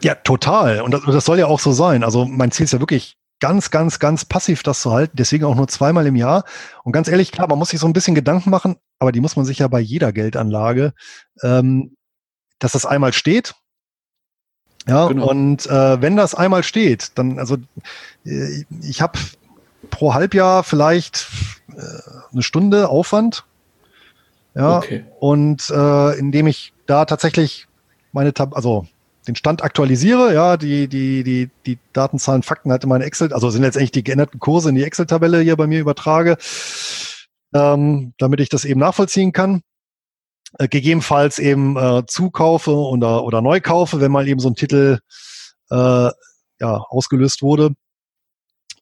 Ja, 0.01 0.15
total. 0.15 0.81
Und 0.81 0.91
das, 0.91 1.01
das 1.05 1.25
soll 1.25 1.39
ja 1.39 1.45
auch 1.45 1.59
so 1.59 1.71
sein. 1.71 2.03
Also 2.03 2.25
mein 2.25 2.51
Ziel 2.51 2.65
ist 2.65 2.73
ja 2.73 2.79
wirklich 2.79 3.15
ganz, 3.39 3.71
ganz, 3.71 3.99
ganz 3.99 4.25
passiv 4.25 4.63
das 4.63 4.81
zu 4.81 4.91
halten. 4.91 5.15
Deswegen 5.17 5.45
auch 5.45 5.55
nur 5.55 5.67
zweimal 5.67 6.07
im 6.07 6.15
Jahr. 6.15 6.43
Und 6.83 6.91
ganz 6.91 7.07
ehrlich, 7.07 7.31
klar, 7.31 7.47
man 7.47 7.59
muss 7.59 7.69
sich 7.69 7.79
so 7.79 7.87
ein 7.87 7.93
bisschen 7.93 8.15
Gedanken 8.15 8.49
machen, 8.49 8.75
aber 8.99 9.11
die 9.11 9.21
muss 9.21 9.35
man 9.35 9.45
sich 9.45 9.59
ja 9.59 9.67
bei 9.67 9.79
jeder 9.79 10.11
Geldanlage, 10.11 10.93
ähm, 11.41 11.95
dass 12.59 12.73
das 12.73 12.85
einmal 12.85 13.13
steht 13.13 13.53
ja, 14.87 15.07
genau. 15.07 15.29
und 15.29 15.65
äh, 15.65 16.01
wenn 16.01 16.17
das 16.17 16.35
einmal 16.35 16.63
steht, 16.63 17.17
dann, 17.17 17.39
also 17.39 17.57
äh, 18.25 18.63
ich 18.81 19.01
habe 19.01 19.19
pro 19.89 20.13
Halbjahr 20.13 20.63
vielleicht 20.63 21.27
äh, 21.69 21.81
eine 22.31 22.43
Stunde 22.43 22.89
Aufwand. 22.89 23.45
Ja, 24.55 24.77
okay. 24.77 25.03
und 25.19 25.67
äh, 25.71 26.19
indem 26.19 26.45
ich 26.45 26.73
da 26.85 27.05
tatsächlich 27.05 27.67
meine 28.11 28.35
Tab 28.35 28.55
also 28.55 28.85
den 29.27 29.35
Stand 29.35 29.63
aktualisiere, 29.63 30.33
ja, 30.33 30.57
die, 30.57 30.87
die, 30.87 31.23
die, 31.23 31.49
die 31.65 31.79
Datenzahlen, 31.93 32.43
Fakten 32.43 32.69
halt 32.69 32.83
in 32.83 32.89
meine 32.89 33.05
Excel, 33.05 33.33
also 33.33 33.49
sind 33.49 33.63
letztendlich 33.63 33.91
die 33.91 34.03
geänderten 34.03 34.39
Kurse 34.39 34.69
in 34.69 34.75
die 34.75 34.83
Excel-Tabelle 34.83 35.39
hier 35.39 35.55
bei 35.55 35.65
mir 35.65 35.79
übertrage, 35.79 36.37
ähm, 37.55 38.13
damit 38.19 38.41
ich 38.41 38.49
das 38.49 38.65
eben 38.65 38.81
nachvollziehen 38.81 39.31
kann 39.31 39.61
äh, 40.59 40.67
gegebenenfalls 40.67 41.39
eben 41.39 41.77
äh, 41.77 42.03
zukaufe 42.07 42.75
oder, 42.75 43.23
oder 43.23 43.41
neu 43.41 43.61
kaufe, 43.61 44.01
wenn 44.01 44.11
mal 44.11 44.27
eben 44.27 44.39
so 44.39 44.49
ein 44.49 44.55
Titel 44.55 44.99
äh, 45.69 45.75
ja, 45.75 46.77
ausgelöst 46.89 47.41
wurde. 47.41 47.71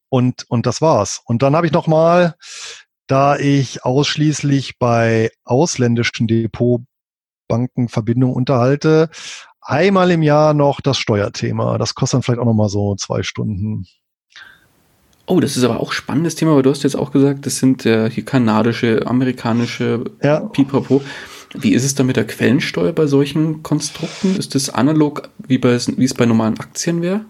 Und, 0.10 0.46
und 0.50 0.66
das 0.66 0.82
war's. 0.82 1.22
Und 1.26 1.42
dann 1.42 1.56
habe 1.56 1.66
ich 1.66 1.72
nochmal, 1.72 2.36
da 3.08 3.38
ich 3.38 3.86
ausschließlich 3.86 4.78
bei 4.78 5.32
ausländischen 5.46 6.28
Depotbanken 6.28 7.88
Verbindungen 7.88 8.36
unterhalte, 8.36 9.10
einmal 9.62 10.12
im 10.12 10.22
Jahr 10.22 10.54
noch 10.54 10.82
das 10.82 10.98
Steuerthema. 10.98 11.78
Das 11.78 11.96
kostet 11.96 12.16
dann 12.18 12.24
vielleicht 12.24 12.42
auch 12.42 12.46
nochmal 12.46 12.70
so 12.70 12.96
zwei 12.96 13.24
Stunden. 13.24 13.86
Oh, 15.28 15.40
das 15.40 15.56
ist 15.56 15.64
aber 15.64 15.80
auch 15.80 15.92
ein 15.92 15.96
spannendes 15.96 16.36
Thema, 16.36 16.56
weil 16.56 16.64
du 16.64 16.72
hast 16.72 16.84
jetzt 16.84 16.96
auch 16.96 17.12
gesagt, 17.12 17.46
das 17.46 17.58
sind 17.58 17.86
äh, 17.86 18.10
hier 18.10 18.26
kanadische, 18.26 19.08
amerikanische 19.08 20.04
ja. 20.22 20.42
Pipapo. 20.42 21.02
Wie 21.54 21.74
ist 21.74 21.84
es 21.84 21.96
da 21.96 22.04
mit 22.04 22.16
der 22.16 22.26
Quellensteuer 22.26 22.94
bei 22.94 23.08
solchen 23.08 23.64
Konstrukten? 23.64 24.38
Ist 24.38 24.56
das 24.56 24.70
analog, 24.70 25.30
wie, 25.38 25.58
bei, 25.58 25.78
wie 25.98 26.06
es 26.06 26.14
bei 26.14 26.26
normalen 26.26 26.60
Aktien 26.60 27.02
wäre? 27.02 27.22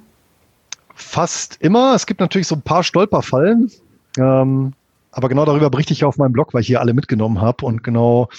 Fast 0.93 1.57
immer. 1.59 1.95
Es 1.95 2.05
gibt 2.05 2.19
natürlich 2.19 2.47
so 2.47 2.55
ein 2.55 2.61
paar 2.61 2.83
Stolperfallen. 2.83 3.71
Ähm, 4.17 4.73
aber 5.11 5.29
genau 5.29 5.45
darüber 5.45 5.69
berichte 5.69 5.93
ich 5.93 6.01
ja 6.01 6.07
auf 6.07 6.17
meinem 6.17 6.33
Blog, 6.33 6.53
weil 6.53 6.61
ich 6.61 6.67
hier 6.67 6.79
alle 6.79 6.93
mitgenommen 6.93 7.41
habe 7.41 7.65
und 7.65 7.83
genau 7.83 8.29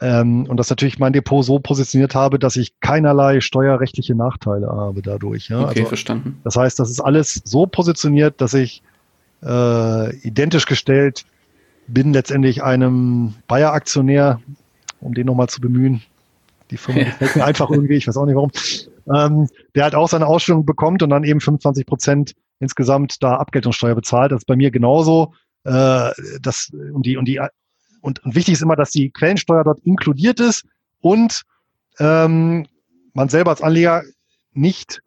ähm, 0.00 0.46
und 0.46 0.56
das 0.58 0.70
natürlich 0.70 0.98
mein 0.98 1.12
Depot 1.12 1.44
so 1.44 1.58
positioniert 1.58 2.14
habe, 2.14 2.38
dass 2.38 2.56
ich 2.56 2.78
keinerlei 2.80 3.40
steuerrechtliche 3.40 4.14
Nachteile 4.14 4.68
habe 4.68 5.02
dadurch. 5.02 5.48
Ja? 5.48 5.62
Okay, 5.62 5.80
also, 5.80 5.86
verstanden. 5.86 6.40
Das 6.44 6.56
heißt, 6.56 6.78
das 6.78 6.90
ist 6.90 7.00
alles 7.00 7.40
so 7.44 7.66
positioniert, 7.66 8.40
dass 8.40 8.54
ich 8.54 8.82
äh, 9.42 10.16
identisch 10.18 10.66
gestellt 10.66 11.24
bin 11.86 12.12
letztendlich 12.12 12.62
einem 12.62 13.34
Bayer-Aktionär, 13.46 14.40
um 15.00 15.14
den 15.14 15.26
nochmal 15.26 15.48
zu 15.48 15.60
bemühen. 15.60 16.02
Die 16.70 16.76
Firma 16.76 17.00
ja. 17.00 17.06
gefällt 17.18 17.36
mir 17.36 17.44
einfach 17.44 17.70
irgendwie, 17.70 17.94
ich 17.94 18.06
weiß 18.06 18.16
auch 18.16 18.26
nicht 18.26 18.34
warum. 18.34 18.50
Ähm, 19.14 19.48
der 19.74 19.84
halt 19.84 19.94
auch 19.94 20.08
seine 20.08 20.26
Ausstellung 20.26 20.66
bekommt 20.66 21.02
und 21.02 21.10
dann 21.10 21.24
eben 21.24 21.40
25 21.40 21.86
Prozent 21.86 22.34
insgesamt 22.60 23.22
da 23.22 23.36
Abgeltungssteuer 23.36 23.94
bezahlt. 23.94 24.32
Das 24.32 24.42
ist 24.42 24.46
bei 24.46 24.56
mir 24.56 24.70
genauso. 24.70 25.32
Äh, 25.64 26.10
das, 26.40 26.70
und, 26.92 27.06
die, 27.06 27.16
und, 27.16 27.26
die, 27.26 27.40
und, 28.00 28.24
und 28.24 28.34
wichtig 28.34 28.54
ist 28.54 28.62
immer, 28.62 28.76
dass 28.76 28.90
die 28.90 29.10
Quellensteuer 29.10 29.64
dort 29.64 29.80
inkludiert 29.80 30.40
ist 30.40 30.66
und 31.00 31.42
ähm, 31.98 32.66
man 33.14 33.28
selber 33.28 33.50
als 33.50 33.62
Anleger 33.62 34.02
nicht 34.52 35.02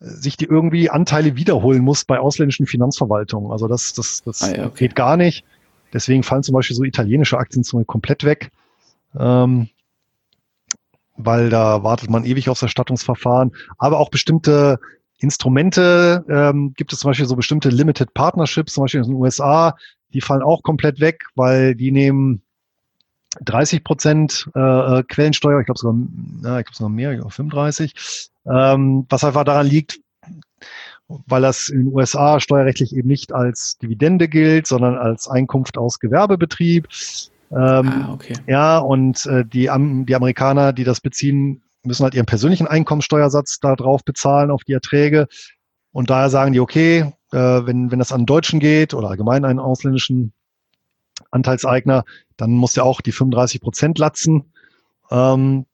äh, 0.00 0.06
sich 0.06 0.36
die 0.36 0.44
irgendwie 0.44 0.90
Anteile 0.90 1.36
wiederholen 1.36 1.82
muss 1.82 2.04
bei 2.04 2.18
ausländischen 2.18 2.66
Finanzverwaltungen. 2.66 3.50
Also 3.50 3.68
das, 3.68 3.92
das, 3.92 4.22
das 4.22 4.42
ah, 4.42 4.56
ja, 4.56 4.66
okay. 4.66 4.86
geht 4.86 4.94
gar 4.96 5.16
nicht. 5.16 5.44
Deswegen 5.92 6.22
fallen 6.22 6.42
zum 6.42 6.54
Beispiel 6.54 6.76
so 6.76 6.84
italienische 6.84 7.38
Aktien 7.38 7.64
komplett 7.86 8.24
weg, 8.24 8.50
ähm, 9.18 9.68
weil 11.16 11.50
da 11.50 11.82
wartet 11.82 12.10
man 12.10 12.24
ewig 12.24 12.48
aufs 12.48 12.62
Erstattungsverfahren. 12.62 13.52
Aber 13.76 13.98
auch 13.98 14.10
bestimmte 14.10 14.78
Instrumente 15.18 16.24
ähm, 16.28 16.74
gibt 16.76 16.92
es 16.92 17.00
zum 17.00 17.10
Beispiel 17.10 17.26
so 17.26 17.36
bestimmte 17.36 17.70
Limited 17.70 18.14
Partnerships, 18.14 18.74
zum 18.74 18.84
Beispiel 18.84 19.00
in 19.00 19.08
den 19.08 19.16
USA, 19.16 19.76
die 20.12 20.20
fallen 20.20 20.42
auch 20.42 20.62
komplett 20.62 21.00
weg, 21.00 21.24
weil 21.34 21.74
die 21.74 21.90
nehmen 21.90 22.42
30 23.40 23.84
Prozent 23.84 24.48
äh, 24.54 24.60
äh, 24.60 25.02
Quellensteuer, 25.02 25.60
ich 25.60 25.66
glaube 25.66 25.78
sogar, 25.78 25.96
ja, 26.42 26.60
ich 26.60 26.66
glaube 26.66 26.76
sogar 26.76 26.90
mehr, 26.90 27.12
ich 27.12 27.18
glaube 27.18 27.32
35, 27.32 28.28
ähm, 28.46 29.06
was 29.08 29.24
einfach 29.24 29.44
daran 29.44 29.66
liegt, 29.66 30.00
weil 31.08 31.42
das 31.42 31.68
in 31.68 31.84
den 31.84 31.94
USA 31.94 32.40
steuerrechtlich 32.40 32.94
eben 32.94 33.08
nicht 33.08 33.32
als 33.32 33.78
Dividende 33.78 34.28
gilt, 34.28 34.66
sondern 34.66 34.96
als 34.96 35.28
Einkunft 35.28 35.78
aus 35.78 35.98
Gewerbebetrieb. 36.00 36.88
Ähm, 37.50 37.58
ah, 37.58 38.12
okay. 38.12 38.34
Ja, 38.46 38.78
und 38.78 39.24
äh, 39.26 39.44
die, 39.44 39.70
die 40.06 40.14
Amerikaner, 40.14 40.72
die 40.72 40.84
das 40.84 41.00
beziehen, 41.00 41.62
müssen 41.82 42.04
halt 42.04 42.14
ihren 42.14 42.26
persönlichen 42.26 42.66
Einkommensteuersatz 42.66 43.60
da 43.60 43.74
drauf 43.76 44.04
bezahlen 44.04 44.50
auf 44.50 44.64
die 44.64 44.72
Erträge. 44.72 45.26
Und 45.92 46.10
daher 46.10 46.30
sagen 46.30 46.52
die, 46.52 46.60
okay, 46.60 47.12
äh, 47.32 47.36
wenn, 47.36 47.90
wenn 47.90 47.98
das 47.98 48.12
an 48.12 48.26
Deutschen 48.26 48.60
geht 48.60 48.94
oder 48.94 49.08
allgemein 49.08 49.44
einen 49.44 49.58
ausländischen 49.58 50.32
Anteilseigner, 51.30 52.04
dann 52.36 52.52
muss 52.52 52.74
der 52.74 52.84
auch 52.84 53.00
die 53.00 53.12
35 53.12 53.60
Prozent 53.60 53.98
latzen. 53.98 54.52
Ähm, 55.10 55.66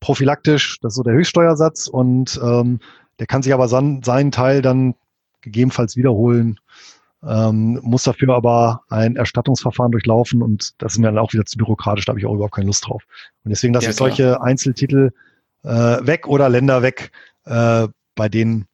prophylaktisch, 0.00 0.78
das 0.80 0.92
ist 0.92 0.96
so 0.96 1.02
der 1.02 1.14
Höchststeuersatz. 1.14 1.88
Und 1.88 2.38
ähm, 2.42 2.80
der 3.18 3.26
kann 3.26 3.42
sich 3.42 3.54
aber 3.54 3.68
seinen 3.68 4.30
Teil 4.30 4.62
dann 4.62 4.94
gegebenenfalls 5.40 5.96
wiederholen, 5.96 6.58
ähm, 7.26 7.80
muss 7.82 8.02
dafür 8.04 8.34
aber 8.34 8.82
ein 8.88 9.16
Erstattungsverfahren 9.16 9.92
durchlaufen 9.92 10.42
und 10.42 10.74
das 10.78 10.92
ist 10.92 10.98
mir 10.98 11.06
dann 11.06 11.18
auch 11.18 11.32
wieder 11.32 11.44
zu 11.44 11.58
bürokratisch, 11.58 12.04
da 12.04 12.10
habe 12.10 12.20
ich 12.20 12.26
auch 12.26 12.34
überhaupt 12.34 12.54
keine 12.54 12.66
Lust 12.66 12.86
drauf. 12.86 13.02
Und 13.44 13.50
deswegen 13.50 13.74
lasse 13.74 13.86
ja, 13.86 13.90
ich 13.90 13.96
solche 13.96 14.42
Einzeltitel 14.42 15.10
äh, 15.62 15.68
weg 15.68 16.26
oder 16.26 16.48
Länder 16.48 16.82
weg, 16.82 17.12
äh, 17.44 17.88
bei 18.14 18.28
denen 18.28 18.66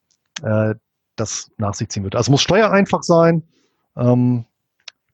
äh, 0.43 0.75
das 1.15 1.51
nach 1.57 1.73
sich 1.73 1.89
ziehen 1.89 2.03
wird. 2.03 2.15
Also 2.15 2.27
es 2.27 2.31
muss 2.31 2.41
steuereinfach 2.41 3.03
sein. 3.03 3.43
Ähm, 3.95 4.45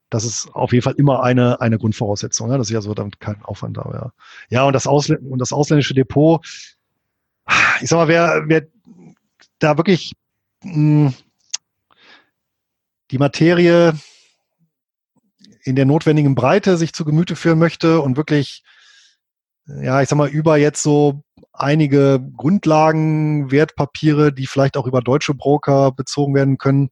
das 0.10 0.24
ist 0.24 0.50
auf 0.54 0.72
jeden 0.72 0.84
Fall 0.84 0.96
immer 0.98 1.22
eine, 1.24 1.60
eine 1.60 1.78
Grundvoraussetzung. 1.78 2.50
Ja? 2.50 2.58
Das 2.58 2.68
ist 2.68 2.74
ja 2.74 2.82
so 2.82 2.94
damit 2.94 3.20
kein 3.20 3.44
Aufwand 3.44 3.78
da. 3.78 3.90
Ja, 3.94 4.12
ja 4.50 4.64
und, 4.64 4.74
das 4.74 4.88
Ausl 4.88 5.16
und 5.16 5.40
das 5.40 5.52
ausländische 5.52 5.94
Depot, 5.94 6.46
ich 7.82 7.90
sag 7.90 7.98
mal, 7.98 8.08
wer, 8.08 8.44
wer 8.48 8.64
da 9.60 9.78
wirklich 9.78 10.14
mh, 10.64 10.74
hm, 10.74 11.14
die 13.12 13.18
Materie 13.18 13.94
in 15.64 15.76
der 15.76 15.86
notwendigen 15.86 16.36
Breite 16.36 16.78
sich 16.78 16.94
zu 16.94 17.06
Gemüte 17.06 17.36
führen 17.36 17.60
möchte 17.60 18.02
und 18.02 18.18
wirklich, 18.18 18.64
ja, 19.66 20.02
ich 20.02 20.10
sag 20.10 20.18
mal, 20.18 20.30
über 20.30 20.58
jetzt 20.58 20.82
so 20.82 21.24
einige 21.52 22.26
Grundlagen, 22.38 23.52
Wertpapiere, 23.52 24.32
die 24.32 24.48
vielleicht 24.48 24.78
auch 24.78 24.88
über 24.88 25.02
deutsche 25.02 25.34
Broker 25.34 25.92
bezogen 25.92 26.36
werden 26.36 26.58
können. 26.58 26.90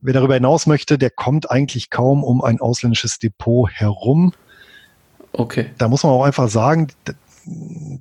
Wer 0.00 0.14
darüber 0.14 0.34
hinaus 0.34 0.66
möchte, 0.66 0.98
der 0.98 1.10
kommt 1.10 1.50
eigentlich 1.50 1.90
kaum 1.90 2.22
um 2.22 2.42
ein 2.42 2.60
ausländisches 2.60 3.18
Depot 3.18 3.68
herum. 3.70 4.32
Okay. 5.32 5.70
Da 5.78 5.88
muss 5.88 6.02
man 6.02 6.12
auch 6.12 6.24
einfach 6.24 6.48
sagen, 6.48 6.88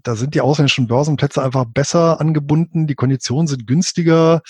da 0.03 0.15
sind 0.15 0.34
die 0.34 0.41
ausländischen 0.41 0.88
Börsenplätze 0.88 1.44
einfach 1.44 1.65
besser 1.65 2.19
angebunden, 2.22 2.88
die 2.88 2.95
Konditionen 2.95 3.48
sind 3.48 3.68
günstiger 3.68 4.41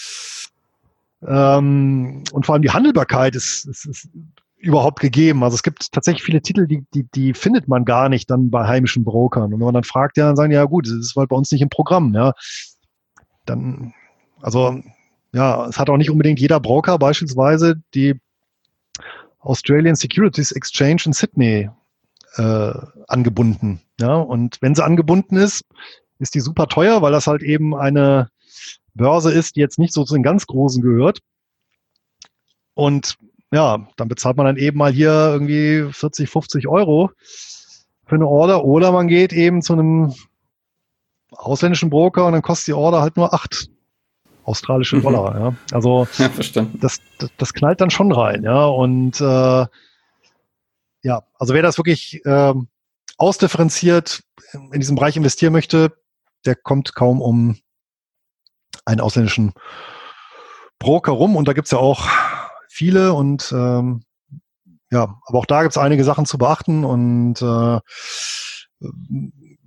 ähm, 1.25 2.23
und 2.31 2.45
vor 2.45 2.53
allem 2.53 2.61
die 2.61 2.71
Handelbarkeit 2.71 3.35
ist, 3.35 3.65
ist, 3.65 3.85
ist 3.85 4.09
überhaupt 4.57 4.99
gegeben. 4.99 5.43
Also 5.43 5.55
es 5.55 5.63
gibt 5.63 5.91
tatsächlich 5.91 6.23
viele 6.23 6.41
Titel, 6.41 6.67
die, 6.67 6.85
die, 6.93 7.03
die 7.13 7.33
findet 7.33 7.67
man 7.67 7.85
gar 7.85 8.09
nicht 8.09 8.29
dann 8.29 8.49
bei 8.49 8.67
heimischen 8.67 9.03
Brokern. 9.03 9.53
Und 9.53 9.59
wenn 9.59 9.65
man 9.65 9.73
dann 9.73 9.83
fragt, 9.83 10.17
ja, 10.17 10.27
dann 10.27 10.35
sagen 10.35 10.49
die, 10.49 10.55
ja 10.55 10.65
gut, 10.65 10.87
das 10.87 10.93
ist 10.93 11.15
halt 11.15 11.29
bei 11.29 11.35
uns 11.35 11.51
nicht 11.51 11.61
im 11.61 11.69
Programm, 11.69 12.13
ja. 12.13 12.33
Dann, 13.45 13.93
also, 14.41 14.79
ja, 15.33 15.67
es 15.67 15.77
hat 15.77 15.89
auch 15.89 15.97
nicht 15.97 16.09
unbedingt 16.09 16.39
jeder 16.39 16.59
Broker 16.59 16.97
beispielsweise 16.97 17.75
die 17.93 18.19
Australian 19.39 19.95
Securities 19.95 20.51
Exchange 20.51 21.03
in 21.05 21.13
Sydney 21.13 21.69
äh, 22.37 22.73
angebunden. 23.07 23.81
Ja, 23.99 24.15
und 24.15 24.57
wenn 24.61 24.73
sie 24.73 24.83
angebunden 24.83 25.37
ist, 25.37 25.63
ist 26.17 26.33
die 26.33 26.39
super 26.39 26.67
teuer, 26.67 27.01
weil 27.01 27.11
das 27.11 27.27
halt 27.27 27.43
eben 27.43 27.75
eine 27.75 28.29
Börse 28.95 29.31
ist, 29.31 29.55
die 29.55 29.59
jetzt 29.59 29.79
nicht 29.79 29.93
so 29.93 30.03
zu 30.03 30.13
den 30.13 30.23
ganz 30.23 30.47
Großen 30.47 30.81
gehört. 30.81 31.19
Und 32.73 33.17
ja, 33.51 33.87
dann 33.97 34.07
bezahlt 34.07 34.37
man 34.37 34.45
dann 34.45 34.57
eben 34.57 34.77
mal 34.77 34.91
hier 34.91 35.11
irgendwie 35.11 35.91
40, 35.91 36.29
50 36.29 36.67
Euro 36.67 37.11
für 38.05 38.15
eine 38.15 38.27
Order 38.27 38.63
oder 38.65 38.91
man 38.91 39.07
geht 39.07 39.33
eben 39.33 39.61
zu 39.61 39.73
einem 39.73 40.13
ausländischen 41.31 41.89
Broker 41.89 42.25
und 42.25 42.33
dann 42.33 42.41
kostet 42.41 42.67
die 42.67 42.73
Order 42.73 43.01
halt 43.01 43.17
nur 43.17 43.33
acht 43.33 43.69
australische 44.43 44.97
mhm. 44.97 45.01
Dollar. 45.01 45.39
Ja. 45.39 45.55
Also 45.71 46.07
ja, 46.17 46.29
das, 46.29 46.99
das, 47.19 47.31
das, 47.37 47.53
knallt 47.53 47.81
dann 47.81 47.89
schon 47.89 48.11
rein. 48.11 48.43
Ja. 48.43 48.65
Und 48.65 49.19
äh, 49.19 49.65
ja, 51.01 51.23
also 51.39 51.53
wer 51.53 51.61
das 51.61 51.77
wirklich 51.77 52.23
äh, 52.25 52.53
ausdifferenziert 53.17 54.23
in 54.53 54.79
diesem 54.79 54.95
Bereich 54.95 55.17
investieren 55.17 55.53
möchte, 55.53 55.93
der 56.45 56.55
kommt 56.55 56.93
kaum 56.93 57.21
um 57.21 57.57
einen 58.85 59.01
ausländischen 59.01 59.53
Broker 60.79 61.13
rum. 61.13 61.35
Und 61.35 61.47
da 61.47 61.53
gibt's 61.53 61.71
ja 61.71 61.77
auch 61.77 62.07
viele 62.69 63.13
und 63.13 63.51
ähm, 63.51 64.03
ja, 64.91 65.17
aber 65.25 65.39
auch 65.39 65.45
da 65.45 65.63
gibt's 65.63 65.77
einige 65.77 66.03
Sachen 66.03 66.25
zu 66.25 66.37
beachten 66.37 66.83
und 66.83 67.41
äh, 67.41 67.79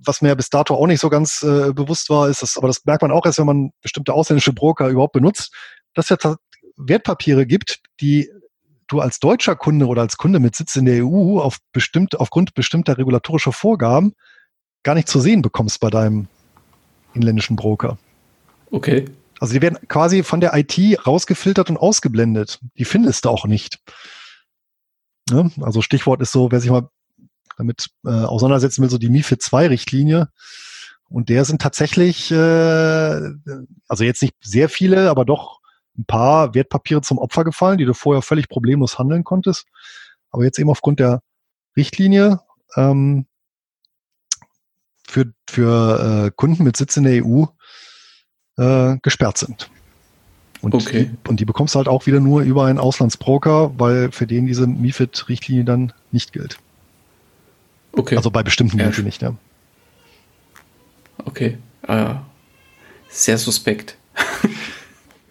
was 0.05 0.21
mir 0.21 0.35
bis 0.35 0.49
dato 0.49 0.75
auch 0.75 0.87
nicht 0.87 1.01
so 1.01 1.09
ganz 1.09 1.43
äh, 1.43 1.73
bewusst 1.73 2.09
war, 2.09 2.29
ist, 2.29 2.41
dass, 2.41 2.57
aber 2.57 2.67
das 2.67 2.85
merkt 2.85 3.01
man 3.01 3.11
auch 3.11 3.25
erst, 3.25 3.39
wenn 3.39 3.45
man 3.45 3.71
bestimmte 3.81 4.13
ausländische 4.13 4.53
Broker 4.53 4.87
überhaupt 4.87 5.13
benutzt, 5.13 5.53
dass 5.93 6.09
es 6.09 6.23
ja 6.23 6.35
Wertpapiere 6.77 7.45
gibt, 7.45 7.81
die 7.99 8.29
du 8.87 9.01
als 9.01 9.19
deutscher 9.19 9.55
Kunde 9.55 9.87
oder 9.87 10.01
als 10.01 10.17
Kunde 10.17 10.39
mit 10.39 10.55
Sitz 10.55 10.75
in 10.75 10.85
der 10.85 11.05
EU 11.05 11.39
auf 11.39 11.57
bestimmt, 11.73 12.19
aufgrund 12.19 12.53
bestimmter 12.53 12.97
regulatorischer 12.97 13.51
Vorgaben 13.51 14.13
gar 14.83 14.95
nicht 14.95 15.07
zu 15.07 15.19
sehen 15.19 15.41
bekommst 15.41 15.79
bei 15.79 15.89
deinem 15.89 16.27
inländischen 17.13 17.55
Broker. 17.55 17.97
Okay. 18.71 19.05
Also 19.39 19.53
die 19.53 19.61
werden 19.61 19.77
quasi 19.87 20.23
von 20.23 20.41
der 20.41 20.53
IT 20.55 20.77
rausgefiltert 21.07 21.69
und 21.69 21.77
ausgeblendet. 21.77 22.59
Die 22.77 22.85
findest 22.85 23.25
du 23.25 23.29
auch 23.29 23.45
nicht. 23.45 23.79
Ja, 25.29 25.49
also 25.61 25.81
Stichwort 25.81 26.21
ist 26.21 26.31
so, 26.31 26.51
wer 26.51 26.59
sich 26.59 26.69
mal 26.69 26.89
damit 27.57 27.87
äh, 28.05 28.09
auseinandersetzen 28.09 28.81
will, 28.81 28.89
so 28.89 28.97
die 28.97 29.09
MIFID 29.09 29.41
2 29.41 29.67
Richtlinie. 29.67 30.29
Und 31.09 31.29
der 31.29 31.45
sind 31.45 31.61
tatsächlich, 31.61 32.31
äh, 32.31 32.35
also 33.87 34.03
jetzt 34.03 34.21
nicht 34.21 34.35
sehr 34.41 34.69
viele, 34.69 35.09
aber 35.09 35.25
doch 35.25 35.59
ein 35.97 36.05
paar 36.05 36.53
Wertpapiere 36.53 37.01
zum 37.01 37.17
Opfer 37.17 37.43
gefallen, 37.43 37.77
die 37.77 37.85
du 37.85 37.93
vorher 37.93 38.21
völlig 38.21 38.47
problemlos 38.47 38.99
handeln 38.99 39.23
konntest. 39.23 39.65
Aber 40.31 40.43
jetzt 40.43 40.59
eben 40.59 40.69
aufgrund 40.69 40.99
der 40.99 41.21
Richtlinie 41.75 42.39
ähm, 42.75 43.25
für, 45.07 45.33
für 45.49 46.27
äh, 46.27 46.31
Kunden 46.35 46.63
mit 46.63 46.77
Sitz 46.77 46.95
in 46.97 47.03
der 47.03 47.25
EU 47.25 47.45
äh, 48.59 48.97
gesperrt 49.01 49.37
sind. 49.37 49.69
Und, 50.61 50.75
okay. 50.75 51.05
die, 51.05 51.29
und 51.29 51.39
die 51.39 51.45
bekommst 51.45 51.73
du 51.73 51.77
halt 51.77 51.87
auch 51.87 52.05
wieder 52.05 52.19
nur 52.19 52.41
über 52.41 52.65
einen 52.65 52.79
Auslandsbroker, 52.79 53.71
weil 53.77 54.11
für 54.11 54.27
den 54.27 54.45
diese 54.45 54.67
MIFID-Richtlinie 54.67 55.63
dann 55.63 55.93
nicht 56.11 56.33
gilt. 56.33 56.57
Okay. 57.93 58.17
Also 58.17 58.29
bei 58.29 58.43
bestimmten 58.43 58.77
ja. 58.77 58.87
Mitteln 58.87 59.05
nicht, 59.05 59.21
ja. 59.21 59.33
Okay. 61.25 61.57
Äh, 61.87 62.15
sehr 63.09 63.37
suspekt. 63.37 63.95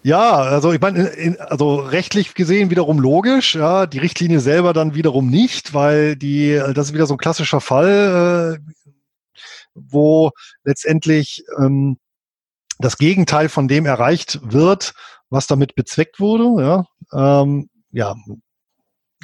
Ja, 0.01 0.31
also 0.31 0.71
ich 0.71 0.79
meine, 0.79 1.37
also 1.39 1.75
rechtlich 1.75 2.33
gesehen 2.33 2.69
wiederum 2.69 2.99
logisch, 2.99 3.55
ja, 3.55 3.85
die 3.85 3.97
Richtlinie 3.97 4.39
selber 4.39 4.71
dann 4.71 4.95
wiederum 4.95 5.29
nicht, 5.29 5.73
weil 5.73 6.15
die, 6.15 6.57
das 6.73 6.87
ist 6.87 6.93
wieder 6.93 7.05
so 7.05 7.15
ein 7.15 7.19
klassischer 7.19 7.59
Fall, 7.59 8.57
äh, 8.57 8.71
wo 9.75 10.31
letztendlich 10.63 11.43
ähm, 11.57 11.97
das 12.79 12.97
Gegenteil 12.97 13.49
von 13.49 13.67
dem 13.67 13.85
erreicht 13.85 14.39
wird, 14.41 14.93
was 15.29 15.47
damit 15.47 15.75
bezweckt 15.75 16.19
wurde. 16.19 16.63
Ja, 16.63 16.85
ähm, 17.13 17.69
ja 17.91 18.15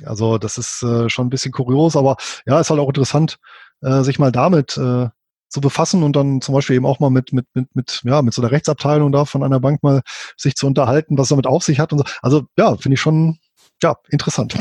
also 0.03 0.38
das 0.38 0.57
ist 0.57 0.84
äh, 0.84 1.10
schon 1.10 1.27
ein 1.27 1.30
bisschen 1.30 1.52
kurios, 1.52 1.95
aber 1.95 2.18
ja, 2.45 2.60
ist 2.60 2.69
halt 2.69 2.80
auch 2.80 2.90
interessant, 2.90 3.38
äh, 3.82 4.02
sich 4.02 4.19
mal 4.19 4.32
damit 4.32 4.77
äh, 4.77 5.07
zu 5.48 5.61
befassen 5.61 6.03
und 6.03 6.15
dann 6.15 6.41
zum 6.41 6.53
Beispiel 6.53 6.76
eben 6.76 6.86
auch 6.86 6.99
mal 6.99 7.10
mit, 7.10 7.32
mit, 7.32 7.48
mit, 7.53 7.73
mit, 7.76 8.02
ja, 8.03 8.22
mit 8.22 8.34
so 8.34 8.41
einer 8.41 8.52
Rechtsabteilung 8.52 9.11
da 9.11 9.26
von 9.26 9.44
einer 9.44 9.60
Bank 9.60 9.84
mal 9.84 10.02
sich 10.36 10.56
zu 10.56 10.68
unterhalten, 10.68 11.18
was 11.18 11.30
damit 11.30 11.48
auf 11.48 11.64
sich 11.64 11.80
hat 11.80 11.94
und 11.94 11.99
so. 11.99 12.06
Also 12.22 12.44
ja, 12.57 12.76
finde 12.76 12.95
ich 12.95 13.02
schon, 13.02 13.40
ja, 13.82 13.95
interessant. 14.10 14.56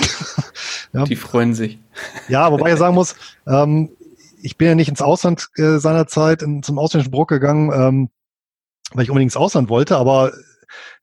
ja. 0.92 1.04
Die 1.04 1.16
freuen 1.16 1.54
sich. 1.54 1.80
Ja, 2.28 2.52
wobei 2.52 2.72
ich 2.72 2.78
sagen 2.78 2.94
muss, 2.94 3.16
ähm, 3.46 3.90
ich 4.40 4.56
bin 4.56 4.68
ja 4.68 4.74
nicht 4.74 4.88
ins 4.88 5.02
Ausland 5.02 5.48
äh, 5.56 5.78
seinerzeit 5.78 6.42
in, 6.42 6.62
zum 6.62 6.78
ausländischen 6.78 7.10
Bruck 7.10 7.28
gegangen, 7.28 7.72
ähm, 7.72 8.10
weil 8.92 9.04
ich 9.04 9.10
unbedingt 9.10 9.32
ins 9.32 9.36
Ausland 9.36 9.68
wollte, 9.68 9.96
aber 9.96 10.32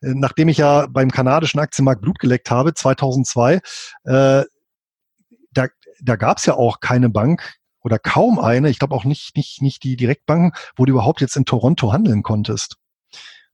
äh, 0.02 0.14
nachdem 0.14 0.50
ich 0.50 0.58
ja 0.58 0.88
beim 0.88 1.12
kanadischen 1.12 1.60
Aktienmarkt 1.60 2.02
Blut 2.02 2.20
geleckt 2.20 2.52
habe, 2.52 2.74
2002, 2.74 3.56
äh, 3.56 3.60
da, 4.04 5.68
da 6.02 6.16
gab 6.16 6.38
es 6.38 6.46
ja 6.46 6.56
auch 6.56 6.80
keine 6.80 7.10
Bank 7.10 7.56
oder 7.84 8.00
kaum 8.00 8.40
eine, 8.40 8.70
ich 8.70 8.80
glaube 8.80 8.96
auch 8.96 9.06
nicht, 9.06 9.36
nicht, 9.36 9.62
nicht 9.62 9.84
die 9.84 9.96
Direktbanken, 9.96 10.52
wo 10.76 10.86
du 10.86 10.94
überhaupt 10.94 11.22
jetzt 11.22 11.36
in 11.36 11.46
Toronto 11.46 11.92
handeln 11.92 12.24
konntest. 12.24 12.78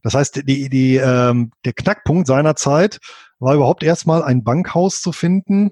Das 0.04 0.14
heißt, 0.14 0.48
die, 0.48 0.70
die, 0.70 0.96
ähm, 0.98 1.52
der 1.66 1.74
Knackpunkt 1.74 2.28
seiner 2.28 2.56
Zeit 2.56 3.00
war 3.40 3.56
überhaupt 3.56 3.84
erstmal 3.84 4.24
ein 4.24 4.44
Bankhaus 4.44 5.02
zu 5.02 5.12
finden 5.12 5.72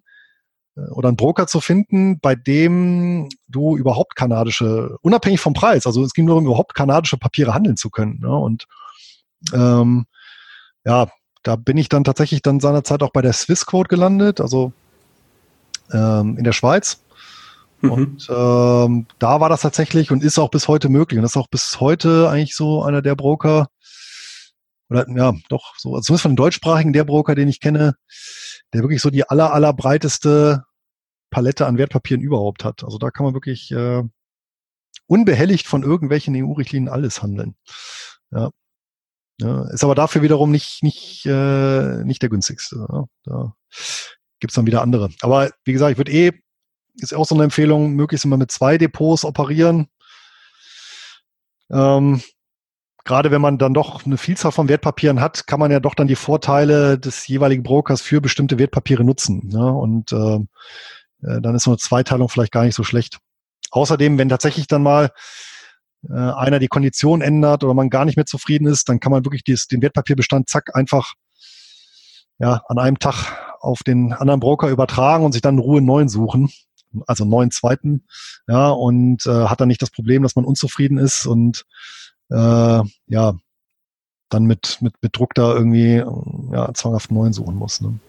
oder 0.75 1.07
einen 1.07 1.17
Broker 1.17 1.47
zu 1.47 1.61
finden, 1.61 2.19
bei 2.19 2.35
dem 2.35 3.29
du 3.47 3.77
überhaupt 3.77 4.15
kanadische, 4.15 4.97
unabhängig 5.01 5.39
vom 5.39 5.53
Preis, 5.53 5.85
also 5.85 6.03
es 6.03 6.13
ging 6.13 6.25
nur 6.25 6.37
um 6.37 6.45
überhaupt 6.45 6.75
kanadische 6.75 7.17
Papiere 7.17 7.53
handeln 7.53 7.77
zu 7.77 7.89
können. 7.89 8.19
Ne? 8.19 8.35
Und 8.35 8.65
ähm, 9.53 10.05
ja, 10.83 11.07
da 11.43 11.55
bin 11.55 11.77
ich 11.77 11.89
dann 11.89 12.03
tatsächlich 12.03 12.41
dann 12.41 12.59
seinerzeit 12.59 13.03
auch 13.03 13.11
bei 13.11 13.21
der 13.21 13.33
Swissquote 13.33 13.87
gelandet, 13.87 14.41
also 14.41 14.73
ähm, 15.91 16.37
in 16.37 16.43
der 16.43 16.53
Schweiz. 16.53 17.03
Mhm. 17.81 17.91
Und 17.91 18.27
ähm, 18.29 19.05
da 19.19 19.39
war 19.39 19.49
das 19.49 19.61
tatsächlich 19.61 20.11
und 20.11 20.23
ist 20.23 20.39
auch 20.39 20.49
bis 20.49 20.67
heute 20.67 20.89
möglich. 20.89 21.17
Und 21.17 21.23
das 21.23 21.33
ist 21.33 21.37
auch 21.37 21.47
bis 21.47 21.79
heute 21.79 22.29
eigentlich 22.29 22.55
so 22.55 22.83
einer 22.83 23.01
der 23.01 23.15
Broker, 23.15 23.67
oder 24.89 25.05
ja, 25.09 25.33
doch, 25.49 25.73
so, 25.77 25.99
zumindest 25.99 26.21
von 26.21 26.31
den 26.31 26.37
deutschsprachigen 26.37 26.93
der 26.93 27.05
Broker, 27.05 27.35
den 27.35 27.47
ich 27.47 27.59
kenne, 27.59 27.95
der 28.75 28.83
wirklich 28.83 29.01
so 29.01 29.09
die 29.09 29.27
aller, 29.27 29.53
aller 29.53 29.73
breiteste 29.73 30.65
Palette 31.29 31.65
an 31.65 31.77
Wertpapieren 31.77 32.21
überhaupt 32.21 32.63
hat. 32.63 32.83
Also 32.83 32.97
da 32.97 33.11
kann 33.11 33.25
man 33.25 33.33
wirklich 33.33 33.71
äh, 33.71 34.03
unbehelligt 35.07 35.67
von 35.67 35.83
irgendwelchen 35.83 36.35
EU-Richtlinien 36.35 36.91
alles 36.91 37.21
handeln. 37.21 37.55
Ja. 38.31 38.51
Ja, 39.41 39.69
ist 39.69 39.83
aber 39.83 39.95
dafür 39.95 40.21
wiederum 40.21 40.49
nicht, 40.49 40.81
nicht, 40.81 41.25
äh, 41.25 42.03
nicht 42.05 42.21
der 42.21 42.29
günstigste. 42.29 42.87
Ja. 42.89 43.05
Da 43.25 43.55
gibt's 44.39 44.55
dann 44.55 44.65
wieder 44.65 44.81
andere. 44.81 45.09
Aber 45.21 45.51
wie 45.65 45.73
gesagt, 45.73 45.91
ich 45.91 45.97
würde 45.97 46.13
eh, 46.13 46.31
ist 46.95 47.13
auch 47.13 47.25
so 47.25 47.35
eine 47.35 47.43
Empfehlung, 47.43 47.95
möglichst 47.95 48.23
immer 48.23 48.37
mit 48.37 48.51
zwei 48.51 48.77
Depots 48.77 49.25
operieren. 49.25 49.87
Ähm, 51.69 52.21
Gerade 53.05 53.29
wenn 53.29 53.41
man 53.41 53.59
dann 53.59 53.73
doch 53.73 54.05
eine 54.05 54.17
Vielzahl 54.17 54.51
von 54.51 54.67
Wertpapieren 54.67 55.21
hat, 55.21 55.45
kann 55.45 55.59
man 55.59 55.71
ja 55.71 55.79
doch 55.79 55.93
dann 55.93 56.07
die 56.07 56.15
Vorteile 56.15 56.97
des 56.97 57.27
jeweiligen 57.27 57.63
Brokers 57.63 58.01
für 58.01 58.19
bestimmte 58.19 58.57
Wertpapiere 58.57 59.03
nutzen. 59.03 59.49
Ja? 59.53 59.61
Und 59.61 60.11
äh, 60.11 60.35
äh 60.35 61.41
dann 61.41 61.55
ist 61.55 61.63
so 61.63 61.71
eine 61.71 61.77
Zweiteilung 61.77 62.29
vielleicht 62.29 62.51
gar 62.51 62.65
nicht 62.65 62.75
so 62.75 62.83
schlecht. 62.83 63.19
Außerdem, 63.71 64.17
wenn 64.17 64.29
tatsächlich 64.29 64.67
dann 64.67 64.81
mal 64.81 65.11
äh, 66.09 66.13
einer 66.13 66.57
die 66.57 66.67
Kondition 66.67 67.21
ändert 67.21 67.63
oder 67.63 67.75
man 67.75 67.91
gar 67.91 68.05
nicht 68.05 68.15
mehr 68.15 68.25
zufrieden 68.25 68.67
ist, 68.67 68.89
dann 68.89 68.99
kann 68.99 69.11
man 69.11 69.23
wirklich 69.23 69.43
dies, 69.43 69.67
den 69.67 69.83
Wertpapierbestand 69.83 70.49
zack 70.49 70.75
einfach 70.75 71.13
ja, 72.39 72.61
an 72.67 72.79
einem 72.79 72.99
Tag 72.99 73.55
auf 73.59 73.83
den 73.83 74.13
anderen 74.13 74.39
Broker 74.39 74.69
übertragen 74.69 75.25
und 75.25 75.31
sich 75.31 75.41
dann 75.41 75.55
in 75.55 75.61
Ruhe 75.61 75.77
einen 75.77 75.85
neuen 75.85 76.09
suchen, 76.09 76.49
also 77.07 77.25
neuen 77.25 77.51
zweiten, 77.51 78.05
ja, 78.47 78.69
und 78.69 79.25
äh, 79.25 79.47
hat 79.47 79.61
dann 79.61 79.67
nicht 79.67 79.81
das 79.81 79.91
Problem, 79.91 80.23
dass 80.23 80.35
man 80.35 80.45
unzufrieden 80.45 80.97
ist 80.97 81.25
und 81.25 81.65
äh, 82.29 82.81
ja, 83.07 83.37
dann 84.29 84.45
mit, 84.45 84.77
mit, 84.81 84.93
mit 85.01 85.17
Druck 85.17 85.33
da 85.33 85.53
irgendwie 85.53 86.03
ja, 86.51 86.73
zwanghaft 86.73 87.11
neuen 87.11 87.33
suchen 87.33 87.55
muss. 87.55 87.81
Ne? 87.81 87.99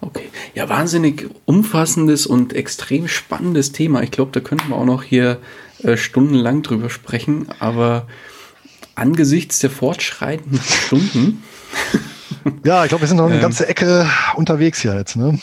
Okay. 0.00 0.28
Ja, 0.54 0.68
wahnsinnig 0.68 1.30
umfassendes 1.46 2.26
und 2.26 2.52
extrem 2.52 3.08
spannendes 3.08 3.72
Thema. 3.72 4.02
Ich 4.02 4.10
glaube, 4.10 4.32
da 4.32 4.40
könnten 4.40 4.68
wir 4.68 4.76
auch 4.76 4.84
noch 4.84 5.02
hier 5.02 5.38
äh, 5.82 5.96
stundenlang 5.96 6.62
drüber 6.62 6.90
sprechen, 6.90 7.48
aber 7.58 8.06
angesichts 8.94 9.58
der 9.60 9.70
fortschreitenden 9.70 10.60
Stunden. 10.86 11.42
ja, 12.64 12.84
ich 12.84 12.90
glaube, 12.90 13.02
wir 13.02 13.08
sind 13.08 13.16
noch 13.16 13.26
eine 13.26 13.36
ähm, 13.36 13.42
ganze 13.42 13.66
Ecke 13.66 14.06
unterwegs 14.36 14.80
hier 14.80 14.94
jetzt, 14.94 15.16
ne? 15.16 15.40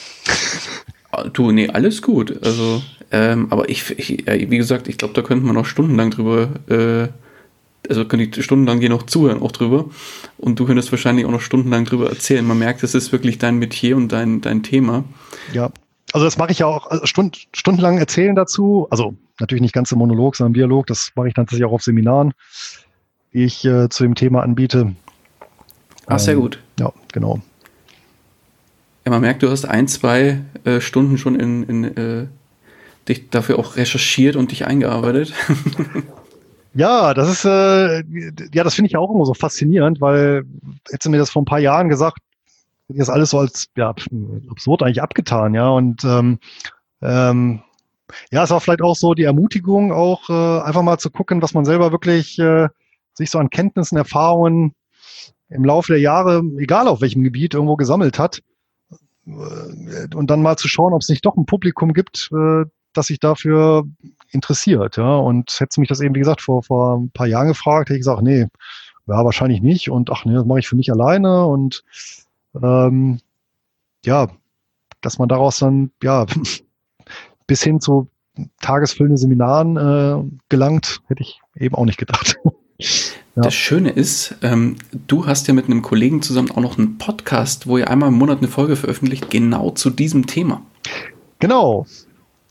Ah, 1.11 1.23
du, 1.23 1.51
nee, 1.51 1.67
alles 1.67 2.01
gut. 2.01 2.41
Also, 2.43 2.81
ähm, 3.11 3.47
aber 3.49 3.67
ich, 3.67 3.89
ich, 3.97 4.25
wie 4.27 4.57
gesagt, 4.57 4.87
ich 4.87 4.97
glaube, 4.97 5.13
da 5.13 5.21
könnten 5.21 5.45
wir 5.45 5.53
noch 5.53 5.65
stundenlang 5.65 6.11
drüber 6.11 6.49
äh, 6.69 7.07
also 7.89 8.05
könnte 8.05 8.25
ich 8.25 8.45
stundenlang 8.45 8.79
dir 8.79 8.89
noch 8.89 9.03
zuhören 9.03 9.41
auch 9.41 9.51
drüber 9.51 9.85
und 10.37 10.59
du 10.59 10.65
könntest 10.65 10.91
wahrscheinlich 10.91 11.25
auch 11.25 11.31
noch 11.31 11.41
stundenlang 11.41 11.85
drüber 11.85 12.09
erzählen. 12.09 12.45
Man 12.45 12.59
merkt, 12.59 12.83
das 12.83 12.95
ist 12.95 13.11
wirklich 13.11 13.37
dein 13.37 13.57
Metier 13.57 13.97
und 13.97 14.11
dein, 14.11 14.41
dein 14.41 14.63
Thema. 14.63 15.03
Ja, 15.53 15.71
also 16.13 16.25
das 16.25 16.37
mache 16.37 16.51
ich 16.51 16.59
ja 16.59 16.67
auch 16.67 16.87
also 16.87 17.05
stund, 17.05 17.47
stundenlang 17.53 17.97
erzählen 17.97 18.35
dazu. 18.35 18.87
Also 18.89 19.15
natürlich 19.39 19.61
nicht 19.61 19.73
ganz 19.73 19.91
im 19.91 19.97
Monolog, 19.97 20.35
sondern 20.35 20.51
im 20.51 20.55
Dialog. 20.55 20.87
Das 20.87 21.11
mache 21.15 21.27
ich 21.27 21.33
dann 21.33 21.45
tatsächlich 21.45 21.65
auch 21.65 21.73
auf 21.73 21.83
Seminaren, 21.83 22.33
die 23.33 23.45
ich 23.45 23.65
äh, 23.65 23.89
zu 23.89 24.03
dem 24.03 24.15
Thema 24.15 24.43
anbiete. 24.43 24.95
Ach, 26.07 26.19
sehr 26.19 26.33
ähm, 26.33 26.41
gut. 26.41 26.59
Ja, 26.79 26.91
genau. 27.11 27.41
Ja, 29.05 29.11
man 29.11 29.21
merkt, 29.21 29.41
du 29.41 29.49
hast 29.49 29.65
ein, 29.65 29.87
zwei 29.87 30.41
äh, 30.63 30.79
Stunden 30.81 31.17
schon 31.17 31.39
in, 31.39 31.63
in 31.63 31.97
äh, 31.97 32.27
dich 33.07 33.29
dafür 33.29 33.57
auch 33.57 33.77
recherchiert 33.77 34.35
und 34.35 34.51
dich 34.51 34.67
eingearbeitet. 34.67 35.33
Ja, 36.73 37.13
das 37.13 37.29
ist, 37.29 37.45
äh, 37.45 38.01
ja, 38.53 38.63
das 38.63 38.75
finde 38.75 38.87
ich 38.87 38.93
ja 38.93 38.99
auch 38.99 39.13
immer 39.13 39.25
so 39.25 39.33
faszinierend, 39.33 39.99
weil 39.99 40.45
hättest 40.87 41.05
du 41.05 41.09
mir 41.09 41.17
das 41.17 41.29
vor 41.29 41.41
ein 41.41 41.45
paar 41.45 41.59
Jahren 41.59 41.89
gesagt, 41.89 42.19
hätte 42.87 42.93
ich 42.93 42.99
das 42.99 43.09
alles 43.09 43.31
so 43.31 43.39
als 43.39 43.67
ja, 43.75 43.93
absurd 44.49 44.83
eigentlich 44.83 45.01
abgetan, 45.01 45.53
ja. 45.53 45.69
Und 45.69 46.03
ähm, 46.05 46.39
ähm, 47.01 47.61
ja, 48.31 48.43
es 48.43 48.49
war 48.51 48.61
vielleicht 48.61 48.81
auch 48.81 48.95
so 48.95 49.13
die 49.13 49.23
Ermutigung, 49.23 49.91
auch 49.91 50.29
äh, 50.29 50.61
einfach 50.61 50.81
mal 50.81 50.97
zu 50.97 51.09
gucken, 51.09 51.41
was 51.41 51.53
man 51.53 51.65
selber 51.65 51.91
wirklich 51.91 52.39
äh, 52.39 52.69
sich 53.13 53.29
so 53.29 53.39
an 53.39 53.49
Kenntnissen, 53.49 53.97
Erfahrungen 53.97 54.73
im 55.49 55.65
Laufe 55.65 55.91
der 55.91 56.01
Jahre, 56.01 56.41
egal 56.57 56.87
auf 56.87 57.01
welchem 57.01 57.23
Gebiet, 57.23 57.53
irgendwo 57.53 57.75
gesammelt 57.75 58.17
hat. 58.17 58.41
Äh, 59.27 60.15
und 60.15 60.29
dann 60.29 60.41
mal 60.41 60.57
zu 60.57 60.69
schauen, 60.69 60.93
ob 60.93 61.01
es 61.01 61.09
nicht 61.09 61.25
doch 61.25 61.35
ein 61.35 61.45
Publikum 61.45 61.93
gibt, 61.93 62.29
äh, 62.33 62.63
das 62.93 63.07
sich 63.07 63.19
dafür 63.19 63.83
interessiert. 64.31 64.97
Ja? 64.97 65.17
Und 65.17 65.59
hätte 65.59 65.79
mich 65.79 65.89
das 65.89 66.01
eben, 66.01 66.15
wie 66.15 66.19
gesagt, 66.19 66.41
vor, 66.41 66.63
vor 66.63 66.97
ein 66.97 67.09
paar 67.09 67.27
Jahren 67.27 67.47
gefragt, 67.47 67.89
hätte 67.89 67.97
ich 67.97 68.01
gesagt, 68.01 68.21
nee, 68.21 68.47
ja, 69.07 69.25
wahrscheinlich 69.25 69.61
nicht. 69.61 69.89
Und 69.89 70.09
ach 70.09 70.25
nee, 70.25 70.33
das 70.33 70.45
mache 70.45 70.59
ich 70.59 70.67
für 70.67 70.75
mich 70.75 70.91
alleine. 70.91 71.45
Und 71.45 71.83
ähm, 72.61 73.19
ja, 74.05 74.27
dass 75.01 75.19
man 75.19 75.29
daraus 75.29 75.59
dann, 75.59 75.91
ja, 76.01 76.25
bis 77.47 77.63
hin 77.63 77.79
zu 77.79 78.07
tagesfüllenden 78.61 79.17
Seminaren 79.17 79.77
äh, 79.77 80.37
gelangt, 80.49 81.01
hätte 81.07 81.21
ich 81.23 81.41
eben 81.55 81.75
auch 81.75 81.85
nicht 81.85 81.99
gedacht. 81.99 82.37
Ja. 83.35 83.43
Das 83.43 83.53
Schöne 83.53 83.91
ist, 83.91 84.35
ähm, 84.41 84.75
du 85.07 85.25
hast 85.25 85.47
ja 85.47 85.53
mit 85.53 85.65
einem 85.65 85.81
Kollegen 85.81 86.21
zusammen 86.21 86.51
auch 86.51 86.59
noch 86.59 86.77
einen 86.77 86.97
Podcast, 86.97 87.65
wo 87.65 87.77
ihr 87.77 87.89
einmal 87.89 88.09
im 88.09 88.15
Monat 88.15 88.39
eine 88.39 88.49
Folge 88.49 88.75
veröffentlicht, 88.75 89.29
genau 89.29 89.71
zu 89.71 89.89
diesem 89.89 90.27
Thema. 90.27 90.61
Genau, 91.39 91.85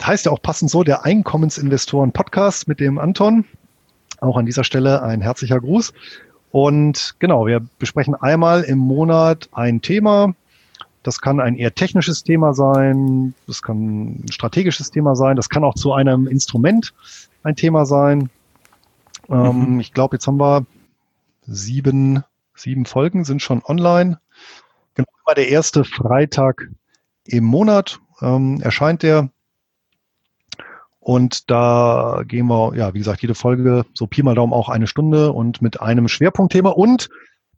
heißt 0.06 0.26
ja 0.26 0.32
auch 0.32 0.42
passend 0.42 0.70
so 0.70 0.82
der 0.84 1.04
Einkommensinvestoren 1.04 2.12
Podcast 2.12 2.68
mit 2.68 2.80
dem 2.80 2.98
Anton. 2.98 3.44
Auch 4.20 4.36
an 4.36 4.46
dieser 4.46 4.64
Stelle 4.64 5.02
ein 5.02 5.20
herzlicher 5.20 5.60
Gruß. 5.60 5.92
Und 6.50 7.14
genau, 7.18 7.46
wir 7.46 7.60
besprechen 7.78 8.14
einmal 8.14 8.62
im 8.62 8.78
Monat 8.78 9.48
ein 9.52 9.82
Thema. 9.82 10.34
Das 11.02 11.20
kann 11.20 11.40
ein 11.40 11.56
eher 11.56 11.74
technisches 11.74 12.24
Thema 12.24 12.52
sein, 12.52 13.34
das 13.46 13.62
kann 13.62 14.24
ein 14.24 14.26
strategisches 14.30 14.90
Thema 14.90 15.16
sein, 15.16 15.36
das 15.36 15.48
kann 15.48 15.64
auch 15.64 15.74
zu 15.74 15.94
einem 15.94 16.26
Instrument 16.26 16.92
ein 17.42 17.56
Thema 17.56 17.86
sein. 17.86 18.28
Ähm, 19.30 19.74
mhm. 19.74 19.80
ich 19.80 19.94
glaube, 19.94 20.16
jetzt 20.16 20.26
haben 20.26 20.38
wir 20.38 20.66
sieben, 21.46 22.22
sieben 22.54 22.84
Folgen, 22.84 23.24
sind 23.24 23.40
schon 23.40 23.62
online. 23.64 24.20
Genau, 24.94 25.08
immer 25.24 25.34
der 25.34 25.48
erste 25.48 25.84
Freitag 25.84 26.68
im 27.24 27.44
Monat 27.44 28.00
ähm, 28.20 28.60
erscheint 28.60 29.02
der. 29.02 29.30
Und 31.00 31.50
da 31.50 32.22
gehen 32.26 32.46
wir, 32.46 32.74
ja, 32.76 32.92
wie 32.92 32.98
gesagt, 32.98 33.22
jede 33.22 33.34
Folge 33.34 33.84
so 33.94 34.06
Pi 34.06 34.22
mal 34.22 34.34
Daumen 34.34 34.52
auch 34.52 34.68
eine 34.68 34.86
Stunde 34.86 35.32
und 35.32 35.62
mit 35.62 35.80
einem 35.80 36.08
Schwerpunktthema. 36.08 36.70
Und 36.70 37.08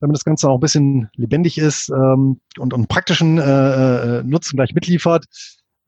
damit 0.01 0.16
das 0.16 0.24
Ganze 0.24 0.48
auch 0.48 0.55
ein 0.55 0.60
bisschen 0.60 1.10
lebendig 1.16 1.59
ist 1.59 1.90
ähm, 1.90 2.40
und, 2.59 2.73
und 2.73 2.89
praktischen 2.89 3.39
äh, 3.39 4.19
äh 4.19 4.23
Nutzen 4.23 4.56
gleich 4.56 4.74
mitliefert, 4.74 5.27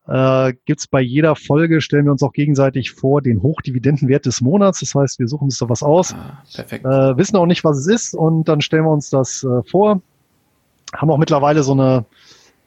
äh, 0.06 0.52
gibt 0.66 0.90
bei 0.90 1.01
jeder 1.01 1.35
Folge, 1.35 1.81
stellen 1.81 2.05
wir 2.05 2.12
uns 2.12 2.22
auch 2.22 2.32
gegenseitig 2.32 2.93
vor, 2.93 3.22
den 3.22 3.43
Hochdividendenwert 3.43 4.26
des 4.26 4.40
Monats. 4.40 4.81
Das 4.81 4.94
heißt, 4.94 5.18
wir 5.18 5.28
suchen 5.28 5.44
uns 5.44 5.59
da 5.59 5.68
was 5.68 5.82
aus, 5.82 6.12
ah, 6.12 6.43
perfekt. 6.55 6.85
Äh, 6.85 7.16
wissen 7.16 7.36
auch 7.36 7.47
nicht, 7.47 7.64
was 7.64 7.78
es 7.78 7.86
ist 7.86 8.14
und 8.14 8.48
dann 8.48 8.60
stellen 8.60 8.85
wir 8.85 8.90
uns 8.90 9.10
das 9.10 9.44
äh, 9.44 9.62
vor. 9.68 10.02
Haben 10.94 11.10
auch 11.10 11.18
mittlerweile 11.18 11.62
so 11.62 11.72
eine 11.72 12.05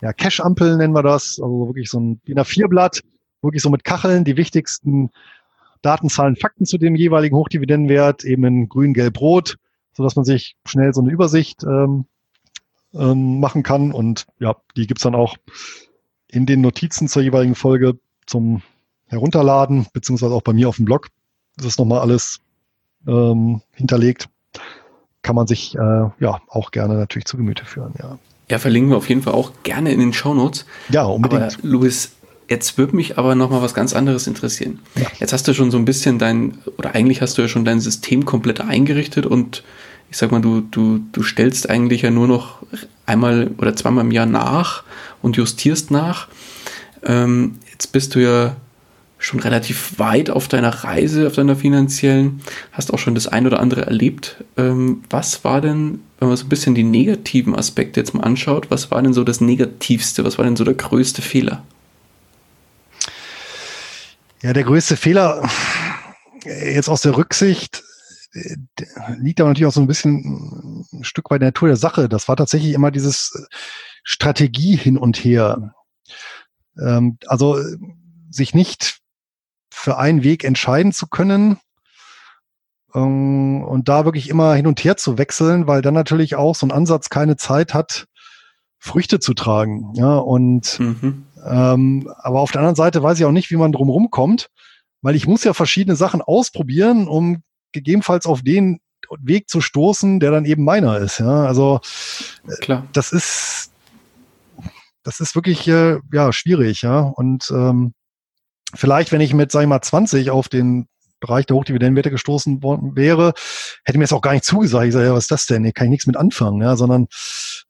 ja, 0.01 0.14
Cash-Ampel, 0.14 0.77
nennen 0.77 0.93
wir 0.93 1.03
das, 1.03 1.39
also 1.41 1.68
wirklich 1.68 1.89
so 1.89 1.99
ein 1.99 2.22
DIN 2.27 2.39
A4-Blatt, 2.39 3.01
wirklich 3.41 3.61
so 3.61 3.69
mit 3.69 3.84
Kacheln, 3.84 4.23
die 4.23 4.38
wichtigsten 4.38 5.11
Daten, 5.81 6.09
Zahlen, 6.09 6.35
Fakten 6.35 6.65
zu 6.65 6.77
dem 6.77 6.95
jeweiligen 6.95 7.35
Hochdividendenwert, 7.35 8.23
eben 8.26 8.43
in 8.45 8.69
grün, 8.69 8.93
gelb, 8.93 9.19
rot, 9.22 9.57
so 9.93 10.03
dass 10.03 10.15
man 10.15 10.26
sich 10.26 10.55
schnell 10.65 10.93
so 10.93 11.01
eine 11.01 11.11
Übersicht 11.11 11.64
ähm, 11.64 12.05
ähm, 12.93 13.39
machen 13.39 13.64
kann. 13.64 13.91
Und 13.91 14.26
ja, 14.39 14.55
die 14.76 14.88
gibt's 14.88 15.03
dann 15.03 15.15
auch 15.15 15.38
in 16.27 16.45
den 16.45 16.61
Notizen 16.61 17.07
zur 17.07 17.22
jeweiligen 17.22 17.55
Folge 17.55 17.97
zum 18.26 18.61
Herunterladen, 19.07 19.88
beziehungsweise 19.93 20.34
auch 20.34 20.41
bei 20.41 20.53
mir 20.53 20.68
auf 20.68 20.77
dem 20.77 20.85
Blog. 20.85 21.07
Das 21.55 21.65
ist 21.65 21.80
nochmal 21.80 21.99
alles 21.99 22.41
ähm, 23.07 23.61
hinterlegt. 23.73 24.30
Kann 25.22 25.35
man 25.35 25.47
sich 25.47 25.76
äh, 25.76 25.80
ja 26.19 26.41
auch 26.47 26.72
gerne 26.72 26.95
natürlich 26.95 27.26
zu 27.26 27.38
Gemüte 27.38 27.65
führen, 27.65 27.93
ja. 27.99 28.18
Ja, 28.49 28.59
verlinken 28.59 28.91
wir 28.91 28.97
auf 28.97 29.09
jeden 29.09 29.23
Fall 29.23 29.34
auch 29.34 29.51
gerne 29.64 29.91
in 29.91 29.99
den 29.99 30.14
Shownotes. 30.14 30.65
Ja, 30.89 31.03
unbedingt. 31.03 31.59
Aber, 31.59 31.68
Louis, 31.68 32.15
jetzt 32.49 32.78
würde 32.78 32.95
mich 32.95 33.18
aber 33.18 33.36
nochmal 33.36 33.61
was 33.61 33.74
ganz 33.74 33.94
anderes 33.94 34.28
interessieren. 34.28 34.80
Ja. 34.95 35.07
Jetzt 35.19 35.34
hast 35.34 35.48
du 35.48 35.53
schon 35.53 35.72
so 35.72 35.78
ein 35.78 35.86
bisschen 35.86 36.19
dein, 36.19 36.57
oder 36.78 36.95
eigentlich 36.95 37.22
hast 37.22 37.38
du 37.38 37.41
ja 37.41 37.48
schon 37.48 37.65
dein 37.65 37.80
System 37.80 38.26
komplett 38.26 38.61
eingerichtet 38.61 39.26
und 39.26 39.64
ich 40.10 40.18
sag 40.18 40.32
mal, 40.32 40.41
du, 40.41 40.61
du, 40.61 40.99
du 41.11 41.24
stellst 41.24 41.69
eigentlich 41.69 42.03
ja 42.03 42.11
nur 42.11 42.28
noch 42.28 42.60
einmal 43.06 43.52
oder 43.57 43.76
zweimal 43.76 44.06
im 44.06 44.11
Jahr 44.11 44.26
nach 44.26 44.84
und 45.22 45.36
justierst 45.36 45.91
nach. 45.91 46.28
Ähm, 47.03 47.56
jetzt 47.72 47.91
bist 47.91 48.15
du 48.15 48.19
ja 48.19 48.56
schon 49.19 49.40
relativ 49.40 49.98
weit 49.98 50.30
auf 50.30 50.48
deiner 50.48 50.69
Reise, 50.69 51.28
auf 51.28 51.34
deiner 51.34 51.56
finanziellen, 51.56 52.41
hast 52.72 52.94
auch 52.94 52.99
schon 52.99 53.15
das 53.15 53.28
ein 53.28 53.48
oder 53.48 53.60
andere 53.60 53.86
erlebt. 53.86 54.44
Ähm, 54.57 55.03
was 55.10 55.44
war 55.44 55.60
denn, 55.60 56.02
wenn 56.19 56.28
man 56.30 56.38
so 56.38 56.45
ein 56.45 56.49
bisschen 56.49 56.76
die 56.76 56.84
negativen 56.84 57.56
Aspekte 57.56 57.99
jetzt 57.99 58.14
mal 58.14 58.24
anschaut, 58.24 58.69
was 58.69 58.91
war 58.91 59.02
denn 59.02 59.14
so 59.14 59.24
das 59.24 59.41
Negativste, 59.41 60.24
was 60.24 60.38
war 60.38 60.45
denn 60.45 60.56
so 60.56 60.64
der 60.64 60.76
größte 60.76 61.22
Fehler? 61.22 61.64
Ja, 64.48 64.53
der 64.53 64.64
größte 64.64 64.95
Fehler 64.95 65.45
jetzt 66.45 66.88
aus 66.88 67.02
der 67.02 67.18
Rücksicht 67.18 67.84
liegt 69.18 69.41
aber 69.41 69.49
natürlich 69.49 69.65
auch 69.65 69.74
so 69.74 69.82
ein 69.82 69.88
bisschen 69.88 70.86
ein 70.94 71.03
Stück 71.03 71.30
weit 71.30 71.41
der 71.41 71.49
Natur 71.49 71.68
der 71.68 71.76
Sache. 71.76 72.07
Das 72.07 72.30
war 72.30 72.38
tatsächlich 72.38 72.72
immer 72.72 72.90
dieses 72.90 73.45
Strategie 74.03 74.78
hin 74.78 74.98
und 74.98 75.18
her. 75.18 75.74
Ähm, 76.80 77.18
also 77.28 77.60
sich 78.30 78.53
nicht 78.53 78.99
für 79.69 79.98
einen 79.98 80.24
Weg 80.24 80.45
entscheiden 80.45 80.94
zu 80.94 81.07
können 81.07 81.57
ähm, 82.95 83.65
und 83.65 83.90
da 83.90 84.06
wirklich 84.06 84.30
immer 84.30 84.53
hin 84.53 84.68
und 84.68 84.82
her 84.82 84.95
zu 84.95 85.18
wechseln, 85.18 85.68
weil 85.68 85.82
dann 85.82 85.94
natürlich 85.94 86.38
auch 86.38 86.56
so 86.56 86.65
ein 86.65 86.72
Ansatz 86.72 87.10
keine 87.10 87.36
Zeit 87.36 87.74
hat, 87.74 88.07
Früchte 88.80 89.19
zu 89.19 89.34
tragen. 89.34 89.94
Ja, 89.95 90.15
und 90.15 90.80
mhm. 90.80 91.27
Ähm, 91.49 92.11
aber 92.18 92.40
auf 92.40 92.52
der 92.52 92.61
anderen 92.61 92.76
Seite 92.76 93.02
weiß 93.02 93.19
ich 93.19 93.26
auch 93.26 93.32
nicht, 93.32 93.52
wie 93.52 93.56
man 93.56 93.72
drum 93.72 94.10
kommt, 94.10 94.49
weil 95.02 95.15
ich 95.15 95.28
muss 95.28 95.44
ja 95.44 95.53
verschiedene 95.53 95.95
Sachen 95.95 96.22
ausprobieren, 96.22 97.07
um 97.07 97.44
gegebenenfalls 97.72 98.26
auf 98.26 98.41
den 98.41 98.80
Weg 99.22 99.49
zu 99.49 99.61
stoßen, 99.61 100.19
der 100.19 100.32
dann 100.32 100.45
eben 100.45 100.64
meiner 100.64 100.98
ist. 100.98 101.19
Ja, 101.19 101.45
also 101.45 101.80
Klar. 102.60 102.88
das 102.94 103.11
ist 103.11 103.72
das 105.03 105.22
ist 105.22 105.36
wirklich 105.36 105.68
äh, 105.68 105.99
ja 106.11 106.34
schwierig, 106.34 106.82
ja 106.82 106.99
und 106.99 107.49
ähm, 107.52 107.94
vielleicht, 108.76 109.11
wenn 109.11 109.22
ich 109.22 109.34
mit, 109.34 109.52
sag 109.52 109.61
ich 109.61 109.68
mal, 109.68 109.82
20 109.82 110.30
auf 110.32 110.49
den 110.49 110.88
Bereich 111.19 111.45
der 111.45 111.56
Hochdividendenwerte 111.56 112.11
gestoßen 112.11 112.61
worden 112.61 112.95
wäre, 112.95 113.34
hätte 113.86 113.98
mir 113.98 114.03
das 114.03 114.14
auch 114.14 114.22
gar 114.22 114.34
nicht 114.34 114.45
zugesagt. 114.45 114.88
Ich 114.88 114.94
sage, 114.94 115.07
ja, 115.07 115.14
was 115.14 115.24
ist 115.24 115.32
das 115.32 115.45
denn? 115.48 115.64
Hier 115.64 115.74
kann 115.74 115.88
ich 115.88 115.91
nichts 115.91 116.07
mit 116.07 116.18
anfangen, 116.18 116.61
ja, 116.61 116.76
sondern 116.76 117.07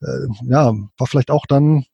äh, 0.01 0.27
ja, 0.49 0.73
war 0.97 1.07
vielleicht 1.07 1.31
auch 1.31 1.45
dann 1.45 1.85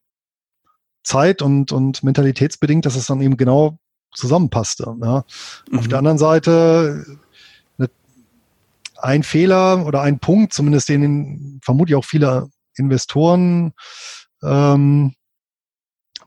Zeit 1.04 1.42
und, 1.42 1.72
und 1.72 2.04
mentalitätsbedingt, 2.04 2.86
dass 2.86 2.96
es 2.96 3.08
dann 3.08 3.22
eben 3.22 3.38
genau 3.38 3.78
zusammenpasste. 4.14 4.96
Ja. 5.02 5.26
Mhm. 5.70 5.80
Auf 5.80 5.88
der 5.88 5.98
anderen 5.98 6.18
Seite 6.18 7.06
ne, 7.78 7.90
ein 8.98 9.24
Fehler 9.24 9.86
oder 9.86 10.02
ein 10.02 10.20
Punkt, 10.20 10.54
zumindest 10.54 10.90
den 10.90 11.60
vermutlich 11.64 11.96
auch 11.96 12.06
viele 12.06 12.50
Investoren 12.76 13.74
ähm, 14.42 15.14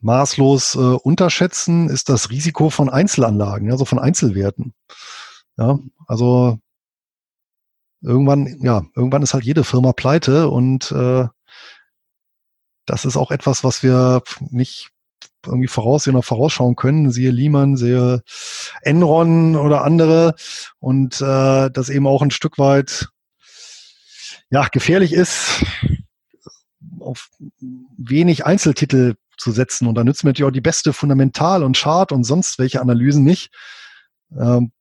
maßlos 0.00 0.74
äh, 0.74 0.78
unterschätzen, 0.78 1.88
ist 1.88 2.08
das 2.08 2.30
Risiko 2.30 2.70
von 2.70 2.88
Einzelanlagen, 2.88 3.70
also 3.70 3.84
von 3.84 3.98
Einzelwerten. 3.98 4.72
Ja, 5.56 5.78
also 6.06 6.58
irgendwann, 8.02 8.58
ja, 8.60 8.84
irgendwann 8.94 9.22
ist 9.22 9.34
halt 9.34 9.44
jede 9.44 9.64
Firma 9.64 9.92
pleite 9.92 10.48
und 10.48 10.92
äh, 10.92 11.26
das 12.86 13.04
ist 13.04 13.16
auch 13.16 13.30
etwas, 13.30 13.64
was 13.64 13.82
wir 13.82 14.22
nicht 14.40 14.90
irgendwie 15.44 15.68
voraussehen 15.68 16.16
oder 16.16 16.22
vorausschauen 16.22 16.76
können, 16.76 17.10
siehe 17.10 17.30
Lehman, 17.30 17.76
siehe 17.76 18.22
Enron 18.82 19.56
oder 19.56 19.84
andere 19.84 20.34
und 20.78 21.20
äh, 21.20 21.70
das 21.70 21.88
eben 21.88 22.06
auch 22.06 22.22
ein 22.22 22.30
Stück 22.30 22.58
weit 22.58 23.08
ja 24.50 24.66
gefährlich 24.68 25.12
ist, 25.12 25.64
auf 27.00 27.28
wenig 27.96 28.44
Einzeltitel 28.44 29.14
zu 29.36 29.52
setzen. 29.52 29.86
Und 29.86 29.94
da 29.96 30.04
nützt 30.04 30.24
mir 30.24 30.30
natürlich 30.30 30.48
auch 30.48 30.54
die 30.54 30.60
beste 30.60 30.92
Fundamental- 30.92 31.62
und 31.62 31.76
Chart 31.76 32.10
und 32.12 32.24
sonst 32.24 32.58
welche 32.58 32.80
Analysen 32.80 33.24
nicht, 33.24 33.52
ähm, 34.36 34.72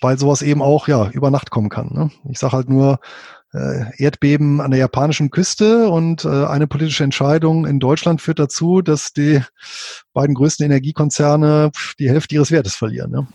weil 0.00 0.18
sowas 0.18 0.42
eben 0.42 0.62
auch 0.62 0.88
ja 0.88 1.08
über 1.10 1.30
Nacht 1.30 1.50
kommen 1.50 1.68
kann. 1.68 1.90
Ne? 1.92 2.10
Ich 2.30 2.38
sage 2.38 2.52
halt 2.52 2.68
nur, 2.68 3.00
Erdbeben 3.96 4.60
an 4.60 4.70
der 4.70 4.80
japanischen 4.80 5.30
Küste 5.30 5.88
und 5.88 6.24
äh, 6.24 6.46
eine 6.46 6.66
politische 6.66 7.04
Entscheidung 7.04 7.66
in 7.66 7.80
Deutschland 7.80 8.20
führt 8.20 8.38
dazu, 8.38 8.82
dass 8.82 9.12
die 9.12 9.42
beiden 10.12 10.34
größten 10.34 10.66
Energiekonzerne 10.66 11.70
die 11.98 12.08
Hälfte 12.08 12.34
ihres 12.34 12.50
Wertes 12.50 12.74
verlieren. 12.74 13.10
Ne? 13.10 13.26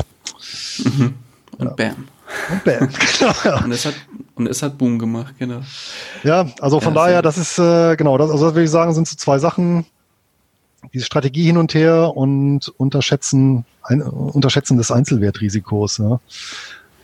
Mhm. 0.84 1.14
Und 1.58 1.68
ja. 1.68 1.74
bam. 1.74 2.08
Und 2.52 2.64
bam. 2.64 2.90
genau, 3.20 3.64
und, 3.64 3.72
es 3.72 3.86
hat, 3.86 3.96
und 4.36 4.48
es 4.48 4.62
hat 4.64 4.78
Boom 4.78 5.00
gemacht, 5.00 5.36
genau. 5.38 5.62
Ja, 6.24 6.48
also 6.60 6.80
von 6.80 6.94
ja, 6.94 7.02
daher, 7.02 7.22
das 7.22 7.38
ist, 7.38 7.60
äh, 7.60 7.96
genau, 7.96 8.18
das, 8.18 8.32
also 8.32 8.46
das 8.46 8.54
würde 8.54 8.66
ich 8.66 8.72
sagen, 8.72 8.94
sind 8.94 9.08
so 9.08 9.16
zwei 9.16 9.40
Sachen. 9.40 9.86
Diese 10.94 11.06
Strategie 11.06 11.46
hin 11.46 11.58
und 11.58 11.76
her 11.76 12.18
und 12.18 12.68
Unterschätzen, 12.78 13.66
ein, 13.84 14.02
Unterschätzen 14.02 14.78
des 14.78 14.92
Einzelwertrisikos. 14.92 16.00
Ja. 16.00 16.20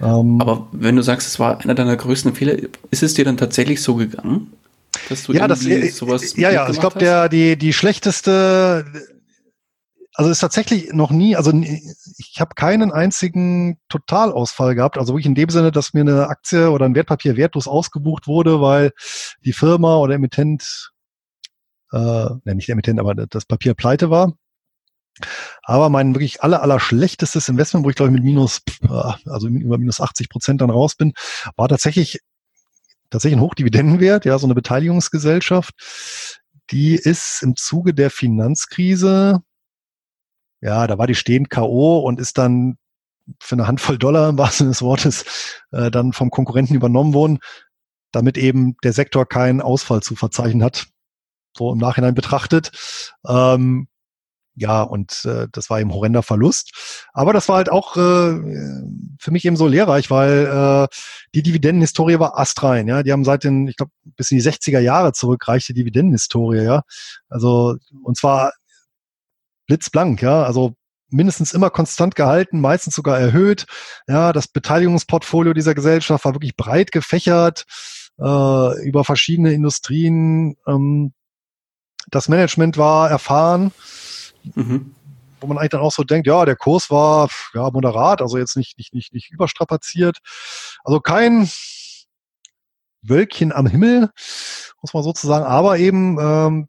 Ähm, 0.01 0.39
Aber 0.39 0.67
wenn 0.71 0.95
du 0.95 1.01
sagst, 1.01 1.27
es 1.27 1.39
war 1.39 1.59
einer 1.59 1.75
deiner 1.75 1.95
größten 1.95 2.35
Fehler, 2.35 2.57
ist 2.91 3.03
es 3.03 3.13
dir 3.13 3.25
dann 3.25 3.37
tatsächlich 3.37 3.81
so 3.81 3.95
gegangen? 3.95 4.53
Dass 5.09 5.23
du 5.23 5.33
ja, 5.33 5.47
das, 5.47 5.65
äh, 5.65 5.89
sowas 5.89 6.35
ja, 6.35 6.51
ja, 6.51 6.69
ich 6.69 6.79
glaube, 6.79 6.99
der, 6.99 7.29
die, 7.29 7.57
die 7.57 7.73
schlechteste, 7.73 8.85
also 10.13 10.31
ist 10.31 10.39
tatsächlich 10.39 10.93
noch 10.93 11.11
nie, 11.11 11.35
also 11.35 11.51
ich 11.53 12.35
habe 12.39 12.55
keinen 12.55 12.91
einzigen 12.91 13.79
Totalausfall 13.89 14.75
gehabt, 14.75 14.97
also 14.97 15.13
wirklich 15.13 15.27
in 15.27 15.35
dem 15.35 15.49
Sinne, 15.49 15.71
dass 15.71 15.93
mir 15.93 16.01
eine 16.01 16.27
Aktie 16.27 16.71
oder 16.71 16.85
ein 16.85 16.95
Wertpapier 16.95 17.37
wertlos 17.37 17.67
ausgebucht 17.67 18.27
wurde, 18.27 18.61
weil 18.61 18.91
die 19.45 19.53
Firma 19.53 19.97
oder 19.97 20.15
Emittent, 20.15 20.91
äh, 21.91 21.97
ne, 21.97 22.55
nicht 22.55 22.67
der 22.67 22.73
Emittent, 22.73 22.99
aber 22.99 23.13
das 23.13 23.45
Papier 23.45 23.73
pleite 23.73 24.09
war. 24.09 24.33
Aber 25.69 25.89
mein 25.89 26.15
wirklich 26.15 26.43
aller, 26.43 26.61
aller 26.61 26.79
schlechtestes 26.79 27.49
Investment, 27.49 27.85
wo 27.85 27.89
ich 27.89 27.95
glaube 27.95 28.09
ich 28.09 28.15
mit 28.15 28.23
minus, 28.23 28.61
also 29.25 29.47
über 29.47 29.77
minus 29.77 29.99
80 29.99 30.29
Prozent 30.29 30.61
dann 30.61 30.69
raus 30.69 30.95
bin, 30.95 31.13
war 31.55 31.67
tatsächlich, 31.67 32.19
tatsächlich 33.09 33.37
ein 33.37 33.43
Hochdividendenwert, 33.43 34.25
ja, 34.25 34.39
so 34.39 34.47
eine 34.47 34.55
Beteiligungsgesellschaft. 34.55 35.73
Die 36.71 36.95
ist 36.95 37.43
im 37.43 37.55
Zuge 37.55 37.93
der 37.93 38.09
Finanzkrise 38.11 39.41
ja, 40.61 40.87
da 40.87 40.97
war 40.97 41.07
die 41.07 41.15
stehend 41.15 41.49
K.O. 41.49 41.99
und 41.99 42.19
ist 42.19 42.37
dann 42.37 42.77
für 43.39 43.55
eine 43.55 43.67
Handvoll 43.67 43.97
Dollar 43.97 44.29
im 44.29 44.37
wahrsten 44.37 44.65
Sinne 44.65 44.71
des 44.71 44.81
Wortes 44.81 45.25
äh, 45.71 45.91
dann 45.91 46.13
vom 46.13 46.31
Konkurrenten 46.31 46.75
übernommen 46.75 47.13
worden, 47.13 47.39
damit 48.11 48.37
eben 48.37 48.75
der 48.83 48.93
Sektor 48.93 49.27
keinen 49.27 49.61
Ausfall 49.61 50.01
zu 50.01 50.15
verzeichnen 50.15 50.63
hat, 50.63 50.87
so 51.55 51.71
im 51.71 51.77
Nachhinein 51.77 52.15
betrachtet. 52.15 52.71
Ähm, 53.27 53.87
ja, 54.57 54.81
und 54.81 55.23
äh, 55.25 55.47
das 55.51 55.69
war 55.69 55.79
eben 55.79 55.93
horrender 55.93 56.23
Verlust. 56.23 56.71
Aber 57.13 57.31
das 57.31 57.47
war 57.47 57.57
halt 57.57 57.71
auch 57.71 57.95
äh, 57.95 57.99
für 59.19 59.31
mich 59.31 59.45
eben 59.45 59.55
so 59.55 59.67
lehrreich, 59.67 60.09
weil 60.09 60.87
äh, 60.91 60.95
die 61.35 61.43
Dividendenhistorie 61.43 62.19
war 62.19 62.39
astrein. 62.39 62.87
Ja, 62.87 63.03
die 63.03 63.11
haben 63.11 63.23
seit 63.23 63.43
den, 63.43 63.67
ich 63.67 63.77
glaube, 63.77 63.91
bis 64.03 64.31
in 64.31 64.37
die 64.37 64.43
60er 64.43 64.79
Jahre 64.79 65.13
zurückreichte 65.13 65.73
Dividendenhistorie. 65.73 66.63
Ja, 66.63 66.81
also 67.29 67.75
und 68.03 68.17
zwar 68.17 68.51
blitzblank, 69.67 70.21
ja, 70.21 70.43
also 70.43 70.73
mindestens 71.09 71.53
immer 71.53 71.69
konstant 71.69 72.15
gehalten, 72.15 72.59
meistens 72.59 72.95
sogar 72.95 73.19
erhöht. 73.19 73.65
Ja, 74.07 74.33
das 74.33 74.47
Beteiligungsportfolio 74.47 75.53
dieser 75.53 75.75
Gesellschaft 75.75 76.25
war 76.25 76.33
wirklich 76.33 76.55
breit 76.57 76.91
gefächert. 76.91 77.65
äh, 78.19 78.87
über 78.87 79.03
verschiedene 79.03 79.53
Industrien. 79.53 80.57
Ähm, 80.67 81.13
das 82.09 82.29
Management 82.29 82.77
war 82.77 83.09
erfahren, 83.09 83.71
mhm. 84.43 84.95
wo 85.39 85.47
man 85.47 85.57
eigentlich 85.57 85.71
dann 85.71 85.81
auch 85.81 85.91
so 85.91 86.03
denkt, 86.03 86.27
ja, 86.27 86.45
der 86.45 86.55
Kurs 86.55 86.89
war 86.89 87.29
ja 87.53 87.69
moderat, 87.71 88.21
also 88.21 88.37
jetzt 88.37 88.57
nicht, 88.57 88.77
nicht, 88.77 88.93
nicht, 88.93 89.13
nicht 89.13 89.31
überstrapaziert. 89.31 90.19
Also 90.83 90.99
kein 90.99 91.49
Wölkchen 93.01 93.51
am 93.51 93.67
Himmel, 93.67 94.09
muss 94.81 94.93
man 94.93 95.03
sozusagen, 95.03 95.45
aber 95.45 95.77
eben 95.77 96.17
ähm, 96.19 96.67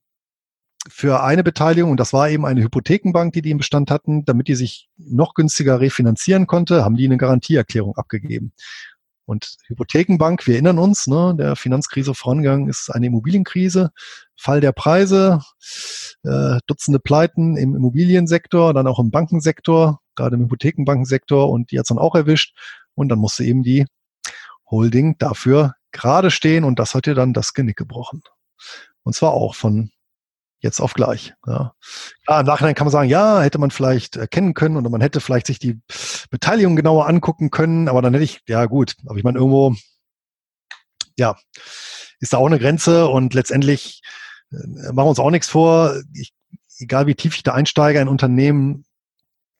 für 0.88 1.22
eine 1.22 1.44
Beteiligung, 1.44 1.90
und 1.90 2.00
das 2.00 2.12
war 2.12 2.30
eben 2.30 2.46
eine 2.46 2.62
Hypothekenbank, 2.62 3.32
die 3.32 3.42
die 3.42 3.50
im 3.50 3.58
Bestand 3.58 3.90
hatten, 3.90 4.24
damit 4.24 4.48
die 4.48 4.54
sich 4.54 4.88
noch 4.96 5.34
günstiger 5.34 5.80
refinanzieren 5.80 6.46
konnte, 6.46 6.84
haben 6.84 6.96
die 6.96 7.04
eine 7.04 7.16
Garantieerklärung 7.18 7.96
abgegeben. 7.96 8.52
Und 9.26 9.56
Hypothekenbank, 9.66 10.46
wir 10.46 10.54
erinnern 10.54 10.78
uns, 10.78 11.06
ne, 11.06 11.34
der 11.36 11.56
Finanzkrise 11.56 12.14
vorangegangen 12.14 12.68
ist 12.68 12.88
eine 12.90 13.06
Immobilienkrise, 13.06 13.90
Fall 14.38 14.60
der 14.60 14.72
Preise, 14.72 15.40
äh, 16.22 16.58
Dutzende 16.66 17.00
Pleiten 17.00 17.56
im 17.56 17.74
Immobiliensektor, 17.74 18.72
dann 18.72 18.86
auch 18.86 19.00
im 19.00 19.10
Bankensektor, 19.10 20.00
gerade 20.14 20.36
im 20.36 20.42
Hypothekenbankensektor 20.42 21.50
und 21.50 21.70
die 21.72 21.78
hat 21.78 21.84
es 21.84 21.88
dann 21.88 21.98
auch 21.98 22.14
erwischt. 22.14 22.56
Und 22.94 23.08
dann 23.08 23.18
musste 23.18 23.44
eben 23.44 23.62
die 23.62 23.86
Holding 24.70 25.18
dafür 25.18 25.74
gerade 25.90 26.30
stehen 26.30 26.64
und 26.64 26.78
das 26.78 26.94
hat 26.94 27.06
ihr 27.06 27.14
dann 27.14 27.32
das 27.32 27.52
Genick 27.52 27.76
gebrochen. 27.76 28.22
Und 29.02 29.14
zwar 29.14 29.32
auch 29.32 29.54
von 29.54 29.90
jetzt 30.60 30.80
auf 30.80 30.94
gleich. 30.94 31.34
Ja. 31.46 31.74
ja, 32.28 32.40
im 32.40 32.46
Nachhinein 32.46 32.74
kann 32.74 32.86
man 32.86 32.92
sagen, 32.92 33.08
ja, 33.08 33.40
hätte 33.40 33.58
man 33.58 33.70
vielleicht 33.70 34.16
erkennen 34.16 34.54
können 34.54 34.76
oder 34.76 34.90
man 34.90 35.00
hätte 35.00 35.20
vielleicht 35.20 35.46
sich 35.46 35.58
die 35.58 35.80
Beteiligung 36.30 36.76
genauer 36.76 37.08
angucken 37.08 37.50
können, 37.50 37.88
aber 37.88 38.02
dann 38.02 38.12
hätte 38.12 38.24
ich, 38.24 38.40
ja 38.48 38.66
gut, 38.66 38.94
aber 39.06 39.16
ich 39.16 39.24
meine, 39.24 39.38
irgendwo, 39.38 39.74
ja, 41.16 41.36
ist 42.20 42.32
da 42.32 42.38
auch 42.38 42.46
eine 42.46 42.58
Grenze 42.58 43.08
und 43.08 43.34
letztendlich 43.34 44.02
machen 44.50 44.96
wir 44.96 45.04
uns 45.06 45.18
auch 45.18 45.30
nichts 45.30 45.48
vor. 45.48 45.94
Ich, 46.14 46.32
egal 46.78 47.06
wie 47.06 47.14
tief 47.14 47.34
ich 47.34 47.42
da 47.42 47.54
einsteige, 47.54 48.00
ein 48.00 48.08
Unternehmen 48.08 48.84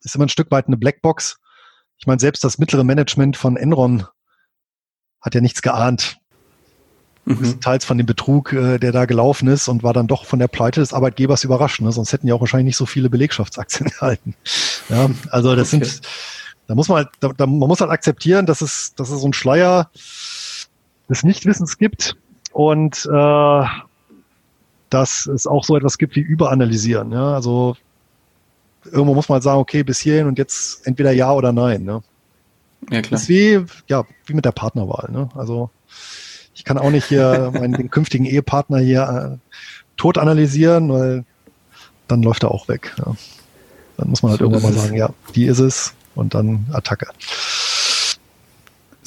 ist 0.02 0.15
immer 0.15 0.27
ein 0.27 0.31
Stück 0.31 0.51
weit 0.51 0.66
eine 0.66 0.77
Blackbox. 0.77 1.39
Ich 1.98 2.06
meine, 2.06 2.20
selbst 2.20 2.44
das 2.44 2.59
mittlere 2.59 2.85
Management 2.85 3.36
von 3.36 3.56
Enron 3.56 4.06
hat 5.20 5.35
ja 5.35 5.40
nichts 5.40 5.62
geahnt 5.62 6.19
mhm. 7.28 7.60
teils 7.60 7.85
von 7.85 7.98
dem 7.98 8.06
Betrug, 8.06 8.52
äh, 8.52 8.78
der 8.78 8.93
da 8.93 9.05
gelaufen 9.05 9.48
ist 9.48 9.69
und 9.69 9.82
war 9.82 9.93
dann 9.93 10.06
doch 10.06 10.24
von 10.24 10.39
der 10.39 10.48
Pleite 10.48 10.81
des 10.81 10.93
Arbeitgebers 10.93 11.44
überrascht. 11.44 11.81
Ne? 11.81 11.93
Sonst 11.93 12.12
hätten 12.12 12.27
ja 12.27 12.35
auch 12.35 12.40
wahrscheinlich 12.40 12.66
nicht 12.66 12.77
so 12.77 12.86
viele 12.86 13.10
Belegschaftsaktien 13.10 13.90
gehalten. 13.90 14.35
Ja, 14.90 15.10
also 15.31 15.55
das 15.55 15.74
okay. 15.74 15.85
sind, 15.85 16.01
da 16.66 16.74
muss 16.74 16.89
man 16.89 16.97
halt, 16.97 17.09
da, 17.20 17.28
da, 17.36 17.44
man 17.44 17.69
muss 17.69 17.82
halt 17.82 17.90
akzeptieren, 17.90 18.47
dass 18.47 18.62
es, 18.62 18.94
dass 18.94 19.10
es 19.10 19.20
so 19.20 19.28
ein 19.28 19.35
Schleier 19.35 19.90
des 21.10 21.24
Nichtwissens 21.24 21.77
gibt 21.77 22.16
und 22.52 23.05
äh, 23.05 23.65
dass 24.90 25.27
es 25.27 25.47
auch 25.47 25.65
so 25.65 25.77
etwas 25.77 25.98
gibt 25.98 26.16
wie 26.16 26.20
Überanalysieren. 26.20 27.12
Ja? 27.12 27.35
Also 27.35 27.77
irgendwo 28.85 29.15
muss 29.15 29.28
man 29.28 29.35
halt 29.35 29.44
sagen, 29.44 29.60
okay, 29.60 29.82
bis 29.82 29.98
hierhin 29.98 30.27
und 30.27 30.39
jetzt 30.39 30.86
entweder 30.86 31.12
ja 31.12 31.32
oder 31.32 31.52
nein. 31.52 31.85
Ne? 31.85 32.02
Ja, 32.90 33.02
klar. 33.02 33.10
Das 33.10 33.23
ist 33.23 33.28
wie, 33.28 33.65
ja, 33.89 34.05
wie 34.27 34.35
mit 34.35 34.44
der 34.44 34.52
Partnerwahl. 34.52 35.10
Ne? 35.10 35.28
Also 35.35 35.70
ich 36.55 36.65
kann 36.65 36.78
auch 36.78 36.90
nicht 36.90 37.06
hier 37.06 37.51
meinen 37.55 37.74
den 37.74 37.90
künftigen 37.90 38.24
Ehepartner 38.24 38.78
hier 38.78 39.39
äh, 39.40 39.56
tot 39.97 40.19
analysieren, 40.19 40.90
weil 40.90 41.24
dann 42.06 42.23
läuft 42.23 42.44
er 42.44 42.51
auch 42.51 42.69
weg. 42.69 42.94
Ja. 42.98 43.15
Dann 43.98 44.10
muss 44.10 44.23
man 44.23 44.31
halt 44.31 44.39
so 44.39 44.47
irgendwann 44.47 44.73
mal 44.73 44.78
sagen, 44.78 44.97
ja, 44.97 45.10
die 45.35 45.47
ist 45.47 45.59
es 45.59 45.94
und 46.15 46.35
dann 46.35 46.66
Attacke. 46.73 47.09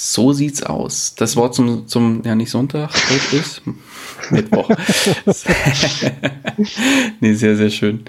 So 0.04 0.34
sieht's 0.34 0.64
aus. 0.64 1.14
Das 1.14 1.36
Wort 1.36 1.54
zum, 1.54 1.88
zum 1.88 2.24
ja 2.24 2.34
nicht 2.34 2.50
Sonntag, 2.50 2.90
heute 2.90 3.36
ist 3.36 3.62
Mittwoch. 4.32 4.68
nee, 7.20 7.36
sehr, 7.36 7.56
sehr 7.56 7.70
schön. 7.70 8.06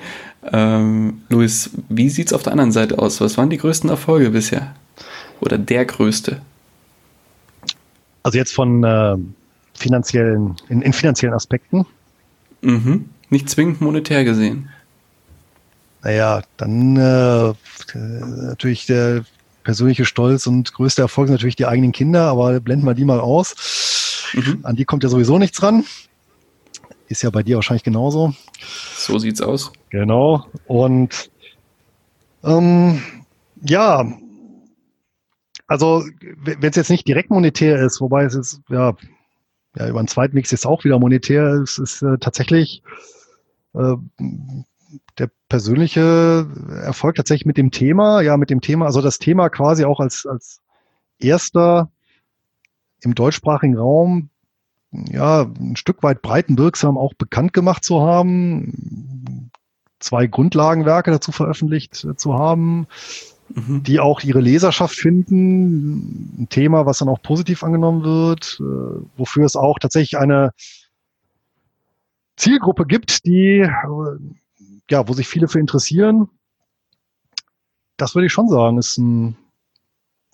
Ähm, 0.51 1.21
Luis, 1.29 1.69
wie 1.91 2.09
sieht's 2.09 2.33
auf 2.33 2.43
der 2.43 2.53
anderen 2.53 2.73
Seite 2.73 2.99
aus? 2.99 3.21
Was 3.21 3.37
waren 3.37 3.51
die 3.51 3.59
größten 3.59 3.91
Erfolge 3.91 4.31
bisher? 4.31 4.75
Oder 5.41 5.59
der 5.59 5.85
größte? 5.85 6.41
Also 8.23 8.39
jetzt 8.39 8.55
von 8.55 8.83
äh, 8.83 9.17
finanziellen, 9.75 10.57
in, 10.71 10.81
in, 10.81 10.95
finanziellen 10.95 11.35
Aspekten. 11.35 11.85
Mhm. 12.63 13.11
Nicht 13.29 13.51
zwingend 13.51 13.83
monetär 13.83 14.25
gesehen. 14.25 14.71
Naja, 16.03 16.43
dann 16.57 16.97
äh, 16.97 17.53
natürlich 17.95 18.87
der 18.87 19.27
persönliche 19.63 20.05
Stolz 20.05 20.47
und 20.47 20.73
größte 20.73 21.03
Erfolg 21.03 21.29
sind 21.29 21.35
natürlich 21.35 21.57
die 21.57 21.67
eigenen 21.67 21.93
Kinder, 21.93 22.29
aber 22.29 22.61
blenden 22.61 22.87
wir 22.87 22.95
die 22.95 23.05
mal 23.05 23.21
aus. 23.21 24.33
Mhm. 24.35 24.61
An 24.63 24.77
die 24.77 24.85
kommt 24.85 25.03
ja 25.03 25.09
sowieso 25.09 25.39
nichts 25.39 25.63
ran. 25.63 25.85
Ist 27.09 27.23
ja 27.23 27.31
bei 27.31 27.43
dir 27.43 27.57
wahrscheinlich 27.57 27.85
genauso. 27.85 28.35
So 28.97 29.19
sieht's 29.19 29.41
aus. 29.41 29.73
Genau. 29.91 30.47
Und 30.67 31.31
ähm, 32.43 33.03
ja, 33.63 34.11
also 35.67 36.05
wenn 36.37 36.71
es 36.71 36.77
jetzt 36.77 36.91
nicht 36.91 37.07
direkt 37.07 37.31
monetär 37.31 37.81
ist, 37.81 38.01
wobei 38.01 38.25
es 38.25 38.35
ist, 38.35 38.61
ja, 38.69 38.95
ja 39.77 39.89
über 39.89 39.99
einen 39.99 40.09
Zweitmix 40.09 40.53
ist 40.53 40.67
auch 40.67 40.85
wieder 40.85 40.99
monetär, 40.99 41.55
es 41.63 41.79
ist 41.79 42.03
äh, 42.03 42.19
tatsächlich 42.19 42.83
äh, 43.75 43.95
der 45.19 45.31
persönliche 45.49 46.47
Erfolg 46.85 47.17
tatsächlich 47.17 47.47
mit 47.47 47.57
dem 47.57 47.71
Thema, 47.71 48.21
ja, 48.21 48.37
mit 48.37 48.51
dem 48.51 48.61
Thema, 48.61 48.87
also 48.87 49.01
das 49.01 49.19
Thema 49.19 49.49
quasi 49.49 49.85
auch 49.85 50.01
als, 50.01 50.27
als 50.27 50.61
erster 51.19 51.91
im 53.01 53.15
deutschsprachigen 53.15 53.77
Raum 53.77 54.31
ja, 54.93 55.43
ein 55.43 55.77
Stück 55.77 56.03
weit 56.03 56.23
breitenwirksam 56.23 56.99
auch 56.99 57.15
bekannt 57.15 57.53
gemacht 57.53 57.85
zu 57.85 58.03
haben, 58.03 59.51
zwei 59.99 60.27
Grundlagenwerke 60.27 61.11
dazu 61.11 61.33
veröffentlicht 61.33 62.05
äh, 62.05 62.17
zu 62.17 62.35
haben, 62.35 62.87
mhm. 63.49 63.83
die 63.83 64.01
auch 64.01 64.21
ihre 64.21 64.41
Leserschaft 64.41 64.95
finden. 64.95 66.43
Ein 66.43 66.49
Thema, 66.51 66.87
was 66.87 66.99
dann 66.99 67.09
auch 67.09 67.23
positiv 67.23 67.63
angenommen 67.63 68.03
wird, 68.05 68.61
äh, 68.61 69.07
wofür 69.17 69.45
es 69.45 69.57
auch 69.57 69.79
tatsächlich 69.79 70.19
eine 70.19 70.53
Zielgruppe 72.37 72.87
gibt, 72.87 73.25
die, 73.25 73.61
äh, 73.61 74.19
ja, 74.93 75.09
wo 75.09 75.13
sich 75.15 75.27
viele 75.27 75.49
für 75.49 75.59
interessieren. 75.59 76.29
Das 77.97 78.15
würde 78.15 78.27
ich 78.27 78.33
schon 78.33 78.49
sagen, 78.49 78.79
ist 78.79 78.99
ein 78.99 79.37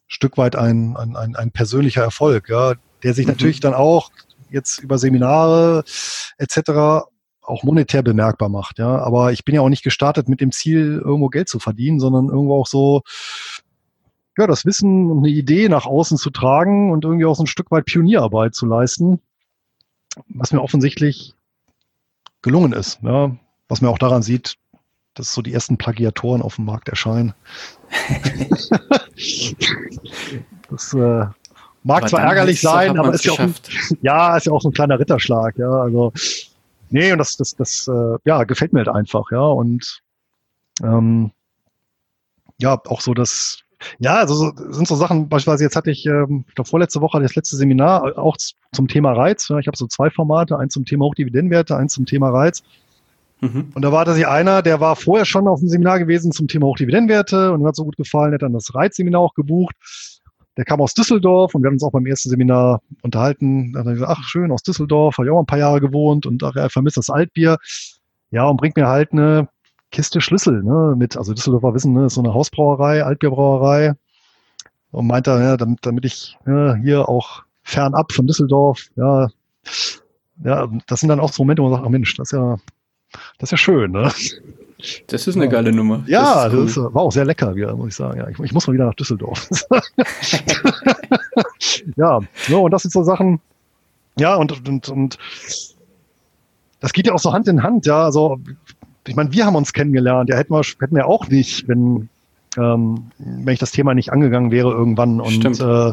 Stück 0.06 0.36
weit 0.36 0.56
ein, 0.56 0.96
ein, 0.96 1.16
ein, 1.16 1.36
ein 1.36 1.50
persönlicher 1.50 2.02
Erfolg, 2.02 2.48
ja, 2.48 2.74
der 3.02 3.14
sich 3.14 3.26
mhm. 3.26 3.32
natürlich 3.32 3.60
dann 3.60 3.74
auch 3.74 4.10
jetzt 4.50 4.80
über 4.80 4.98
Seminare 4.98 5.84
etc 6.38 7.06
auch 7.48 7.62
monetär 7.62 8.02
bemerkbar 8.02 8.48
macht. 8.48 8.78
Ja, 8.78 8.98
aber 8.98 9.32
ich 9.32 9.44
bin 9.44 9.54
ja 9.54 9.62
auch 9.62 9.68
nicht 9.68 9.82
gestartet 9.82 10.28
mit 10.28 10.40
dem 10.40 10.52
Ziel, 10.52 11.00
irgendwo 11.02 11.28
Geld 11.28 11.48
zu 11.48 11.58
verdienen, 11.58 11.98
sondern 11.98 12.28
irgendwo 12.28 12.60
auch 12.60 12.66
so, 12.66 13.02
ja, 14.36 14.46
das 14.46 14.66
Wissen 14.66 15.10
und 15.10 15.18
eine 15.18 15.30
Idee 15.30 15.68
nach 15.68 15.86
außen 15.86 16.18
zu 16.18 16.30
tragen 16.30 16.92
und 16.92 17.04
irgendwie 17.04 17.24
auch 17.24 17.34
so 17.34 17.44
ein 17.44 17.48
Stück 17.48 17.70
weit 17.70 17.86
Pionierarbeit 17.86 18.54
zu 18.54 18.66
leisten, 18.66 19.20
was 20.28 20.52
mir 20.52 20.62
offensichtlich 20.62 21.34
gelungen 22.42 22.72
ist. 22.72 23.00
Ja, 23.02 23.36
was 23.68 23.80
man 23.80 23.90
auch 23.90 23.98
daran 23.98 24.22
sieht, 24.22 24.56
dass 25.14 25.32
so 25.34 25.42
die 25.42 25.52
ersten 25.52 25.78
Plagiatoren 25.78 26.42
auf 26.42 26.56
dem 26.56 26.64
Markt 26.64 26.88
erscheinen. 26.88 27.34
das 30.70 30.94
äh, 30.94 31.26
mag 31.82 32.02
aber 32.02 32.06
zwar 32.06 32.20
ärgerlich 32.20 32.60
sein, 32.60 32.98
aber 32.98 33.14
ist 33.14 33.24
ja, 33.24 33.32
auch 33.32 33.38
ein, 33.38 33.54
ja, 34.02 34.36
ist 34.36 34.46
ja 34.46 34.52
auch 34.52 34.62
so 34.62 34.68
ein 34.68 34.74
kleiner 34.74 34.98
Ritterschlag. 34.98 35.56
Ja, 35.58 35.70
also 35.70 36.12
Nee, 36.90 37.12
und 37.12 37.18
das, 37.18 37.36
das, 37.36 37.54
das 37.54 37.88
äh, 37.88 38.18
ja, 38.24 38.44
gefällt 38.44 38.72
mir 38.72 38.80
halt 38.80 38.88
einfach, 38.88 39.30
ja. 39.30 39.40
Und 39.40 40.00
ähm, 40.82 41.30
ja, 42.58 42.80
auch 42.86 43.00
so 43.00 43.14
das, 43.14 43.60
ja, 43.98 44.16
also 44.16 44.34
so, 44.34 44.72
sind 44.72 44.88
so 44.88 44.96
Sachen, 44.96 45.28
beispielsweise 45.28 45.64
jetzt 45.64 45.76
hatte 45.76 45.90
ich, 45.90 46.06
ähm, 46.06 46.44
ich 46.48 46.54
glaube 46.54 46.68
vorletzte 46.68 47.00
Woche 47.00 47.20
das 47.20 47.36
letzte 47.36 47.56
Seminar 47.56 48.08
äh, 48.08 48.12
auch 48.12 48.36
zum 48.72 48.88
Thema 48.88 49.12
Reiz. 49.12 49.48
Ja, 49.48 49.58
ich 49.58 49.66
habe 49.66 49.76
so 49.76 49.86
zwei 49.86 50.10
Formate, 50.10 50.58
eins 50.58 50.72
zum 50.72 50.84
Thema 50.84 51.04
Hochdividendenwerte, 51.04 51.76
eins 51.76 51.92
zum 51.92 52.06
Thema 52.06 52.30
Reiz. 52.30 52.62
Mhm. 53.40 53.70
Und 53.74 53.82
da 53.82 53.92
war 53.92 54.04
tatsächlich 54.04 54.28
einer, 54.28 54.62
der 54.62 54.80
war 54.80 54.96
vorher 54.96 55.24
schon 55.24 55.46
auf 55.46 55.60
dem 55.60 55.68
Seminar 55.68 55.98
gewesen 55.98 56.32
zum 56.32 56.48
Thema 56.48 56.66
Hochdividendenwerte 56.66 57.52
und 57.52 57.62
mir 57.62 57.68
hat 57.68 57.76
so 57.76 57.84
gut 57.84 57.96
gefallen, 57.96 58.34
hat 58.34 58.42
dann 58.42 58.52
das 58.52 58.74
Reizseminar 58.74 59.20
auch 59.20 59.34
gebucht. 59.34 59.76
Der 60.56 60.64
kam 60.64 60.80
aus 60.80 60.92
Düsseldorf 60.92 61.54
und 61.54 61.62
wir 61.62 61.68
haben 61.68 61.74
uns 61.74 61.84
auch 61.84 61.92
beim 61.92 62.06
ersten 62.06 62.30
Seminar 62.30 62.82
unterhalten. 63.02 63.72
Da 63.72 63.80
hat 63.80 63.86
er 63.86 63.92
gesagt, 63.92 64.12
ach 64.16 64.24
schön, 64.24 64.50
aus 64.50 64.64
Düsseldorf, 64.64 65.16
habe 65.16 65.28
ich 65.28 65.32
auch 65.32 65.38
ein 65.38 65.46
paar 65.46 65.58
Jahre 65.58 65.80
gewohnt 65.80 66.26
und 66.26 66.42
ach, 66.42 66.56
er 66.56 66.68
vermisst 66.68 66.96
das 66.96 67.10
Altbier. 67.10 67.58
Ja, 68.30 68.46
und 68.48 68.56
bringt 68.56 68.76
mir 68.76 68.88
halt 68.88 69.12
eine 69.12 69.48
Kiste 69.92 70.20
Schlüssel 70.20 70.64
ne, 70.64 70.94
mit. 70.96 71.16
Also 71.16 71.32
Düsseldorfer 71.32 71.74
Wissen, 71.74 71.92
ne, 71.94 72.06
ist 72.06 72.14
so 72.14 72.22
eine 72.22 72.34
Hausbrauerei, 72.34 73.04
Altbierbrauerei. 73.04 73.94
Und 74.90 75.06
meint 75.06 75.28
er, 75.28 75.40
ja, 75.40 75.56
damit, 75.56 75.78
damit 75.82 76.04
ich 76.04 76.36
ja, 76.46 76.74
hier 76.74 77.08
auch 77.08 77.42
fernab 77.62 78.12
von 78.12 78.26
Düsseldorf, 78.26 78.88
ja, 78.96 79.28
ja, 80.44 80.68
das 80.86 81.00
sind 81.00 81.08
dann 81.08 81.20
auch 81.20 81.32
so 81.32 81.42
Momente, 81.42 81.62
wo 81.62 81.68
man 81.68 81.76
sagt, 81.76 81.86
ach 81.86 81.90
Mensch, 81.90 82.14
das 82.16 82.28
ist 82.28 82.38
ja, 82.38 82.56
das 83.38 83.48
ist 83.48 83.50
ja 83.52 83.58
schön, 83.58 83.92
ne? 83.92 84.12
Das 85.08 85.26
ist 85.26 85.34
eine 85.34 85.46
ja. 85.46 85.50
geile 85.50 85.72
Nummer. 85.72 86.04
Ja, 86.06 86.48
das, 86.48 86.74
das, 86.74 86.76
war 86.76 87.02
auch 87.02 87.10
sehr 87.10 87.24
lecker, 87.24 87.56
wieder, 87.56 87.74
muss 87.74 87.88
ich 87.88 87.96
sagen. 87.96 88.20
Ja, 88.20 88.28
ich, 88.28 88.38
ich 88.38 88.52
muss 88.52 88.66
mal 88.66 88.74
wieder 88.74 88.86
nach 88.86 88.94
Düsseldorf. 88.94 89.48
ja, 91.96 92.20
so, 92.48 92.62
und 92.62 92.70
das 92.70 92.82
sind 92.82 92.92
so 92.92 93.02
Sachen, 93.02 93.40
Ja, 94.18 94.36
und, 94.36 94.68
und, 94.68 94.88
und 94.88 95.18
das 96.80 96.92
geht 96.92 97.06
ja 97.06 97.14
auch 97.14 97.18
so 97.18 97.32
Hand 97.32 97.48
in 97.48 97.62
Hand, 97.62 97.86
ja. 97.86 98.04
Also, 98.04 98.38
ich 99.06 99.16
meine, 99.16 99.32
wir 99.32 99.46
haben 99.46 99.56
uns 99.56 99.72
kennengelernt, 99.72 100.30
ja, 100.30 100.36
hätten 100.36 100.52
wir, 100.52 100.62
hätten 100.62 100.94
wir 100.94 101.06
auch 101.06 101.28
nicht, 101.28 101.66
wenn, 101.66 102.08
ähm, 102.56 103.10
wenn 103.18 103.54
ich 103.54 103.60
das 103.60 103.72
Thema 103.72 103.94
nicht 103.94 104.12
angegangen 104.12 104.50
wäre 104.50 104.70
irgendwann 104.70 105.20
und, 105.20 105.60
äh, 105.60 105.92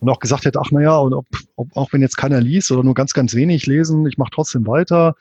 und 0.00 0.08
auch 0.08 0.20
gesagt 0.20 0.44
hätte, 0.44 0.60
ach 0.60 0.70
naja, 0.70 0.96
und 0.98 1.12
ob, 1.12 1.26
ob, 1.56 1.76
auch 1.76 1.92
wenn 1.92 2.00
jetzt 2.00 2.16
keiner 2.16 2.40
liest 2.40 2.70
oder 2.70 2.82
nur 2.82 2.94
ganz, 2.94 3.14
ganz 3.14 3.34
wenig 3.34 3.66
lesen, 3.66 4.06
ich 4.06 4.18
mache 4.18 4.30
trotzdem 4.32 4.66
weiter. 4.66 5.16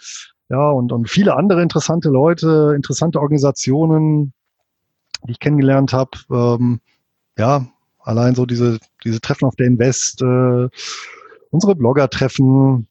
Ja, 0.49 0.69
und, 0.69 0.91
und 0.91 1.09
viele 1.09 1.35
andere 1.35 1.61
interessante 1.63 2.09
Leute, 2.09 2.73
interessante 2.75 3.19
Organisationen, 3.19 4.33
die 5.25 5.31
ich 5.31 5.39
kennengelernt 5.39 5.91
habe. 5.91 6.11
Ähm, 6.31 6.81
ja, 7.37 7.65
allein 7.99 8.35
so 8.35 8.45
diese, 8.45 8.79
diese 9.03 9.21
Treffen 9.21 9.45
auf 9.45 9.55
der 9.55 9.65
Invest, 9.67 10.21
äh, 10.21 10.69
unsere 11.49 11.75
Blogger-Treffen. 11.75 12.87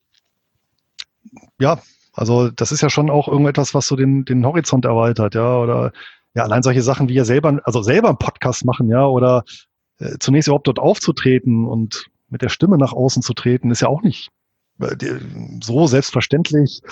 Ja, 1.60 1.80
also 2.12 2.50
das 2.50 2.72
ist 2.72 2.80
ja 2.80 2.90
schon 2.90 3.10
auch 3.10 3.28
irgendetwas, 3.28 3.74
was 3.74 3.86
so 3.86 3.96
den, 3.96 4.24
den 4.24 4.44
Horizont 4.44 4.84
erweitert, 4.84 5.34
ja, 5.34 5.58
oder 5.58 5.92
ja, 6.34 6.42
allein 6.42 6.62
solche 6.62 6.82
Sachen 6.82 7.08
wie 7.08 7.14
ja 7.14 7.24
selber, 7.24 7.60
also 7.64 7.82
selber 7.82 8.08
einen 8.08 8.18
Podcast 8.18 8.64
machen, 8.64 8.88
ja, 8.88 9.06
oder 9.06 9.44
äh, 9.98 10.18
zunächst 10.18 10.48
überhaupt 10.48 10.66
dort 10.66 10.80
aufzutreten 10.80 11.66
und 11.66 12.06
mit 12.28 12.42
der 12.42 12.48
Stimme 12.48 12.78
nach 12.78 12.92
außen 12.92 13.22
zu 13.22 13.34
treten, 13.34 13.70
ist 13.70 13.82
ja 13.82 13.88
auch 13.88 14.02
nicht 14.02 14.30
äh, 14.80 14.96
so 15.62 15.86
selbstverständlich 15.86 16.82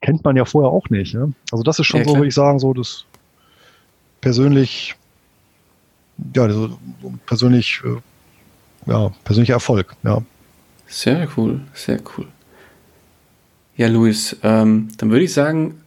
kennt 0.00 0.24
man 0.24 0.36
ja 0.36 0.44
vorher 0.44 0.70
auch 0.70 0.88
nicht. 0.90 1.14
Ja? 1.14 1.28
Also 1.50 1.62
das 1.62 1.78
ist 1.78 1.86
schon 1.86 2.00
ja, 2.00 2.06
so, 2.06 2.14
würde 2.14 2.28
ich 2.28 2.34
sagen, 2.34 2.58
so 2.58 2.72
das 2.72 3.04
persönlich, 4.20 4.94
ja, 6.34 6.48
so 6.50 6.76
persönlich, 7.26 7.80
äh, 7.84 8.90
ja, 8.90 9.10
persönlicher 9.24 9.54
Erfolg, 9.54 9.94
ja. 10.02 10.22
Sehr 10.86 11.28
cool, 11.36 11.60
sehr 11.74 12.00
cool. 12.16 12.26
Ja, 13.76 13.88
Luis, 13.88 14.36
ähm, 14.42 14.88
dann 14.96 15.10
würde 15.10 15.24
ich 15.24 15.32
sagen, 15.34 15.82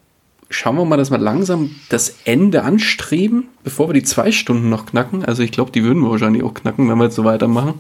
schauen 0.50 0.76
wir 0.76 0.86
mal, 0.86 0.98
dass 0.98 1.10
wir 1.12 1.18
langsam 1.18 1.72
das 1.90 2.18
Ende 2.26 2.64
anstreben, 2.64 3.46
bevor 3.64 3.90
wir 3.90 3.94
die 3.94 4.04
zwei 4.04 4.32
Stunden 4.32 4.70
noch 4.70 4.86
knacken. 4.86 5.26
Also 5.26 5.44
ich 5.44 5.52
glaube, 5.52 5.72
die 5.72 5.84
würden 5.84 6.04
wir 6.04 6.12
wahrscheinlich 6.12 6.44
auch 6.44 6.54
knacken, 6.54 6.88
wenn 6.88 6.98
wir 6.98 7.06
jetzt 7.06 7.16
so 7.16 7.24
weitermachen 7.26 7.76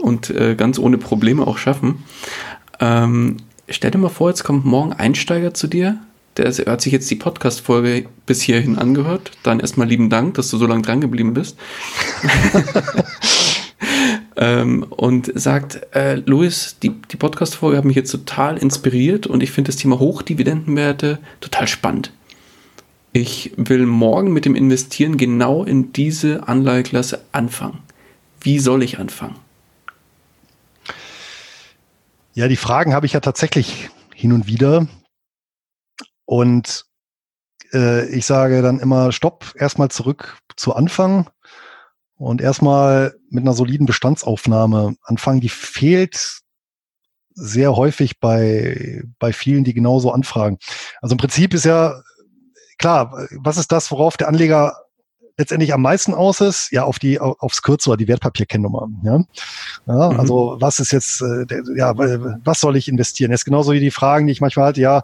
und 0.00 0.30
äh, 0.30 0.54
ganz 0.54 0.78
ohne 0.78 0.96
Probleme 0.96 1.46
auch 1.46 1.58
schaffen. 1.58 2.04
Ähm, 2.80 3.36
stell 3.68 3.90
dir 3.90 3.98
mal 3.98 4.08
vor, 4.08 4.30
jetzt 4.30 4.44
kommt 4.44 4.64
morgen 4.64 4.92
Einsteiger 4.92 5.54
zu 5.54 5.66
dir. 5.66 5.98
Der 6.36 6.50
hat 6.50 6.80
sich 6.80 6.92
jetzt 6.92 7.08
die 7.10 7.16
Podcast-Folge 7.16 8.06
bis 8.26 8.42
hierhin 8.42 8.76
angehört. 8.76 9.30
Dann 9.44 9.60
erstmal 9.60 9.86
lieben 9.86 10.10
Dank, 10.10 10.34
dass 10.34 10.50
du 10.50 10.56
so 10.56 10.66
lange 10.66 10.82
dran 10.82 11.00
geblieben 11.00 11.32
bist. 11.32 11.56
ähm, 14.36 14.84
und 14.90 15.30
sagt, 15.38 15.94
äh, 15.94 16.16
Luis, 16.16 16.76
die, 16.82 16.90
die 16.90 17.16
Podcast-Folge 17.16 17.76
hat 17.76 17.84
mich 17.84 17.96
jetzt 17.96 18.10
total 18.10 18.58
inspiriert 18.58 19.28
und 19.28 19.44
ich 19.44 19.52
finde 19.52 19.68
das 19.68 19.76
Thema 19.76 20.00
Hochdividendenwerte 20.00 21.20
total 21.40 21.68
spannend. 21.68 22.10
Ich 23.12 23.52
will 23.56 23.86
morgen 23.86 24.32
mit 24.32 24.44
dem 24.44 24.56
Investieren 24.56 25.16
genau 25.16 25.62
in 25.62 25.92
diese 25.92 26.48
Anleiheklasse 26.48 27.20
anfangen. 27.30 27.78
Wie 28.40 28.58
soll 28.58 28.82
ich 28.82 28.98
anfangen? 28.98 29.36
Ja, 32.36 32.48
die 32.48 32.56
Fragen 32.56 32.94
habe 32.94 33.06
ich 33.06 33.12
ja 33.12 33.20
tatsächlich 33.20 33.90
hin 34.12 34.32
und 34.32 34.48
wieder. 34.48 34.88
Und 36.24 36.84
äh, 37.72 38.08
ich 38.08 38.26
sage 38.26 38.60
dann 38.60 38.80
immer, 38.80 39.12
stopp, 39.12 39.54
erstmal 39.56 39.88
zurück 39.90 40.38
zu 40.56 40.74
Anfang 40.74 41.30
und 42.16 42.40
erstmal 42.40 43.14
mit 43.30 43.44
einer 43.44 43.52
soliden 43.52 43.86
Bestandsaufnahme 43.86 44.96
anfangen. 45.02 45.40
Die 45.40 45.48
fehlt 45.48 46.40
sehr 47.34 47.76
häufig 47.76 48.18
bei, 48.18 49.04
bei 49.20 49.32
vielen, 49.32 49.62
die 49.62 49.74
genauso 49.74 50.10
anfragen. 50.10 50.58
Also 51.00 51.14
im 51.14 51.18
Prinzip 51.18 51.54
ist 51.54 51.64
ja 51.64 52.02
klar, 52.78 53.28
was 53.30 53.58
ist 53.58 53.70
das, 53.70 53.92
worauf 53.92 54.16
der 54.16 54.26
Anleger 54.26 54.83
letztendlich 55.36 55.74
am 55.74 55.82
meisten 55.82 56.14
aus 56.14 56.40
ist, 56.40 56.70
ja, 56.70 56.84
auf 56.84 56.98
die, 56.98 57.20
aufs 57.20 57.62
Kürzere, 57.62 57.96
die 57.96 58.08
Wertpapierkennnummer. 58.08 58.88
Ja? 59.02 59.24
ja 59.86 60.10
mhm. 60.10 60.20
Also 60.20 60.56
was 60.60 60.80
ist 60.80 60.92
jetzt, 60.92 61.22
äh, 61.22 61.46
der, 61.46 61.62
ja, 61.76 61.94
was 62.44 62.60
soll 62.60 62.76
ich 62.76 62.88
investieren? 62.88 63.30
Jetzt 63.30 63.44
genauso 63.44 63.72
wie 63.72 63.80
die 63.80 63.90
Fragen, 63.90 64.26
die 64.26 64.32
ich 64.32 64.40
manchmal 64.40 64.66
hatte, 64.66 64.80
ja, 64.80 65.02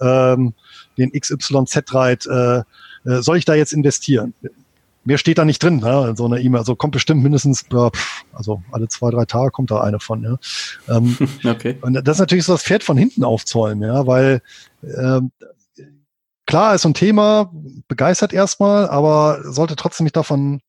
ähm, 0.00 0.54
den 0.98 1.12
XYZ-Reit, 1.12 2.26
äh, 2.26 2.58
äh, 2.58 3.22
soll 3.22 3.38
ich 3.38 3.44
da 3.44 3.54
jetzt 3.54 3.72
investieren? 3.72 4.34
Mehr 5.04 5.18
steht 5.18 5.38
da 5.38 5.44
nicht 5.44 5.62
drin, 5.62 5.78
ne, 5.78 6.08
in 6.10 6.16
so 6.16 6.26
einer 6.26 6.38
E-Mail. 6.38 6.58
Also 6.58 6.74
kommt 6.74 6.92
bestimmt 6.92 7.22
mindestens, 7.22 7.64
äh, 7.72 7.90
also 8.32 8.62
alle 8.72 8.88
zwei, 8.88 9.10
drei 9.10 9.24
Tage 9.24 9.50
kommt 9.50 9.70
da 9.70 9.80
eine 9.80 10.00
von. 10.00 10.22
Ja. 10.22 10.38
Ähm, 10.96 11.16
okay. 11.44 11.78
Und 11.80 11.94
das 11.94 12.16
ist 12.16 12.20
natürlich 12.20 12.44
so 12.44 12.52
das 12.52 12.62
Pferd 12.62 12.82
von 12.82 12.96
hinten 12.96 13.24
aufzäumen, 13.24 13.88
ja, 13.88 14.06
weil 14.06 14.42
ähm, 14.82 15.30
klar 16.46 16.74
ist 16.74 16.86
ein 16.86 16.94
Thema, 16.94 17.52
begeistert 17.88 18.32
erstmal, 18.32 18.88
aber 18.88 19.40
sollte 19.44 19.76
trotzdem 19.76 20.04
nicht 20.04 20.16
davon 20.16 20.60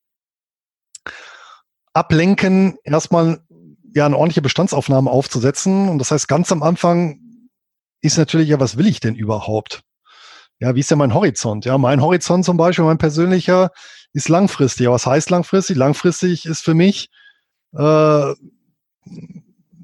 ablenken, 1.94 2.78
erstmal 2.84 3.42
ja 3.94 4.06
eine 4.06 4.18
ordentliche 4.18 4.42
Bestandsaufnahme 4.42 5.10
aufzusetzen. 5.10 5.90
Und 5.90 6.00
das 6.00 6.12
heißt, 6.12 6.28
ganz 6.28 6.52
am 6.52 6.64
Anfang 6.64 7.20
ist 8.02 8.18
natürlich 8.18 8.50
ja, 8.50 8.60
was 8.60 8.78
will 8.78 8.88
ich 8.88 9.00
denn 9.00 9.16
überhaupt? 9.16 9.82
Ja, 10.60 10.76
wie 10.76 10.80
ist 10.80 10.90
denn 10.90 10.98
mein 10.98 11.14
Horizont? 11.14 11.66
Ja, 11.66 11.78
mein 11.78 12.02
Horizont 12.02 12.46
zum 12.46 12.58
Beispiel, 12.58 12.86
mein 12.86 12.98
persönlicher, 12.98 13.72
ist 14.14 14.30
langfristig. 14.30 14.88
was 14.88 15.06
heißt 15.06 15.30
langfristig? 15.30 15.78
Langfristig 15.78 16.46
ist 16.46 16.64
für 16.64 16.74
mich 16.74 17.10
äh, 17.74 18.34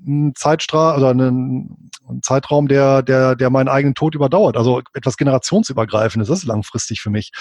ein 0.05 0.33
Zeitstrahl 0.35 0.97
oder 0.97 1.11
ein, 1.11 1.91
ein, 2.09 2.21
Zeitraum, 2.21 2.67
der, 2.67 3.01
der, 3.01 3.35
der 3.35 3.49
meinen 3.49 3.67
eigenen 3.67 3.95
Tod 3.95 4.15
überdauert. 4.15 4.57
Also 4.57 4.81
etwas 4.93 5.17
generationsübergreifendes, 5.17 6.27
das 6.27 6.39
ist 6.39 6.45
langfristig 6.45 7.01
für 7.01 7.09
mich. 7.09 7.31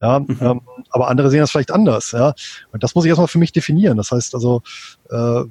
Ja, 0.00 0.20
mhm. 0.20 0.38
ähm, 0.40 0.60
aber 0.90 1.08
andere 1.08 1.30
sehen 1.30 1.40
das 1.40 1.50
vielleicht 1.50 1.70
anders. 1.70 2.12
Ja, 2.12 2.34
und 2.72 2.82
das 2.82 2.94
muss 2.94 3.04
ich 3.04 3.08
erstmal 3.08 3.28
für 3.28 3.38
mich 3.38 3.52
definieren. 3.52 3.96
Das 3.96 4.10
heißt 4.10 4.34
also, 4.34 4.62
äh, 5.10 5.44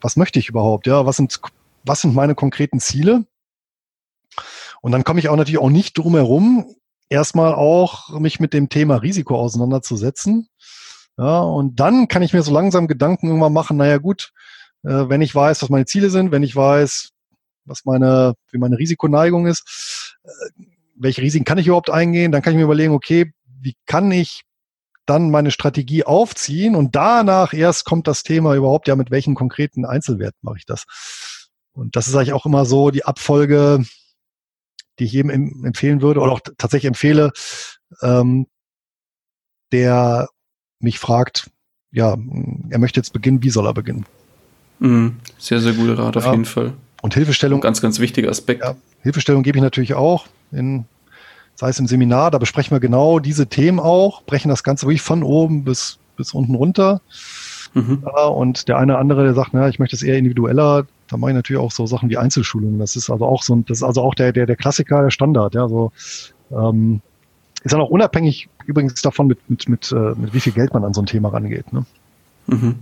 was 0.00 0.16
möchte 0.16 0.38
ich 0.38 0.48
überhaupt? 0.48 0.86
Ja, 0.86 1.06
was 1.06 1.16
sind, 1.16 1.40
was 1.84 2.00
sind 2.00 2.14
meine 2.14 2.34
konkreten 2.34 2.80
Ziele? 2.80 3.24
Und 4.82 4.92
dann 4.92 5.04
komme 5.04 5.20
ich 5.20 5.28
auch 5.28 5.36
natürlich 5.36 5.60
auch 5.60 5.70
nicht 5.70 5.98
drum 5.98 6.14
herum, 6.14 6.74
erstmal 7.08 7.54
auch 7.54 8.08
mich 8.18 8.40
mit 8.40 8.54
dem 8.54 8.68
Thema 8.68 8.96
Risiko 8.96 9.36
auseinanderzusetzen. 9.36 10.48
Ja, 11.18 11.40
und 11.40 11.78
dann 11.78 12.08
kann 12.08 12.22
ich 12.22 12.32
mir 12.32 12.42
so 12.42 12.52
langsam 12.52 12.88
Gedanken 12.88 13.26
irgendwann 13.26 13.52
machen, 13.52 13.76
naja 13.76 13.98
gut, 13.98 14.32
äh, 14.84 15.08
wenn 15.08 15.20
ich 15.20 15.34
weiß, 15.34 15.60
was 15.60 15.68
meine 15.68 15.84
Ziele 15.84 16.08
sind, 16.08 16.30
wenn 16.32 16.42
ich 16.42 16.56
weiß, 16.56 17.10
was 17.64 17.84
meine, 17.84 18.34
wie 18.50 18.58
meine 18.58 18.78
Risikoneigung 18.78 19.46
ist, 19.46 20.16
äh, 20.24 20.62
welche 20.96 21.22
Risiken 21.22 21.44
kann 21.44 21.58
ich 21.58 21.66
überhaupt 21.66 21.90
eingehen, 21.90 22.32
dann 22.32 22.42
kann 22.42 22.52
ich 22.52 22.58
mir 22.58 22.64
überlegen, 22.64 22.92
okay, 22.92 23.32
wie 23.60 23.74
kann 23.86 24.10
ich 24.10 24.44
dann 25.06 25.30
meine 25.30 25.50
Strategie 25.50 26.04
aufziehen 26.04 26.76
und 26.76 26.94
danach 26.94 27.52
erst 27.52 27.84
kommt 27.84 28.06
das 28.06 28.22
Thema 28.22 28.54
überhaupt, 28.54 28.86
ja, 28.86 28.96
mit 28.96 29.10
welchen 29.10 29.34
konkreten 29.34 29.84
Einzelwerten 29.84 30.38
mache 30.42 30.58
ich 30.58 30.66
das? 30.66 30.84
Und 31.72 31.96
das 31.96 32.08
ist 32.08 32.14
eigentlich 32.14 32.32
auch 32.32 32.46
immer 32.46 32.64
so 32.64 32.90
die 32.90 33.04
Abfolge, 33.04 33.84
die 34.98 35.04
ich 35.04 35.12
jedem 35.12 35.64
empfehlen 35.64 36.02
würde 36.02 36.20
oder 36.20 36.32
auch 36.32 36.40
tatsächlich 36.58 36.88
empfehle, 36.88 37.32
ähm, 38.02 38.46
der 39.72 40.28
mich 40.78 40.98
fragt, 40.98 41.50
ja, 41.92 42.16
er 42.70 42.78
möchte 42.78 43.00
jetzt 43.00 43.12
beginnen, 43.12 43.42
wie 43.42 43.50
soll 43.50 43.66
er 43.66 43.74
beginnen? 43.74 44.06
Mhm. 44.78 45.16
Sehr, 45.38 45.60
sehr 45.60 45.72
guter 45.72 45.98
Rat 45.98 46.16
auf 46.16 46.26
jeden 46.26 46.44
Fall. 46.44 46.74
Und 47.02 47.14
Hilfestellung. 47.14 47.60
Ganz, 47.60 47.80
ganz 47.80 47.98
wichtiger 47.98 48.30
Aspekt. 48.30 48.62
Ja, 48.62 48.76
Hilfestellung 49.02 49.42
gebe 49.42 49.58
ich 49.58 49.62
natürlich 49.62 49.94
auch, 49.94 50.26
in, 50.52 50.84
sei 51.54 51.70
es 51.70 51.78
im 51.78 51.86
Seminar, 51.86 52.30
da 52.30 52.38
besprechen 52.38 52.74
wir 52.74 52.80
genau 52.80 53.18
diese 53.18 53.46
Themen 53.46 53.80
auch, 53.80 54.22
brechen 54.22 54.48
das 54.48 54.62
Ganze 54.62 54.86
wirklich 54.86 55.02
von 55.02 55.22
oben 55.22 55.64
bis, 55.64 55.98
bis 56.16 56.34
unten 56.34 56.54
runter. 56.54 57.00
Mhm. 57.74 58.02
Ja, 58.04 58.26
und 58.26 58.68
der 58.68 58.78
eine 58.78 58.92
oder 58.92 59.00
andere, 59.00 59.24
der 59.24 59.34
sagt, 59.34 59.50
na, 59.52 59.68
ich 59.68 59.78
möchte 59.78 59.96
es 59.96 60.02
eher 60.02 60.18
individueller, 60.18 60.86
da 61.08 61.16
mache 61.16 61.30
ich 61.30 61.36
natürlich 61.36 61.60
auch 61.60 61.72
so 61.72 61.86
Sachen 61.86 62.10
wie 62.10 62.16
Einzelschulungen. 62.16 62.78
Das 62.78 62.96
ist 62.96 63.10
also 63.10 63.24
auch 63.24 63.42
so 63.42 63.54
ein, 63.54 63.64
das 63.66 63.78
ist 63.78 63.82
also 63.82 64.02
auch 64.02 64.14
der, 64.14 64.32
der, 64.32 64.46
der 64.46 64.56
Klassiker, 64.56 65.02
der 65.02 65.10
Standard, 65.10 65.54
ja, 65.54 65.68
so, 65.68 65.92
ähm, 66.50 67.00
ist 67.62 67.72
dann 67.72 67.80
auch 67.80 67.90
unabhängig 67.90 68.48
übrigens 68.66 69.02
davon, 69.02 69.26
mit, 69.26 69.38
mit, 69.48 69.68
mit, 69.68 69.92
äh, 69.92 70.14
mit 70.16 70.32
wie 70.32 70.40
viel 70.40 70.52
Geld 70.52 70.72
man 70.72 70.84
an 70.84 70.94
so 70.94 71.02
ein 71.02 71.06
Thema 71.06 71.28
rangeht. 71.28 71.72
Ne? 71.72 71.84
Mhm. 72.46 72.76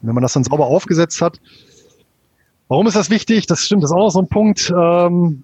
Wenn 0.00 0.14
man 0.14 0.22
das 0.22 0.32
dann 0.32 0.44
sauber 0.44 0.66
aufgesetzt 0.66 1.20
hat, 1.20 1.40
warum 2.70 2.86
ist 2.86 2.96
das 2.96 3.10
wichtig? 3.10 3.46
Das 3.46 3.64
stimmt, 3.64 3.82
das 3.82 3.90
ist 3.90 3.94
auch 3.94 4.04
noch 4.04 4.10
so 4.10 4.20
ein 4.20 4.28
Punkt. 4.28 4.72
Ähm, 4.74 5.42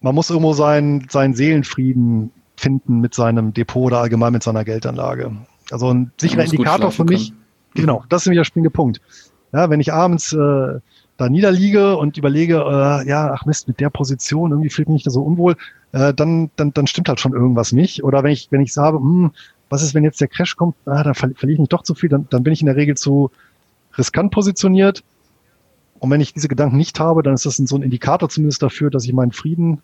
man 0.00 0.14
muss 0.14 0.30
irgendwo 0.30 0.54
seinen, 0.54 1.08
seinen 1.08 1.34
Seelenfrieden 1.34 2.32
finden 2.56 3.00
mit 3.00 3.14
seinem 3.14 3.52
Depot 3.52 3.84
oder 3.84 4.00
allgemein 4.00 4.32
mit 4.32 4.42
seiner 4.42 4.64
Geldanlage. 4.64 5.36
Also 5.70 5.92
ein 5.92 6.10
sicherer 6.16 6.44
Indikator 6.44 6.90
für 6.90 7.04
mich. 7.04 7.28
Kann. 7.28 7.38
Genau, 7.74 8.04
das 8.08 8.22
ist 8.22 8.26
nämlich 8.26 8.40
der 8.40 8.44
springende 8.44 8.70
Punkt. 8.70 9.00
Ja, 9.52 9.68
wenn 9.68 9.80
ich 9.80 9.92
abends 9.92 10.32
äh, 10.32 10.80
da 11.18 11.28
niederliege 11.28 11.96
und 11.98 12.16
überlege, 12.16 12.56
äh, 12.56 13.08
ja, 13.08 13.32
ach 13.32 13.44
Mist, 13.44 13.68
mit 13.68 13.78
der 13.78 13.90
Position, 13.90 14.50
irgendwie 14.50 14.70
fühlt 14.70 14.88
mich 14.88 15.02
da 15.02 15.10
so 15.10 15.22
unwohl, 15.22 15.56
äh, 15.92 16.14
dann, 16.14 16.50
dann, 16.56 16.72
dann 16.72 16.86
stimmt 16.86 17.08
halt 17.08 17.20
schon 17.20 17.32
irgendwas 17.32 17.72
nicht. 17.72 18.02
Oder 18.02 18.22
wenn 18.22 18.32
ich, 18.32 18.48
wenn 18.50 18.62
ich 18.62 18.72
sage, 18.72 18.96
hm, 18.96 19.32
was 19.68 19.82
ist, 19.82 19.94
wenn 19.94 20.04
jetzt 20.04 20.20
der 20.20 20.28
Crash 20.28 20.56
kommt, 20.56 20.76
ah, 20.86 21.02
dann 21.02 21.14
verliere 21.14 21.52
ich 21.52 21.58
nicht 21.58 21.72
doch 21.72 21.82
zu 21.82 21.94
viel, 21.94 22.08
dann, 22.08 22.26
dann 22.30 22.42
bin 22.42 22.52
ich 22.54 22.60
in 22.60 22.66
der 22.66 22.76
Regel 22.76 22.96
zu, 22.96 23.30
riskant 23.98 24.30
positioniert. 24.30 25.02
Und 25.98 26.10
wenn 26.10 26.20
ich 26.20 26.34
diese 26.34 26.48
Gedanken 26.48 26.76
nicht 26.76 27.00
habe, 27.00 27.22
dann 27.22 27.34
ist 27.34 27.46
das 27.46 27.56
so 27.56 27.76
ein 27.76 27.82
Indikator 27.82 28.28
zumindest 28.28 28.62
dafür, 28.62 28.90
dass 28.90 29.04
ich 29.04 29.12
meinen 29.12 29.32
Frieden 29.32 29.82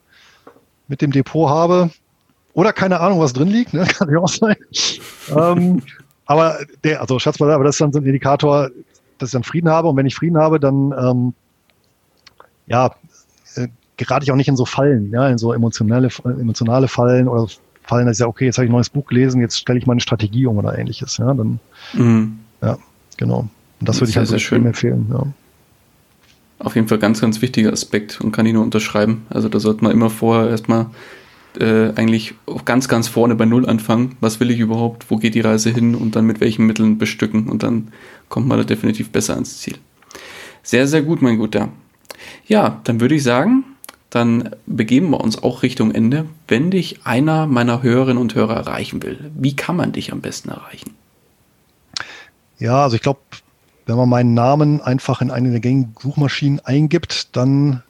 mit 0.88 1.00
dem 1.00 1.10
Depot 1.10 1.48
habe. 1.48 1.90
Oder 2.54 2.72
keine 2.72 3.00
Ahnung, 3.00 3.20
was 3.20 3.32
drin 3.32 3.48
liegt, 3.48 3.72
ne? 3.72 3.86
kann 3.88 4.10
ja 4.10 4.18
auch 4.18 4.28
sein. 4.28 4.56
ähm, 5.34 5.82
aber 6.26 6.58
der, 6.84 7.00
also 7.00 7.18
Schatz, 7.18 7.40
aber 7.40 7.64
das 7.64 7.76
ist 7.76 7.80
dann 7.80 7.92
so 7.92 7.98
ein 7.98 8.06
Indikator, 8.06 8.70
dass 9.18 9.30
ich 9.30 9.32
dann 9.32 9.42
Frieden 9.42 9.70
habe. 9.70 9.88
Und 9.88 9.96
wenn 9.96 10.06
ich 10.06 10.14
Frieden 10.14 10.38
habe, 10.38 10.60
dann 10.60 10.94
ähm, 10.98 11.34
ja, 12.66 12.94
äh, 13.56 13.68
gerate 13.96 14.24
ich 14.24 14.32
auch 14.32 14.36
nicht 14.36 14.48
in 14.48 14.56
so 14.56 14.64
Fallen, 14.64 15.10
ja, 15.10 15.28
in 15.28 15.38
so 15.38 15.52
emotionale, 15.52 16.08
emotionale 16.24 16.88
Fallen 16.88 17.28
oder 17.28 17.48
Fallen, 17.82 18.06
dass 18.06 18.16
ich 18.16 18.18
sage, 18.18 18.28
okay, 18.28 18.44
jetzt 18.46 18.58
habe 18.58 18.66
ich 18.66 18.70
ein 18.70 18.74
neues 18.74 18.90
Buch 18.90 19.06
gelesen, 19.06 19.40
jetzt 19.40 19.58
stelle 19.58 19.78
ich 19.78 19.86
meine 19.86 20.00
Strategie 20.00 20.46
um 20.46 20.58
oder 20.58 20.78
ähnliches. 20.78 21.16
Ja, 21.16 21.34
dann, 21.34 21.58
mhm. 21.92 22.38
ja, 22.60 22.78
genau. 23.16 23.48
Und 23.80 23.88
das, 23.88 23.96
das 23.96 24.00
würde 24.00 24.10
ich 24.10 24.18
also 24.18 24.38
schön 24.38 24.64
empfehlen. 24.66 25.06
Ja. 25.10 25.26
Auf 26.62 26.76
jeden 26.76 26.86
Fall 26.86 26.98
ganz, 26.98 27.20
ganz 27.20 27.42
wichtiger 27.42 27.72
Aspekt 27.72 28.20
und 28.20 28.30
kann 28.30 28.46
ich 28.46 28.52
nur 28.52 28.62
unterschreiben. 28.62 29.26
Also 29.30 29.48
da 29.48 29.58
sollte 29.58 29.82
man 29.82 29.92
immer 29.92 30.10
vorher 30.10 30.48
erstmal 30.48 30.86
äh, 31.58 31.90
eigentlich 31.96 32.34
ganz, 32.64 32.88
ganz 32.88 33.08
vorne 33.08 33.34
bei 33.34 33.46
Null 33.46 33.68
anfangen. 33.68 34.16
Was 34.20 34.38
will 34.38 34.50
ich 34.50 34.60
überhaupt? 34.60 35.10
Wo 35.10 35.16
geht 35.16 35.34
die 35.34 35.40
Reise 35.40 35.70
hin? 35.70 35.96
Und 35.96 36.14
dann 36.14 36.24
mit 36.24 36.40
welchen 36.40 36.66
Mitteln 36.66 36.98
bestücken. 36.98 37.48
Und 37.48 37.64
dann 37.64 37.88
kommt 38.28 38.46
man 38.46 38.58
da 38.58 38.64
definitiv 38.64 39.10
besser 39.10 39.34
ans 39.34 39.58
Ziel. 39.58 39.74
Sehr, 40.62 40.86
sehr 40.86 41.02
gut, 41.02 41.20
mein 41.20 41.38
Guter. 41.38 41.68
Ja, 42.46 42.80
dann 42.84 43.00
würde 43.00 43.16
ich 43.16 43.24
sagen, 43.24 43.64
dann 44.10 44.50
begeben 44.66 45.10
wir 45.10 45.20
uns 45.20 45.42
auch 45.42 45.64
Richtung 45.64 45.90
Ende. 45.90 46.26
Wenn 46.46 46.70
dich 46.70 47.00
einer 47.04 47.46
meiner 47.48 47.82
Hörerinnen 47.82 48.22
und 48.22 48.36
Hörer 48.36 48.54
erreichen 48.54 49.02
will, 49.02 49.32
wie 49.34 49.56
kann 49.56 49.74
man 49.74 49.90
dich 49.90 50.12
am 50.12 50.20
besten 50.20 50.50
erreichen? 50.50 50.94
Ja, 52.58 52.84
also 52.84 52.94
ich 52.94 53.02
glaube, 53.02 53.18
wenn 53.86 53.96
man 53.96 54.08
meinen 54.08 54.34
Namen 54.34 54.80
einfach 54.80 55.20
in 55.20 55.30
eine 55.30 55.50
der 55.50 55.60
gängigen 55.60 55.94
Suchmaschinen 56.00 56.60
eingibt, 56.60 57.36
dann 57.36 57.82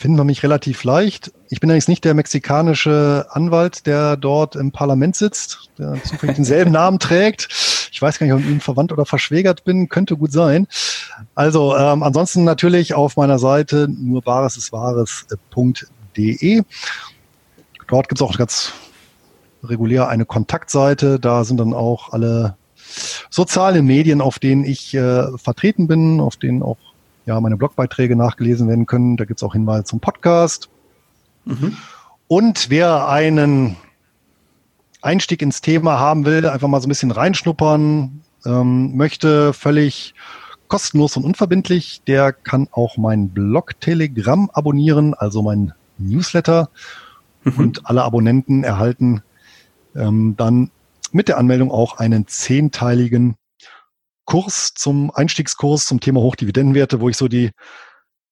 findet 0.00 0.16
man 0.16 0.28
mich 0.28 0.42
relativ 0.42 0.82
leicht. 0.84 1.30
Ich 1.50 1.60
bin 1.60 1.68
allerdings 1.68 1.88
nicht 1.88 2.06
der 2.06 2.14
mexikanische 2.14 3.26
Anwalt, 3.30 3.86
der 3.86 4.16
dort 4.16 4.56
im 4.56 4.72
Parlament 4.72 5.14
sitzt, 5.14 5.70
der 5.78 6.02
zufällig 6.02 6.36
denselben 6.36 6.70
Namen 6.72 6.98
trägt. 6.98 7.48
Ich 7.92 8.00
weiß 8.00 8.18
gar 8.18 8.24
nicht, 8.24 8.32
ob 8.32 8.40
ich 8.40 8.46
mit 8.46 8.54
ihm 8.54 8.60
verwandt 8.60 8.92
oder 8.92 9.04
verschwägert 9.04 9.64
bin, 9.64 9.90
könnte 9.90 10.16
gut 10.16 10.32
sein. 10.32 10.66
Also 11.34 11.76
ähm, 11.76 12.02
ansonsten 12.02 12.44
natürlich 12.44 12.94
auf 12.94 13.16
meiner 13.16 13.38
Seite 13.38 13.88
nur 13.90 14.24
wahres 14.24 14.56
ist 14.56 14.72
wahres.de. 14.72 16.62
Dort 17.88 18.08
gibt 18.08 18.20
es 18.20 18.26
auch 18.26 18.38
ganz 18.38 18.72
regulär 19.62 20.08
eine 20.08 20.24
Kontaktseite. 20.24 21.20
Da 21.20 21.44
sind 21.44 21.58
dann 21.58 21.74
auch 21.74 22.12
alle 22.12 22.56
sozialen 23.30 23.86
Medien, 23.86 24.20
auf 24.20 24.38
denen 24.38 24.64
ich 24.64 24.94
äh, 24.94 25.38
vertreten 25.38 25.86
bin, 25.86 26.20
auf 26.20 26.36
denen 26.36 26.62
auch 26.62 26.78
ja, 27.26 27.40
meine 27.40 27.56
Blogbeiträge 27.56 28.16
nachgelesen 28.16 28.68
werden 28.68 28.86
können. 28.86 29.16
Da 29.16 29.24
gibt 29.24 29.40
es 29.40 29.44
auch 29.44 29.52
Hinweise 29.52 29.84
zum 29.84 30.00
Podcast. 30.00 30.68
Mhm. 31.44 31.76
Und 32.26 32.70
wer 32.70 33.08
einen 33.08 33.76
Einstieg 35.02 35.42
ins 35.42 35.60
Thema 35.60 35.98
haben 35.98 36.24
will, 36.26 36.46
einfach 36.46 36.68
mal 36.68 36.80
so 36.80 36.86
ein 36.86 36.90
bisschen 36.90 37.10
reinschnuppern 37.10 38.20
ähm, 38.44 38.96
möchte, 38.96 39.52
völlig 39.52 40.14
kostenlos 40.68 41.16
und 41.16 41.24
unverbindlich, 41.24 42.02
der 42.06 42.32
kann 42.32 42.68
auch 42.70 42.96
meinen 42.96 43.30
Blog 43.30 43.80
Telegram 43.80 44.50
abonnieren, 44.52 45.14
also 45.14 45.42
mein 45.42 45.72
Newsletter. 45.98 46.70
Mhm. 47.44 47.52
Und 47.56 47.86
alle 47.86 48.02
Abonnenten 48.02 48.64
erhalten 48.64 49.22
ähm, 49.94 50.34
dann 50.36 50.70
mit 51.12 51.28
der 51.28 51.38
Anmeldung 51.38 51.70
auch 51.70 51.98
einen 51.98 52.26
zehnteiligen 52.26 53.36
Kurs 54.24 54.72
zum 54.74 55.10
Einstiegskurs 55.10 55.86
zum 55.86 56.00
Thema 56.00 56.20
Hochdividendenwerte, 56.20 57.00
wo 57.00 57.08
ich 57.08 57.16
so 57.16 57.28
die 57.28 57.50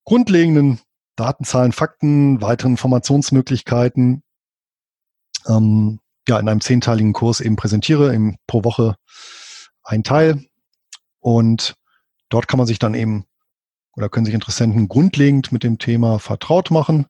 grundlegenden 0.04 0.80
Datenzahlen, 1.16 1.72
Fakten, 1.72 2.40
weitere 2.40 2.68
Informationsmöglichkeiten 2.68 4.22
ähm, 5.46 6.00
ja 6.28 6.38
in 6.38 6.48
einem 6.48 6.60
zehnteiligen 6.60 7.12
Kurs 7.12 7.40
eben 7.40 7.56
präsentiere, 7.56 8.14
eben 8.14 8.36
pro 8.46 8.64
Woche 8.64 8.96
ein 9.82 10.04
Teil. 10.04 10.46
Und 11.18 11.74
dort 12.28 12.46
kann 12.46 12.58
man 12.58 12.66
sich 12.66 12.78
dann 12.78 12.94
eben 12.94 13.24
oder 13.96 14.08
können 14.08 14.26
sich 14.26 14.34
Interessenten 14.34 14.86
grundlegend 14.86 15.50
mit 15.50 15.64
dem 15.64 15.78
Thema 15.78 16.20
vertraut 16.20 16.70
machen. 16.70 17.06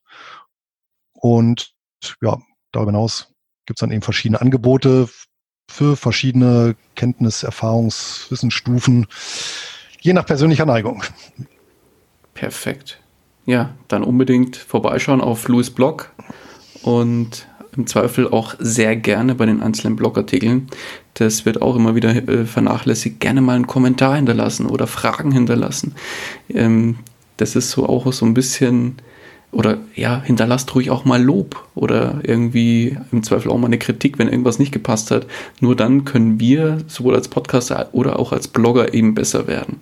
Und 1.13 1.75
ja, 2.23 2.39
darüber 2.73 2.93
hinaus 2.93 3.35
gibt 3.67 3.79
es 3.79 3.81
dann 3.81 3.91
eben 3.91 4.01
verschiedene 4.01 4.41
Angebote 4.41 5.11
für 5.69 5.97
verschiedene 5.97 6.75
Kenntnis-, 6.97 7.45
Erfahrungs-, 7.45 8.31
Wissensstufen, 8.31 9.07
je 10.01 10.13
nach 10.13 10.27
persönlicher 10.27 10.67
Neigung. 10.67 11.05
Perfekt. 12.35 13.01
Ja, 13.47 13.75
dann 13.89 14.03
unbedingt 14.03 14.57
vorbeischauen 14.57 15.21
auf 15.21 15.49
Louis 15.49 15.71
Blog 15.71 16.11
und 16.83 17.47
im 17.77 17.87
Zweifel 17.87 18.29
auch 18.29 18.55
sehr 18.59 18.97
gerne 18.97 19.35
bei 19.35 19.47
den 19.47 19.63
einzelnen 19.63 19.97
Blogartikeln. 19.97 20.69
Das 21.15 21.47
wird 21.47 21.63
auch 21.63 21.77
immer 21.77 21.95
wieder 21.95 22.11
äh, 22.11 22.45
vernachlässigt. 22.45 23.21
Gerne 23.21 23.41
mal 23.41 23.57
einen 23.57 23.67
Kommentar 23.67 24.17
hinterlassen 24.17 24.67
oder 24.67 24.87
Fragen 24.87 25.33
hinterlassen. 25.33 25.95
Ähm, 26.49 26.99
das 27.37 27.55
ist 27.57 27.71
so 27.71 27.89
auch 27.89 28.13
so 28.13 28.27
ein 28.27 28.35
bisschen 28.35 28.97
oder 29.51 29.79
ja, 29.95 30.23
hinterlasst 30.23 30.75
ruhig 30.75 30.91
auch 30.91 31.05
mal 31.05 31.23
Lob 31.23 31.67
oder 31.75 32.21
irgendwie 32.23 32.99
im 33.13 33.23
Zweifel 33.23 33.51
auch 33.51 33.59
mal 33.59 33.67
eine 33.67 33.79
Kritik, 33.79 34.19
wenn 34.19 34.29
irgendwas 34.29 34.59
nicht 34.59 34.73
gepasst 34.73 35.11
hat. 35.11 35.27
Nur 35.61 35.75
dann 35.75 36.05
können 36.05 36.39
wir 36.39 36.79
sowohl 36.87 37.15
als 37.15 37.29
Podcaster 37.29 37.89
oder 37.93 38.19
auch 38.19 38.33
als 38.33 38.49
Blogger 38.49 38.93
eben 38.93 39.15
besser 39.15 39.47
werden. 39.47 39.81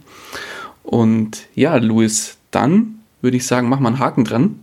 Und 0.82 1.48
ja, 1.54 1.76
Luis, 1.76 2.36
dann 2.52 3.00
würde 3.20 3.36
ich 3.36 3.46
sagen, 3.46 3.68
mach 3.68 3.80
mal 3.80 3.88
einen 3.88 3.98
Haken 3.98 4.24
dran. 4.24 4.60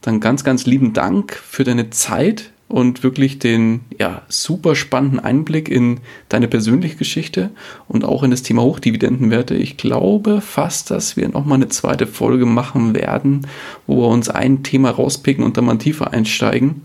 Dann 0.00 0.20
ganz, 0.20 0.44
ganz 0.44 0.64
lieben 0.64 0.92
Dank 0.92 1.32
für 1.32 1.64
deine 1.64 1.90
Zeit, 1.90 2.52
und 2.68 3.02
wirklich 3.02 3.38
den 3.38 3.80
ja, 3.98 4.22
super 4.28 4.74
spannenden 4.74 5.20
Einblick 5.20 5.68
in 5.68 6.00
deine 6.28 6.48
persönliche 6.48 6.96
Geschichte 6.96 7.50
und 7.86 8.04
auch 8.04 8.22
in 8.22 8.30
das 8.30 8.42
Thema 8.42 8.62
Hochdividendenwerte. 8.62 9.54
Ich 9.54 9.76
glaube 9.76 10.40
fast, 10.40 10.90
dass 10.90 11.16
wir 11.16 11.28
nochmal 11.28 11.56
eine 11.56 11.68
zweite 11.68 12.06
Folge 12.06 12.44
machen 12.44 12.94
werden, 12.94 13.46
wo 13.86 14.02
wir 14.02 14.08
uns 14.08 14.28
ein 14.28 14.62
Thema 14.62 14.90
rauspicken 14.90 15.44
und 15.44 15.56
dann 15.56 15.66
mal 15.66 15.78
tiefer 15.78 16.12
einsteigen. 16.12 16.82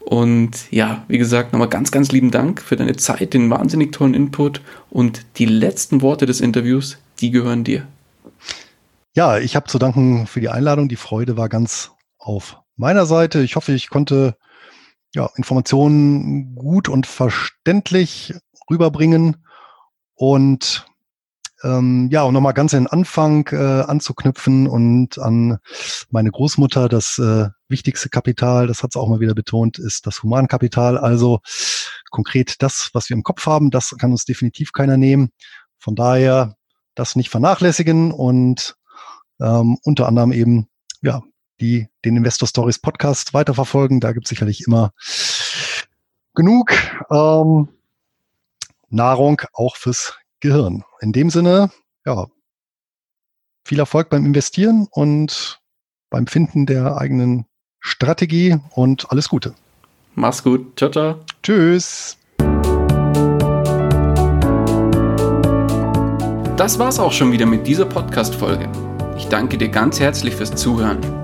Und 0.00 0.70
ja, 0.70 1.04
wie 1.08 1.18
gesagt, 1.18 1.52
nochmal 1.52 1.68
ganz, 1.68 1.90
ganz 1.90 2.12
lieben 2.12 2.30
Dank 2.30 2.60
für 2.60 2.76
deine 2.76 2.96
Zeit, 2.96 3.32
den 3.32 3.48
wahnsinnig 3.48 3.92
tollen 3.92 4.14
Input 4.14 4.60
und 4.90 5.24
die 5.38 5.46
letzten 5.46 6.02
Worte 6.02 6.26
des 6.26 6.40
Interviews, 6.40 6.98
die 7.20 7.30
gehören 7.30 7.64
dir. 7.64 7.86
Ja, 9.16 9.38
ich 9.38 9.54
habe 9.54 9.68
zu 9.68 9.78
danken 9.78 10.26
für 10.26 10.40
die 10.40 10.48
Einladung. 10.48 10.88
Die 10.88 10.96
Freude 10.96 11.36
war 11.36 11.48
ganz 11.48 11.92
auf 12.18 12.58
meiner 12.76 13.06
Seite. 13.06 13.40
Ich 13.42 13.56
hoffe, 13.56 13.72
ich 13.72 13.88
konnte 13.88 14.36
ja, 15.14 15.30
Informationen 15.36 16.54
gut 16.54 16.88
und 16.88 17.06
verständlich 17.06 18.34
rüberbringen 18.68 19.46
und 20.14 20.86
ähm, 21.62 22.08
ja, 22.12 22.24
um 22.24 22.34
nochmal 22.34 22.52
ganz 22.52 22.72
in 22.74 22.80
den 22.80 22.86
Anfang 22.88 23.48
äh, 23.52 23.56
anzuknüpfen 23.56 24.66
und 24.66 25.18
an 25.18 25.58
meine 26.10 26.30
Großmutter, 26.30 26.88
das 26.88 27.18
äh, 27.18 27.48
wichtigste 27.68 28.10
Kapital, 28.10 28.66
das 28.66 28.82
hat 28.82 28.92
sie 28.92 29.00
auch 29.00 29.08
mal 29.08 29.20
wieder 29.20 29.34
betont, 29.34 29.78
ist 29.78 30.06
das 30.06 30.22
Humankapital. 30.22 30.98
Also 30.98 31.40
konkret 32.10 32.60
das, 32.60 32.90
was 32.92 33.08
wir 33.08 33.16
im 33.16 33.22
Kopf 33.22 33.46
haben, 33.46 33.70
das 33.70 33.94
kann 33.98 34.10
uns 34.10 34.24
definitiv 34.24 34.72
keiner 34.72 34.96
nehmen. 34.96 35.30
Von 35.78 35.94
daher 35.94 36.56
das 36.94 37.16
nicht 37.16 37.30
vernachlässigen 37.30 38.12
und 38.12 38.76
ähm, 39.40 39.78
unter 39.84 40.06
anderem 40.06 40.32
eben 40.32 40.68
ja 41.02 41.22
die 41.60 41.88
den 42.04 42.16
Investor 42.16 42.48
Stories 42.48 42.78
Podcast 42.78 43.34
weiterverfolgen. 43.34 44.00
Da 44.00 44.12
gibt 44.12 44.26
es 44.26 44.30
sicherlich 44.30 44.66
immer 44.66 44.92
genug 46.34 46.72
ähm, 47.10 47.68
Nahrung 48.88 49.40
auch 49.52 49.76
fürs 49.76 50.14
Gehirn. 50.40 50.84
In 51.00 51.12
dem 51.12 51.30
Sinne, 51.30 51.70
ja, 52.04 52.26
viel 53.64 53.78
Erfolg 53.78 54.10
beim 54.10 54.26
Investieren 54.26 54.86
und 54.90 55.60
beim 56.10 56.26
Finden 56.26 56.66
der 56.66 56.98
eigenen 56.98 57.46
Strategie 57.80 58.58
und 58.70 59.10
alles 59.10 59.28
Gute. 59.28 59.54
Mach's 60.14 60.42
gut. 60.42 60.78
Ciao, 60.78 60.90
ciao. 60.90 61.20
Tschüss. 61.42 62.16
Das 66.56 66.78
war's 66.78 67.00
auch 67.00 67.12
schon 67.12 67.32
wieder 67.32 67.46
mit 67.46 67.66
dieser 67.66 67.84
Podcast-Folge. 67.84 68.70
Ich 69.16 69.26
danke 69.26 69.58
dir 69.58 69.68
ganz 69.68 69.98
herzlich 69.98 70.34
fürs 70.36 70.54
Zuhören. 70.54 71.23